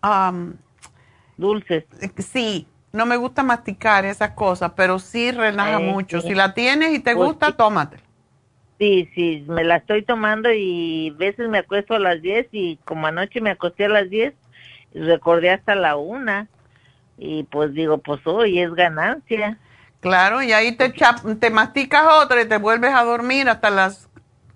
dulces. 1.38 1.86
Sí, 2.18 2.68
no 2.92 3.06
me 3.06 3.16
gusta 3.16 3.44
masticar 3.44 4.06
esas 4.06 4.32
cosas, 4.32 4.74
pero 4.76 5.00
sí 5.00 5.32
relaja 5.32 5.80
mucho. 5.80 6.20
Si 6.20 6.34
la 6.34 6.54
tienes 6.54 6.94
y 6.94 7.00
te 7.00 7.16
pues 7.16 7.28
gusta, 7.28 7.56
tómatela. 7.56 8.04
Sí, 8.78 9.10
sí, 9.16 9.46
me 9.48 9.64
la 9.64 9.78
estoy 9.78 10.02
tomando 10.02 10.52
y 10.52 11.12
veces 11.12 11.48
me 11.48 11.60
acuesto 11.60 11.96
a 11.96 12.00
las 12.00 12.22
10 12.22 12.48
y 12.52 12.78
como 12.84 13.08
anoche 13.08 13.40
me 13.40 13.52
acosté 13.52 13.86
a 13.86 13.90
las 13.90 14.10
10, 14.10 14.34
recordé 14.94 15.52
hasta 15.52 15.76
la 15.76 15.96
una 15.96 16.50
y 17.18 17.44
pues 17.44 17.74
digo, 17.74 17.98
pues 17.98 18.22
hoy 18.26 18.60
es 18.60 18.74
ganancia. 18.74 19.58
Claro, 20.00 20.42
y 20.42 20.52
ahí 20.52 20.74
te, 20.74 20.94
te 21.40 21.50
masticas 21.50 22.04
otra 22.22 22.42
y 22.42 22.46
te 22.46 22.58
vuelves 22.58 22.94
a 22.94 23.04
dormir 23.04 23.48
hasta 23.48 23.70
las 23.70 24.10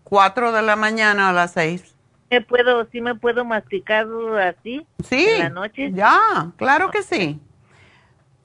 4 0.04 0.52
de 0.52 0.62
la 0.62 0.76
mañana 0.76 1.30
a 1.30 1.34
las 1.34 1.52
6. 1.52 1.96
¿Me 2.30 2.42
puedo, 2.42 2.86
sí 2.92 3.00
me 3.00 3.16
puedo 3.16 3.46
masticar 3.46 4.06
así? 4.42 4.86
Sí. 5.08 5.26
En 5.26 5.40
la 5.40 5.50
noche. 5.50 5.92
Ya, 5.94 6.52
claro 6.58 6.92
que 6.92 7.04
sí. 7.04 7.40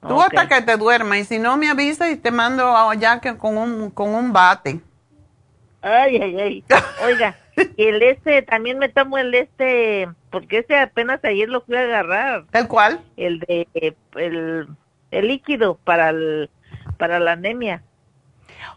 Tú 0.07 0.21
hasta 0.21 0.47
que 0.47 0.61
te 0.61 0.75
duermas 0.75 1.19
y 1.19 1.25
si 1.25 1.39
no 1.39 1.55
me 1.57 1.69
avisas 1.69 2.11
y 2.11 2.17
te 2.17 2.31
mando 2.31 2.75
allá 2.75 3.19
que 3.21 3.37
con 3.37 3.57
un, 3.57 3.89
con 3.89 4.13
un 4.13 4.33
bate. 4.33 4.81
Ay, 5.81 6.17
ay, 6.21 6.39
ay. 6.39 6.63
Oiga, 7.05 7.35
y 7.77 7.83
el 7.83 8.01
este, 8.01 8.41
también 8.41 8.79
me 8.79 8.89
tomo 8.89 9.17
el 9.17 9.33
este, 9.33 10.09
porque 10.29 10.59
ese 10.59 10.77
apenas 10.77 11.23
ayer 11.23 11.49
lo 11.49 11.61
fui 11.61 11.75
a 11.75 11.81
agarrar. 11.81 12.45
¿El 12.51 12.67
cuál? 12.67 13.01
El 13.17 13.39
de, 13.39 13.67
el, 14.15 14.67
el 15.11 15.27
líquido 15.27 15.75
para 15.83 16.09
el, 16.09 16.49
para 16.97 17.19
la 17.19 17.33
anemia. 17.33 17.83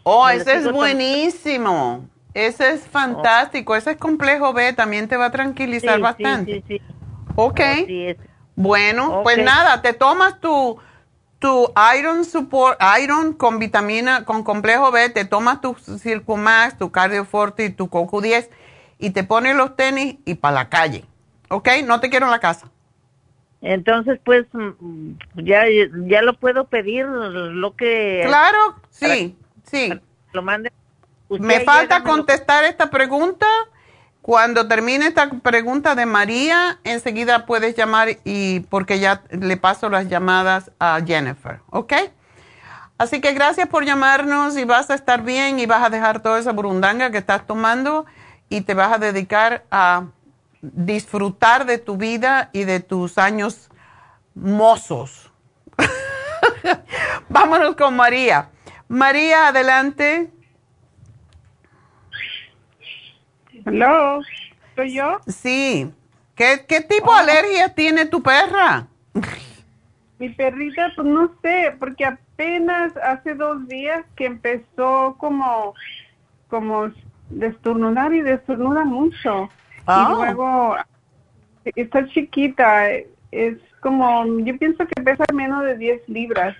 Oh, 0.03 0.27
ese 0.29 0.55
es 0.55 0.71
buenísimo. 0.71 2.07
Ese 2.33 2.71
es 2.71 2.81
fantástico. 2.87 3.75
Ese 3.75 3.91
es 3.91 3.97
complejo 3.97 4.53
B, 4.53 4.73
también 4.73 5.07
te 5.07 5.17
va 5.17 5.25
a 5.25 5.31
tranquilizar 5.31 5.99
bastante. 5.99 6.53
Sí, 6.53 6.63
sí, 6.67 6.77
sí. 6.77 6.93
Ok. 7.35 7.59
Oh, 7.59 8.37
bueno, 8.55 9.21
pues 9.23 9.37
nada, 9.37 9.81
te 9.81 9.93
tomas 9.93 10.39
tu 10.39 10.79
tu 11.39 11.71
Iron 11.97 12.25
Support, 12.25 12.79
Iron 13.01 13.33
con 13.33 13.59
vitamina, 13.59 14.25
con 14.25 14.43
complejo 14.43 14.91
B, 14.91 15.09
te 15.09 15.25
tomas 15.25 15.61
tu 15.61 15.75
Circumax, 15.75 16.77
tu 16.77 16.91
Cardioforte 16.91 17.65
y 17.65 17.69
tu 17.69 17.87
CoQ10 17.87 18.49
y 18.99 19.11
te 19.11 19.23
pones 19.23 19.55
los 19.55 19.75
tenis 19.75 20.17
y 20.25 20.35
para 20.35 20.55
la 20.55 20.69
calle. 20.69 21.05
¿Ok? 21.49 21.69
No 21.85 21.99
te 21.99 22.09
quiero 22.09 22.25
en 22.25 22.31
la 22.31 22.39
casa. 22.39 22.69
Entonces, 23.61 24.19
pues, 24.23 24.45
mm, 24.51 25.11
ya, 25.35 25.63
ya 26.07 26.21
lo 26.21 26.33
puedo 26.33 26.65
pedir, 26.65 27.05
lo 27.05 27.75
que... 27.75 28.23
Claro, 28.25 28.75
sí, 28.89 29.35
sí. 29.63 29.93
Lo 30.33 30.41
mande. 30.41 30.71
Me 31.29 31.61
falta 31.61 32.03
contestar 32.03 32.63
esta 32.65 32.89
pregunta. 32.89 33.47
Cuando 34.27 34.67
termine 34.67 35.07
esta 35.07 35.29
pregunta 35.29 35.95
de 35.95 36.05
María, 36.05 36.79
enseguida 36.83 37.45
puedes 37.45 37.77
llamar 37.77 38.17
y 38.25 38.59
porque 38.59 38.99
ya 38.99 39.23
le 39.29 39.55
paso 39.55 39.87
las 39.87 40.09
llamadas 40.09 40.69
a 40.81 40.99
Jennifer, 40.99 41.61
¿ok? 41.69 41.93
Así 42.97 43.21
que 43.21 43.31
gracias 43.31 43.69
por 43.69 43.85
llamarnos 43.85 44.57
y 44.57 44.65
vas 44.65 44.89
a 44.89 44.95
estar 44.95 45.23
bien 45.23 45.59
y 45.59 45.65
vas 45.65 45.81
a 45.81 45.89
dejar 45.89 46.21
toda 46.21 46.39
esa 46.39 46.51
burundanga 46.51 47.09
que 47.09 47.19
estás 47.19 47.47
tomando 47.47 48.05
y 48.49 48.59
te 48.59 48.73
vas 48.73 48.91
a 48.91 48.97
dedicar 48.97 49.63
a 49.71 50.07
disfrutar 50.61 51.65
de 51.65 51.77
tu 51.77 51.95
vida 51.95 52.49
y 52.51 52.65
de 52.65 52.81
tus 52.81 53.17
años 53.17 53.69
mozos. 54.35 55.31
Vámonos 57.29 57.77
con 57.77 57.95
María. 57.95 58.49
María, 58.89 59.47
adelante. 59.47 60.33
Hello, 63.67 64.21
¿soy 64.77 64.93
yo? 64.93 65.19
Sí. 65.27 65.91
¿Qué, 66.35 66.63
qué 66.65 66.79
tipo 66.79 67.11
de 67.11 67.17
oh. 67.17 67.21
alergia 67.21 67.67
tiene 67.75 68.05
tu 68.05 68.23
perra? 68.23 68.87
Mi 70.19 70.29
perrita, 70.29 70.93
pues 70.95 71.05
no 71.05 71.33
sé, 71.41 71.75
porque 71.77 72.05
apenas 72.05 72.95
hace 72.95 73.35
dos 73.35 73.67
días 73.67 74.05
que 74.15 74.25
empezó 74.25 75.17
como, 75.19 75.73
como 76.47 76.91
destornudar 77.29 78.13
y 78.13 78.21
destornuda 78.21 78.85
mucho. 78.85 79.49
Y 79.79 79.83
ah. 79.87 80.13
luego 80.15 80.77
está 81.75 82.07
chiquita, 82.07 82.89
es 83.31 83.57
como, 83.81 84.39
yo 84.45 84.57
pienso 84.57 84.87
que 84.87 85.03
pesa 85.03 85.25
menos 85.33 85.65
de 85.65 85.77
10 85.77 86.07
libras. 86.07 86.55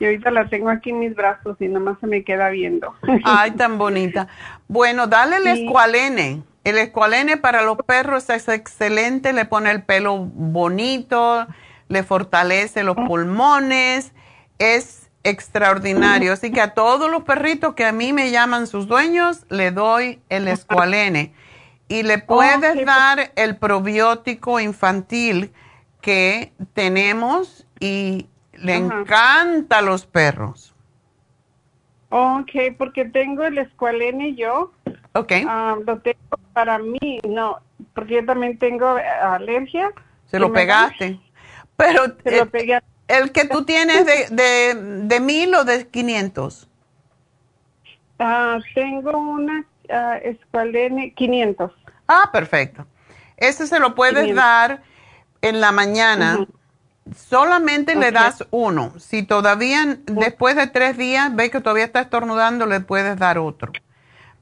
Y 0.00 0.06
ahorita 0.06 0.32
la 0.32 0.48
tengo 0.48 0.70
aquí 0.70 0.90
en 0.90 1.00
mis 1.00 1.14
brazos 1.14 1.56
y 1.60 1.68
nomás 1.68 1.98
se 2.00 2.08
me 2.08 2.24
queda 2.24 2.50
viendo. 2.50 2.94
Ay, 3.24 3.50
tan 3.56 3.78
bonita. 3.78 4.28
Bueno, 4.66 5.06
dale 5.06 5.36
el 5.36 5.46
escualene. 5.46 6.42
El 6.64 6.78
escualene 6.78 7.36
para 7.36 7.62
los 7.62 7.78
perros 7.78 8.28
es 8.30 8.48
excelente, 8.48 9.32
le 9.32 9.44
pone 9.44 9.70
el 9.70 9.82
pelo 9.82 10.18
bonito, 10.18 11.46
le 11.88 12.02
fortalece 12.02 12.82
los 12.82 12.96
pulmones, 12.96 14.12
es 14.58 15.08
extraordinario. 15.24 16.32
Así 16.32 16.50
que 16.50 16.60
a 16.60 16.74
todos 16.74 17.10
los 17.10 17.22
perritos 17.22 17.74
que 17.74 17.84
a 17.84 17.92
mí 17.92 18.12
me 18.12 18.30
llaman 18.30 18.66
sus 18.66 18.86
dueños, 18.86 19.46
le 19.48 19.70
doy 19.70 20.20
el 20.28 20.48
escualene. 20.48 21.32
Y 21.88 22.02
le 22.02 22.18
puedes 22.18 22.84
dar 22.84 23.32
el 23.36 23.56
probiótico 23.56 24.60
infantil 24.60 25.52
que 26.02 26.52
tenemos 26.74 27.66
y 27.80 28.26
le 28.52 28.74
encanta 28.74 29.78
a 29.78 29.82
los 29.82 30.04
perros. 30.04 30.74
Ok, 32.10 32.50
porque 32.76 33.04
tengo 33.04 33.44
el 33.44 33.58
escualene 33.58 34.34
yo. 34.34 34.72
Ok. 35.12 35.32
Ah, 35.46 35.76
lo 35.86 35.98
tengo 36.00 36.18
para 36.58 36.78
mí, 36.78 37.20
no, 37.28 37.60
porque 37.94 38.14
yo 38.14 38.26
también 38.26 38.58
tengo 38.58 38.96
alergia. 39.22 39.90
Se 40.26 40.40
lo 40.40 40.52
pegaste. 40.52 41.20
Pero 41.76 42.06
Se 42.24 42.36
lo 42.36 42.50
pegué. 42.50 42.80
el 43.06 43.30
que 43.30 43.44
tú 43.44 43.64
tienes 43.64 44.04
de, 44.04 44.26
de, 44.34 44.74
de 45.04 45.20
mil 45.20 45.54
o 45.54 45.62
de 45.62 45.86
500. 45.86 46.68
Ah, 48.18 48.58
tengo 48.74 49.16
una 49.16 49.64
uh, 49.88 50.18
escualene 50.24 51.14
500. 51.14 51.70
Ah, 52.08 52.28
perfecto. 52.32 52.84
Ese 53.36 53.68
se 53.68 53.78
lo 53.78 53.94
puedes 53.94 54.34
dar 54.34 54.82
en 55.42 55.60
la 55.60 55.70
mañana. 55.70 56.44
Solamente 57.14 57.94
le 57.94 58.10
das 58.10 58.44
uno. 58.50 58.94
Si 58.98 59.22
todavía 59.22 59.96
después 60.06 60.56
de 60.56 60.66
tres 60.66 60.98
días 60.98 61.32
ve 61.36 61.52
que 61.52 61.60
todavía 61.60 61.84
está 61.84 62.00
estornudando, 62.00 62.66
le 62.66 62.80
puedes 62.80 63.16
dar 63.16 63.38
otro. 63.38 63.70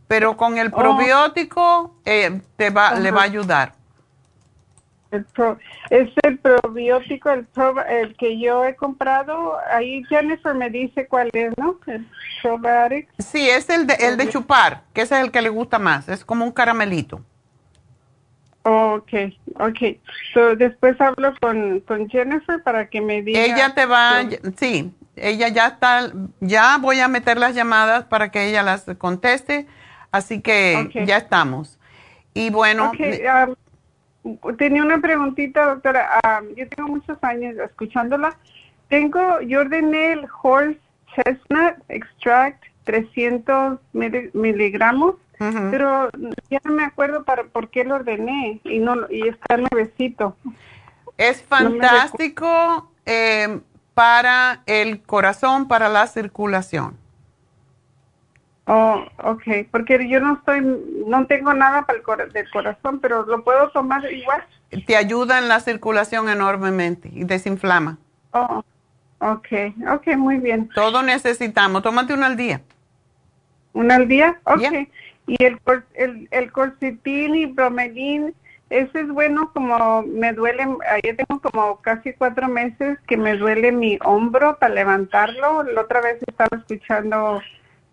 Pero 0.09 0.37
con 0.37 0.59
el 0.59 0.69
oh. 0.69 0.77
probiótico 0.77 1.97
eh, 2.05 2.41
te 2.57 2.70
va, 2.70 2.95
le 2.95 3.11
va 3.11 3.23
a 3.23 3.24
ayudar. 3.24 3.74
El 5.11 5.24
es 5.91 6.11
el 6.24 6.39
probiótico, 6.39 7.31
el, 7.31 7.47
el 7.89 8.16
que 8.16 8.39
yo 8.39 8.65
he 8.65 8.74
comprado. 8.74 9.57
Ahí 9.70 10.03
Jennifer 10.09 10.55
me 10.55 10.69
dice 10.69 11.07
cuál 11.07 11.31
es, 11.33 11.53
¿no? 11.57 11.78
El 11.87 12.07
probiotic. 12.43 13.09
Sí, 13.19 13.49
es 13.49 13.70
el 13.70 13.87
de, 13.87 13.95
el 13.95 14.16
de 14.16 14.28
chupar, 14.28 14.83
que 14.93 15.03
ese 15.03 15.16
es 15.16 15.24
el 15.24 15.31
que 15.31 15.43
le 15.43 15.49
gusta 15.49 15.78
más. 15.78 16.09
Es 16.09 16.24
como 16.24 16.45
un 16.45 16.53
caramelito. 16.53 17.20
Okay, 18.69 19.39
okay. 19.61 20.01
So, 20.35 20.57
después 20.57 21.01
hablo 21.01 21.33
con, 21.41 21.78
con 21.81 22.09
Jennifer 22.09 22.61
para 22.65 22.89
que 22.91 23.01
me 23.01 23.23
diga. 23.23 23.41
Ella 23.41 23.73
te 23.73 23.87
va, 23.87 24.24
sí, 24.57 24.93
ella 25.15 25.49
ya 25.49 25.69
está, 25.69 26.11
ya 26.41 26.77
voy 26.78 26.99
a 26.99 27.07
meter 27.07 27.39
las 27.39 27.55
llamadas 27.55 28.07
para 28.07 28.33
que 28.33 28.49
ella 28.49 28.65
las 28.65 28.85
conteste, 28.99 29.69
así 30.11 30.41
que 30.41 30.91
ya 31.07 31.19
estamos. 31.19 31.78
Y 32.35 32.51
bueno. 32.51 32.93
Um, 34.23 34.57
tenía 34.57 34.83
una 34.83 34.99
preguntita, 34.99 35.66
doctora. 35.66 36.20
Um, 36.24 36.55
yo 36.55 36.69
tengo 36.69 36.89
muchos 36.89 37.19
años 37.23 37.57
escuchándola. 37.59 38.37
Tengo, 38.89 39.41
yo 39.41 39.61
ordené 39.61 40.12
el 40.12 40.27
Horse 40.43 40.78
Chestnut 41.15 41.77
Extract 41.89 42.62
300 42.85 43.78
miligramos 43.93 45.16
pero 45.39 46.11
ya 46.51 46.61
no 46.65 46.73
me 46.73 46.85
acuerdo 46.85 47.24
para 47.24 47.45
por 47.45 47.69
qué 47.69 47.85
lo 47.85 47.97
ordené 47.97 48.61
y 48.65 48.78
no 48.78 49.11
y 49.11 49.28
está 49.28 49.57
nuevecito. 49.57 50.37
Es 51.19 51.43
fantástico 51.43 52.91
eh, 53.05 53.61
para 53.95 54.62
el 54.66 55.03
corazón, 55.03 55.69
para 55.69 55.89
la 55.89 56.07
circulación. 56.07 56.97
Oh, 58.69 59.05
ok, 59.23 59.43
porque 59.71 60.09
yo 60.09 60.19
no 60.19 60.35
estoy, 60.35 60.61
no 61.07 61.27
tengo 61.27 61.55
nada 61.55 61.87
para 61.87 62.25
el 62.25 62.33
del 62.33 62.51
corazón, 62.51 62.99
pero 62.99 63.25
lo 63.25 63.45
puedo 63.45 63.71
tomar 63.71 64.11
igual. 64.13 64.45
Te 64.87 64.97
ayuda 64.97 65.39
en 65.39 65.49
la 65.49 65.61
circulación 65.61 66.29
enormemente 66.29 67.09
y 67.13 67.23
desinflama. 67.23 67.99
Oh, 68.33 68.65
ok, 69.21 69.49
ok, 69.93 70.17
muy 70.17 70.39
bien. 70.39 70.69
Todo 70.75 71.05
necesitamos, 71.05 71.83
tómate 71.83 72.13
uno 72.15 72.27
al 72.27 72.37
día. 72.37 72.61
¿Uno 73.73 73.95
al 73.95 74.09
día? 74.09 74.41
Ok. 74.43 74.89
Y 75.29 75.45
el, 75.45 75.61
el, 75.95 76.29
el 76.33 76.51
corcitín 76.51 77.37
y 77.37 77.47
bromelín, 77.47 78.35
ese 78.71 79.01
es 79.01 79.09
bueno 79.09 79.53
como 79.53 80.03
me 80.03 80.33
duele, 80.33 80.67
yo 81.05 81.17
tengo 81.17 81.41
como 81.41 81.81
casi 81.83 82.13
cuatro 82.15 82.49
meses 82.49 82.99
que 83.07 83.17
me 83.17 83.37
duele 83.37 83.71
mi 83.71 83.99
hombro 84.05 84.59
para 84.59 84.75
levantarlo. 84.75 85.63
La 85.63 85.83
otra 85.83 86.01
vez 86.01 86.19
estaba 86.27 86.57
escuchando 86.57 87.41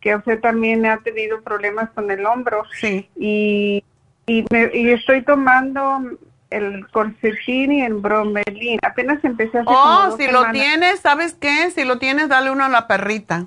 que 0.04 0.14
usted 0.18 0.42
también 0.42 0.86
ha 0.86 0.98
tenido 0.98 1.42
problemas 1.42 1.90
con 1.92 2.12
el 2.12 2.26
hombro. 2.26 2.66
Sí. 2.78 3.10
Y, 3.16 3.84
y, 4.28 4.46
me, 4.52 4.70
y 4.74 4.90
estoy 4.92 5.24
tomando 5.24 6.02
el 6.50 6.86
corcetín 6.90 7.72
y 7.72 7.84
el 7.84 7.94
bromelín. 7.94 8.80
Apenas 8.84 9.24
empecé 9.24 9.60
a 9.60 9.62
hacer 9.62 9.74
Oh, 9.76 10.18
si 10.18 10.28
lo 10.28 10.52
tienes, 10.52 11.00
¿sabes 11.00 11.34
qué? 11.34 11.72
Si 11.72 11.86
lo 11.86 12.00
tienes, 12.00 12.28
dale 12.28 12.52
uno 12.52 12.66
a 12.66 12.70
la 12.70 12.86
perrita. 12.86 13.46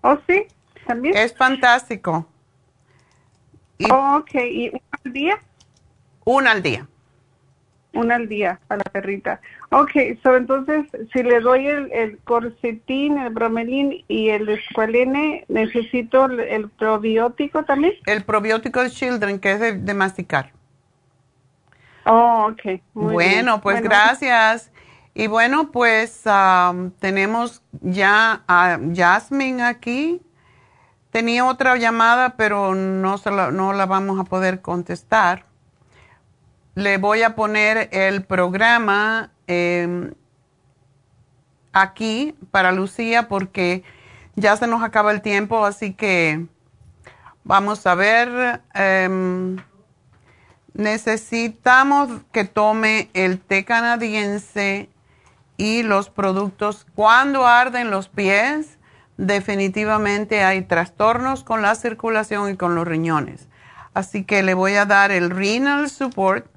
Oh, 0.00 0.16
sí, 0.26 0.46
también. 0.86 1.14
Es 1.14 1.36
fantástico. 1.36 2.26
Oh, 3.90 4.16
ok, 4.20 4.34
¿y 4.36 4.68
una 4.70 4.80
al 5.04 5.12
día? 5.12 5.42
Una 6.24 6.50
al 6.52 6.62
día. 6.62 6.88
Una 7.96 8.16
al 8.16 8.28
día 8.28 8.60
a 8.68 8.76
la 8.76 8.84
perrita. 8.84 9.40
Ok, 9.70 9.90
so 10.22 10.36
entonces, 10.36 10.86
si 11.12 11.22
le 11.22 11.40
doy 11.40 11.66
el, 11.66 11.90
el 11.92 12.18
corsetín, 12.18 13.18
el 13.18 13.32
bromelín 13.32 14.04
y 14.06 14.28
el 14.28 14.48
escualene, 14.48 15.44
¿necesito 15.48 16.26
el, 16.26 16.68
probiótico 16.70 17.64
también? 17.64 17.94
El 18.04 18.22
probiótico 18.24 18.82
de 18.82 18.90
Children, 18.90 19.40
que 19.40 19.52
es 19.52 19.84
de, 19.84 19.94
masticar. 19.94 20.52
Oh, 22.04 22.52
ok. 22.52 22.80
bueno, 22.94 23.60
pues 23.60 23.82
gracias. 23.82 24.70
Y 25.14 25.28
bueno, 25.28 25.72
pues 25.72 26.22
um, 26.26 26.90
tenemos 26.90 27.62
ya 27.80 28.42
a 28.46 28.78
Jasmine 28.94 29.62
aquí. 29.62 30.20
Tenía 31.10 31.46
otra 31.46 31.76
llamada, 31.76 32.36
pero 32.36 32.74
no, 32.74 33.16
se 33.16 33.30
la, 33.30 33.50
no 33.50 33.72
la 33.72 33.86
vamos 33.86 34.20
a 34.20 34.24
poder 34.24 34.60
contestar. 34.60 35.45
Le 36.76 36.98
voy 36.98 37.22
a 37.22 37.34
poner 37.34 37.88
el 37.90 38.22
programa 38.22 39.30
em, 39.46 40.12
aquí 41.72 42.34
para 42.50 42.70
Lucía 42.70 43.28
porque 43.28 43.82
ya 44.34 44.58
se 44.58 44.66
nos 44.66 44.82
acaba 44.82 45.10
el 45.10 45.22
tiempo, 45.22 45.64
así 45.64 45.94
que 45.94 46.44
vamos 47.44 47.86
a 47.86 47.94
ver. 47.94 48.60
Em, 48.74 49.56
necesitamos 50.74 52.10
que 52.30 52.44
tome 52.44 53.08
el 53.14 53.40
té 53.40 53.64
canadiense 53.64 54.90
y 55.56 55.82
los 55.82 56.10
productos 56.10 56.86
cuando 56.94 57.46
arden 57.46 57.90
los 57.90 58.10
pies 58.10 58.76
definitivamente 59.16 60.44
hay 60.44 60.60
trastornos 60.60 61.42
con 61.42 61.62
la 61.62 61.74
circulación 61.74 62.50
y 62.50 62.56
con 62.58 62.74
los 62.74 62.86
riñones. 62.86 63.48
Así 63.94 64.24
que 64.24 64.42
le 64.42 64.52
voy 64.52 64.74
a 64.74 64.84
dar 64.84 65.10
el 65.10 65.30
renal 65.30 65.88
support 65.88 66.54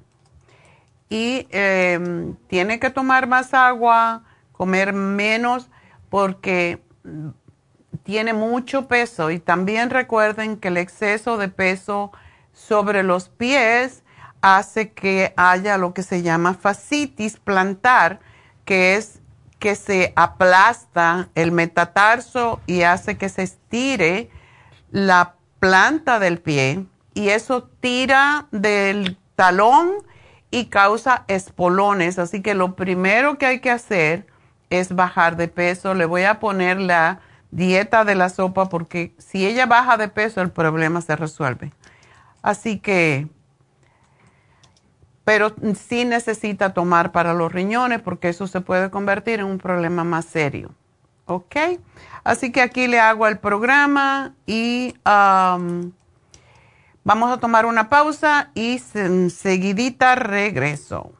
y 1.10 1.46
em, 1.50 2.36
tiene 2.46 2.78
que 2.78 2.88
tomar 2.88 3.26
más 3.26 3.52
agua, 3.52 4.22
comer 4.52 4.94
menos 4.94 5.68
porque 6.08 6.82
tiene 8.04 8.32
mucho 8.32 8.88
peso. 8.88 9.30
Y 9.30 9.38
también 9.38 9.90
recuerden 9.90 10.56
que 10.56 10.68
el 10.68 10.78
exceso 10.78 11.36
de 11.36 11.48
peso 11.48 12.12
sobre 12.52 13.02
los 13.02 13.28
pies 13.28 14.04
hace 14.40 14.92
que 14.92 15.34
haya 15.36 15.76
lo 15.76 15.92
que 15.92 16.02
se 16.02 16.22
llama 16.22 16.54
fascitis 16.54 17.36
plantar, 17.36 18.20
que 18.64 18.96
es 18.96 19.20
que 19.58 19.74
se 19.74 20.12
aplasta 20.16 21.28
el 21.34 21.52
metatarso 21.52 22.60
y 22.66 22.82
hace 22.82 23.18
que 23.18 23.28
se 23.28 23.42
estire 23.42 24.30
la 24.90 25.34
planta 25.58 26.18
del 26.18 26.40
pie 26.40 26.86
y 27.12 27.28
eso 27.28 27.64
tira 27.80 28.46
del 28.50 29.18
talón 29.36 29.92
y 30.50 30.66
causa 30.66 31.24
espolones. 31.28 32.18
Así 32.18 32.42
que 32.42 32.54
lo 32.54 32.74
primero 32.74 33.38
que 33.38 33.46
hay 33.46 33.60
que 33.60 33.70
hacer 33.70 34.26
es 34.70 34.94
bajar 34.94 35.36
de 35.36 35.48
peso. 35.48 35.94
Le 35.94 36.06
voy 36.06 36.24
a 36.24 36.40
poner 36.40 36.80
la 36.80 37.20
dieta 37.50 38.04
de 38.04 38.14
la 38.14 38.28
sopa 38.28 38.68
porque 38.68 39.14
si 39.18 39.46
ella 39.46 39.66
baja 39.66 39.96
de 39.96 40.08
peso 40.08 40.40
el 40.40 40.50
problema 40.50 41.00
se 41.00 41.16
resuelve. 41.16 41.72
Así 42.42 42.78
que, 42.78 43.28
pero 45.24 45.54
sí 45.76 46.04
necesita 46.04 46.72
tomar 46.72 47.12
para 47.12 47.34
los 47.34 47.52
riñones 47.52 48.00
porque 48.00 48.28
eso 48.28 48.46
se 48.46 48.60
puede 48.60 48.90
convertir 48.90 49.40
en 49.40 49.46
un 49.46 49.58
problema 49.58 50.04
más 50.04 50.24
serio. 50.24 50.74
¿Ok? 51.26 51.56
Así 52.24 52.50
que 52.50 52.60
aquí 52.60 52.88
le 52.88 52.98
hago 52.98 53.26
el 53.26 53.38
programa 53.38 54.34
y 54.46 54.94
um, 55.06 55.92
vamos 57.04 57.32
a 57.32 57.38
tomar 57.38 57.66
una 57.66 57.88
pausa 57.88 58.50
y 58.54 58.80
enseguidita 58.94 60.14
regreso. 60.14 61.19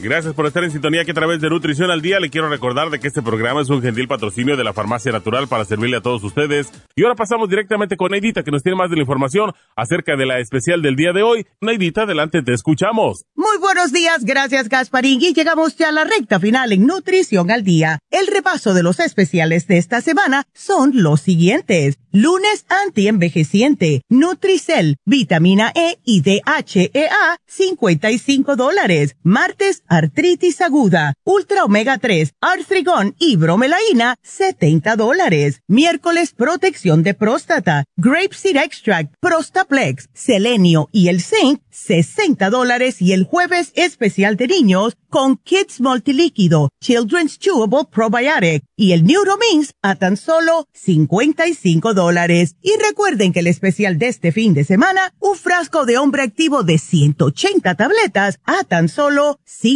Gracias 0.00 0.32
por 0.32 0.46
estar 0.46 0.62
en 0.62 0.70
sintonía 0.70 1.04
que 1.04 1.10
a 1.10 1.14
través 1.14 1.40
de 1.40 1.50
Nutrición 1.50 1.90
al 1.90 2.00
Día 2.00 2.20
le 2.20 2.30
quiero 2.30 2.48
recordar 2.48 2.88
de 2.88 3.00
que 3.00 3.08
este 3.08 3.20
programa 3.20 3.62
es 3.62 3.68
un 3.68 3.82
gentil 3.82 4.06
patrocinio 4.06 4.56
de 4.56 4.62
la 4.62 4.72
Farmacia 4.72 5.10
Natural 5.10 5.48
para 5.48 5.64
servirle 5.64 5.96
a 5.96 6.00
todos 6.00 6.22
ustedes. 6.22 6.70
Y 6.94 7.02
ahora 7.02 7.16
pasamos 7.16 7.48
directamente 7.48 7.96
con 7.96 8.12
Neidita 8.12 8.44
que 8.44 8.52
nos 8.52 8.62
tiene 8.62 8.78
más 8.78 8.90
de 8.90 8.94
la 8.94 9.02
información 9.02 9.50
acerca 9.74 10.14
de 10.14 10.24
la 10.24 10.38
especial 10.38 10.82
del 10.82 10.94
día 10.94 11.12
de 11.12 11.24
hoy. 11.24 11.48
Neidita, 11.60 12.02
adelante, 12.02 12.42
te 12.42 12.52
escuchamos. 12.52 13.24
Muy 13.34 13.58
buenos 13.58 13.90
días, 13.90 14.24
gracias 14.24 14.68
Gasparín 14.68 15.20
y 15.20 15.34
llegamos 15.34 15.76
ya 15.76 15.88
a 15.88 15.92
la 15.92 16.04
recta 16.04 16.38
final 16.38 16.70
en 16.70 16.86
Nutrición 16.86 17.50
al 17.50 17.64
Día. 17.64 17.98
El 18.12 18.28
repaso 18.28 18.74
de 18.74 18.84
los 18.84 19.00
especiales 19.00 19.66
de 19.66 19.78
esta 19.78 20.00
semana 20.00 20.44
son 20.54 20.92
los 20.94 21.22
siguientes. 21.22 21.98
Lunes 22.12 22.64
anti-envejeciente, 22.68 24.02
Nutricel, 24.08 24.96
vitamina 25.04 25.72
E 25.74 25.98
y 26.04 26.22
DHEA, 26.22 27.36
55 27.46 28.56
dólares. 28.56 29.16
Martes 29.22 29.82
artritis 29.98 30.60
aguda, 30.60 31.14
ultra 31.24 31.64
omega 31.64 31.98
3, 31.98 32.34
artrigón 32.40 33.14
y 33.18 33.36
bromelaína, 33.36 34.16
70 34.22 34.96
dólares. 34.96 35.62
Miércoles, 35.66 36.32
protección 36.32 37.02
de 37.02 37.14
próstata, 37.14 37.84
grape 37.96 38.34
seed 38.34 38.56
extract, 38.56 39.14
prostaplex, 39.20 40.08
selenio 40.14 40.88
y 40.92 41.08
el 41.08 41.20
zinc, 41.20 41.60
60 41.70 42.48
dólares. 42.50 43.02
Y 43.02 43.12
el 43.12 43.24
jueves, 43.24 43.72
especial 43.74 44.36
de 44.36 44.46
niños, 44.46 44.96
con 45.08 45.36
Kids 45.36 45.80
Multilíquido, 45.80 46.70
Children's 46.80 47.38
Chewable 47.38 47.88
Probiotic 47.90 48.62
y 48.76 48.92
el 48.92 49.04
Neuromins 49.04 49.72
a 49.82 49.96
tan 49.96 50.16
solo 50.16 50.66
55 50.72 51.94
dólares. 51.94 52.56
Y 52.62 52.72
recuerden 52.86 53.32
que 53.32 53.40
el 53.40 53.46
especial 53.46 53.98
de 53.98 54.08
este 54.08 54.32
fin 54.32 54.54
de 54.54 54.64
semana, 54.64 55.12
un 55.18 55.36
frasco 55.36 55.86
de 55.86 55.98
hombre 55.98 56.22
activo 56.22 56.62
de 56.62 56.78
180 56.78 57.74
tabletas 57.74 58.38
a 58.44 58.64
tan 58.64 58.88
solo 58.88 59.40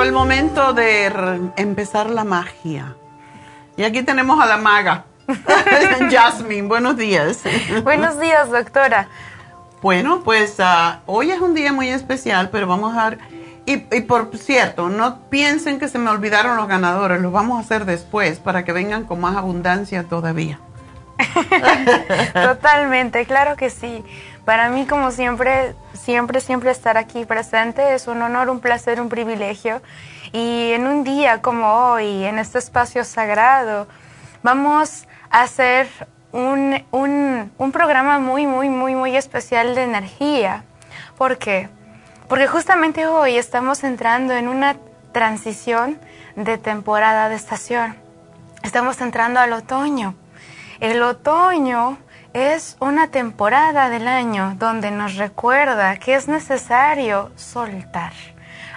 Llegó 0.00 0.08
el 0.08 0.12
momento 0.12 0.72
de 0.72 1.50
empezar 1.56 2.08
la 2.08 2.24
magia. 2.24 2.96
Y 3.76 3.82
aquí 3.82 4.02
tenemos 4.02 4.40
a 4.40 4.46
la 4.46 4.56
maga, 4.56 5.04
Jasmine. 6.10 6.68
Buenos 6.68 6.96
días. 6.96 7.42
Buenos 7.82 8.18
días, 8.18 8.50
doctora. 8.50 9.08
Bueno, 9.82 10.22
pues 10.24 10.56
ah, 10.58 11.00
hoy 11.06 11.30
es 11.30 11.40
un 11.40 11.54
día 11.54 11.72
muy 11.72 11.88
especial, 11.88 12.48
pero 12.50 12.66
vamos 12.66 12.96
a... 12.96 13.16
Y, 13.66 13.84
y, 13.94 14.00
por 14.02 14.36
cierto, 14.36 14.88
no 14.88 15.20
piensen 15.28 15.78
que 15.78 15.88
se 15.88 15.98
me 15.98 16.10
olvidaron 16.10 16.56
los 16.56 16.66
ganadores, 16.66 17.20
los 17.20 17.32
vamos 17.32 17.58
a 17.58 17.60
hacer 17.60 17.84
después 17.84 18.38
para 18.38 18.64
que 18.64 18.72
vengan 18.72 19.04
con 19.04 19.20
más 19.20 19.36
abundancia 19.36 20.04
todavía. 20.04 20.60
Totalmente, 22.32 23.26
claro 23.26 23.56
que 23.56 23.68
sí. 23.70 24.02
Para 24.44 24.68
mí, 24.70 24.86
como 24.86 25.10
siempre, 25.10 25.74
siempre, 25.92 26.40
siempre 26.40 26.70
estar 26.70 26.96
aquí 26.96 27.24
presente 27.24 27.94
es 27.94 28.06
un 28.08 28.22
honor, 28.22 28.48
un 28.48 28.60
placer, 28.60 29.00
un 29.00 29.08
privilegio. 29.08 29.82
Y 30.32 30.72
en 30.72 30.86
un 30.86 31.04
día 31.04 31.42
como 31.42 31.66
hoy, 31.66 32.24
en 32.24 32.38
este 32.38 32.58
espacio 32.58 33.04
sagrado, 33.04 33.86
vamos 34.42 35.06
a 35.30 35.42
hacer 35.42 35.88
un, 36.32 36.82
un, 36.90 37.52
un 37.58 37.72
programa 37.72 38.18
muy, 38.18 38.46
muy, 38.46 38.68
muy, 38.68 38.94
muy 38.94 39.16
especial 39.16 39.74
de 39.74 39.82
energía. 39.82 40.64
¿Por 41.18 41.38
qué? 41.38 41.68
Porque 42.28 42.46
justamente 42.46 43.06
hoy 43.06 43.36
estamos 43.36 43.84
entrando 43.84 44.34
en 44.34 44.48
una 44.48 44.76
transición 45.12 45.98
de 46.36 46.58
temporada 46.58 47.28
de 47.28 47.34
estación. 47.34 47.96
Estamos 48.62 49.00
entrando 49.00 49.40
al 49.40 49.52
otoño. 49.52 50.14
El 50.78 51.02
otoño 51.02 51.98
es 52.32 52.76
una 52.78 53.08
temporada 53.08 53.88
del 53.88 54.06
año 54.06 54.54
donde 54.56 54.92
nos 54.92 55.16
recuerda 55.16 55.96
que 55.96 56.14
es 56.14 56.28
necesario 56.28 57.32
soltar. 57.34 58.12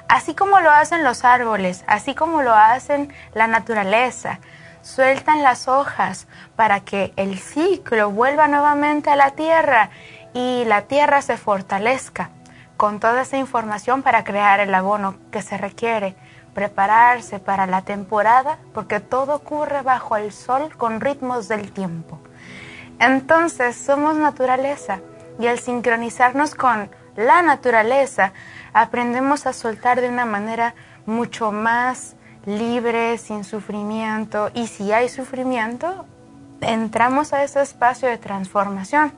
Así 0.08 0.34
como 0.34 0.60
lo 0.60 0.72
hacen 0.72 1.04
los 1.04 1.24
árboles, 1.24 1.84
así 1.86 2.16
como 2.16 2.42
lo 2.42 2.54
hacen 2.54 3.14
la 3.36 3.46
naturaleza, 3.46 4.40
sueltan 4.82 5.44
las 5.44 5.68
hojas 5.68 6.28
para 6.56 6.80
que 6.80 7.14
el 7.16 7.38
ciclo 7.38 8.10
vuelva 8.10 8.48
nuevamente 8.48 9.12
a 9.12 9.16
la 9.16 9.32
tierra 9.32 9.92
y 10.34 10.64
la 10.66 10.84
tierra 10.84 11.22
se 11.22 11.38
fortalezca 11.38 12.32
con 12.76 13.00
toda 13.00 13.22
esa 13.22 13.38
información 13.38 14.02
para 14.02 14.24
crear 14.24 14.60
el 14.62 14.74
abono 14.74 15.16
que 15.32 15.44
se 15.44 15.60
requiere, 15.60 16.16
prepararse 16.56 17.40
para 17.40 17.68
la 17.68 17.84
temporada, 17.84 18.58
porque 18.74 19.00
todo 19.00 19.36
ocurre 19.36 19.84
bajo 19.84 20.18
el 20.18 20.32
sol 20.32 20.76
con 20.76 21.00
ritmos 21.00 21.48
del 21.48 21.72
tiempo. 21.72 22.20
Entonces 23.06 23.76
somos 23.76 24.16
naturaleza 24.16 25.02
y 25.38 25.48
al 25.48 25.60
sincronizarnos 25.60 26.56
con 26.56 26.90
la 27.18 27.42
naturaleza 27.42 28.32
aprendemos 28.72 29.46
a 29.46 29.52
soltar 29.52 30.00
de 30.00 30.08
una 30.08 30.24
manera 30.24 30.74
mucho 31.06 31.52
más 31.52 32.16
libre, 32.46 33.18
sin 33.18 33.44
sufrimiento 33.44 34.52
y 34.54 34.68
si 34.68 34.94
hay 34.94 35.10
sufrimiento, 35.10 36.06
entramos 36.62 37.34
a 37.34 37.44
ese 37.44 37.62
espacio 37.62 38.08
de 38.08 38.18
transformación 38.18 39.12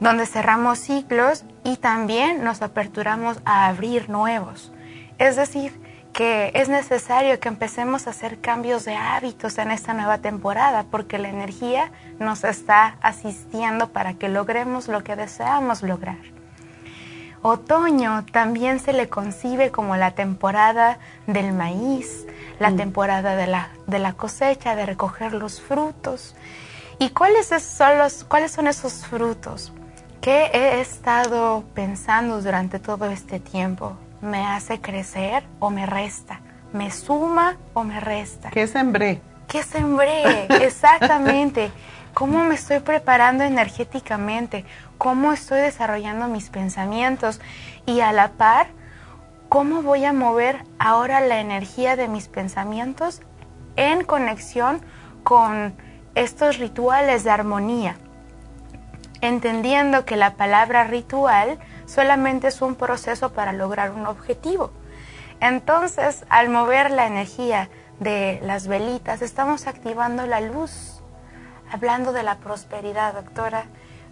donde 0.00 0.24
cerramos 0.24 0.78
ciclos 0.78 1.44
y 1.64 1.76
también 1.76 2.42
nos 2.42 2.62
aperturamos 2.62 3.36
a 3.44 3.66
abrir 3.66 4.08
nuevos. 4.08 4.72
Es 5.18 5.36
decir, 5.36 5.78
que 6.12 6.52
es 6.54 6.68
necesario 6.68 7.40
que 7.40 7.48
empecemos 7.48 8.06
a 8.06 8.10
hacer 8.10 8.40
cambios 8.40 8.84
de 8.84 8.94
hábitos 8.94 9.56
en 9.58 9.70
esta 9.70 9.94
nueva 9.94 10.18
temporada 10.18 10.84
porque 10.90 11.18
la 11.18 11.28
energía 11.28 11.90
nos 12.18 12.44
está 12.44 12.96
asistiendo 13.00 13.88
para 13.88 14.14
que 14.14 14.28
logremos 14.28 14.88
lo 14.88 15.02
que 15.02 15.16
deseamos 15.16 15.82
lograr. 15.82 16.18
Otoño 17.40 18.24
también 18.30 18.78
se 18.78 18.92
le 18.92 19.08
concibe 19.08 19.70
como 19.70 19.96
la 19.96 20.12
temporada 20.12 20.98
del 21.26 21.52
maíz, 21.52 22.26
la 22.60 22.70
mm. 22.70 22.76
temporada 22.76 23.34
de 23.34 23.48
la, 23.48 23.70
de 23.88 23.98
la 23.98 24.12
cosecha, 24.12 24.76
de 24.76 24.86
recoger 24.86 25.32
los 25.32 25.60
frutos. 25.60 26.36
¿Y 27.00 27.10
cuáles 27.10 27.48
son, 27.48 27.98
los, 27.98 28.22
cuáles 28.22 28.52
son 28.52 28.68
esos 28.68 29.06
frutos? 29.06 29.72
¿Qué 30.20 30.50
he 30.52 30.80
estado 30.80 31.64
pensando 31.74 32.40
durante 32.40 32.78
todo 32.78 33.06
este 33.06 33.40
tiempo? 33.40 33.96
¿Me 34.22 34.46
hace 34.46 34.80
crecer 34.80 35.42
o 35.58 35.70
me 35.70 35.84
resta? 35.84 36.40
¿Me 36.72 36.92
suma 36.92 37.56
o 37.74 37.82
me 37.82 37.98
resta? 37.98 38.50
¿Qué 38.50 38.68
sembré? 38.68 39.20
¿Qué 39.48 39.64
sembré? 39.64 40.46
Exactamente. 40.64 41.72
¿Cómo 42.14 42.44
me 42.44 42.54
estoy 42.54 42.78
preparando 42.78 43.42
energéticamente? 43.42 44.64
¿Cómo 44.96 45.32
estoy 45.32 45.60
desarrollando 45.60 46.28
mis 46.28 46.50
pensamientos? 46.50 47.40
Y 47.84 47.98
a 47.98 48.12
la 48.12 48.30
par, 48.32 48.68
¿cómo 49.48 49.82
voy 49.82 50.04
a 50.04 50.12
mover 50.12 50.64
ahora 50.78 51.20
la 51.20 51.40
energía 51.40 51.96
de 51.96 52.06
mis 52.06 52.28
pensamientos 52.28 53.22
en 53.74 54.04
conexión 54.04 54.80
con 55.24 55.74
estos 56.14 56.58
rituales 56.58 57.24
de 57.24 57.30
armonía? 57.30 57.96
entendiendo 59.22 60.04
que 60.04 60.16
la 60.16 60.34
palabra 60.34 60.84
ritual 60.84 61.58
solamente 61.92 62.48
es 62.48 62.62
un 62.62 62.74
proceso 62.74 63.32
para 63.32 63.52
lograr 63.52 63.90
un 63.90 64.06
objetivo. 64.06 64.70
Entonces, 65.40 66.24
al 66.30 66.48
mover 66.48 66.90
la 66.90 67.06
energía 67.06 67.68
de 68.00 68.40
las 68.42 68.66
velitas, 68.66 69.20
estamos 69.20 69.66
activando 69.66 70.26
la 70.26 70.40
luz. 70.40 71.00
Hablando 71.70 72.12
de 72.12 72.22
la 72.22 72.36
prosperidad, 72.36 73.14
doctora, 73.14 73.64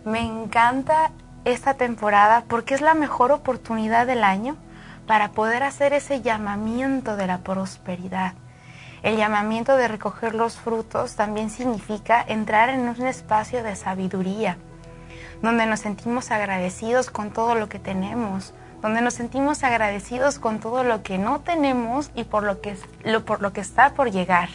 me 0.04 0.20
encanta 0.20 1.10
esta 1.44 1.74
temporada 1.74 2.44
porque 2.48 2.74
es 2.74 2.80
la 2.80 2.94
mejor 2.94 3.32
oportunidad 3.32 4.06
del 4.06 4.24
año 4.24 4.56
para 5.06 5.30
poder 5.30 5.62
hacer 5.62 5.92
ese 5.92 6.20
llamamiento 6.20 7.16
de 7.16 7.26
la 7.26 7.38
prosperidad. 7.38 8.34
El 9.02 9.16
llamamiento 9.16 9.76
de 9.76 9.88
recoger 9.88 10.34
los 10.34 10.56
frutos 10.56 11.16
también 11.16 11.48
significa 11.48 12.22
entrar 12.26 12.68
en 12.68 12.80
un 12.80 13.06
espacio 13.06 13.62
de 13.62 13.74
sabiduría 13.74 14.58
donde 15.42 15.66
nos 15.66 15.80
sentimos 15.80 16.30
agradecidos 16.30 17.10
con 17.10 17.30
todo 17.30 17.54
lo 17.54 17.68
que 17.68 17.78
tenemos, 17.78 18.54
donde 18.82 19.00
nos 19.00 19.14
sentimos 19.14 19.62
agradecidos 19.64 20.38
con 20.38 20.58
todo 20.58 20.84
lo 20.84 21.02
que 21.02 21.18
no 21.18 21.40
tenemos 21.40 22.10
y 22.14 22.24
por 22.24 22.42
lo 22.42 22.60
que, 22.60 22.76
lo, 23.04 23.24
por 23.24 23.42
lo 23.42 23.52
que 23.52 23.60
está 23.60 23.94
por 23.94 24.10
llegar. 24.10 24.48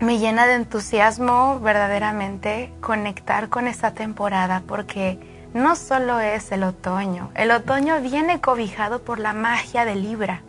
me 0.00 0.18
llena 0.18 0.46
de 0.46 0.54
entusiasmo 0.54 1.60
verdaderamente 1.60 2.72
conectar 2.80 3.48
con 3.50 3.66
esta 3.66 3.92
temporada 3.92 4.62
porque 4.66 5.18
no 5.52 5.76
solo 5.76 6.20
es 6.20 6.52
el 6.52 6.62
otoño, 6.62 7.30
el 7.34 7.50
otoño 7.50 8.00
viene 8.00 8.40
cobijado 8.40 9.02
por 9.02 9.18
la 9.18 9.32
magia 9.32 9.84
de 9.84 9.96
Libra. 9.96 10.42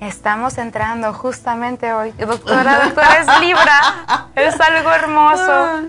Estamos 0.00 0.58
entrando 0.58 1.12
justamente 1.12 1.92
hoy. 1.92 2.12
Doctora, 2.12 2.84
doctora, 2.84 3.18
es 3.18 3.40
Libra. 3.40 4.28
Es 4.36 4.60
algo 4.60 4.92
hermoso. 4.92 5.88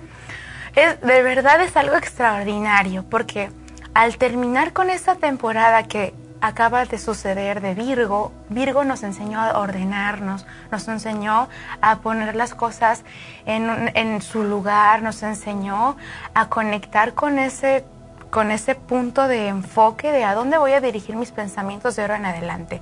Ah 0.75 0.95
de 1.01 1.23
verdad 1.23 1.61
es 1.61 1.75
algo 1.75 1.95
extraordinario 1.95 3.03
porque 3.03 3.49
al 3.93 4.17
terminar 4.17 4.73
con 4.73 4.89
esta 4.89 5.15
temporada 5.15 5.83
que 5.83 6.13
acaba 6.41 6.85
de 6.85 6.97
suceder 6.97 7.59
de 7.61 7.73
Virgo, 7.73 8.31
Virgo 8.49 8.83
nos 8.83 9.03
enseñó 9.03 9.41
a 9.41 9.59
ordenarnos, 9.59 10.45
nos 10.71 10.87
enseñó 10.87 11.49
a 11.81 11.97
poner 11.97 12.35
las 12.35 12.53
cosas 12.53 13.03
en, 13.45 13.91
en 13.95 14.21
su 14.21 14.43
lugar, 14.43 15.01
nos 15.01 15.21
enseñó 15.23 15.97
a 16.33 16.47
conectar 16.47 17.13
con 17.13 17.39
ese, 17.39 17.83
con 18.29 18.51
ese 18.51 18.75
punto 18.75 19.27
de 19.27 19.47
enfoque 19.47 20.11
de 20.11 20.23
a 20.23 20.33
dónde 20.33 20.57
voy 20.57 20.71
a 20.71 20.81
dirigir 20.81 21.15
mis 21.15 21.31
pensamientos 21.31 21.95
de 21.95 22.03
ahora 22.03 22.17
en 22.17 22.25
adelante. 22.27 22.81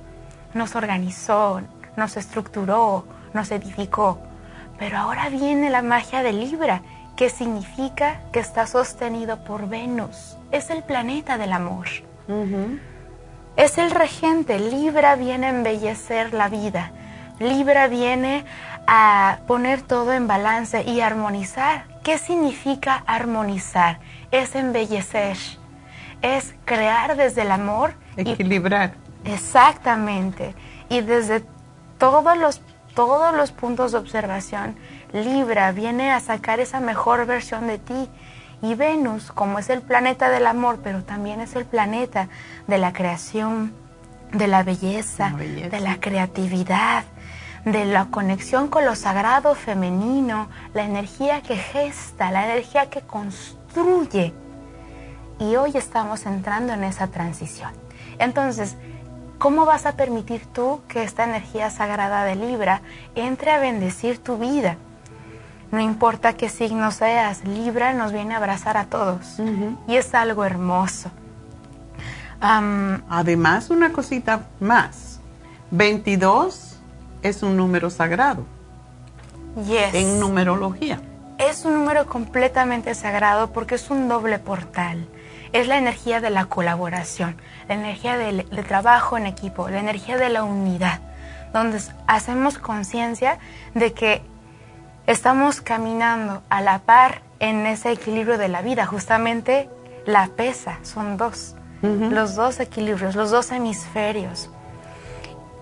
Nos 0.54 0.76
organizó, 0.76 1.62
nos 1.96 2.16
estructuró, 2.16 3.06
nos 3.32 3.50
edificó. 3.50 4.20
Pero 4.78 4.98
ahora 4.98 5.28
viene 5.28 5.70
la 5.70 5.82
magia 5.82 6.22
de 6.22 6.32
Libra 6.32 6.82
que 7.18 7.30
significa 7.30 8.20
que 8.30 8.38
está 8.38 8.68
sostenido 8.68 9.42
por 9.42 9.68
Venus. 9.68 10.38
Es 10.52 10.70
el 10.70 10.84
planeta 10.84 11.36
del 11.36 11.52
amor. 11.52 11.88
Es 13.56 13.76
el 13.76 13.90
regente. 13.90 14.60
Libra 14.60 15.16
viene 15.16 15.46
a 15.46 15.50
embellecer 15.50 16.32
la 16.32 16.48
vida. 16.48 16.92
Libra 17.40 17.88
viene 17.88 18.44
a 18.86 19.40
poner 19.48 19.82
todo 19.82 20.12
en 20.12 20.28
balance 20.28 20.84
y 20.84 21.00
armonizar. 21.00 21.86
¿Qué 22.04 22.18
significa 22.18 23.02
armonizar? 23.04 23.98
Es 24.30 24.54
embellecer. 24.54 25.36
Es 26.22 26.54
crear 26.64 27.16
desde 27.16 27.42
el 27.42 27.50
amor. 27.50 27.94
Equilibrar. 28.16 28.92
exactamente. 29.24 30.54
Y 30.88 31.00
desde 31.00 31.42
todos 31.98 32.38
los, 32.38 32.62
todos 32.94 33.34
los 33.34 33.50
puntos 33.50 33.90
de 33.90 33.98
observación 33.98 34.76
Libra 35.12 35.72
viene 35.72 36.12
a 36.12 36.20
sacar 36.20 36.60
esa 36.60 36.80
mejor 36.80 37.26
versión 37.26 37.66
de 37.66 37.78
ti. 37.78 38.08
Y 38.60 38.74
Venus, 38.74 39.30
como 39.30 39.58
es 39.58 39.70
el 39.70 39.82
planeta 39.82 40.30
del 40.30 40.46
amor, 40.46 40.80
pero 40.82 41.04
también 41.04 41.40
es 41.40 41.54
el 41.54 41.64
planeta 41.64 42.28
de 42.66 42.78
la 42.78 42.92
creación, 42.92 43.72
de 44.32 44.48
la 44.48 44.62
belleza, 44.62 45.30
de 45.30 45.80
la 45.80 46.00
creatividad, 46.00 47.04
de 47.64 47.84
la 47.84 48.06
conexión 48.06 48.68
con 48.68 48.84
lo 48.84 48.96
sagrado 48.96 49.54
femenino, 49.54 50.48
la 50.74 50.84
energía 50.84 51.40
que 51.40 51.56
gesta, 51.56 52.30
la 52.30 52.44
energía 52.44 52.90
que 52.90 53.00
construye. 53.00 54.34
Y 55.38 55.54
hoy 55.54 55.72
estamos 55.76 56.26
entrando 56.26 56.72
en 56.72 56.82
esa 56.82 57.06
transición. 57.08 57.70
Entonces, 58.18 58.76
¿cómo 59.38 59.64
vas 59.66 59.86
a 59.86 59.92
permitir 59.92 60.46
tú 60.46 60.80
que 60.88 61.04
esta 61.04 61.24
energía 61.24 61.70
sagrada 61.70 62.24
de 62.24 62.34
Libra 62.34 62.82
entre 63.14 63.52
a 63.52 63.58
bendecir 63.58 64.18
tu 64.18 64.36
vida? 64.36 64.76
No 65.70 65.80
importa 65.80 66.32
qué 66.32 66.48
signo 66.48 66.90
seas, 66.90 67.44
Libra 67.44 67.92
nos 67.92 68.12
viene 68.12 68.34
a 68.34 68.38
abrazar 68.38 68.76
a 68.76 68.86
todos. 68.86 69.38
Y 69.86 69.96
es 69.96 70.14
algo 70.14 70.44
hermoso. 70.44 71.10
Además, 72.40 73.70
una 73.70 73.92
cosita 73.92 74.46
más. 74.60 75.20
22 75.70 76.76
es 77.22 77.42
un 77.42 77.56
número 77.56 77.90
sagrado. 77.90 78.44
Yes. 79.66 79.92
En 79.94 80.20
numerología. 80.20 81.00
es 81.38 81.64
un 81.64 81.74
número 81.74 82.06
completamente 82.06 82.94
sagrado 82.94 83.52
porque 83.52 83.74
es 83.76 83.90
un 83.90 84.08
doble 84.08 84.38
portal. 84.38 85.08
Es 85.52 85.66
la 85.66 85.78
energía 85.78 86.20
de 86.20 86.30
la 86.30 86.46
colaboración, 86.46 87.36
la 87.68 87.74
energía 87.74 88.18
del, 88.18 88.44
trabajo 88.66 89.16
en 89.16 89.26
equipo, 89.26 89.68
la 89.68 89.80
energía 89.80 90.18
de 90.18 90.28
la 90.28 90.42
unidad, 90.42 91.00
donde 91.52 91.80
hacemos 92.06 92.58
conciencia 92.58 93.38
de 93.74 93.92
que 93.94 94.22
estamos 95.08 95.62
caminando 95.62 96.42
a 96.50 96.60
la 96.60 96.80
par 96.80 97.22
en 97.40 97.66
ese 97.66 97.90
equilibrio 97.90 98.36
de 98.36 98.48
la 98.48 98.60
vida. 98.60 98.84
Justamente 98.84 99.70
la 100.04 100.28
pesa, 100.28 100.78
son 100.82 101.16
dos, 101.16 101.56
los 101.82 102.34
dos 102.34 102.60
equilibrios, 102.60 103.16
los 103.16 103.30
dos 103.30 103.50
hemisferios. 103.50 104.50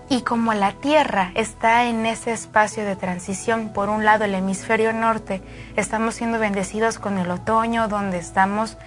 Y 0.09 0.21
como 0.21 0.53
la 0.53 0.73
Tierra 0.73 1.31
está 1.33 1.85
en 1.85 2.05
ese 2.05 2.33
espacio 2.33 2.85
de 2.85 2.97
transición, 2.97 3.69
por 3.73 3.87
un 3.89 4.03
lado 4.03 4.25
el 4.25 4.35
hemisferio 4.35 4.91
norte, 4.91 5.41
estamos 5.77 6.15
siendo 6.15 6.39
bendecidos 6.39 6.99
con 6.99 7.17
el 7.17 7.31
otoño, 7.31 7.87
donde 7.87 8.17
estamos 8.17 8.77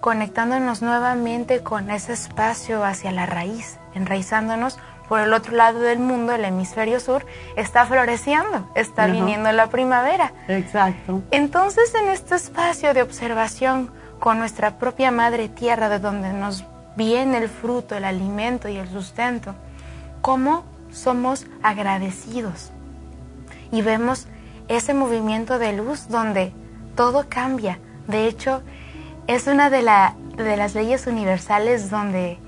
conectándonos 0.00 0.80
nuevamente 0.80 1.62
con 1.62 1.90
ese 1.90 2.14
espacio 2.14 2.84
hacia 2.84 3.12
la 3.12 3.26
raíz, 3.26 3.78
enraizándonos. 3.94 4.78
Por 5.08 5.20
el 5.20 5.32
otro 5.32 5.54
lado 5.56 5.80
del 5.80 5.98
mundo, 5.98 6.32
el 6.32 6.44
hemisferio 6.44 7.00
sur, 7.00 7.26
está 7.56 7.84
floreciendo, 7.86 8.70
está 8.74 9.06
viniendo 9.06 9.52
la 9.52 9.66
primavera. 9.68 10.32
Exacto. 10.48 11.22
Entonces, 11.30 11.94
en 11.94 12.08
este 12.08 12.34
espacio 12.34 12.94
de 12.94 13.02
observación 13.02 13.90
con 14.18 14.38
nuestra 14.38 14.78
propia 14.78 15.10
madre 15.10 15.48
tierra, 15.48 15.88
de 15.88 15.98
donde 15.98 16.32
nos 16.32 16.64
viene 16.96 17.38
el 17.38 17.48
fruto, 17.48 17.96
el 17.96 18.04
alimento 18.04 18.68
y 18.68 18.76
el 18.76 18.88
sustento, 18.88 19.54
cómo 20.20 20.64
somos 20.92 21.46
agradecidos. 21.62 22.70
Y 23.70 23.82
vemos 23.82 24.28
ese 24.68 24.94
movimiento 24.94 25.58
de 25.58 25.72
luz 25.72 26.08
donde 26.08 26.52
todo 26.94 27.26
cambia. 27.28 27.78
De 28.06 28.26
hecho, 28.26 28.62
es 29.26 29.46
una 29.46 29.70
de, 29.70 29.78
de 30.36 30.56
las 30.56 30.74
leyes 30.74 31.06
universales 31.06 31.90
donde 31.90 32.38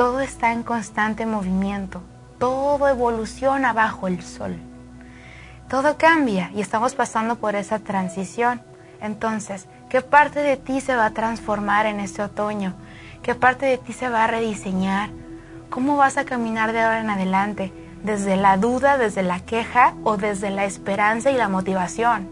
todo 0.00 0.20
está 0.20 0.52
en 0.52 0.62
constante 0.62 1.26
movimiento, 1.26 2.00
todo 2.38 2.88
evoluciona 2.88 3.74
bajo 3.74 4.08
el 4.08 4.22
sol. 4.22 4.56
Todo 5.68 5.98
cambia 5.98 6.50
y 6.54 6.62
estamos 6.62 6.94
pasando 6.94 7.36
por 7.36 7.54
esa 7.54 7.80
transición. 7.80 8.62
Entonces, 9.02 9.66
¿qué 9.90 10.00
parte 10.00 10.40
de 10.40 10.56
ti 10.56 10.80
se 10.80 10.96
va 10.96 11.04
a 11.04 11.10
transformar 11.10 11.84
en 11.84 12.00
este 12.00 12.22
otoño? 12.22 12.72
¿Qué 13.22 13.34
parte 13.34 13.66
de 13.66 13.76
ti 13.76 13.92
se 13.92 14.08
va 14.08 14.24
a 14.24 14.26
rediseñar? 14.26 15.10
¿Cómo 15.68 15.98
vas 15.98 16.16
a 16.16 16.24
caminar 16.24 16.72
de 16.72 16.80
ahora 16.80 17.00
en 17.00 17.10
adelante? 17.10 17.70
¿Desde 18.02 18.38
la 18.38 18.56
duda, 18.56 18.96
desde 18.96 19.22
la 19.22 19.40
queja 19.40 19.92
o 20.02 20.16
desde 20.16 20.48
la 20.48 20.64
esperanza 20.64 21.30
y 21.30 21.36
la 21.36 21.50
motivación? 21.50 22.26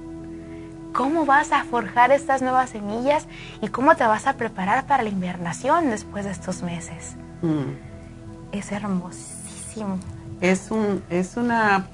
¿Cómo 0.95 1.27
vas 1.27 1.53
a 1.53 1.65
forjar 1.65 2.13
estas 2.13 2.41
nuevas 2.41 2.71
semillas 2.71 3.29
y 3.61 3.69
cómo 3.69 3.95
te 3.95 4.07
vas 4.07 4.27
a 4.27 4.39
preparar 4.39 4.87
para 4.87 5.03
la 5.03 5.11
invernación 5.11 5.91
después 5.91 6.25
de 6.25 6.31
estos 6.31 6.63
meses? 6.63 7.19
Mm. 7.43 8.53
Es 8.53 8.73
hermosísimo. 8.73 9.99
Es 10.41 10.71
un, 10.71 11.03
es, 11.11 11.37
una, 11.37 11.87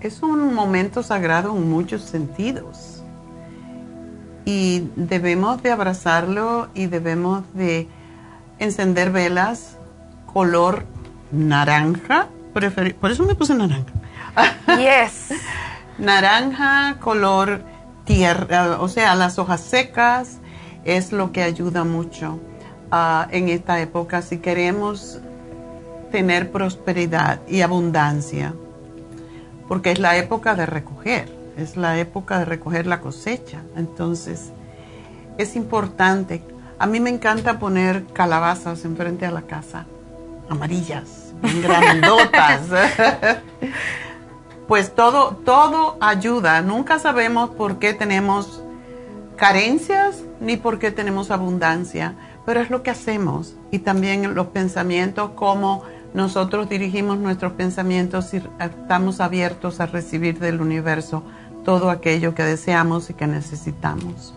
es 0.00 0.22
un 0.22 0.54
momento 0.54 1.02
sagrado 1.02 1.56
en 1.56 1.68
muchos 1.70 2.02
sentidos. 2.02 3.02
Y 4.44 4.90
debemos 4.96 5.62
de 5.62 5.72
abrazarlo 5.72 6.68
y 6.74 6.86
debemos 6.86 7.44
de 7.54 7.88
encender 8.58 9.10
velas 9.10 9.78
color 10.32 10.84
naranja. 11.32 12.28
Por 12.52 12.64
eso 12.64 13.24
me 13.24 13.34
puse 13.34 13.54
naranja. 13.54 13.92
Yes. 14.78 15.28
naranja, 15.98 16.96
color 17.00 17.62
tierra, 18.04 18.80
o 18.80 18.88
sea, 18.88 19.14
las 19.14 19.38
hojas 19.38 19.60
secas 19.60 20.38
es 20.84 21.12
lo 21.12 21.32
que 21.32 21.42
ayuda 21.42 21.84
mucho 21.84 22.40
ah, 22.94 23.28
en 23.30 23.48
esta 23.48 23.80
época 23.80 24.22
si 24.22 24.38
queremos 24.38 25.20
tener 26.12 26.52
prosperidad 26.52 27.40
y 27.48 27.62
abundancia, 27.62 28.54
porque 29.66 29.90
es 29.90 29.98
la 29.98 30.16
época 30.16 30.54
de 30.54 30.66
recoger, 30.66 31.28
es 31.56 31.76
la 31.76 31.98
época 31.98 32.38
de 32.38 32.44
recoger 32.44 32.86
la 32.86 33.00
cosecha. 33.00 33.62
Entonces, 33.76 34.52
es 35.38 35.56
importante. 35.56 36.42
A 36.78 36.86
mí 36.86 37.00
me 37.00 37.10
encanta 37.10 37.58
poner 37.58 38.06
calabazas 38.12 38.84
enfrente 38.84 39.26
a 39.26 39.32
la 39.32 39.42
casa 39.42 39.86
amarillas, 40.48 41.32
bien 41.42 41.62
grandotas. 41.62 42.60
pues 44.68 44.94
todo, 44.94 45.36
todo 45.44 45.96
ayuda. 46.00 46.62
Nunca 46.62 46.98
sabemos 46.98 47.50
por 47.50 47.78
qué 47.78 47.94
tenemos 47.94 48.62
carencias 49.36 50.22
ni 50.40 50.56
por 50.56 50.78
qué 50.78 50.90
tenemos 50.90 51.30
abundancia, 51.30 52.14
pero 52.46 52.60
es 52.60 52.70
lo 52.70 52.82
que 52.82 52.90
hacemos. 52.90 53.54
Y 53.70 53.80
también 53.80 54.34
los 54.34 54.48
pensamientos, 54.48 55.30
cómo 55.34 55.82
nosotros 56.14 56.68
dirigimos 56.68 57.18
nuestros 57.18 57.52
pensamientos 57.52 58.32
y 58.34 58.42
estamos 58.60 59.20
abiertos 59.20 59.80
a 59.80 59.86
recibir 59.86 60.38
del 60.38 60.60
universo 60.60 61.24
todo 61.64 61.90
aquello 61.90 62.34
que 62.34 62.44
deseamos 62.44 63.10
y 63.10 63.14
que 63.14 63.26
necesitamos. 63.26 64.34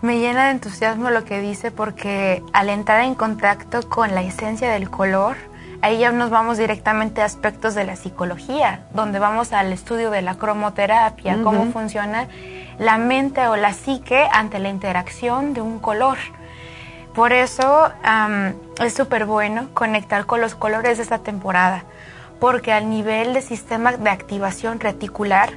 Me 0.00 0.18
llena 0.18 0.46
de 0.46 0.52
entusiasmo 0.52 1.10
lo 1.10 1.24
que 1.24 1.40
dice 1.40 1.70
porque 1.70 2.42
al 2.54 2.70
entrar 2.70 3.04
en 3.04 3.14
contacto 3.14 3.86
con 3.86 4.14
la 4.14 4.22
esencia 4.22 4.70
del 4.70 4.88
color, 4.88 5.36
ahí 5.82 5.98
ya 5.98 6.10
nos 6.12 6.30
vamos 6.30 6.56
directamente 6.56 7.20
a 7.20 7.26
aspectos 7.26 7.74
de 7.74 7.84
la 7.84 7.96
psicología, 7.96 8.86
donde 8.94 9.18
vamos 9.18 9.52
al 9.52 9.74
estudio 9.74 10.10
de 10.10 10.22
la 10.22 10.36
cromoterapia, 10.36 11.42
cómo 11.42 11.66
funciona 11.72 12.28
la 12.78 12.96
mente 12.96 13.46
o 13.48 13.56
la 13.56 13.74
psique 13.74 14.26
ante 14.32 14.58
la 14.58 14.70
interacción 14.70 15.52
de 15.52 15.60
un 15.60 15.78
color. 15.78 16.16
Por 17.14 17.32
eso 17.32 17.90
es 18.80 18.94
súper 18.94 19.26
bueno 19.26 19.68
conectar 19.74 20.26
con 20.26 20.40
los 20.40 20.54
colores 20.54 20.96
de 20.96 21.02
esta 21.02 21.18
temporada, 21.18 21.84
porque 22.38 22.72
al 22.72 22.88
nivel 22.88 23.34
de 23.34 23.42
sistema 23.42 23.92
de 23.92 24.10
activación 24.10 24.80
reticular, 24.80 25.50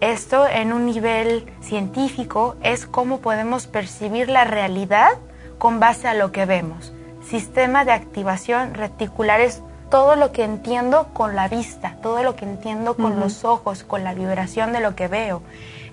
esto 0.00 0.46
en 0.46 0.72
un 0.72 0.86
nivel 0.86 1.46
científico 1.60 2.56
es 2.62 2.86
cómo 2.86 3.20
podemos 3.20 3.66
percibir 3.66 4.28
la 4.28 4.44
realidad 4.44 5.10
con 5.58 5.80
base 5.80 6.08
a 6.08 6.14
lo 6.14 6.32
que 6.32 6.46
vemos. 6.46 6.92
Sistema 7.22 7.84
de 7.84 7.92
activación 7.92 8.74
reticular 8.74 9.40
es 9.40 9.62
todo 9.90 10.16
lo 10.16 10.32
que 10.32 10.44
entiendo 10.44 11.08
con 11.12 11.36
la 11.36 11.48
vista, 11.48 11.96
todo 12.02 12.22
lo 12.22 12.36
que 12.36 12.44
entiendo 12.44 12.94
con 12.94 13.20
los 13.20 13.44
ojos, 13.44 13.84
con 13.84 14.02
la 14.02 14.14
vibración 14.14 14.72
de 14.72 14.80
lo 14.80 14.96
que 14.96 15.08
veo. 15.08 15.42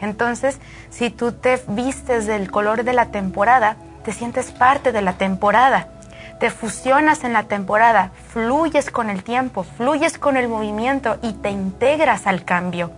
Entonces, 0.02 0.60
si 0.90 1.10
tú 1.10 1.32
te 1.32 1.62
vistes 1.68 2.26
del 2.26 2.50
color 2.50 2.84
de 2.84 2.94
la 2.94 3.08
temporada, 3.08 3.78
te 4.04 4.12
sientes 4.12 4.52
parte 4.52 4.92
de 4.92 5.02
la 5.02 5.14
temporada, 5.14 5.88
te 6.40 6.50
fusionas 6.50 7.24
en 7.24 7.34
la 7.34 7.44
temporada, 7.44 8.12
fluyes 8.30 8.92
con 8.92 9.10
el 9.10 9.24
tiempo, 9.24 9.64
fluyes 9.64 10.18
con 10.18 10.38
el 10.38 10.48
movimiento 10.48 11.18
y 11.22 11.34
te 11.34 11.50
integras 11.50 12.28
al 12.28 12.44
cambio. 12.44 12.92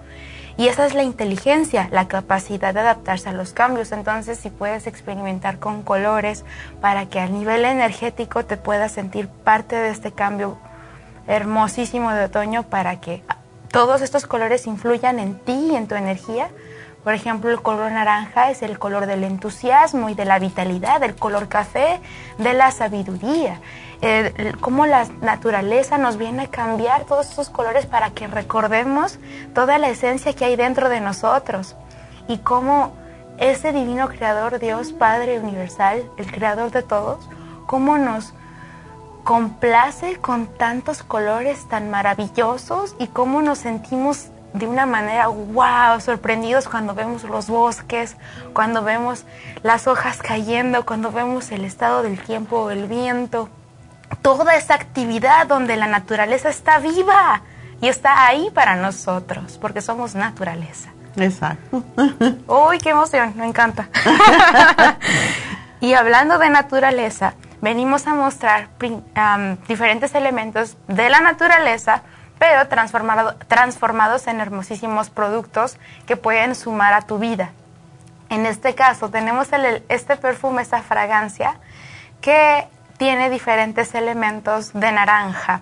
Y 0.58 0.70
esa 0.70 0.86
es 0.86 0.94
la 0.94 1.04
inteligencia, 1.04 1.90
la 1.92 2.08
capacidad 2.08 2.74
de 2.74 2.80
adaptarse 2.80 3.30
a 3.30 3.34
los 3.34 3.52
cambios. 3.52 3.92
Entonces, 3.92 4.40
si 4.40 4.50
puedes 4.50 4.88
experimentar 4.88 5.60
con 5.60 5.82
colores 5.84 6.46
para 6.80 7.08
que 7.08 7.20
a 7.20 7.28
nivel 7.28 7.66
energético 7.66 8.46
te 8.46 8.56
puedas 8.56 8.94
sentir 8.94 9.28
parte 9.28 9.76
de 9.76 9.90
este 9.90 10.14
cambio 10.14 10.58
hermosísimo 11.28 12.12
de 12.12 12.26
otoño 12.26 12.64
para 12.64 13.02
que 13.02 13.22
todos 13.72 14.02
estos 14.02 14.26
colores 14.26 14.68
influyan 14.68 15.20
en 15.20 15.38
ti 15.40 15.72
y 15.72 15.76
en 15.76 15.88
tu 15.88 15.96
energía. 15.96 16.50
Por 17.06 17.14
ejemplo, 17.14 17.52
el 17.52 17.62
color 17.62 17.92
naranja 17.92 18.50
es 18.50 18.64
el 18.64 18.80
color 18.80 19.06
del 19.06 19.24
entusiasmo 19.24 20.10
y 20.10 20.16
de 20.16 20.26
la 20.26 20.40
vitalidad, 20.40 21.04
el 21.04 21.16
color 21.16 21.48
café 21.48 22.02
de 22.40 22.54
la 22.54 22.72
sabiduría. 22.72 23.62
Cómo 24.60 24.88
la 24.88 25.06
naturaleza 25.22 26.00
nos 26.00 26.18
viene 26.18 26.46
a 26.46 26.48
cambiar 26.48 27.04
todos 27.04 27.30
esos 27.30 27.52
colores 27.52 27.86
para 27.86 28.10
que 28.10 28.26
recordemos 28.26 29.20
toda 29.54 29.78
la 29.78 29.90
esencia 29.90 30.34
que 30.34 30.46
hay 30.46 30.56
dentro 30.56 30.90
de 30.90 31.00
nosotros. 31.00 31.76
Y 32.28 32.40
cómo 32.40 32.94
ese 33.38 33.72
divino 33.72 34.08
creador, 34.08 34.58
Dios 34.58 34.92
Padre 34.92 35.40
Universal, 35.40 36.10
el 36.18 36.32
creador 36.32 36.72
de 36.72 36.82
todos, 36.82 37.30
cómo 37.68 38.00
nos 38.00 38.34
complace 39.24 40.18
con 40.18 40.48
tantos 40.48 41.04
colores 41.04 41.68
tan 41.68 41.92
maravillosos 41.92 42.96
y 42.98 43.06
cómo 43.08 43.44
nos 43.44 43.60
sentimos 43.60 44.30
de 44.56 44.68
una 44.68 44.86
manera, 44.86 45.28
wow, 45.28 46.00
sorprendidos 46.00 46.68
cuando 46.68 46.94
vemos 46.94 47.24
los 47.24 47.48
bosques, 47.48 48.16
cuando 48.54 48.84
vemos 48.84 49.26
las 49.64 49.88
hojas 49.88 50.18
cayendo, 50.18 50.86
cuando 50.86 51.12
vemos 51.12 51.52
el 51.52 51.66
estado 51.66 52.04
del 52.04 52.20
tiempo, 52.20 52.72
el 52.72 52.88
viento, 52.88 53.50
toda 54.22 54.56
esa 54.56 54.76
actividad 54.76 55.48
donde 55.48 55.76
la 55.76 55.88
naturaleza 55.88 56.50
está 56.50 56.80
viva 56.80 57.42
y 57.82 57.88
está 57.88 58.28
ahí 58.28 58.50
para 58.54 58.76
nosotros, 58.76 59.58
porque 59.60 59.82
somos 59.82 60.16
naturaleza. 60.16 60.90
Exacto. 61.18 61.84
Uy, 62.48 62.78
qué 62.80 62.90
emoción, 62.90 63.34
me 63.36 63.46
encanta. 63.46 63.90
y 65.80 65.94
hablando 65.94 66.38
de 66.38 66.50
naturaleza, 66.50 67.36
venimos 67.62 68.08
a 68.08 68.14
mostrar 68.14 68.70
diferentes 69.68 70.14
elementos 70.16 70.78
de 70.88 71.10
la 71.10 71.22
naturaleza 71.22 72.04
pero 72.40 72.68
transformados 72.68 74.28
en 74.28 74.40
hermosísimos 74.40 75.10
productos 75.10 75.78
que 76.06 76.18
pueden 76.18 76.56
sumar 76.56 76.94
a 76.94 77.02
tu 77.02 77.18
vida. 77.18 77.52
En 78.30 78.46
este 78.46 78.76
caso 78.76 79.10
tenemos 79.10 79.50
este 79.90 80.18
perfume, 80.18 80.62
esta 80.62 80.82
fragancia, 80.82 81.58
que 82.22 82.68
tiene 82.98 83.30
diferentes 83.30 83.94
elementos 83.96 84.74
de 84.74 84.92
naranja. 84.92 85.62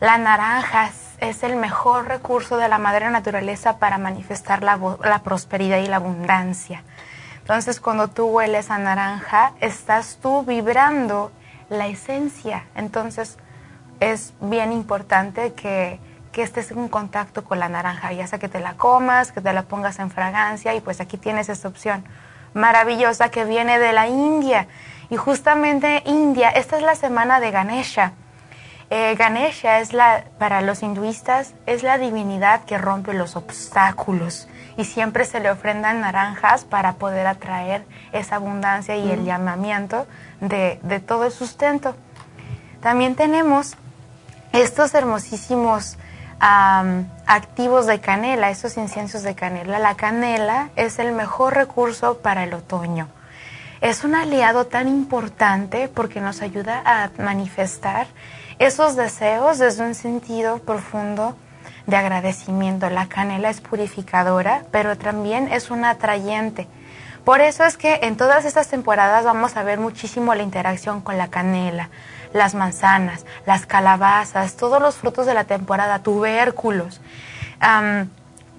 La 0.00 0.18
naranja 0.18 0.90
es 1.20 1.42
el 1.44 1.56
mejor 1.56 2.08
recurso 2.08 2.56
de 2.56 2.68
la 2.68 2.78
madre 2.78 3.10
naturaleza 3.10 3.78
para 3.78 3.98
manifestar 3.98 4.62
la, 4.62 4.78
la 5.04 5.20
prosperidad 5.20 5.78
y 5.78 5.86
la 5.86 5.96
abundancia. 5.96 6.82
Entonces, 7.38 7.80
cuando 7.80 8.08
tú 8.08 8.26
hueles 8.26 8.70
a 8.70 8.78
naranja, 8.78 9.52
estás 9.60 10.18
tú 10.22 10.44
vibrando 10.44 11.30
la 11.68 11.86
esencia. 11.88 12.64
Entonces, 12.74 13.38
es 14.02 14.34
bien 14.40 14.72
importante 14.72 15.52
que, 15.52 16.00
que 16.32 16.42
estés 16.42 16.72
en 16.72 16.88
contacto 16.88 17.44
con 17.44 17.60
la 17.60 17.68
naranja, 17.68 18.12
ya 18.12 18.26
sea 18.26 18.40
que 18.40 18.48
te 18.48 18.58
la 18.58 18.74
comas, 18.74 19.30
que 19.30 19.40
te 19.40 19.52
la 19.52 19.62
pongas 19.62 20.00
en 20.00 20.10
fragancia, 20.10 20.74
y 20.74 20.80
pues 20.80 21.00
aquí 21.00 21.18
tienes 21.18 21.48
esta 21.48 21.68
opción 21.68 22.04
maravillosa 22.52 23.30
que 23.30 23.44
viene 23.44 23.78
de 23.78 23.92
la 23.92 24.08
India. 24.08 24.66
Y 25.08 25.16
justamente 25.16 26.02
India, 26.04 26.50
esta 26.50 26.76
es 26.76 26.82
la 26.82 26.96
semana 26.96 27.38
de 27.38 27.52
Ganesha. 27.52 28.12
Eh, 28.90 29.14
Ganesha 29.14 29.78
es 29.78 29.92
la, 29.92 30.24
para 30.38 30.62
los 30.62 30.82
hinduistas, 30.82 31.54
es 31.66 31.84
la 31.84 31.96
divinidad 31.96 32.64
que 32.64 32.78
rompe 32.78 33.14
los 33.14 33.36
obstáculos 33.36 34.48
y 34.76 34.84
siempre 34.84 35.24
se 35.26 35.38
le 35.40 35.50
ofrendan 35.50 36.00
naranjas 36.00 36.64
para 36.64 36.94
poder 36.94 37.26
atraer 37.26 37.86
esa 38.12 38.36
abundancia 38.36 38.96
y 38.96 39.10
el 39.10 39.24
llamamiento 39.24 40.06
de, 40.40 40.80
de 40.82 40.98
todo 40.98 41.24
el 41.24 41.32
sustento. 41.32 41.94
También 42.82 43.14
tenemos 43.14 43.76
estos 44.52 44.94
hermosísimos 44.94 45.96
activos 46.40 47.86
de 47.86 48.00
canela, 48.00 48.50
estos 48.50 48.76
inciensos 48.76 49.22
de 49.22 49.34
canela. 49.34 49.78
La 49.78 49.94
canela 49.94 50.70
es 50.76 50.98
el 50.98 51.12
mejor 51.12 51.54
recurso 51.54 52.18
para 52.18 52.44
el 52.44 52.52
otoño. 52.52 53.08
Es 53.80 54.04
un 54.04 54.14
aliado 54.14 54.66
tan 54.66 54.88
importante 54.88 55.88
porque 55.88 56.20
nos 56.20 56.42
ayuda 56.42 56.82
a 56.84 57.10
manifestar 57.22 58.06
esos 58.58 58.96
deseos 58.96 59.58
desde 59.58 59.84
un 59.84 59.94
sentido 59.94 60.58
profundo 60.58 61.36
de 61.86 61.96
agradecimiento. 61.96 62.90
La 62.90 63.06
canela 63.06 63.50
es 63.50 63.60
purificadora, 63.60 64.64
pero 64.70 64.98
también 64.98 65.48
es 65.52 65.70
una 65.70 65.90
atrayente. 65.90 66.66
Por 67.24 67.40
eso 67.40 67.64
es 67.64 67.76
que 67.76 68.00
en 68.02 68.16
todas 68.16 68.44
estas 68.44 68.66
temporadas 68.68 69.24
vamos 69.24 69.56
a 69.56 69.62
ver 69.62 69.78
muchísimo 69.78 70.34
la 70.34 70.42
interacción 70.42 71.00
con 71.00 71.18
la 71.18 71.28
canela, 71.28 71.88
las 72.32 72.54
manzanas, 72.54 73.24
las 73.46 73.66
calabazas, 73.66 74.56
todos 74.56 74.80
los 74.80 74.96
frutos 74.96 75.26
de 75.26 75.34
la 75.34 75.44
temporada, 75.44 76.00
tubérculos. 76.00 77.00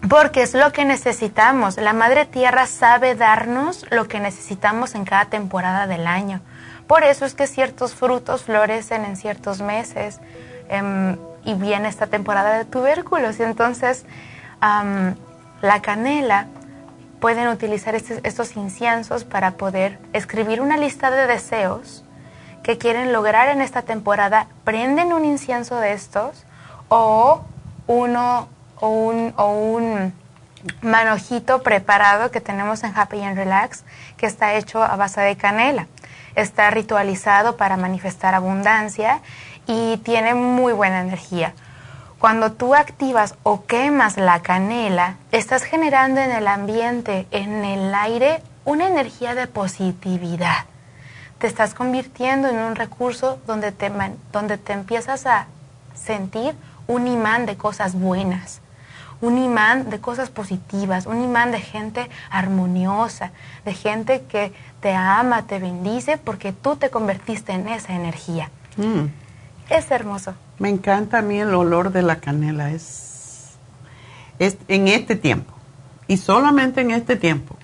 porque 0.09 0.41
es 0.41 0.53
lo 0.53 0.71
que 0.73 0.83
necesitamos. 0.83 1.77
La 1.77 1.93
Madre 1.93 2.25
Tierra 2.25 2.65
sabe 2.65 3.15
darnos 3.15 3.85
lo 3.89 4.07
que 4.07 4.19
necesitamos 4.19 4.95
en 4.95 5.05
cada 5.05 5.25
temporada 5.25 5.87
del 5.87 6.07
año. 6.07 6.41
Por 6.87 7.03
eso 7.03 7.25
es 7.25 7.33
que 7.33 7.47
ciertos 7.47 7.95
frutos 7.95 8.43
florecen 8.43 9.05
en 9.05 9.15
ciertos 9.15 9.61
meses 9.61 10.19
em, 10.67 11.17
y 11.45 11.53
viene 11.53 11.87
esta 11.87 12.07
temporada 12.07 12.57
de 12.57 12.65
tubérculos. 12.65 13.39
Entonces 13.39 14.05
la 14.61 15.81
canela 15.81 16.47
pueden 17.19 17.47
utilizar 17.47 17.95
estos 17.95 18.55
inciensos 18.57 19.23
para 19.23 19.51
poder 19.51 19.99
escribir 20.11 20.59
una 20.59 20.77
lista 20.77 21.09
de 21.09 21.27
deseos 21.27 22.03
que 22.63 22.77
quieren 22.77 23.11
lograr 23.11 23.49
en 23.49 23.61
esta 23.61 23.81
temporada, 23.83 24.47
prenden 24.63 25.13
un 25.13 25.25
incienso 25.25 25.75
de 25.75 25.93
estos 25.93 26.45
o 26.87 27.41
uno 27.87 28.47
o 28.79 28.89
un, 28.89 29.33
o 29.37 29.51
un 29.51 30.13
manojito 30.81 31.61
preparado 31.61 32.31
que 32.31 32.41
tenemos 32.41 32.83
en 32.83 32.97
Happy 32.97 33.21
and 33.21 33.37
Relax 33.37 33.83
que 34.17 34.25
está 34.25 34.53
hecho 34.53 34.81
a 34.81 34.95
base 34.95 35.21
de 35.21 35.35
canela. 35.35 35.87
Está 36.35 36.71
ritualizado 36.71 37.57
para 37.57 37.77
manifestar 37.77 38.33
abundancia 38.33 39.19
y 39.67 39.97
tiene 39.97 40.33
muy 40.33 40.73
buena 40.73 41.01
energía. 41.01 41.53
Cuando 42.17 42.53
tú 42.53 42.73
activas 42.73 43.35
o 43.43 43.65
quemas 43.65 44.17
la 44.17 44.41
canela, 44.41 45.17
estás 45.33 45.63
generando 45.63 46.21
en 46.21 46.31
el 46.31 46.47
ambiente, 46.47 47.27
en 47.31 47.65
el 47.65 47.93
aire, 47.93 48.41
una 48.63 48.87
energía 48.87 49.35
de 49.35 49.47
positividad 49.47 50.65
te 51.43 51.47
estás 51.47 51.73
convirtiendo 51.73 52.47
en 52.47 52.55
un 52.55 52.73
recurso 52.73 53.37
donde 53.45 53.73
te, 53.73 53.91
donde 54.31 54.57
te 54.57 54.71
empiezas 54.71 55.25
a 55.25 55.47
sentir 55.93 56.55
un 56.87 57.05
imán 57.05 57.45
de 57.45 57.57
cosas 57.57 57.95
buenas, 57.95 58.61
un 59.19 59.37
imán 59.37 59.89
de 59.89 59.99
cosas 59.99 60.29
positivas, 60.29 61.05
un 61.05 61.21
imán 61.21 61.51
de 61.51 61.59
gente 61.59 62.09
armoniosa, 62.29 63.31
de 63.65 63.73
gente 63.73 64.23
que 64.29 64.53
te 64.79 64.93
ama, 64.93 65.45
te 65.45 65.59
bendice, 65.59 66.17
porque 66.17 66.53
tú 66.53 66.77
te 66.77 66.89
convertiste 66.89 67.51
en 67.51 67.67
esa 67.67 67.93
energía. 67.93 68.49
Mm. 68.77 69.07
Es 69.69 69.91
hermoso. 69.91 70.35
Me 70.59 70.69
encanta 70.69 71.17
a 71.17 71.21
mí 71.21 71.41
el 71.41 71.53
olor 71.53 71.91
de 71.91 72.03
la 72.03 72.21
canela, 72.21 72.71
es, 72.71 73.57
es 74.39 74.55
en 74.69 74.87
este 74.87 75.17
tiempo, 75.17 75.53
y 76.07 76.15
solamente 76.15 76.79
en 76.79 76.91
este 76.91 77.17
tiempo. 77.17 77.57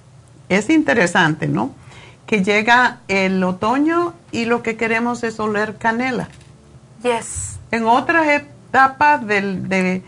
Es 0.50 0.70
interesante, 0.70 1.48
¿no? 1.48 1.72
Que 2.30 2.44
llega 2.44 3.00
el 3.08 3.44
otoño 3.44 4.14
y 4.32 4.46
lo 4.46 4.62
que 4.62 4.78
queremos 4.78 5.24
es 5.24 5.40
oler 5.40 5.78
canela. 5.78 6.30
Yes. 7.02 7.58
En 7.72 7.88
otras 7.88 8.28
etapas 8.28 9.26
del 9.26 9.68
de, 9.68 10.04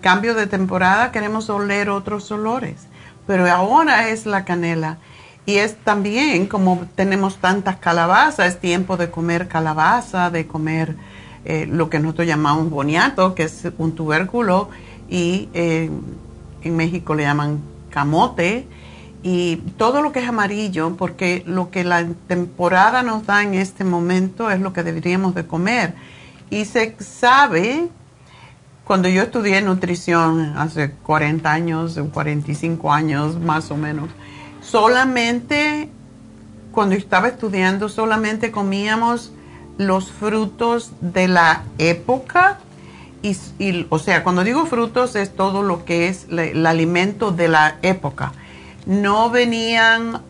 cambio 0.00 0.36
de 0.36 0.46
temporada 0.46 1.10
queremos 1.10 1.50
oler 1.50 1.90
otros 1.90 2.30
olores, 2.30 2.86
pero 3.26 3.50
ahora 3.50 4.08
es 4.10 4.24
la 4.24 4.44
canela. 4.44 4.98
Y 5.46 5.56
es 5.56 5.74
también, 5.74 6.46
como 6.46 6.86
tenemos 6.94 7.38
tantas 7.38 7.74
calabazas, 7.78 8.46
es 8.46 8.60
tiempo 8.60 8.96
de 8.96 9.10
comer 9.10 9.48
calabaza, 9.48 10.30
de 10.30 10.46
comer 10.46 10.94
eh, 11.44 11.66
lo 11.68 11.90
que 11.90 11.98
nosotros 11.98 12.28
llamamos 12.28 12.70
boniato, 12.70 13.34
que 13.34 13.42
es 13.42 13.66
un 13.78 13.96
tubérculo, 13.96 14.68
y 15.08 15.48
eh, 15.54 15.90
en 16.62 16.76
México 16.76 17.16
le 17.16 17.24
llaman 17.24 17.58
camote 17.90 18.68
y 19.22 19.56
todo 19.76 20.02
lo 20.02 20.12
que 20.12 20.20
es 20.20 20.28
amarillo, 20.28 20.94
porque 20.96 21.42
lo 21.46 21.70
que 21.70 21.84
la 21.84 22.06
temporada 22.28 23.02
nos 23.02 23.26
da 23.26 23.42
en 23.42 23.54
este 23.54 23.84
momento 23.84 24.50
es 24.50 24.60
lo 24.60 24.72
que 24.72 24.82
deberíamos 24.82 25.34
de 25.34 25.46
comer. 25.46 25.94
Y 26.50 26.64
se 26.64 26.94
sabe, 27.00 27.88
cuando 28.84 29.08
yo 29.08 29.22
estudié 29.22 29.60
nutrición 29.62 30.54
hace 30.56 30.90
40 30.90 31.50
años, 31.50 31.98
45 32.12 32.92
años 32.92 33.40
más 33.40 33.70
o 33.70 33.76
menos, 33.76 34.10
solamente 34.60 35.90
cuando 36.70 36.94
estaba 36.94 37.28
estudiando, 37.28 37.88
solamente 37.88 38.50
comíamos 38.50 39.32
los 39.78 40.10
frutos 40.10 40.92
de 41.00 41.26
la 41.26 41.64
época. 41.78 42.60
Y, 43.22 43.86
o 43.88 43.98
sea, 43.98 44.22
cuando 44.22 44.44
digo 44.44 44.66
frutos 44.66 45.16
es 45.16 45.34
todo 45.34 45.64
lo 45.64 45.84
que 45.84 46.06
es 46.06 46.26
el 46.30 46.64
alimento 46.64 47.32
de 47.32 47.48
la 47.48 47.78
época 47.82 48.32
no 48.86 49.30
venían 49.30 50.22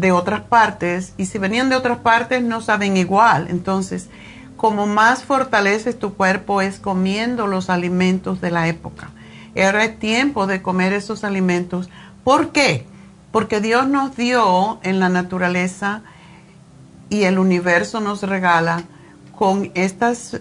de 0.00 0.12
otras 0.12 0.42
partes 0.42 1.14
y 1.16 1.26
si 1.26 1.38
venían 1.38 1.70
de 1.70 1.76
otras 1.76 1.98
partes 1.98 2.42
no 2.42 2.60
saben 2.60 2.96
igual. 2.96 3.46
Entonces, 3.48 4.08
como 4.56 4.86
más 4.86 5.24
fortaleces 5.24 5.98
tu 5.98 6.14
cuerpo 6.14 6.60
es 6.60 6.78
comiendo 6.78 7.46
los 7.46 7.70
alimentos 7.70 8.42
de 8.42 8.50
la 8.50 8.68
época. 8.68 9.10
Era 9.54 9.82
es 9.84 9.98
tiempo 9.98 10.46
de 10.46 10.60
comer 10.60 10.92
esos 10.92 11.24
alimentos. 11.24 11.88
¿Por 12.22 12.52
qué? 12.52 12.86
Porque 13.32 13.60
Dios 13.60 13.88
nos 13.88 14.14
dio 14.16 14.78
en 14.82 15.00
la 15.00 15.08
naturaleza 15.08 16.02
y 17.08 17.24
el 17.24 17.38
universo 17.38 18.00
nos 18.00 18.22
regala 18.22 18.84
con 19.36 19.70
estas, 19.74 20.38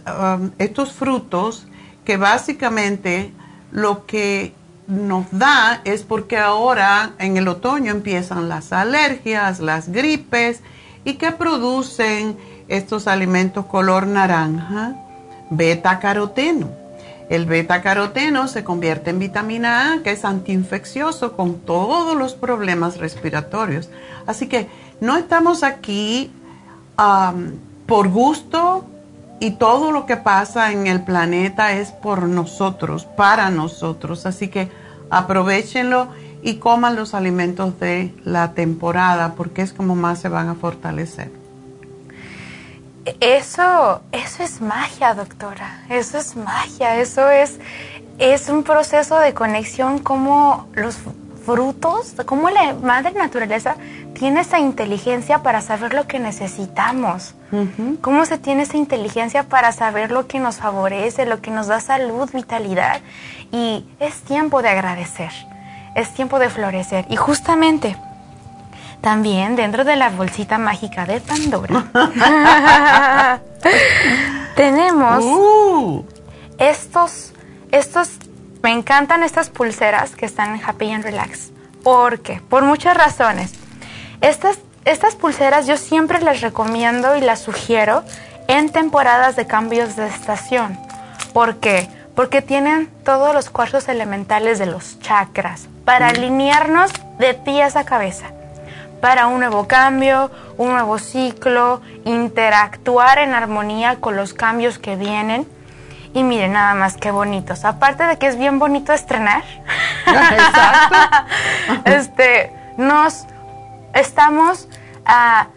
estos 0.58 0.92
frutos 0.92 1.68
que 2.04 2.18
básicamente 2.18 3.32
lo 3.72 4.06
que 4.06 4.54
nos 4.90 5.28
da 5.32 5.82
es 5.86 6.02
porque 6.02 6.38
ahora 6.38 7.12
en 7.20 7.38
el 7.38 7.48
otoño 7.48 7.92
empiezan 7.92 8.50
las 8.50 8.74
alergias, 8.74 9.60
las 9.60 9.90
gripes 9.90 10.62
y 11.06 11.14
que 11.14 11.32
producen 11.32 12.36
estos 12.68 13.08
alimentos 13.08 13.66
color 13.68 14.08
naranja, 14.08 14.96
beta 15.52 16.00
caroteno. 16.00 16.72
El 17.30 17.46
beta 17.46 17.84
caroteno 17.84 18.48
se 18.48 18.64
convierte 18.64 19.12
en 19.12 19.20
vitamina 19.20 19.94
A, 19.94 20.02
que 20.02 20.12
es 20.12 20.26
antiinfeccioso 20.26 21.34
con 21.34 21.60
todos 21.60 22.18
los 22.18 22.34
problemas 22.34 22.98
respiratorios. 22.98 23.90
Así 24.26 24.48
que 24.48 24.68
no 25.00 25.16
estamos 25.18 25.62
aquí 25.62 26.32
por 27.86 28.08
gusto 28.10 28.86
y 29.40 29.52
todo 29.52 29.92
lo 29.92 30.08
que 30.08 30.18
pasa 30.18 30.72
en 30.72 30.88
el 30.88 31.04
planeta 31.04 31.74
es 31.74 31.92
por 31.92 32.24
nosotros, 32.24 33.06
para 33.06 33.52
nosotros. 33.52 34.26
Así 34.26 34.48
que 34.48 34.70
aprovechenlo 35.10 36.10
y 36.42 36.56
coman 36.56 36.96
los 36.96 37.14
alimentos 37.14 37.80
de 37.80 38.14
la 38.24 38.54
temporada 38.54 39.34
porque 39.36 39.62
es 39.62 39.74
como 39.74 39.96
más 39.96 40.20
se 40.20 40.30
van 40.30 40.50
a 40.50 40.56
fortalecer. 40.56 41.32
eso, 43.20 44.02
eso 44.12 44.44
es 44.44 44.62
magia, 44.62 45.14
doctora. 45.14 45.84
Eso 45.90 46.18
es 46.18 46.36
magia. 46.36 47.00
Eso 47.00 47.30
es, 47.30 47.60
es 48.18 48.50
un 48.50 48.64
proceso 48.64 49.20
de 49.20 49.34
conexión 49.34 50.00
como 50.00 50.68
los 50.74 50.98
frutos, 51.46 52.14
como 52.26 52.50
la 52.50 52.74
madre 52.76 53.12
naturaleza 53.14 53.76
tiene 54.14 54.42
esa 54.42 54.60
inteligencia 54.60 55.44
para 55.44 55.62
saber 55.62 55.94
lo 55.94 56.08
que 56.08 56.20
necesitamos. 56.20 57.36
Cómo 58.02 58.26
se 58.26 58.38
tiene 58.38 58.64
esa 58.64 58.78
inteligencia 58.78 59.44
para 59.44 59.72
saber 59.72 60.12
lo 60.12 60.28
que 60.28 60.40
nos 60.40 60.58
favorece, 60.58 61.26
lo 61.26 61.42
que 61.42 61.52
nos 61.52 61.68
da 61.68 61.80
salud, 61.80 62.30
vitalidad. 62.32 63.02
Y 63.52 63.86
es 64.00 64.22
tiempo 64.22 64.62
de 64.62 64.70
agradecer. 64.70 65.32
Es 65.96 66.14
tiempo 66.14 66.38
de 66.38 66.50
florecer. 66.50 67.06
Y 67.10 67.16
justamente 67.16 67.98
también 69.02 69.56
dentro 69.56 69.84
de 69.84 69.96
la 69.96 70.10
bolsita 70.10 70.58
mágica 70.58 71.06
de 71.06 71.22
Pandora 71.22 71.86
tenemos 74.56 75.24
uh. 75.24 76.06
estos, 76.58 77.32
estos, 77.72 78.10
me 78.62 78.74
encantan 78.74 79.24
estas 79.24 79.50
pulseras 79.50 80.16
que 80.18 80.26
están 80.26 80.56
en 80.56 80.62
Happy 80.64 80.92
and 80.92 81.06
Relax. 81.06 81.52
¿Por 81.82 82.20
qué? 82.20 82.42
Por 82.50 82.64
muchas 82.64 82.98
razones. 82.98 83.54
Estas, 84.22 84.60
estas 84.86 85.16
pulseras 85.16 85.68
yo 85.68 85.78
siempre 85.78 86.22
las 86.22 86.42
recomiendo 86.42 87.16
y 87.16 87.22
las 87.22 87.40
sugiero 87.40 88.04
en 88.48 88.70
temporadas 88.70 89.36
de 89.36 89.48
cambios 89.48 89.96
de 89.96 90.08
estación. 90.08 90.78
¿Por 91.34 91.58
qué? 91.58 91.88
Porque 92.16 92.42
tienen 92.42 92.88
todos 93.06 93.34
los 93.34 93.50
cuarzos 93.50 93.88
elementales 93.88 94.60
de 94.60 94.66
los 94.66 95.00
chakras 95.00 95.68
para 95.86 96.08
mm. 96.08 96.10
alinearnos 96.10 96.92
de 97.18 97.34
pies 97.34 97.76
a 97.76 97.86
cabeza 97.86 98.32
para 99.00 99.28
un 99.28 99.40
nuevo 99.40 99.68
cambio, 99.68 100.32
un 100.58 100.72
nuevo 100.72 101.00
ciclo, 101.00 101.82
interactuar 102.06 103.20
en 103.20 103.34
armonía 103.34 103.98
con 104.00 104.16
los 104.16 104.34
cambios 104.34 104.80
que 104.80 104.96
vienen. 104.96 105.48
Y 106.14 106.24
miren 106.24 106.54
nada 106.54 106.74
más 106.74 106.98
qué 106.98 107.12
bonitos. 107.12 107.66
Aparte 107.66 108.04
de 108.04 108.18
que 108.18 108.28
es 108.28 108.38
bien 108.38 108.58
bonito 108.58 108.94
estrenar, 108.94 109.44
este, 111.86 112.52
nos 112.78 113.26
estamos 114.00 114.68
ah, 115.06 115.48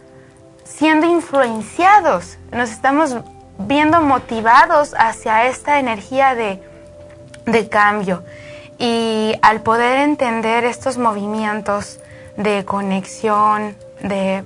siendo 0.64 1.06
influenciados, 1.06 2.38
nos 2.50 2.70
estamos 2.70 3.16
viendo 3.58 4.00
motivados 4.00 4.94
hacia 4.98 5.46
esta 5.46 5.78
energía 5.78 6.34
de, 6.34 6.62
de 7.46 7.68
cambio. 7.68 8.24
Y 8.78 9.34
al 9.42 9.62
poder 9.62 10.00
entender 10.00 10.64
estos 10.64 10.98
movimientos, 10.98 12.00
de 12.36 12.64
conexión, 12.64 13.76
de 14.00 14.44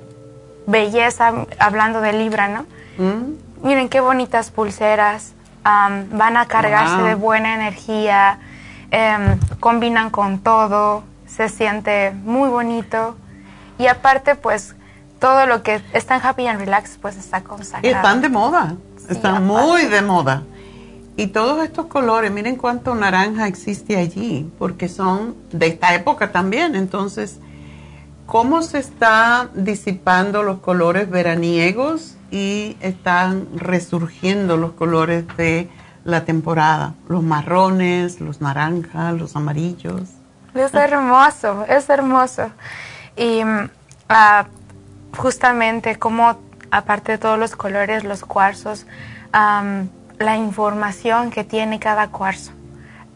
belleza, 0.66 1.32
hablando 1.58 2.00
de 2.00 2.12
Libra, 2.12 2.48
¿no? 2.48 2.66
Mm. 2.98 3.66
Miren 3.66 3.88
qué 3.88 4.00
bonitas 4.00 4.50
pulseras, 4.50 5.32
van 5.64 6.36
a 6.36 6.46
cargarse 6.46 7.02
de 7.02 7.14
buena 7.14 7.54
energía, 7.54 8.38
em, 8.90 9.38
combinan 9.58 10.10
con 10.10 10.40
todo, 10.40 11.02
se 11.26 11.48
siente 11.48 12.12
muy 12.12 12.48
bonito 12.48 13.16
y 13.78 13.86
aparte 13.86 14.34
pues 14.34 14.74
todo 15.18 15.46
lo 15.46 15.62
que 15.62 15.80
está 15.92 16.16
en 16.16 16.22
Happy 16.22 16.46
and 16.46 16.60
Relax 16.60 16.98
pues 17.00 17.16
está 17.16 17.42
consagrado. 17.42 17.86
Y 17.86 17.90
están 17.90 18.20
de 18.20 18.28
moda, 18.28 18.76
están 19.08 19.46
muy 19.46 19.86
de 19.86 20.02
moda. 20.02 20.42
Y 21.18 21.28
todos 21.28 21.64
estos 21.64 21.86
colores, 21.86 22.30
miren 22.30 22.56
cuánto 22.56 22.94
naranja 22.94 23.46
existe 23.46 23.96
allí, 23.96 24.52
porque 24.58 24.88
son 24.88 25.34
de 25.50 25.68
esta 25.68 25.94
época 25.94 26.30
también, 26.30 26.74
entonces 26.74 27.38
cómo 28.26 28.60
se 28.62 28.78
están 28.78 29.50
disipando 29.54 30.42
los 30.42 30.58
colores 30.58 31.08
veraniegos 31.08 32.16
y 32.30 32.76
están 32.80 33.46
resurgiendo 33.54 34.56
los 34.56 34.72
colores 34.72 35.24
de 35.36 35.70
la 36.04 36.24
temporada, 36.24 36.94
los 37.08 37.22
marrones, 37.22 38.20
los 38.20 38.40
naranjas, 38.40 39.14
los 39.14 39.36
amarillos. 39.36 40.02
Es 40.54 40.74
hermoso, 40.74 41.64
es 41.68 41.88
hermoso. 41.88 42.50
Y 43.16 43.44
mm, 43.44 43.70
ah, 44.08 44.46
justamente 45.16 45.96
como 45.96 46.38
aparte 46.70 47.12
de 47.12 47.18
todos 47.18 47.38
los 47.38 47.56
colores, 47.56 48.04
los 48.04 48.24
cuarzos, 48.24 48.86
la 49.32 50.36
información 50.36 51.30
que 51.30 51.44
tiene 51.44 51.78
cada 51.78 52.08
cuarzo. 52.08 52.52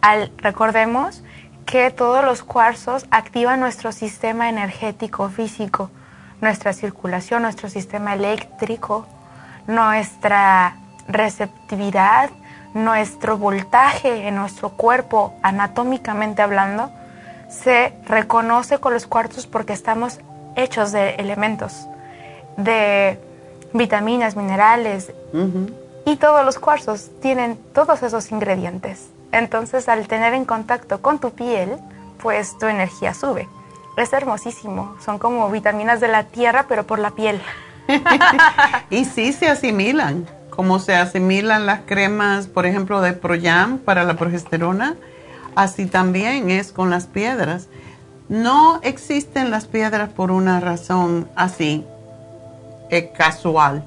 Al, 0.03 0.31
recordemos 0.39 1.23
que 1.67 1.91
todos 1.91 2.25
los 2.25 2.43
cuarzos 2.43 3.07
activan 3.11 3.61
nuestro 3.61 3.93
sistema 3.93 4.49
energético 4.49 5.29
físico, 5.29 5.91
nuestra 6.41 6.73
circulación, 6.73 7.43
nuestro 7.43 7.69
sistema 7.69 8.15
eléctrico, 8.15 9.07
nuestra 9.67 10.77
receptividad, 11.09 12.31
nuestro 12.75 13.37
voltaje 13.37 14.29
en 14.29 14.37
nuestro 14.37 14.71
cuerpo, 14.71 15.35
anatómicamente 15.43 16.43
hablando, 16.43 16.91
se 17.51 17.93
reconoce 18.07 18.79
con 18.79 18.95
los 18.95 19.07
cuarzos 19.07 19.47
porque 19.47 19.73
estamos 19.73 20.21
hechos 20.57 20.93
de 20.93 21.17
elementos, 21.17 21.87
de 22.57 23.19
vitaminas, 23.73 24.37
minerales, 24.37 25.13
y 26.07 26.17
todos 26.17 26.45
los 26.45 26.59
cuarzos 26.59 27.11
tienen 27.21 27.59
todos 27.75 28.03
esos 28.03 28.33
ingredientes. 28.33 29.09
Entonces, 29.33 29.89
al 29.89 30.09
tener 30.09 30.35
en 30.35 30.45
contacto 30.45 31.01
con 31.03 31.19
tu 31.19 31.31
piel, 31.31 31.77
pues 32.21 32.59
tu 32.59 32.67
energía 32.67 33.15
sube. 33.15 33.49
Es 33.97 34.13
hermosísimo. 34.13 34.97
Son 35.05 35.19
como 35.19 35.51
vitaminas 35.51 36.01
de 36.01 36.09
la 36.09 36.25
tierra, 36.25 36.67
pero 36.69 36.85
por 36.85 36.99
la 36.99 37.11
piel. 37.11 37.41
y 38.91 39.05
sí 39.05 39.33
se 39.33 39.49
asimilan, 39.49 40.27
como 40.51 40.79
se 40.79 40.95
asimilan 40.95 41.67
las 41.67 41.81
cremas, 41.81 42.47
por 42.47 42.67
ejemplo, 42.67 43.01
de 43.01 43.13
Proyam 43.13 43.79
para 43.79 44.05
la 44.05 44.15
progesterona, 44.15 44.97
así 45.55 45.87
también 45.87 46.51
es 46.51 46.73
con 46.73 46.91
las 46.91 47.07
piedras. 47.07 47.69
No 48.29 48.81
existen 48.83 49.51
las 49.51 49.67
piedras 49.67 50.11
por 50.11 50.31
una 50.31 50.61
razón 50.61 51.29
así, 51.35 51.85
eh, 52.91 53.13
casual, 53.17 53.85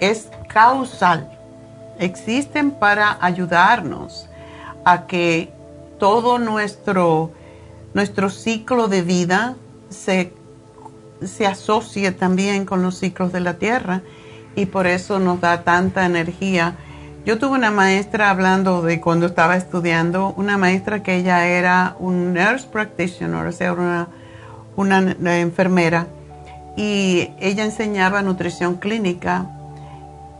es 0.00 0.28
causal. 0.48 1.30
Existen 1.98 2.70
para 2.70 3.18
ayudarnos 3.20 4.28
a 4.84 5.06
que 5.06 5.52
todo 5.98 6.38
nuestro, 6.38 7.32
nuestro 7.94 8.30
ciclo 8.30 8.88
de 8.88 9.02
vida 9.02 9.56
se, 9.88 10.32
se 11.24 11.46
asocie 11.46 12.12
también 12.12 12.66
con 12.66 12.82
los 12.82 12.98
ciclos 12.98 13.32
de 13.32 13.40
la 13.40 13.54
Tierra 13.54 14.02
y 14.54 14.66
por 14.66 14.86
eso 14.86 15.18
nos 15.18 15.40
da 15.40 15.62
tanta 15.62 16.06
energía. 16.06 16.76
Yo 17.26 17.38
tuve 17.38 17.56
una 17.56 17.72
maestra 17.72 18.30
hablando 18.30 18.82
de 18.82 19.00
cuando 19.00 19.26
estaba 19.26 19.56
estudiando, 19.56 20.32
una 20.36 20.56
maestra 20.56 21.02
que 21.02 21.16
ella 21.16 21.44
era 21.44 21.96
un 21.98 22.32
nurse 22.32 22.68
practitioner, 22.68 23.48
o 23.48 23.50
sea, 23.50 23.72
una, 23.72 24.06
una 24.76 25.40
enfermera, 25.40 26.06
y 26.76 27.32
ella 27.40 27.64
enseñaba 27.64 28.22
nutrición 28.22 28.76
clínica 28.76 29.46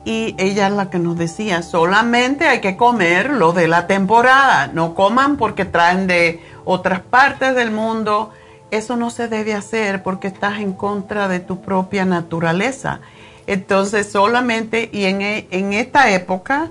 y 0.04 0.36
ella 0.38 0.68
es 0.68 0.74
la 0.74 0.88
que 0.88 1.00
nos 1.00 1.18
decía, 1.18 1.62
solamente 1.62 2.46
hay 2.46 2.60
que 2.60 2.76
comer 2.76 3.30
lo 3.30 3.52
de 3.52 3.66
la 3.66 3.88
temporada, 3.88 4.68
no 4.68 4.94
coman 4.94 5.38
porque 5.38 5.64
traen 5.64 6.06
de 6.06 6.40
otras 6.64 7.00
partes 7.00 7.56
del 7.56 7.72
mundo. 7.72 8.30
Eso 8.70 8.94
no 8.94 9.10
se 9.10 9.26
debe 9.26 9.54
hacer 9.54 10.04
porque 10.04 10.28
estás 10.28 10.60
en 10.60 10.72
contra 10.72 11.26
de 11.26 11.40
tu 11.40 11.60
propia 11.60 12.04
naturaleza. 12.04 13.00
Entonces 13.46 14.10
solamente, 14.10 14.90
y 14.92 15.04
en, 15.04 15.22
en 15.22 15.72
esta 15.72 16.10
época 16.10 16.68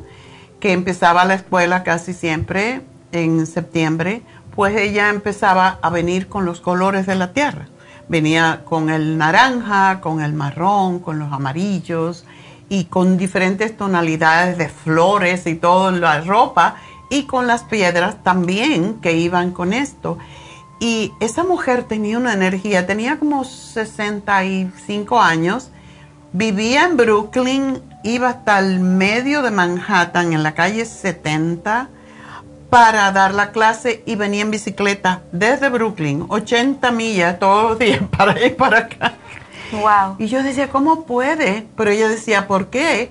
que 0.60 0.72
empezaba 0.72 1.26
la 1.26 1.36
escuela 1.36 1.84
casi 1.84 2.14
siempre, 2.14 2.82
en 3.12 3.46
septiembre, 3.48 4.22
pues 4.56 4.76
ella 4.78 5.10
empezaba 5.10 5.80
a 5.82 5.90
venir 5.90 6.28
con 6.28 6.46
los 6.46 6.62
colores 6.62 7.06
de 7.06 7.16
la 7.16 7.34
tierra. 7.34 7.68
Venía 8.08 8.62
con 8.66 8.90
el 8.90 9.18
naranja, 9.18 10.00
con 10.02 10.22
el 10.22 10.34
marrón, 10.34 11.00
con 11.00 11.20
los 11.20 11.32
amarillos 11.32 12.26
y 12.70 12.86
con 12.86 13.18
diferentes 13.18 13.76
tonalidades 13.76 14.58
de 14.58 14.70
flores 14.70 15.48
y 15.48 15.56
todo 15.56 15.90
en 15.90 16.02
la 16.02 16.22
ropa 16.22 16.76
y 17.10 17.24
con 17.24 17.48
las 17.48 17.64
piedras 17.64 18.24
también 18.24 18.96
que 19.02 19.14
iban 19.14 19.52
con 19.52 19.74
esto. 19.74 20.18
Y 20.80 21.14
esa 21.20 21.44
mujer 21.44 21.84
tenía 21.84 22.18
una 22.18 22.34
energía, 22.34 22.86
tenía 22.86 23.18
como 23.18 23.44
65 23.44 25.22
años, 25.22 25.70
vivía 26.36 26.86
en 26.86 26.98
Brooklyn, 26.98 27.82
iba 28.04 28.30
hasta 28.30 28.60
el 28.60 28.82
medio 28.82 29.42
de 29.42 29.52
Manhattan, 29.52 30.34
en 30.34 30.44
la 30.44 30.54
calle 30.54 30.86
70, 30.86 31.88
para 32.70 33.12
dar 33.14 33.34
la 33.34 33.52
clase 33.52 34.04
y 34.06 34.16
venía 34.16 34.42
en 34.42 34.52
bicicleta 34.52 35.22
desde 35.32 35.70
Brooklyn, 35.70 36.26
80 36.28 36.92
millas 36.92 37.40
todos 37.40 37.70
los 37.70 37.80
días 37.80 38.02
para 38.18 38.40
ir 38.46 38.58
para 38.58 38.80
acá. 38.80 39.14
Wow. 39.72 40.18
Y 40.20 40.28
yo 40.28 40.44
decía, 40.44 40.70
¿cómo 40.70 41.06
puede? 41.06 41.68
Pero 41.78 41.90
ella 41.90 42.10
decía, 42.10 42.48
¿por 42.48 42.68
qué? 42.68 43.10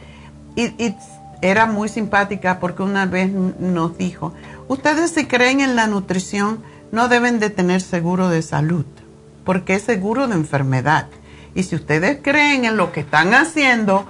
Y, 0.55 0.94
era 1.40 1.66
muy 1.66 1.90
simpática 1.90 2.59
porque 2.59 2.82
una 2.82 3.05
vez 3.05 3.30
nos 3.30 3.98
dijo, 3.98 4.32
ustedes 4.66 5.10
si 5.10 5.26
creen 5.26 5.60
en 5.60 5.76
la 5.76 5.86
nutrición 5.86 6.62
no 6.90 7.09
deben 7.09 7.38
de 7.38 7.51
tener 7.51 7.82
seguro 7.82 8.30
de 8.30 8.40
salud, 8.40 8.86
porque 9.44 9.74
es 9.74 9.82
seguro 9.82 10.26
de 10.26 10.36
enfermedad. 10.36 11.06
Y 11.55 11.62
si 11.62 11.76
ustedes 11.76 12.18
creen 12.22 12.64
en 12.64 12.76
lo 12.76 12.93
que 12.93 13.01
están 13.01 13.35
haciendo 13.35 14.06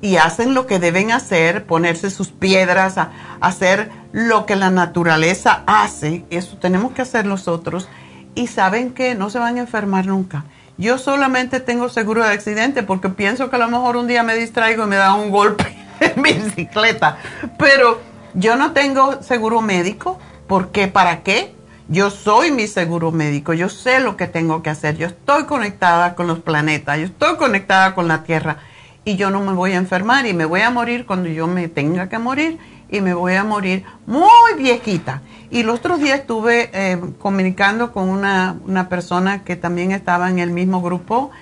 y 0.00 0.16
hacen 0.16 0.54
lo 0.54 0.66
que 0.66 0.78
deben 0.78 1.12
hacer, 1.12 1.64
ponerse 1.64 2.10
sus 2.10 2.28
piedras, 2.28 2.98
a, 2.98 3.10
hacer 3.40 3.90
lo 4.12 4.46
que 4.46 4.54
la 4.54 4.70
naturaleza 4.70 5.62
hace, 5.66 6.24
eso 6.30 6.56
tenemos 6.58 6.92
que 6.92 7.02
hacer 7.02 7.24
nosotros, 7.24 7.88
y 8.34 8.48
saben 8.48 8.92
que 8.92 9.14
no 9.14 9.30
se 9.30 9.38
van 9.38 9.56
a 9.56 9.60
enfermar 9.60 10.06
nunca. 10.06 10.44
Yo 10.76 10.98
solamente 10.98 11.60
tengo 11.60 11.88
seguro 11.88 12.24
de 12.24 12.32
accidente 12.32 12.82
porque 12.82 13.08
pienso 13.08 13.48
que 13.48 13.56
a 13.56 13.60
lo 13.60 13.68
mejor 13.68 13.96
un 13.96 14.08
día 14.08 14.22
me 14.22 14.34
distraigo 14.34 14.84
y 14.84 14.88
me 14.88 14.96
da 14.96 15.14
un 15.14 15.30
golpe 15.30 15.64
en 16.00 16.22
bicicleta, 16.22 17.18
pero 17.58 18.00
yo 18.34 18.56
no 18.56 18.72
tengo 18.72 19.22
seguro 19.22 19.60
médico, 19.60 20.18
porque 20.46 20.88
¿para 20.88 21.22
qué? 21.22 21.54
Yo 21.88 22.08
soy 22.08 22.50
mi 22.50 22.66
seguro 22.66 23.12
médico, 23.12 23.52
yo 23.52 23.68
sé 23.68 24.00
lo 24.00 24.16
que 24.16 24.26
tengo 24.26 24.62
que 24.62 24.70
hacer, 24.70 24.96
yo 24.96 25.06
estoy 25.06 25.44
conectada 25.44 26.14
con 26.14 26.26
los 26.26 26.38
planetas, 26.38 26.98
yo 26.98 27.04
estoy 27.04 27.36
conectada 27.36 27.94
con 27.94 28.08
la 28.08 28.22
Tierra 28.22 28.56
y 29.04 29.16
yo 29.16 29.30
no 29.30 29.40
me 29.40 29.52
voy 29.52 29.72
a 29.72 29.76
enfermar 29.76 30.24
y 30.24 30.32
me 30.32 30.46
voy 30.46 30.62
a 30.62 30.70
morir 30.70 31.04
cuando 31.04 31.28
yo 31.28 31.46
me 31.46 31.68
tenga 31.68 32.08
que 32.08 32.18
morir 32.18 32.58
y 32.88 33.02
me 33.02 33.12
voy 33.12 33.34
a 33.34 33.44
morir 33.44 33.84
muy 34.06 34.28
viejita. 34.56 35.20
Y 35.50 35.62
los 35.62 35.80
otros 35.80 36.00
días 36.00 36.20
estuve 36.20 36.70
eh, 36.72 36.98
comunicando 37.18 37.92
con 37.92 38.08
una, 38.08 38.88
persona 38.88 39.44
que 39.44 39.54
también 39.54 39.92
estaba 39.92 40.30
en 40.30 40.38
el 40.38 40.50
mismo 40.52 40.80
grupo 40.80 41.32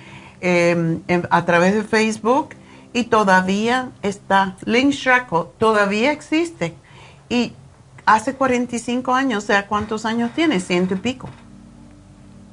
eh, 0.41 0.99
a 1.29 1.45
través 1.45 1.73
de 1.73 1.83
Facebook 1.83 2.49
y 2.91 3.05
todavía 3.05 3.91
está, 4.01 4.57
Link 4.65 4.91
Shackle 4.91 5.45
todavía 5.57 6.11
existe. 6.11 6.75
Y 7.29 7.53
hace 8.05 8.35
45 8.35 9.13
años, 9.13 9.43
o 9.43 9.47
sea, 9.47 9.67
¿cuántos 9.67 10.05
años 10.05 10.31
tiene? 10.35 10.59
Ciento 10.59 10.93
y 10.93 10.97
pico. 10.97 11.29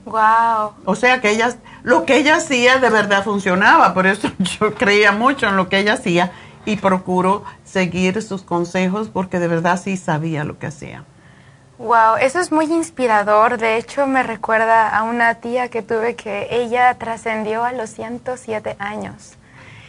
Wow. 0.05 0.73
O 0.85 0.95
sea 0.95 1.21
que 1.21 1.31
ella, 1.31 1.57
lo 1.83 2.05
que 2.05 2.17
ella 2.17 2.37
hacía 2.37 2.79
de 2.79 2.91
verdad 2.91 3.23
funcionaba, 3.23 3.95
por 3.95 4.07
eso 4.07 4.31
yo 4.39 4.75
creía 4.75 5.13
mucho 5.13 5.49
en 5.49 5.57
lo 5.57 5.69
que 5.69 5.79
ella 5.79 5.95
hacía 5.95 6.33
y 6.65 6.77
procuro 6.77 7.45
seguir 7.65 8.23
sus 8.23 8.43
consejos 8.43 9.09
porque 9.09 9.39
de 9.39 9.49
verdad 9.49 9.81
sí 9.83 9.97
sabía 9.97 10.45
lo 10.45 10.59
que 10.59 10.67
hacía. 10.67 11.05
Wow, 11.79 12.17
eso 12.21 12.41
es 12.41 12.53
muy 12.53 12.67
inspirador. 12.67 13.57
De 13.57 13.79
hecho, 13.79 14.07
me 14.07 14.23
recuerda 14.23 14.95
a 14.95 15.03
una 15.03 15.37
tía 15.37 15.69
que 15.71 15.81
tuve 15.81 16.15
que 16.15 16.49
ella 16.51 16.95
trascendió 16.99 17.65
a 17.65 17.73
los 17.73 17.89
107 17.91 18.77
años. 18.79 19.37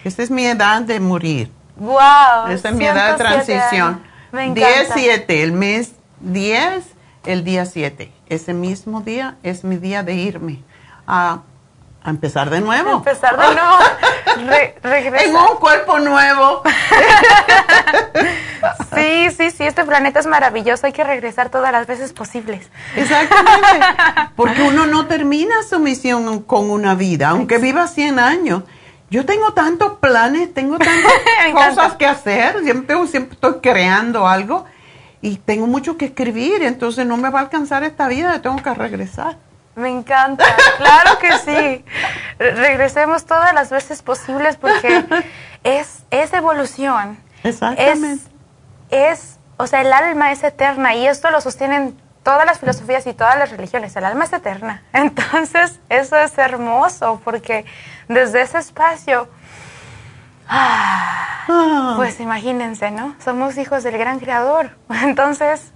Esta 0.05 0.23
es 0.23 0.31
mi 0.31 0.45
edad 0.45 0.83
de 0.83 1.01
morir. 1.01 1.51
Wow. 1.75 2.47
Esta 2.49 2.69
es 2.69 2.75
mi 2.75 2.85
edad 2.85 3.11
de 3.11 3.17
transición. 3.17 4.01
17, 4.31 5.43
el 5.43 5.51
mes 5.51 5.91
10, 6.21 6.85
el 7.25 7.43
día 7.43 7.65
7. 7.65 8.11
Ese 8.29 8.53
mismo 8.53 9.01
día 9.01 9.35
es 9.43 9.63
mi 9.63 9.77
día 9.77 10.03
de 10.03 10.13
irme 10.13 10.59
a, 11.05 11.41
empezar 12.05 12.49
de 12.49 12.61
nuevo. 12.61 12.91
Empezar 12.91 13.37
de 13.37 13.53
nuevo. 13.53 13.77
En 14.83 15.35
un 15.35 15.57
cuerpo 15.59 15.99
nuevo. 15.99 16.63
sí, 18.95 19.29
sí, 19.37 19.51
sí, 19.51 19.65
este 19.65 19.83
planeta 19.83 20.19
es 20.19 20.25
maravilloso. 20.25 20.87
Hay 20.87 20.93
que 20.93 21.03
regresar 21.03 21.49
todas 21.49 21.71
las 21.71 21.85
veces 21.85 22.13
posibles. 22.13 22.69
Exactamente. 22.95 23.85
Porque 24.35 24.63
uno 24.63 24.87
no 24.87 25.07
termina 25.07 25.53
su 25.69 25.79
misión 25.79 26.41
con 26.43 26.71
una 26.71 26.95
vida, 26.95 27.29
aunque 27.29 27.57
viva 27.57 27.87
100 27.87 28.19
años. 28.19 28.63
Yo 29.11 29.25
tengo 29.25 29.51
tantos 29.51 29.97
planes, 29.99 30.53
tengo 30.53 30.79
tantas 30.79 31.11
cosas 31.53 31.95
que 31.95 32.05
hacer, 32.05 32.63
siempre, 32.63 32.95
siempre 33.07 33.33
estoy 33.33 33.55
creando 33.61 34.25
algo 34.25 34.63
y 35.21 35.35
tengo 35.35 35.67
mucho 35.67 35.97
que 35.97 36.05
escribir, 36.05 36.63
entonces 36.63 37.05
no 37.05 37.17
me 37.17 37.29
va 37.29 37.39
a 37.39 37.41
alcanzar 37.43 37.83
esta 37.83 38.07
vida, 38.07 38.41
tengo 38.41 38.55
que 38.63 38.73
regresar. 38.73 39.35
Me 39.75 39.89
encanta, 39.89 40.45
claro 40.77 41.19
que 41.19 41.37
sí. 41.39 41.85
Regresemos 42.39 43.25
todas 43.25 43.53
las 43.53 43.69
veces 43.69 44.01
posibles 44.01 44.55
porque 44.55 45.03
es, 45.65 46.03
es 46.09 46.33
evolución. 46.33 47.19
Exactamente. 47.43 48.13
Es, 48.91 49.19
es, 49.19 49.39
o 49.57 49.67
sea, 49.67 49.81
el 49.81 49.91
alma 49.91 50.31
es 50.31 50.41
eterna 50.41 50.95
y 50.95 51.05
esto 51.05 51.29
lo 51.31 51.41
sostienen 51.41 52.00
todas 52.23 52.45
las 52.45 52.59
filosofías 52.59 53.05
y 53.07 53.13
todas 53.13 53.37
las 53.37 53.51
religiones. 53.51 53.95
El 53.95 54.05
alma 54.05 54.25
es 54.25 54.33
eterna. 54.33 54.83
Entonces, 54.93 55.79
eso 55.89 56.17
es 56.17 56.37
hermoso 56.37 57.21
porque 57.23 57.65
desde 58.07 58.41
ese 58.41 58.59
espacio, 58.59 59.27
ah, 60.47 61.93
pues 61.95 62.19
imagínense, 62.19 62.91
¿no? 62.91 63.15
Somos 63.23 63.57
hijos 63.57 63.83
del 63.83 63.97
gran 63.97 64.19
creador. 64.19 64.77
Entonces, 64.89 65.71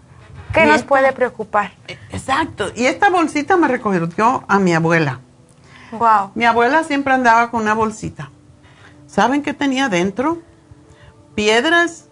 ¿qué 0.53 0.65
nos 0.65 0.83
puede 0.83 1.11
preocupar? 1.13 1.71
Exacto. 2.11 2.71
Y 2.75 2.85
esta 2.85 3.09
bolsita 3.09 3.57
me 3.57 3.67
recordó 3.67 4.43
a 4.47 4.59
mi 4.59 4.73
abuela. 4.73 5.19
Wow. 5.91 6.31
Mi 6.35 6.45
abuela 6.45 6.83
siempre 6.83 7.13
andaba 7.13 7.51
con 7.51 7.61
una 7.61 7.73
bolsita. 7.73 8.29
¿Saben 9.07 9.43
qué 9.43 9.53
tenía 9.53 9.87
dentro? 9.87 10.39
Piedras, 11.35 12.09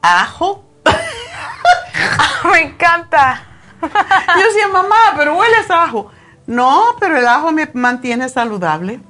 ajo. 0.00 0.64
me 2.50 2.60
encanta. 2.62 3.55
Yo 4.36 4.46
decía, 4.46 4.68
mamá, 4.72 5.14
pero 5.16 5.36
hueles 5.36 5.70
ajo. 5.70 6.10
No, 6.46 6.96
pero 7.00 7.18
el 7.18 7.26
ajo 7.26 7.52
me 7.52 7.68
mantiene 7.74 8.28
saludable 8.28 9.00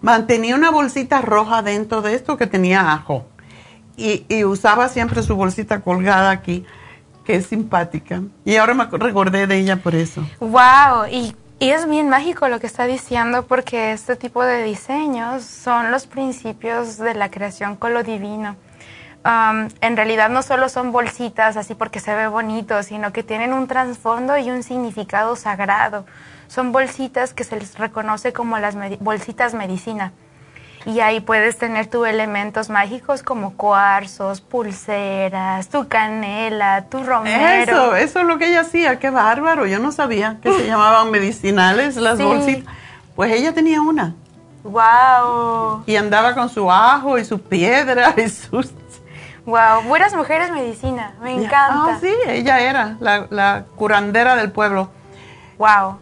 mantenía 0.00 0.54
una 0.54 0.70
bolsita 0.70 1.20
roja 1.20 1.62
dentro 1.62 2.02
de 2.02 2.14
esto 2.14 2.36
que 2.36 2.46
tenía 2.46 2.92
ajo. 2.92 3.26
Y, 3.96 4.44
usaba 4.44 4.88
siempre 4.88 5.22
su 5.22 5.34
bolsita 5.36 5.80
colgada 5.80 6.30
aquí, 6.30 6.64
que 7.24 7.36
es 7.36 7.46
simpática. 7.46 8.22
Y 8.44 8.56
ahora 8.56 8.74
me 8.74 8.84
recordé 8.84 9.46
de 9.46 9.58
ella 9.58 9.76
por 9.76 9.94
eso. 9.94 10.22
¡Wow! 10.40 11.06
Y, 11.10 11.34
es 11.58 11.88
bien 11.88 12.10
mágico 12.10 12.48
lo 12.48 12.60
que 12.60 12.66
está 12.66 12.84
diciendo 12.84 13.46
porque 13.46 13.92
este 13.92 14.14
tipo 14.14 14.44
de 14.44 14.62
diseños 14.62 15.42
son 15.42 15.90
los 15.90 16.06
principios 16.06 16.98
de 16.98 17.14
la 17.14 17.30
creación 17.30 17.76
con 17.76 17.94
lo 17.94 18.02
divino. 18.02 18.56
Um, 19.26 19.68
en 19.80 19.96
realidad 19.96 20.28
no 20.28 20.42
solo 20.42 20.68
son 20.68 20.92
bolsitas 20.92 21.56
así 21.56 21.74
porque 21.74 21.98
se 21.98 22.14
ve 22.14 22.28
bonito, 22.28 22.84
sino 22.84 23.12
que 23.12 23.24
tienen 23.24 23.52
un 23.52 23.66
trasfondo 23.66 24.38
y 24.38 24.50
un 24.50 24.62
significado 24.62 25.34
sagrado 25.34 26.04
son 26.48 26.72
bolsitas 26.72 27.32
que 27.32 27.44
se 27.44 27.56
les 27.56 27.76
reconoce 27.78 28.32
como 28.32 28.58
las 28.58 28.76
bolsitas 29.00 29.54
medicina. 29.54 30.12
Y 30.84 31.00
ahí 31.00 31.18
puedes 31.18 31.58
tener 31.58 31.88
tus 31.88 32.06
elementos 32.06 32.70
mágicos 32.70 33.24
como 33.24 33.56
cuarzos, 33.56 34.40
pulseras, 34.40 35.68
tu 35.68 35.88
canela, 35.88 36.84
tu 36.88 37.02
romero. 37.02 37.94
Eso, 37.94 37.96
eso 37.96 38.20
es 38.20 38.26
lo 38.26 38.38
que 38.38 38.46
ella 38.46 38.60
hacía, 38.60 39.00
qué 39.00 39.10
bárbaro. 39.10 39.66
Yo 39.66 39.80
no 39.80 39.90
sabía 39.90 40.38
que 40.40 40.52
se 40.52 40.66
llamaban 40.68 41.10
medicinales 41.10 41.96
las 41.96 42.22
bolsitas. 42.22 42.72
Pues 43.16 43.32
ella 43.32 43.52
tenía 43.52 43.80
una. 43.80 44.14
Wow. 44.62 45.82
Y 45.86 45.96
andaba 45.96 46.34
con 46.34 46.48
su 46.48 46.70
ajo 46.70 47.18
y 47.18 47.24
su 47.24 47.40
piedra 47.40 48.14
y 48.24 48.28
sus... 48.28 48.72
Wow, 49.46 49.82
buenas 49.84 50.12
mujeres 50.12 50.50
medicina, 50.50 51.14
me 51.22 51.32
encanta. 51.32 51.94
Ah, 51.94 51.98
sí, 52.00 52.12
ella 52.26 52.58
era 52.58 52.96
la, 52.98 53.28
la 53.30 53.64
curandera 53.76 54.34
del 54.34 54.50
pueblo. 54.50 54.90
Wow. 55.56 55.98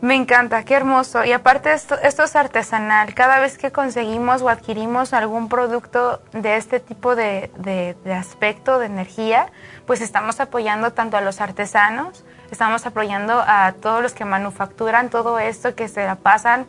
Me 0.00 0.14
encanta, 0.14 0.64
qué 0.64 0.74
hermoso. 0.74 1.22
Y 1.26 1.32
aparte 1.32 1.74
esto, 1.74 1.98
esto 2.02 2.24
es 2.24 2.34
artesanal. 2.34 3.12
Cada 3.12 3.38
vez 3.40 3.58
que 3.58 3.70
conseguimos 3.70 4.40
o 4.40 4.48
adquirimos 4.48 5.12
algún 5.12 5.50
producto 5.50 6.22
de 6.32 6.56
este 6.56 6.80
tipo 6.80 7.14
de, 7.14 7.50
de, 7.58 8.14
aspecto, 8.14 8.78
de 8.78 8.86
energía, 8.86 9.48
pues 9.86 10.00
estamos 10.00 10.40
apoyando 10.40 10.94
tanto 10.94 11.18
a 11.18 11.20
los 11.20 11.42
artesanos, 11.42 12.24
estamos 12.50 12.86
apoyando 12.86 13.44
a 13.46 13.74
todos 13.82 14.02
los 14.02 14.14
que 14.14 14.24
manufacturan 14.24 15.10
todo 15.10 15.38
esto, 15.38 15.74
que 15.74 15.88
se 15.88 16.06
la 16.06 16.14
pasan 16.14 16.64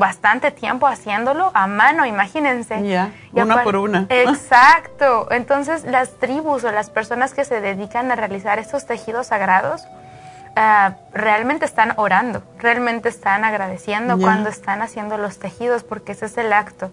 bastante 0.00 0.50
tiempo 0.50 0.88
haciéndolo 0.88 1.52
a 1.54 1.68
mano, 1.68 2.04
imagínense. 2.04 2.82
Ya, 2.82 3.12
una 3.32 3.62
por 3.62 3.76
una. 3.76 4.06
Exacto. 4.08 5.28
Entonces 5.30 5.84
las 5.84 6.18
tribus 6.18 6.64
o 6.64 6.72
las 6.72 6.90
personas 6.90 7.32
que 7.32 7.44
se 7.44 7.60
dedican 7.60 8.10
a 8.10 8.16
realizar 8.16 8.58
estos 8.58 8.86
tejidos 8.86 9.28
sagrados, 9.28 9.86
Ah, 10.56 10.96
realmente 11.14 11.64
están 11.64 11.94
orando, 11.96 12.42
realmente 12.58 13.08
están 13.08 13.44
agradeciendo 13.44 14.18
cuando 14.18 14.48
están 14.48 14.82
haciendo 14.82 15.16
los 15.16 15.38
tejidos, 15.38 15.84
porque 15.84 16.12
ese 16.12 16.26
es 16.26 16.36
el 16.38 16.52
acto 16.52 16.90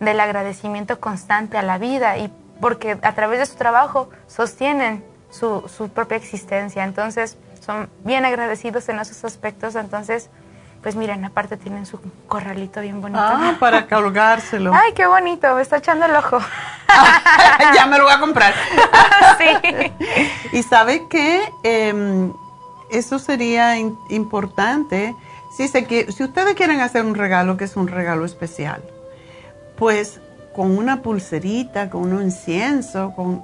del 0.00 0.18
agradecimiento 0.20 0.98
constante 1.00 1.58
a 1.58 1.62
la 1.62 1.76
vida 1.76 2.16
y 2.16 2.32
porque 2.60 2.98
a 3.02 3.14
través 3.14 3.40
de 3.40 3.46
su 3.46 3.56
trabajo 3.56 4.08
sostienen 4.26 5.04
su, 5.30 5.68
su 5.68 5.90
propia 5.90 6.16
existencia. 6.16 6.82
Entonces, 6.82 7.36
son 7.60 7.90
bien 8.04 8.24
agradecidos 8.24 8.88
en 8.88 8.98
esos 8.98 9.22
aspectos. 9.24 9.76
Entonces, 9.76 10.30
pues 10.84 10.96
miren, 10.96 11.24
aparte 11.24 11.56
tienen 11.56 11.86
su 11.86 11.98
corralito 12.28 12.82
bien 12.82 13.00
bonito. 13.00 13.18
Ah, 13.20 13.56
para 13.58 13.86
colgárselo. 13.86 14.70
Ay, 14.74 14.92
qué 14.92 15.06
bonito, 15.06 15.54
me 15.54 15.62
está 15.62 15.78
echando 15.78 16.04
el 16.04 16.14
ojo. 16.14 16.38
ya 17.74 17.86
me 17.86 17.96
lo 17.96 18.04
voy 18.04 18.12
a 18.12 18.20
comprar. 18.20 18.52
sí. 19.38 19.92
Y 20.52 20.62
sabe 20.62 21.06
qué, 21.08 21.50
eh, 21.62 22.30
eso 22.90 23.18
sería 23.18 23.78
importante. 23.78 25.16
Si, 25.56 25.68
se, 25.68 25.86
si 26.12 26.22
ustedes 26.22 26.54
quieren 26.54 26.82
hacer 26.82 27.02
un 27.02 27.14
regalo 27.14 27.56
que 27.56 27.64
es 27.64 27.76
un 27.76 27.88
regalo 27.88 28.26
especial, 28.26 28.84
pues 29.78 30.20
con 30.54 30.76
una 30.76 31.00
pulserita, 31.00 31.88
con 31.88 32.12
un 32.12 32.24
incienso, 32.24 33.14
con 33.16 33.42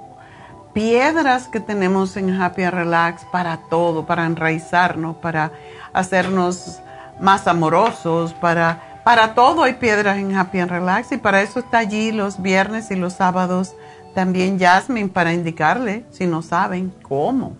piedras 0.75 1.49
que 1.49 1.61
tenemos 1.61 2.19
en 2.19 2.39
Happy 2.39 2.69
Relax 2.69 3.25
para 3.33 3.57
todo, 3.71 4.05
para 4.05 4.27
enraizarnos, 4.27 5.17
para 5.17 5.53
hacernos 5.95 6.83
más 7.21 7.47
amorosos, 7.47 8.33
para, 8.35 9.03
para 9.05 9.35
todo 9.35 9.63
hay 9.63 9.75
piedras 9.75 10.19
en 10.19 10.35
Happy 10.37 10.61
and 10.61 10.71
Relax 10.71 11.13
y 11.13 11.19
para 11.19 11.43
eso 11.43 11.61
está 11.61 11.79
allí 11.79 12.13
los 12.13 12.41
viernes 12.41 12.91
y 12.91 12.97
los 12.97 13.15
sábados 13.15 13.75
también 14.15 14.59
Jasmine 14.59 15.09
para 15.09 15.33
indicarle, 15.33 16.05
si 16.11 16.27
no 16.27 16.43
saben 16.43 16.93
cómo, 17.03 17.57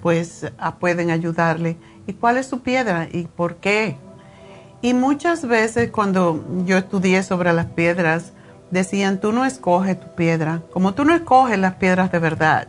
pues 0.00 0.50
ah, 0.58 0.76
pueden 0.76 1.10
ayudarle. 1.10 1.76
¿Y 2.06 2.14
cuál 2.14 2.36
es 2.36 2.46
su 2.46 2.60
piedra 2.60 3.06
y 3.10 3.24
por 3.24 3.56
qué? 3.56 3.96
Y 4.80 4.94
muchas 4.94 5.46
veces 5.46 5.90
cuando 5.92 6.44
yo 6.64 6.76
estudié 6.76 7.22
sobre 7.22 7.52
las 7.52 7.66
piedras, 7.66 8.32
decían, 8.72 9.20
tú 9.20 9.32
no 9.32 9.44
escoges 9.44 10.00
tu 10.00 10.08
piedra, 10.16 10.62
como 10.72 10.94
tú 10.94 11.04
no 11.04 11.14
escoges 11.14 11.58
las 11.58 11.74
piedras 11.74 12.10
de 12.10 12.18
verdad, 12.18 12.66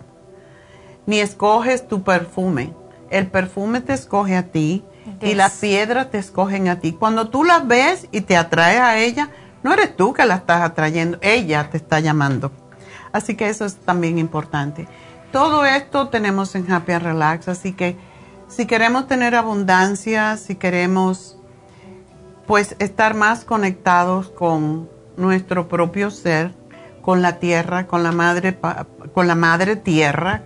ni 1.07 1.19
escoges 1.19 1.87
tu 1.87 2.03
perfume. 2.03 2.73
El 3.09 3.27
perfume 3.27 3.81
te 3.81 3.93
escoge 3.93 4.35
a 4.35 4.43
ti 4.43 4.83
y 5.21 5.35
las 5.35 5.53
piedras 5.53 6.11
te 6.11 6.17
escogen 6.17 6.67
a 6.67 6.79
ti. 6.79 6.93
Cuando 6.93 7.29
tú 7.29 7.43
las 7.43 7.67
ves 7.67 8.07
y 8.11 8.21
te 8.21 8.37
atraes 8.37 8.79
a 8.79 8.97
ella, 8.97 9.29
no 9.63 9.73
eres 9.73 9.95
tú 9.95 10.13
que 10.13 10.25
la 10.25 10.35
estás 10.35 10.61
atrayendo, 10.61 11.17
ella 11.21 11.69
te 11.69 11.77
está 11.77 11.99
llamando. 11.99 12.51
Así 13.11 13.35
que 13.35 13.49
eso 13.49 13.65
es 13.65 13.75
también 13.75 14.17
importante. 14.17 14.87
Todo 15.31 15.65
esto 15.65 16.09
tenemos 16.09 16.55
en 16.55 16.71
Happy 16.71 16.91
and 16.91 17.05
Relax, 17.05 17.47
así 17.47 17.73
que 17.73 17.97
si 18.47 18.65
queremos 18.65 19.07
tener 19.07 19.35
abundancia, 19.35 20.37
si 20.37 20.55
queremos 20.55 21.37
pues 22.45 22.75
estar 22.79 23.13
más 23.13 23.45
conectados 23.45 24.29
con 24.29 24.89
nuestro 25.17 25.69
propio 25.69 26.11
ser, 26.11 26.53
con 27.01 27.21
la 27.21 27.39
tierra, 27.39 27.87
con 27.87 28.03
la 28.03 28.11
madre, 28.11 28.57
con 29.13 29.27
la 29.27 29.35
madre 29.35 29.75
tierra, 29.75 30.43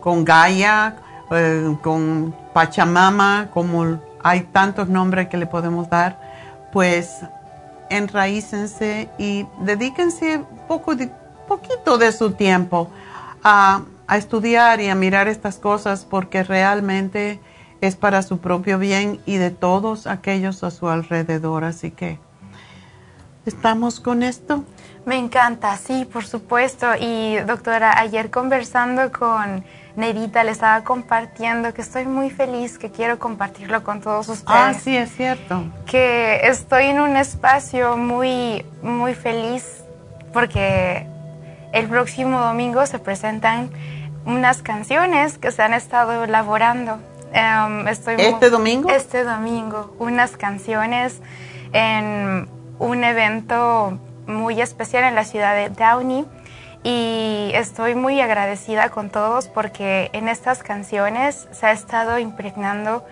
con 0.00 0.24
Gaia, 0.24 0.96
eh, 1.30 1.76
con 1.82 2.34
Pachamama, 2.52 3.48
como 3.52 4.00
hay 4.22 4.40
tantos 4.42 4.88
nombres 4.88 5.28
que 5.28 5.36
le 5.36 5.46
podemos 5.46 5.88
dar, 5.88 6.18
pues 6.72 7.20
enraícense 7.88 9.08
y 9.18 9.46
dedíquense 9.60 10.44
poco 10.68 10.94
de, 10.94 11.10
poquito 11.48 11.98
de 11.98 12.12
su 12.12 12.32
tiempo 12.32 12.90
a, 13.42 13.82
a 14.06 14.16
estudiar 14.16 14.80
y 14.80 14.88
a 14.88 14.94
mirar 14.94 15.28
estas 15.28 15.56
cosas 15.56 16.04
porque 16.08 16.42
realmente 16.42 17.40
es 17.80 17.96
para 17.96 18.22
su 18.22 18.38
propio 18.38 18.78
bien 18.78 19.20
y 19.26 19.36
de 19.36 19.50
todos 19.50 20.06
aquellos 20.06 20.62
a 20.64 20.70
su 20.70 20.88
alrededor. 20.88 21.64
Así 21.64 21.90
que, 21.90 22.18
¿estamos 23.46 24.00
con 24.00 24.22
esto? 24.22 24.64
Me 25.06 25.16
encanta, 25.16 25.76
sí, 25.76 26.06
por 26.10 26.24
supuesto. 26.26 26.86
Y 27.00 27.36
doctora, 27.46 27.98
ayer 27.98 28.30
conversando 28.30 29.10
con 29.10 29.64
Nerita 30.00 30.42
le 30.42 30.50
estaba 30.50 30.82
compartiendo 30.82 31.72
que 31.74 31.82
estoy 31.82 32.06
muy 32.06 32.30
feliz, 32.30 32.78
que 32.78 32.90
quiero 32.90 33.18
compartirlo 33.18 33.84
con 33.84 34.00
todos 34.00 34.28
ustedes. 34.28 34.60
Ah, 34.60 34.72
sí, 34.74 34.96
es 34.96 35.14
cierto. 35.14 35.64
Que 35.86 36.40
estoy 36.48 36.86
en 36.86 37.00
un 37.00 37.16
espacio 37.16 37.96
muy, 37.96 38.64
muy 38.82 39.14
feliz 39.14 39.84
porque 40.32 41.06
el 41.72 41.86
próximo 41.86 42.40
domingo 42.40 42.84
se 42.86 42.98
presentan 42.98 43.70
unas 44.24 44.62
canciones 44.62 45.38
que 45.38 45.52
se 45.52 45.62
han 45.62 45.74
estado 45.74 46.24
elaborando. 46.24 46.98
Em, 47.32 47.86
estoy 47.86 48.16
¿Este 48.18 48.50
domingo? 48.50 48.88
Este 48.88 49.22
domingo, 49.22 49.94
unas 49.98 50.36
canciones 50.36 51.20
en 51.72 52.48
un 52.78 53.04
evento 53.04 53.98
muy 54.26 54.60
especial 54.60 55.04
en 55.04 55.14
la 55.14 55.24
ciudad 55.24 55.54
de 55.54 55.68
Downey 55.68 56.26
y 56.82 57.50
estoy 57.54 57.94
muy 57.94 58.20
agradecida 58.20 58.88
con 58.88 59.10
todos 59.10 59.48
porque 59.48 60.10
en 60.12 60.28
estas 60.28 60.62
canciones 60.62 61.48
se 61.52 61.66
ha 61.66 61.72
estado 61.72 62.18
impregnando 62.18 63.04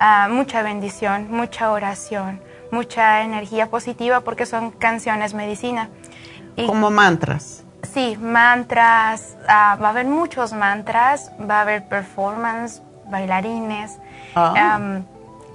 ah, 0.00 0.28
mucha 0.30 0.62
bendición, 0.62 1.30
mucha 1.30 1.70
oración, 1.70 2.40
mucha 2.70 3.22
energía 3.22 3.70
positiva 3.70 4.20
porque 4.20 4.46
son 4.46 4.70
canciones 4.72 5.34
medicina. 5.34 5.90
Como 6.66 6.90
mantras. 6.90 7.64
Sí, 7.82 8.16
mantras, 8.20 9.36
ah, 9.46 9.78
va 9.80 9.88
a 9.88 9.90
haber 9.90 10.06
muchos 10.06 10.52
mantras, 10.52 11.30
va 11.38 11.58
a 11.58 11.60
haber 11.62 11.86
performance, 11.86 12.82
bailarines. 13.08 13.98
Ah. 14.34 15.02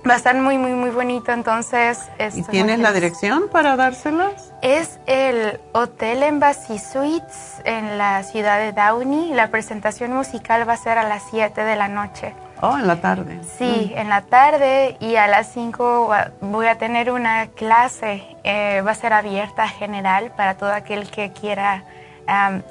Va 0.07 0.13
a 0.13 0.17
estar 0.17 0.35
muy, 0.35 0.57
muy, 0.57 0.71
muy 0.71 0.89
bonito, 0.89 1.31
entonces... 1.31 2.09
¿Y 2.35 2.43
tienes 2.43 2.79
la 2.79 2.91
dirección 2.91 3.49
para 3.51 3.75
dárselas? 3.75 4.53
Es 4.61 4.99
el 5.05 5.59
Hotel 5.73 6.23
Embassy 6.23 6.79
Suites 6.79 7.61
en 7.65 7.97
la 7.97 8.23
ciudad 8.23 8.59
de 8.59 8.71
Downey. 8.71 9.33
La 9.33 9.49
presentación 9.49 10.13
musical 10.13 10.67
va 10.67 10.73
a 10.73 10.77
ser 10.77 10.97
a 10.97 11.07
las 11.07 11.23
7 11.31 11.63
de 11.63 11.75
la 11.75 11.87
noche. 11.87 12.33
Oh, 12.61 12.77
en 12.77 12.87
la 12.87 12.99
tarde. 12.99 13.39
Sí, 13.57 13.93
en 13.95 14.09
la 14.09 14.23
tarde 14.23 14.97
y 14.99 15.15
a 15.15 15.27
las 15.27 15.51
5 15.53 16.13
voy 16.41 16.67
a 16.67 16.77
tener 16.77 17.11
una 17.11 17.47
clase. 17.47 18.23
Eh, 18.43 18.81
va 18.85 18.91
a 18.91 18.95
ser 18.95 19.13
abierta 19.13 19.67
general 19.67 20.31
para 20.35 20.55
todo 20.55 20.71
aquel 20.71 21.09
que 21.09 21.31
quiera 21.31 21.83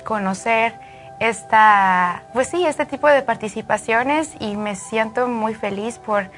conocer 0.05 0.75
esta, 1.21 2.23
pues 2.33 2.49
sí, 2.49 2.65
este 2.65 2.87
tipo 2.87 3.09
de 3.09 3.23
participaciones 3.23 4.35
y 4.39 4.57
me 4.57 4.77
siento 4.77 5.27
muy 5.27 5.55
feliz 5.55 5.99
por 5.99 6.31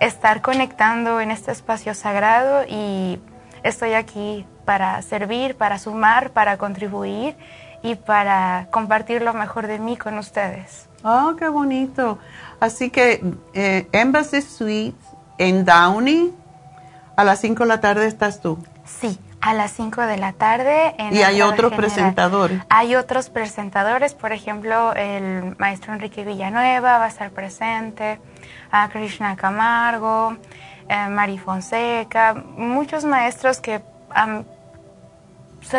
estar 0.00 0.42
conectando 0.42 1.20
en 1.20 1.30
este 1.30 1.52
espacio 1.52 1.94
sagrado 1.94 2.64
y 2.68 3.20
estoy 3.62 3.94
aquí 3.94 4.46
para 4.64 5.00
servir, 5.02 5.56
para 5.56 5.78
sumar, 5.78 6.30
para 6.30 6.58
contribuir 6.58 7.36
y 7.82 7.94
para 7.94 8.68
compartir 8.70 9.22
lo 9.22 9.34
mejor 9.34 9.66
de 9.66 9.78
mí 9.78 9.96
con 9.96 10.18
ustedes. 10.18 10.88
Oh, 11.04 11.34
qué 11.38 11.48
bonito. 11.48 12.18
Así 12.60 12.90
que 12.90 13.24
eh, 13.54 13.88
Embassy 13.92 14.42
Suites 14.42 15.06
en 15.38 15.64
Downey, 15.64 16.34
a 17.16 17.24
las 17.24 17.40
5 17.40 17.62
de 17.62 17.68
la 17.68 17.80
tarde 17.80 18.06
estás 18.06 18.40
tú. 18.40 18.58
Sí, 18.84 19.18
a 19.40 19.54
las 19.54 19.72
5 19.72 20.02
de 20.02 20.16
la 20.16 20.32
tarde. 20.32 20.94
En 20.98 21.14
y 21.14 21.22
hay 21.22 21.42
otros 21.42 21.72
presentadores. 21.72 22.60
Hay 22.68 22.96
otros 22.96 23.30
presentadores, 23.30 24.14
por 24.14 24.32
ejemplo, 24.32 24.92
el 24.94 25.56
maestro 25.58 25.92
Enrique 25.92 26.24
Villanueva 26.24 26.98
va 26.98 27.04
a 27.04 27.08
estar 27.08 27.30
presente, 27.30 28.20
a 28.70 28.88
Krishna 28.88 29.36
Camargo, 29.36 30.36
eh, 30.88 31.08
Mari 31.08 31.38
Fonseca, 31.38 32.34
muchos 32.34 33.04
maestros 33.04 33.60
que 33.60 33.82
han, 34.10 34.46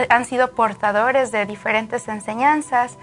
han 0.09 0.25
sido 0.25 0.51
portadores 0.51 1.31
de 1.31 1.45
diferentes 1.45 2.07
enseñanzas 2.07 2.97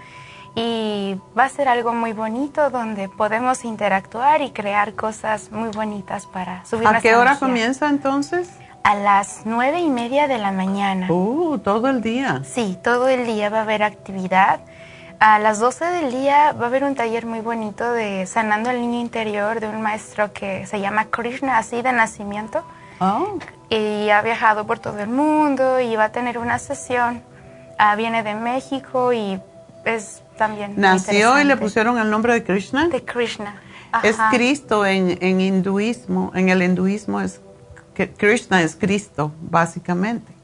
y 0.55 1.15
va 1.37 1.45
a 1.45 1.49
ser 1.49 1.67
algo 1.67 1.93
muy 1.93 2.13
bonito 2.13 2.69
donde 2.69 3.09
podemos 3.09 3.63
interactuar 3.63 4.41
y 4.41 4.51
crear 4.51 4.93
cosas 4.93 5.51
muy 5.51 5.69
bonitas 5.69 6.25
para 6.25 6.65
subir 6.65 6.87
¿A 6.87 6.99
qué 6.99 7.15
hora 7.15 7.37
comienza 7.37 7.87
entonces? 7.89 8.49
a 8.87 8.95
las 8.95 9.41
nueve 9.43 9.81
y 9.81 9.89
media 9.89 10.29
de 10.29 10.37
la 10.37 10.53
mañana. 10.53 11.11
Uh, 11.11 11.57
todo 11.57 11.89
el 11.89 12.01
día. 12.01 12.41
Sí, 12.45 12.77
todo 12.81 13.09
el 13.09 13.25
día 13.25 13.49
va 13.49 13.59
a 13.59 13.61
haber 13.63 13.83
actividad. 13.83 14.61
A 15.19 15.39
las 15.39 15.59
12 15.59 15.85
del 15.85 16.11
día 16.11 16.51
va 16.51 16.65
a 16.65 16.67
haber 16.67 16.83
un 16.83 16.93
taller 16.93 17.25
muy 17.25 17.39
bonito 17.39 17.91
de 17.91 18.27
sanando 18.27 18.69
el 18.69 18.79
niño 18.79 18.99
interior 18.99 19.59
de 19.59 19.67
un 19.67 19.81
maestro 19.81 20.31
que 20.31 20.67
se 20.67 20.79
llama 20.79 21.05
Krishna, 21.05 21.57
así 21.57 21.81
de 21.81 21.91
nacimiento. 21.91 22.63
Oh. 22.99 23.39
Y 23.69 24.09
ha 24.09 24.21
viajado 24.21 24.67
por 24.67 24.77
todo 24.77 24.99
el 24.99 25.09
mundo 25.09 25.79
y 25.79 25.95
va 25.95 26.05
a 26.05 26.11
tener 26.11 26.37
una 26.37 26.59
sesión. 26.59 27.23
Ah, 27.79 27.95
viene 27.95 28.21
de 28.21 28.35
México 28.35 29.11
y 29.11 29.39
es 29.85 30.21
también. 30.37 30.73
¿Nació 30.77 31.39
y 31.39 31.43
le 31.45 31.57
pusieron 31.57 31.97
el 31.97 32.11
nombre 32.11 32.33
de 32.33 32.43
Krishna? 32.43 32.87
De 32.87 33.03
Krishna. 33.03 33.55
Es 34.03 34.17
Cristo 34.29 34.85
en, 34.85 35.17
en 35.21 35.41
hinduismo, 35.41 36.31
en 36.35 36.49
el 36.49 36.61
hinduismo 36.61 37.21
es 37.21 37.41
Krishna 38.17 38.61
es 38.61 38.75
Cristo, 38.75 39.31
básicamente. 39.41 40.36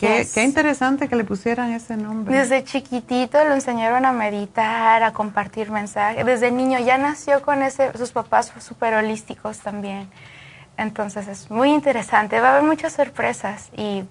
Qué, 0.00 0.26
qué, 0.32 0.42
interesante 0.42 1.08
que 1.08 1.14
le 1.14 1.24
pusieran 1.24 1.72
ese 1.72 1.96
nombre. 1.96 2.34
Desde 2.34 2.64
chiquitito 2.64 3.44
lo 3.44 3.54
enseñaron 3.54 4.06
a 4.06 4.12
meditar, 4.12 5.02
a 5.02 5.12
compartir 5.12 5.70
mensajes. 5.70 6.24
Desde 6.24 6.50
niño 6.50 6.78
ya 6.78 6.96
nació 6.96 7.42
con 7.42 7.62
ese, 7.62 7.96
sus 7.96 8.10
papás 8.10 8.52
súper 8.60 8.94
holísticos 8.94 9.58
también. 9.58 10.08
Entonces 10.76 11.28
es 11.28 11.50
muy 11.50 11.70
interesante. 11.70 12.40
Va 12.40 12.48
a 12.48 12.52
haber 12.52 12.66
muchas 12.66 12.94
sorpresas 12.94 13.68
y... 13.76 14.04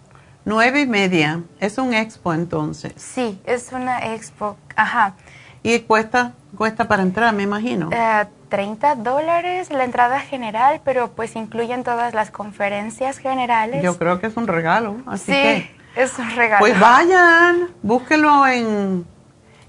Nueve 0.46 0.82
y 0.82 0.88
media. 0.88 1.42
Es 1.60 1.78
un 1.80 1.94
expo 1.94 2.34
entonces. 2.34 2.94
Sí, 2.96 3.42
es 3.46 3.72
una 3.72 4.14
expo. 4.14 4.58
Ajá. 4.76 5.16
¿Y 5.64 5.80
cuesta, 5.80 6.34
cuesta 6.56 6.88
para 6.88 7.02
entrar, 7.02 7.34
me 7.34 7.44
imagino? 7.44 7.90
Eh, 7.92 8.26
30 8.50 8.96
dólares 8.96 9.72
la 9.72 9.84
entrada 9.84 10.20
general, 10.20 10.82
pero 10.84 11.12
pues 11.12 11.36
incluyen 11.36 11.84
todas 11.84 12.14
las 12.14 12.32
conferencias 12.32 13.18
generales. 13.18 13.84
Yo 13.84 13.98
creo 13.98 14.20
que 14.20 14.28
es 14.28 14.38
un 14.38 14.48
regalo, 14.48 14.98
así 15.06 15.32
sí, 15.32 15.70
es 15.96 16.18
un 16.18 16.30
regalo. 16.36 16.60
Pues 16.60 16.80
vayan, 16.80 17.70
búsquelo 17.82 18.48
en, 18.48 19.06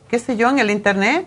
qué 0.09 0.19
sé 0.19 0.37
yo, 0.37 0.49
en 0.51 0.59
el 0.59 0.71
internet. 0.71 1.27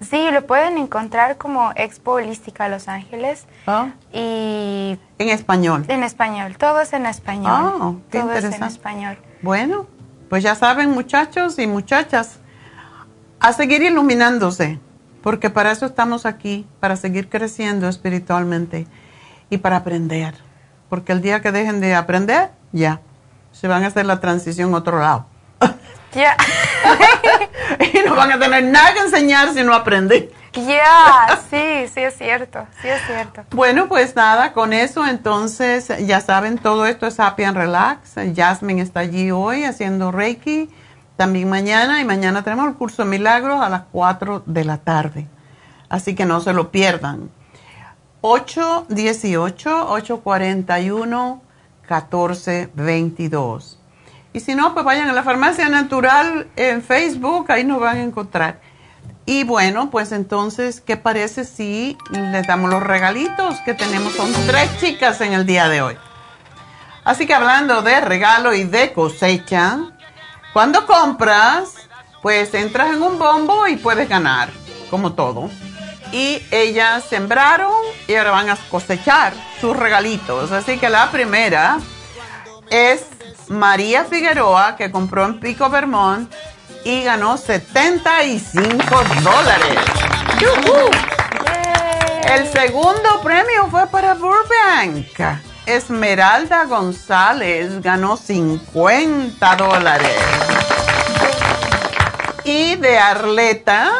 Sí, 0.00 0.30
lo 0.30 0.46
pueden 0.46 0.76
encontrar 0.76 1.38
como 1.38 1.72
Expo 1.76 2.12
Holística 2.12 2.68
Los 2.68 2.88
Ángeles. 2.88 3.46
Ah. 3.66 3.92
Y... 4.12 4.98
En 5.18 5.28
español. 5.28 5.84
En 5.88 6.02
español, 6.02 6.56
todo 6.58 6.80
es 6.80 6.92
en 6.92 7.06
español. 7.06 7.46
Ah, 7.46 7.94
qué 8.10 8.18
todo 8.18 8.28
interesante. 8.28 8.56
es 8.56 8.62
en 8.62 8.68
español. 8.68 9.18
Bueno, 9.40 9.86
pues 10.28 10.42
ya 10.42 10.54
saben 10.54 10.90
muchachos 10.90 11.58
y 11.58 11.66
muchachas, 11.66 12.40
a 13.40 13.52
seguir 13.52 13.82
iluminándose 13.82 14.78
porque 15.24 15.48
para 15.48 15.72
eso 15.72 15.86
estamos 15.86 16.26
aquí, 16.26 16.66
para 16.80 16.96
seguir 16.96 17.30
creciendo 17.30 17.88
espiritualmente 17.88 18.86
y 19.48 19.56
para 19.56 19.76
aprender, 19.76 20.34
porque 20.90 21.12
el 21.12 21.22
día 21.22 21.40
que 21.40 21.50
dejen 21.50 21.80
de 21.80 21.94
aprender, 21.94 22.50
ya, 22.72 23.00
se 23.54 23.68
van 23.68 23.84
a 23.84 23.86
hacer 23.86 24.04
la 24.04 24.20
transición 24.20 24.74
a 24.74 24.78
otro 24.78 24.98
lado. 24.98 25.26
Ya. 26.14 26.36
y 27.92 28.08
no 28.08 28.14
van 28.14 28.30
a 28.30 28.38
tener 28.38 28.62
nada 28.62 28.94
que 28.94 29.00
enseñar 29.00 29.52
si 29.52 29.64
no 29.64 29.74
aprenden. 29.74 30.30
Ya, 30.52 31.40
sí, 31.50 31.88
sí 31.92 32.00
es 32.02 32.16
cierto, 32.16 32.64
sí 32.80 32.86
es 32.86 33.04
cierto. 33.04 33.42
Bueno, 33.50 33.88
pues 33.88 34.14
nada, 34.14 34.52
con 34.52 34.72
eso 34.72 35.04
entonces 35.04 35.92
ya 36.06 36.20
saben, 36.20 36.58
todo 36.58 36.86
esto 36.86 37.08
es 37.08 37.18
Happy 37.18 37.42
and 37.42 37.56
Relax. 37.56 38.14
Jasmine 38.36 38.80
está 38.80 39.00
allí 39.00 39.32
hoy 39.32 39.64
haciendo 39.64 40.12
Reiki, 40.12 40.70
también 41.16 41.48
mañana 41.48 42.00
y 42.00 42.04
mañana 42.04 42.44
tenemos 42.44 42.68
el 42.68 42.74
curso 42.74 43.02
de 43.02 43.08
milagros 43.08 43.60
a 43.60 43.68
las 43.68 43.82
4 43.90 44.44
de 44.46 44.64
la 44.64 44.78
tarde. 44.78 45.26
Así 45.88 46.14
que 46.14 46.26
no 46.26 46.40
se 46.40 46.52
lo 46.52 46.70
pierdan. 46.70 47.28
818-841-1422. 51.88 53.76
Y 54.32 54.40
si 54.40 54.54
no, 54.54 54.74
pues 54.74 54.84
vayan 54.84 55.08
a 55.08 55.12
la 55.12 55.22
farmacia 55.22 55.68
natural 55.68 56.48
en 56.56 56.82
Facebook, 56.82 57.46
ahí 57.50 57.64
nos 57.64 57.80
van 57.80 57.98
a 57.98 58.02
encontrar. 58.02 58.60
Y 59.26 59.44
bueno, 59.44 59.90
pues 59.90 60.12
entonces, 60.12 60.80
¿qué 60.80 60.96
parece 60.96 61.44
si 61.44 61.96
les 62.10 62.46
damos 62.46 62.68
los 62.68 62.82
regalitos 62.82 63.60
que 63.60 63.74
tenemos? 63.74 64.12
Son 64.14 64.32
tres 64.46 64.68
chicas 64.80 65.20
en 65.20 65.32
el 65.32 65.46
día 65.46 65.68
de 65.68 65.82
hoy. 65.82 65.96
Así 67.04 67.26
que 67.26 67.34
hablando 67.34 67.82
de 67.82 68.00
regalo 68.00 68.54
y 68.54 68.64
de 68.64 68.92
cosecha, 68.92 69.78
cuando 70.52 70.84
compras, 70.86 71.74
pues 72.22 72.52
entras 72.54 72.94
en 72.94 73.02
un 73.02 73.18
bombo 73.18 73.66
y 73.66 73.76
puedes 73.76 74.08
ganar, 74.08 74.50
como 74.90 75.12
todo. 75.12 75.50
Y 76.14 76.40
ellas 76.52 77.02
sembraron 77.10 77.72
y 78.06 78.14
ahora 78.14 78.30
van 78.30 78.48
a 78.48 78.56
cosechar 78.70 79.32
sus 79.60 79.76
regalitos. 79.76 80.52
Así 80.52 80.78
que 80.78 80.88
la 80.88 81.10
primera 81.10 81.78
es 82.70 83.06
María 83.48 84.04
Figueroa, 84.04 84.76
que 84.76 84.92
compró 84.92 85.24
en 85.24 85.40
Pico 85.40 85.68
Vermont 85.68 86.32
y 86.84 87.02
ganó 87.02 87.36
75 87.36 88.78
dólares. 89.24 89.78
El 92.28 92.46
segundo 92.46 93.20
premio 93.20 93.66
fue 93.68 93.88
para 93.88 94.14
Burbank. 94.14 95.40
Esmeralda 95.66 96.64
González 96.66 97.82
ganó 97.82 98.16
50 98.16 99.56
dólares. 99.56 100.16
Y 102.44 102.76
de 102.76 102.98
Arleta 102.98 103.90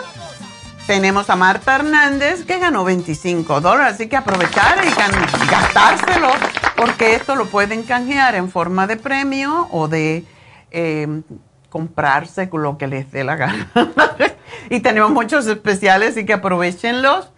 tenemos 0.86 1.30
a 1.30 1.36
Marta 1.36 1.76
Hernández 1.76 2.44
que 2.44 2.58
ganó 2.58 2.84
25 2.84 3.60
dólares. 3.60 3.94
Así 3.94 4.08
que 4.08 4.16
aprovechar 4.16 4.78
y 4.84 4.90
gastárselo 5.50 6.28
porque 6.76 7.14
esto 7.14 7.36
lo 7.36 7.46
pueden 7.46 7.82
canjear 7.82 8.34
en 8.34 8.50
forma 8.50 8.86
de 8.86 8.96
premio 8.96 9.68
o 9.70 9.88
de 9.88 10.24
eh, 10.70 11.22
comprarse 11.70 12.48
lo 12.52 12.78
que 12.78 12.86
les 12.86 13.10
dé 13.10 13.24
la 13.24 13.36
gana. 13.36 13.70
y 14.70 14.80
tenemos 14.80 15.10
muchos 15.10 15.46
especiales, 15.46 16.10
así 16.10 16.26
que 16.26 16.34
aprovechenlos. 16.34 17.30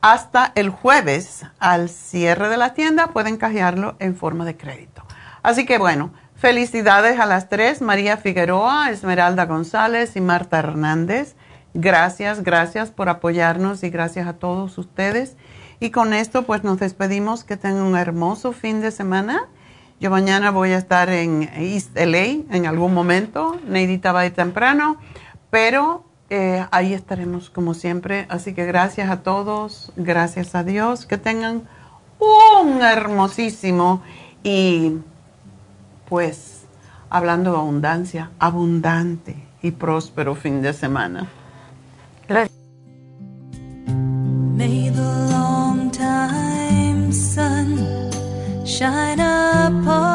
Hasta 0.00 0.52
el 0.54 0.70
jueves, 0.70 1.44
al 1.58 1.88
cierre 1.88 2.48
de 2.48 2.56
la 2.56 2.74
tienda, 2.74 3.08
pueden 3.08 3.36
canjearlo 3.36 3.96
en 3.98 4.16
forma 4.16 4.44
de 4.44 4.56
crédito. 4.56 5.02
Así 5.42 5.66
que 5.66 5.78
bueno, 5.78 6.12
felicidades 6.36 7.18
a 7.20 7.26
las 7.26 7.48
tres, 7.48 7.82
María 7.82 8.16
Figueroa, 8.16 8.90
Esmeralda 8.90 9.44
González 9.46 10.16
y 10.16 10.20
Marta 10.20 10.58
Hernández. 10.58 11.36
Gracias, 11.74 12.44
gracias 12.44 12.92
por 12.92 13.08
apoyarnos 13.08 13.82
y 13.82 13.90
gracias 13.90 14.28
a 14.28 14.34
todos 14.34 14.78
ustedes. 14.78 15.36
Y 15.80 15.90
con 15.90 16.14
esto 16.14 16.44
pues 16.44 16.62
nos 16.62 16.78
despedimos, 16.78 17.42
que 17.42 17.56
tengan 17.56 17.82
un 17.82 17.96
hermoso 17.96 18.52
fin 18.52 18.80
de 18.80 18.92
semana. 18.92 19.48
Yo 19.98 20.08
mañana 20.08 20.52
voy 20.52 20.70
a 20.70 20.78
estar 20.78 21.08
en 21.08 21.50
East 21.56 21.96
LA 21.96 22.44
en 22.56 22.66
algún 22.66 22.94
momento, 22.94 23.58
Neidita 23.66 24.12
va 24.12 24.20
a 24.20 24.26
ir 24.26 24.34
temprano, 24.34 24.98
pero 25.50 26.04
eh, 26.30 26.64
ahí 26.70 26.94
estaremos 26.94 27.50
como 27.50 27.74
siempre. 27.74 28.26
Así 28.28 28.54
que 28.54 28.66
gracias 28.66 29.10
a 29.10 29.22
todos, 29.22 29.92
gracias 29.96 30.54
a 30.54 30.62
Dios, 30.62 31.06
que 31.06 31.18
tengan 31.18 31.68
un 32.20 32.82
hermosísimo 32.82 34.00
y 34.44 34.98
pues 36.08 36.66
hablando 37.10 37.50
de 37.50 37.58
abundancia, 37.58 38.30
abundante 38.38 39.44
y 39.60 39.72
próspero 39.72 40.36
fin 40.36 40.62
de 40.62 40.72
semana. 40.72 41.28
May 42.26 42.48
the 44.88 45.28
long 45.30 45.90
time 45.90 47.12
sun 47.12 47.76
shine 48.64 49.20
upon 49.20 50.14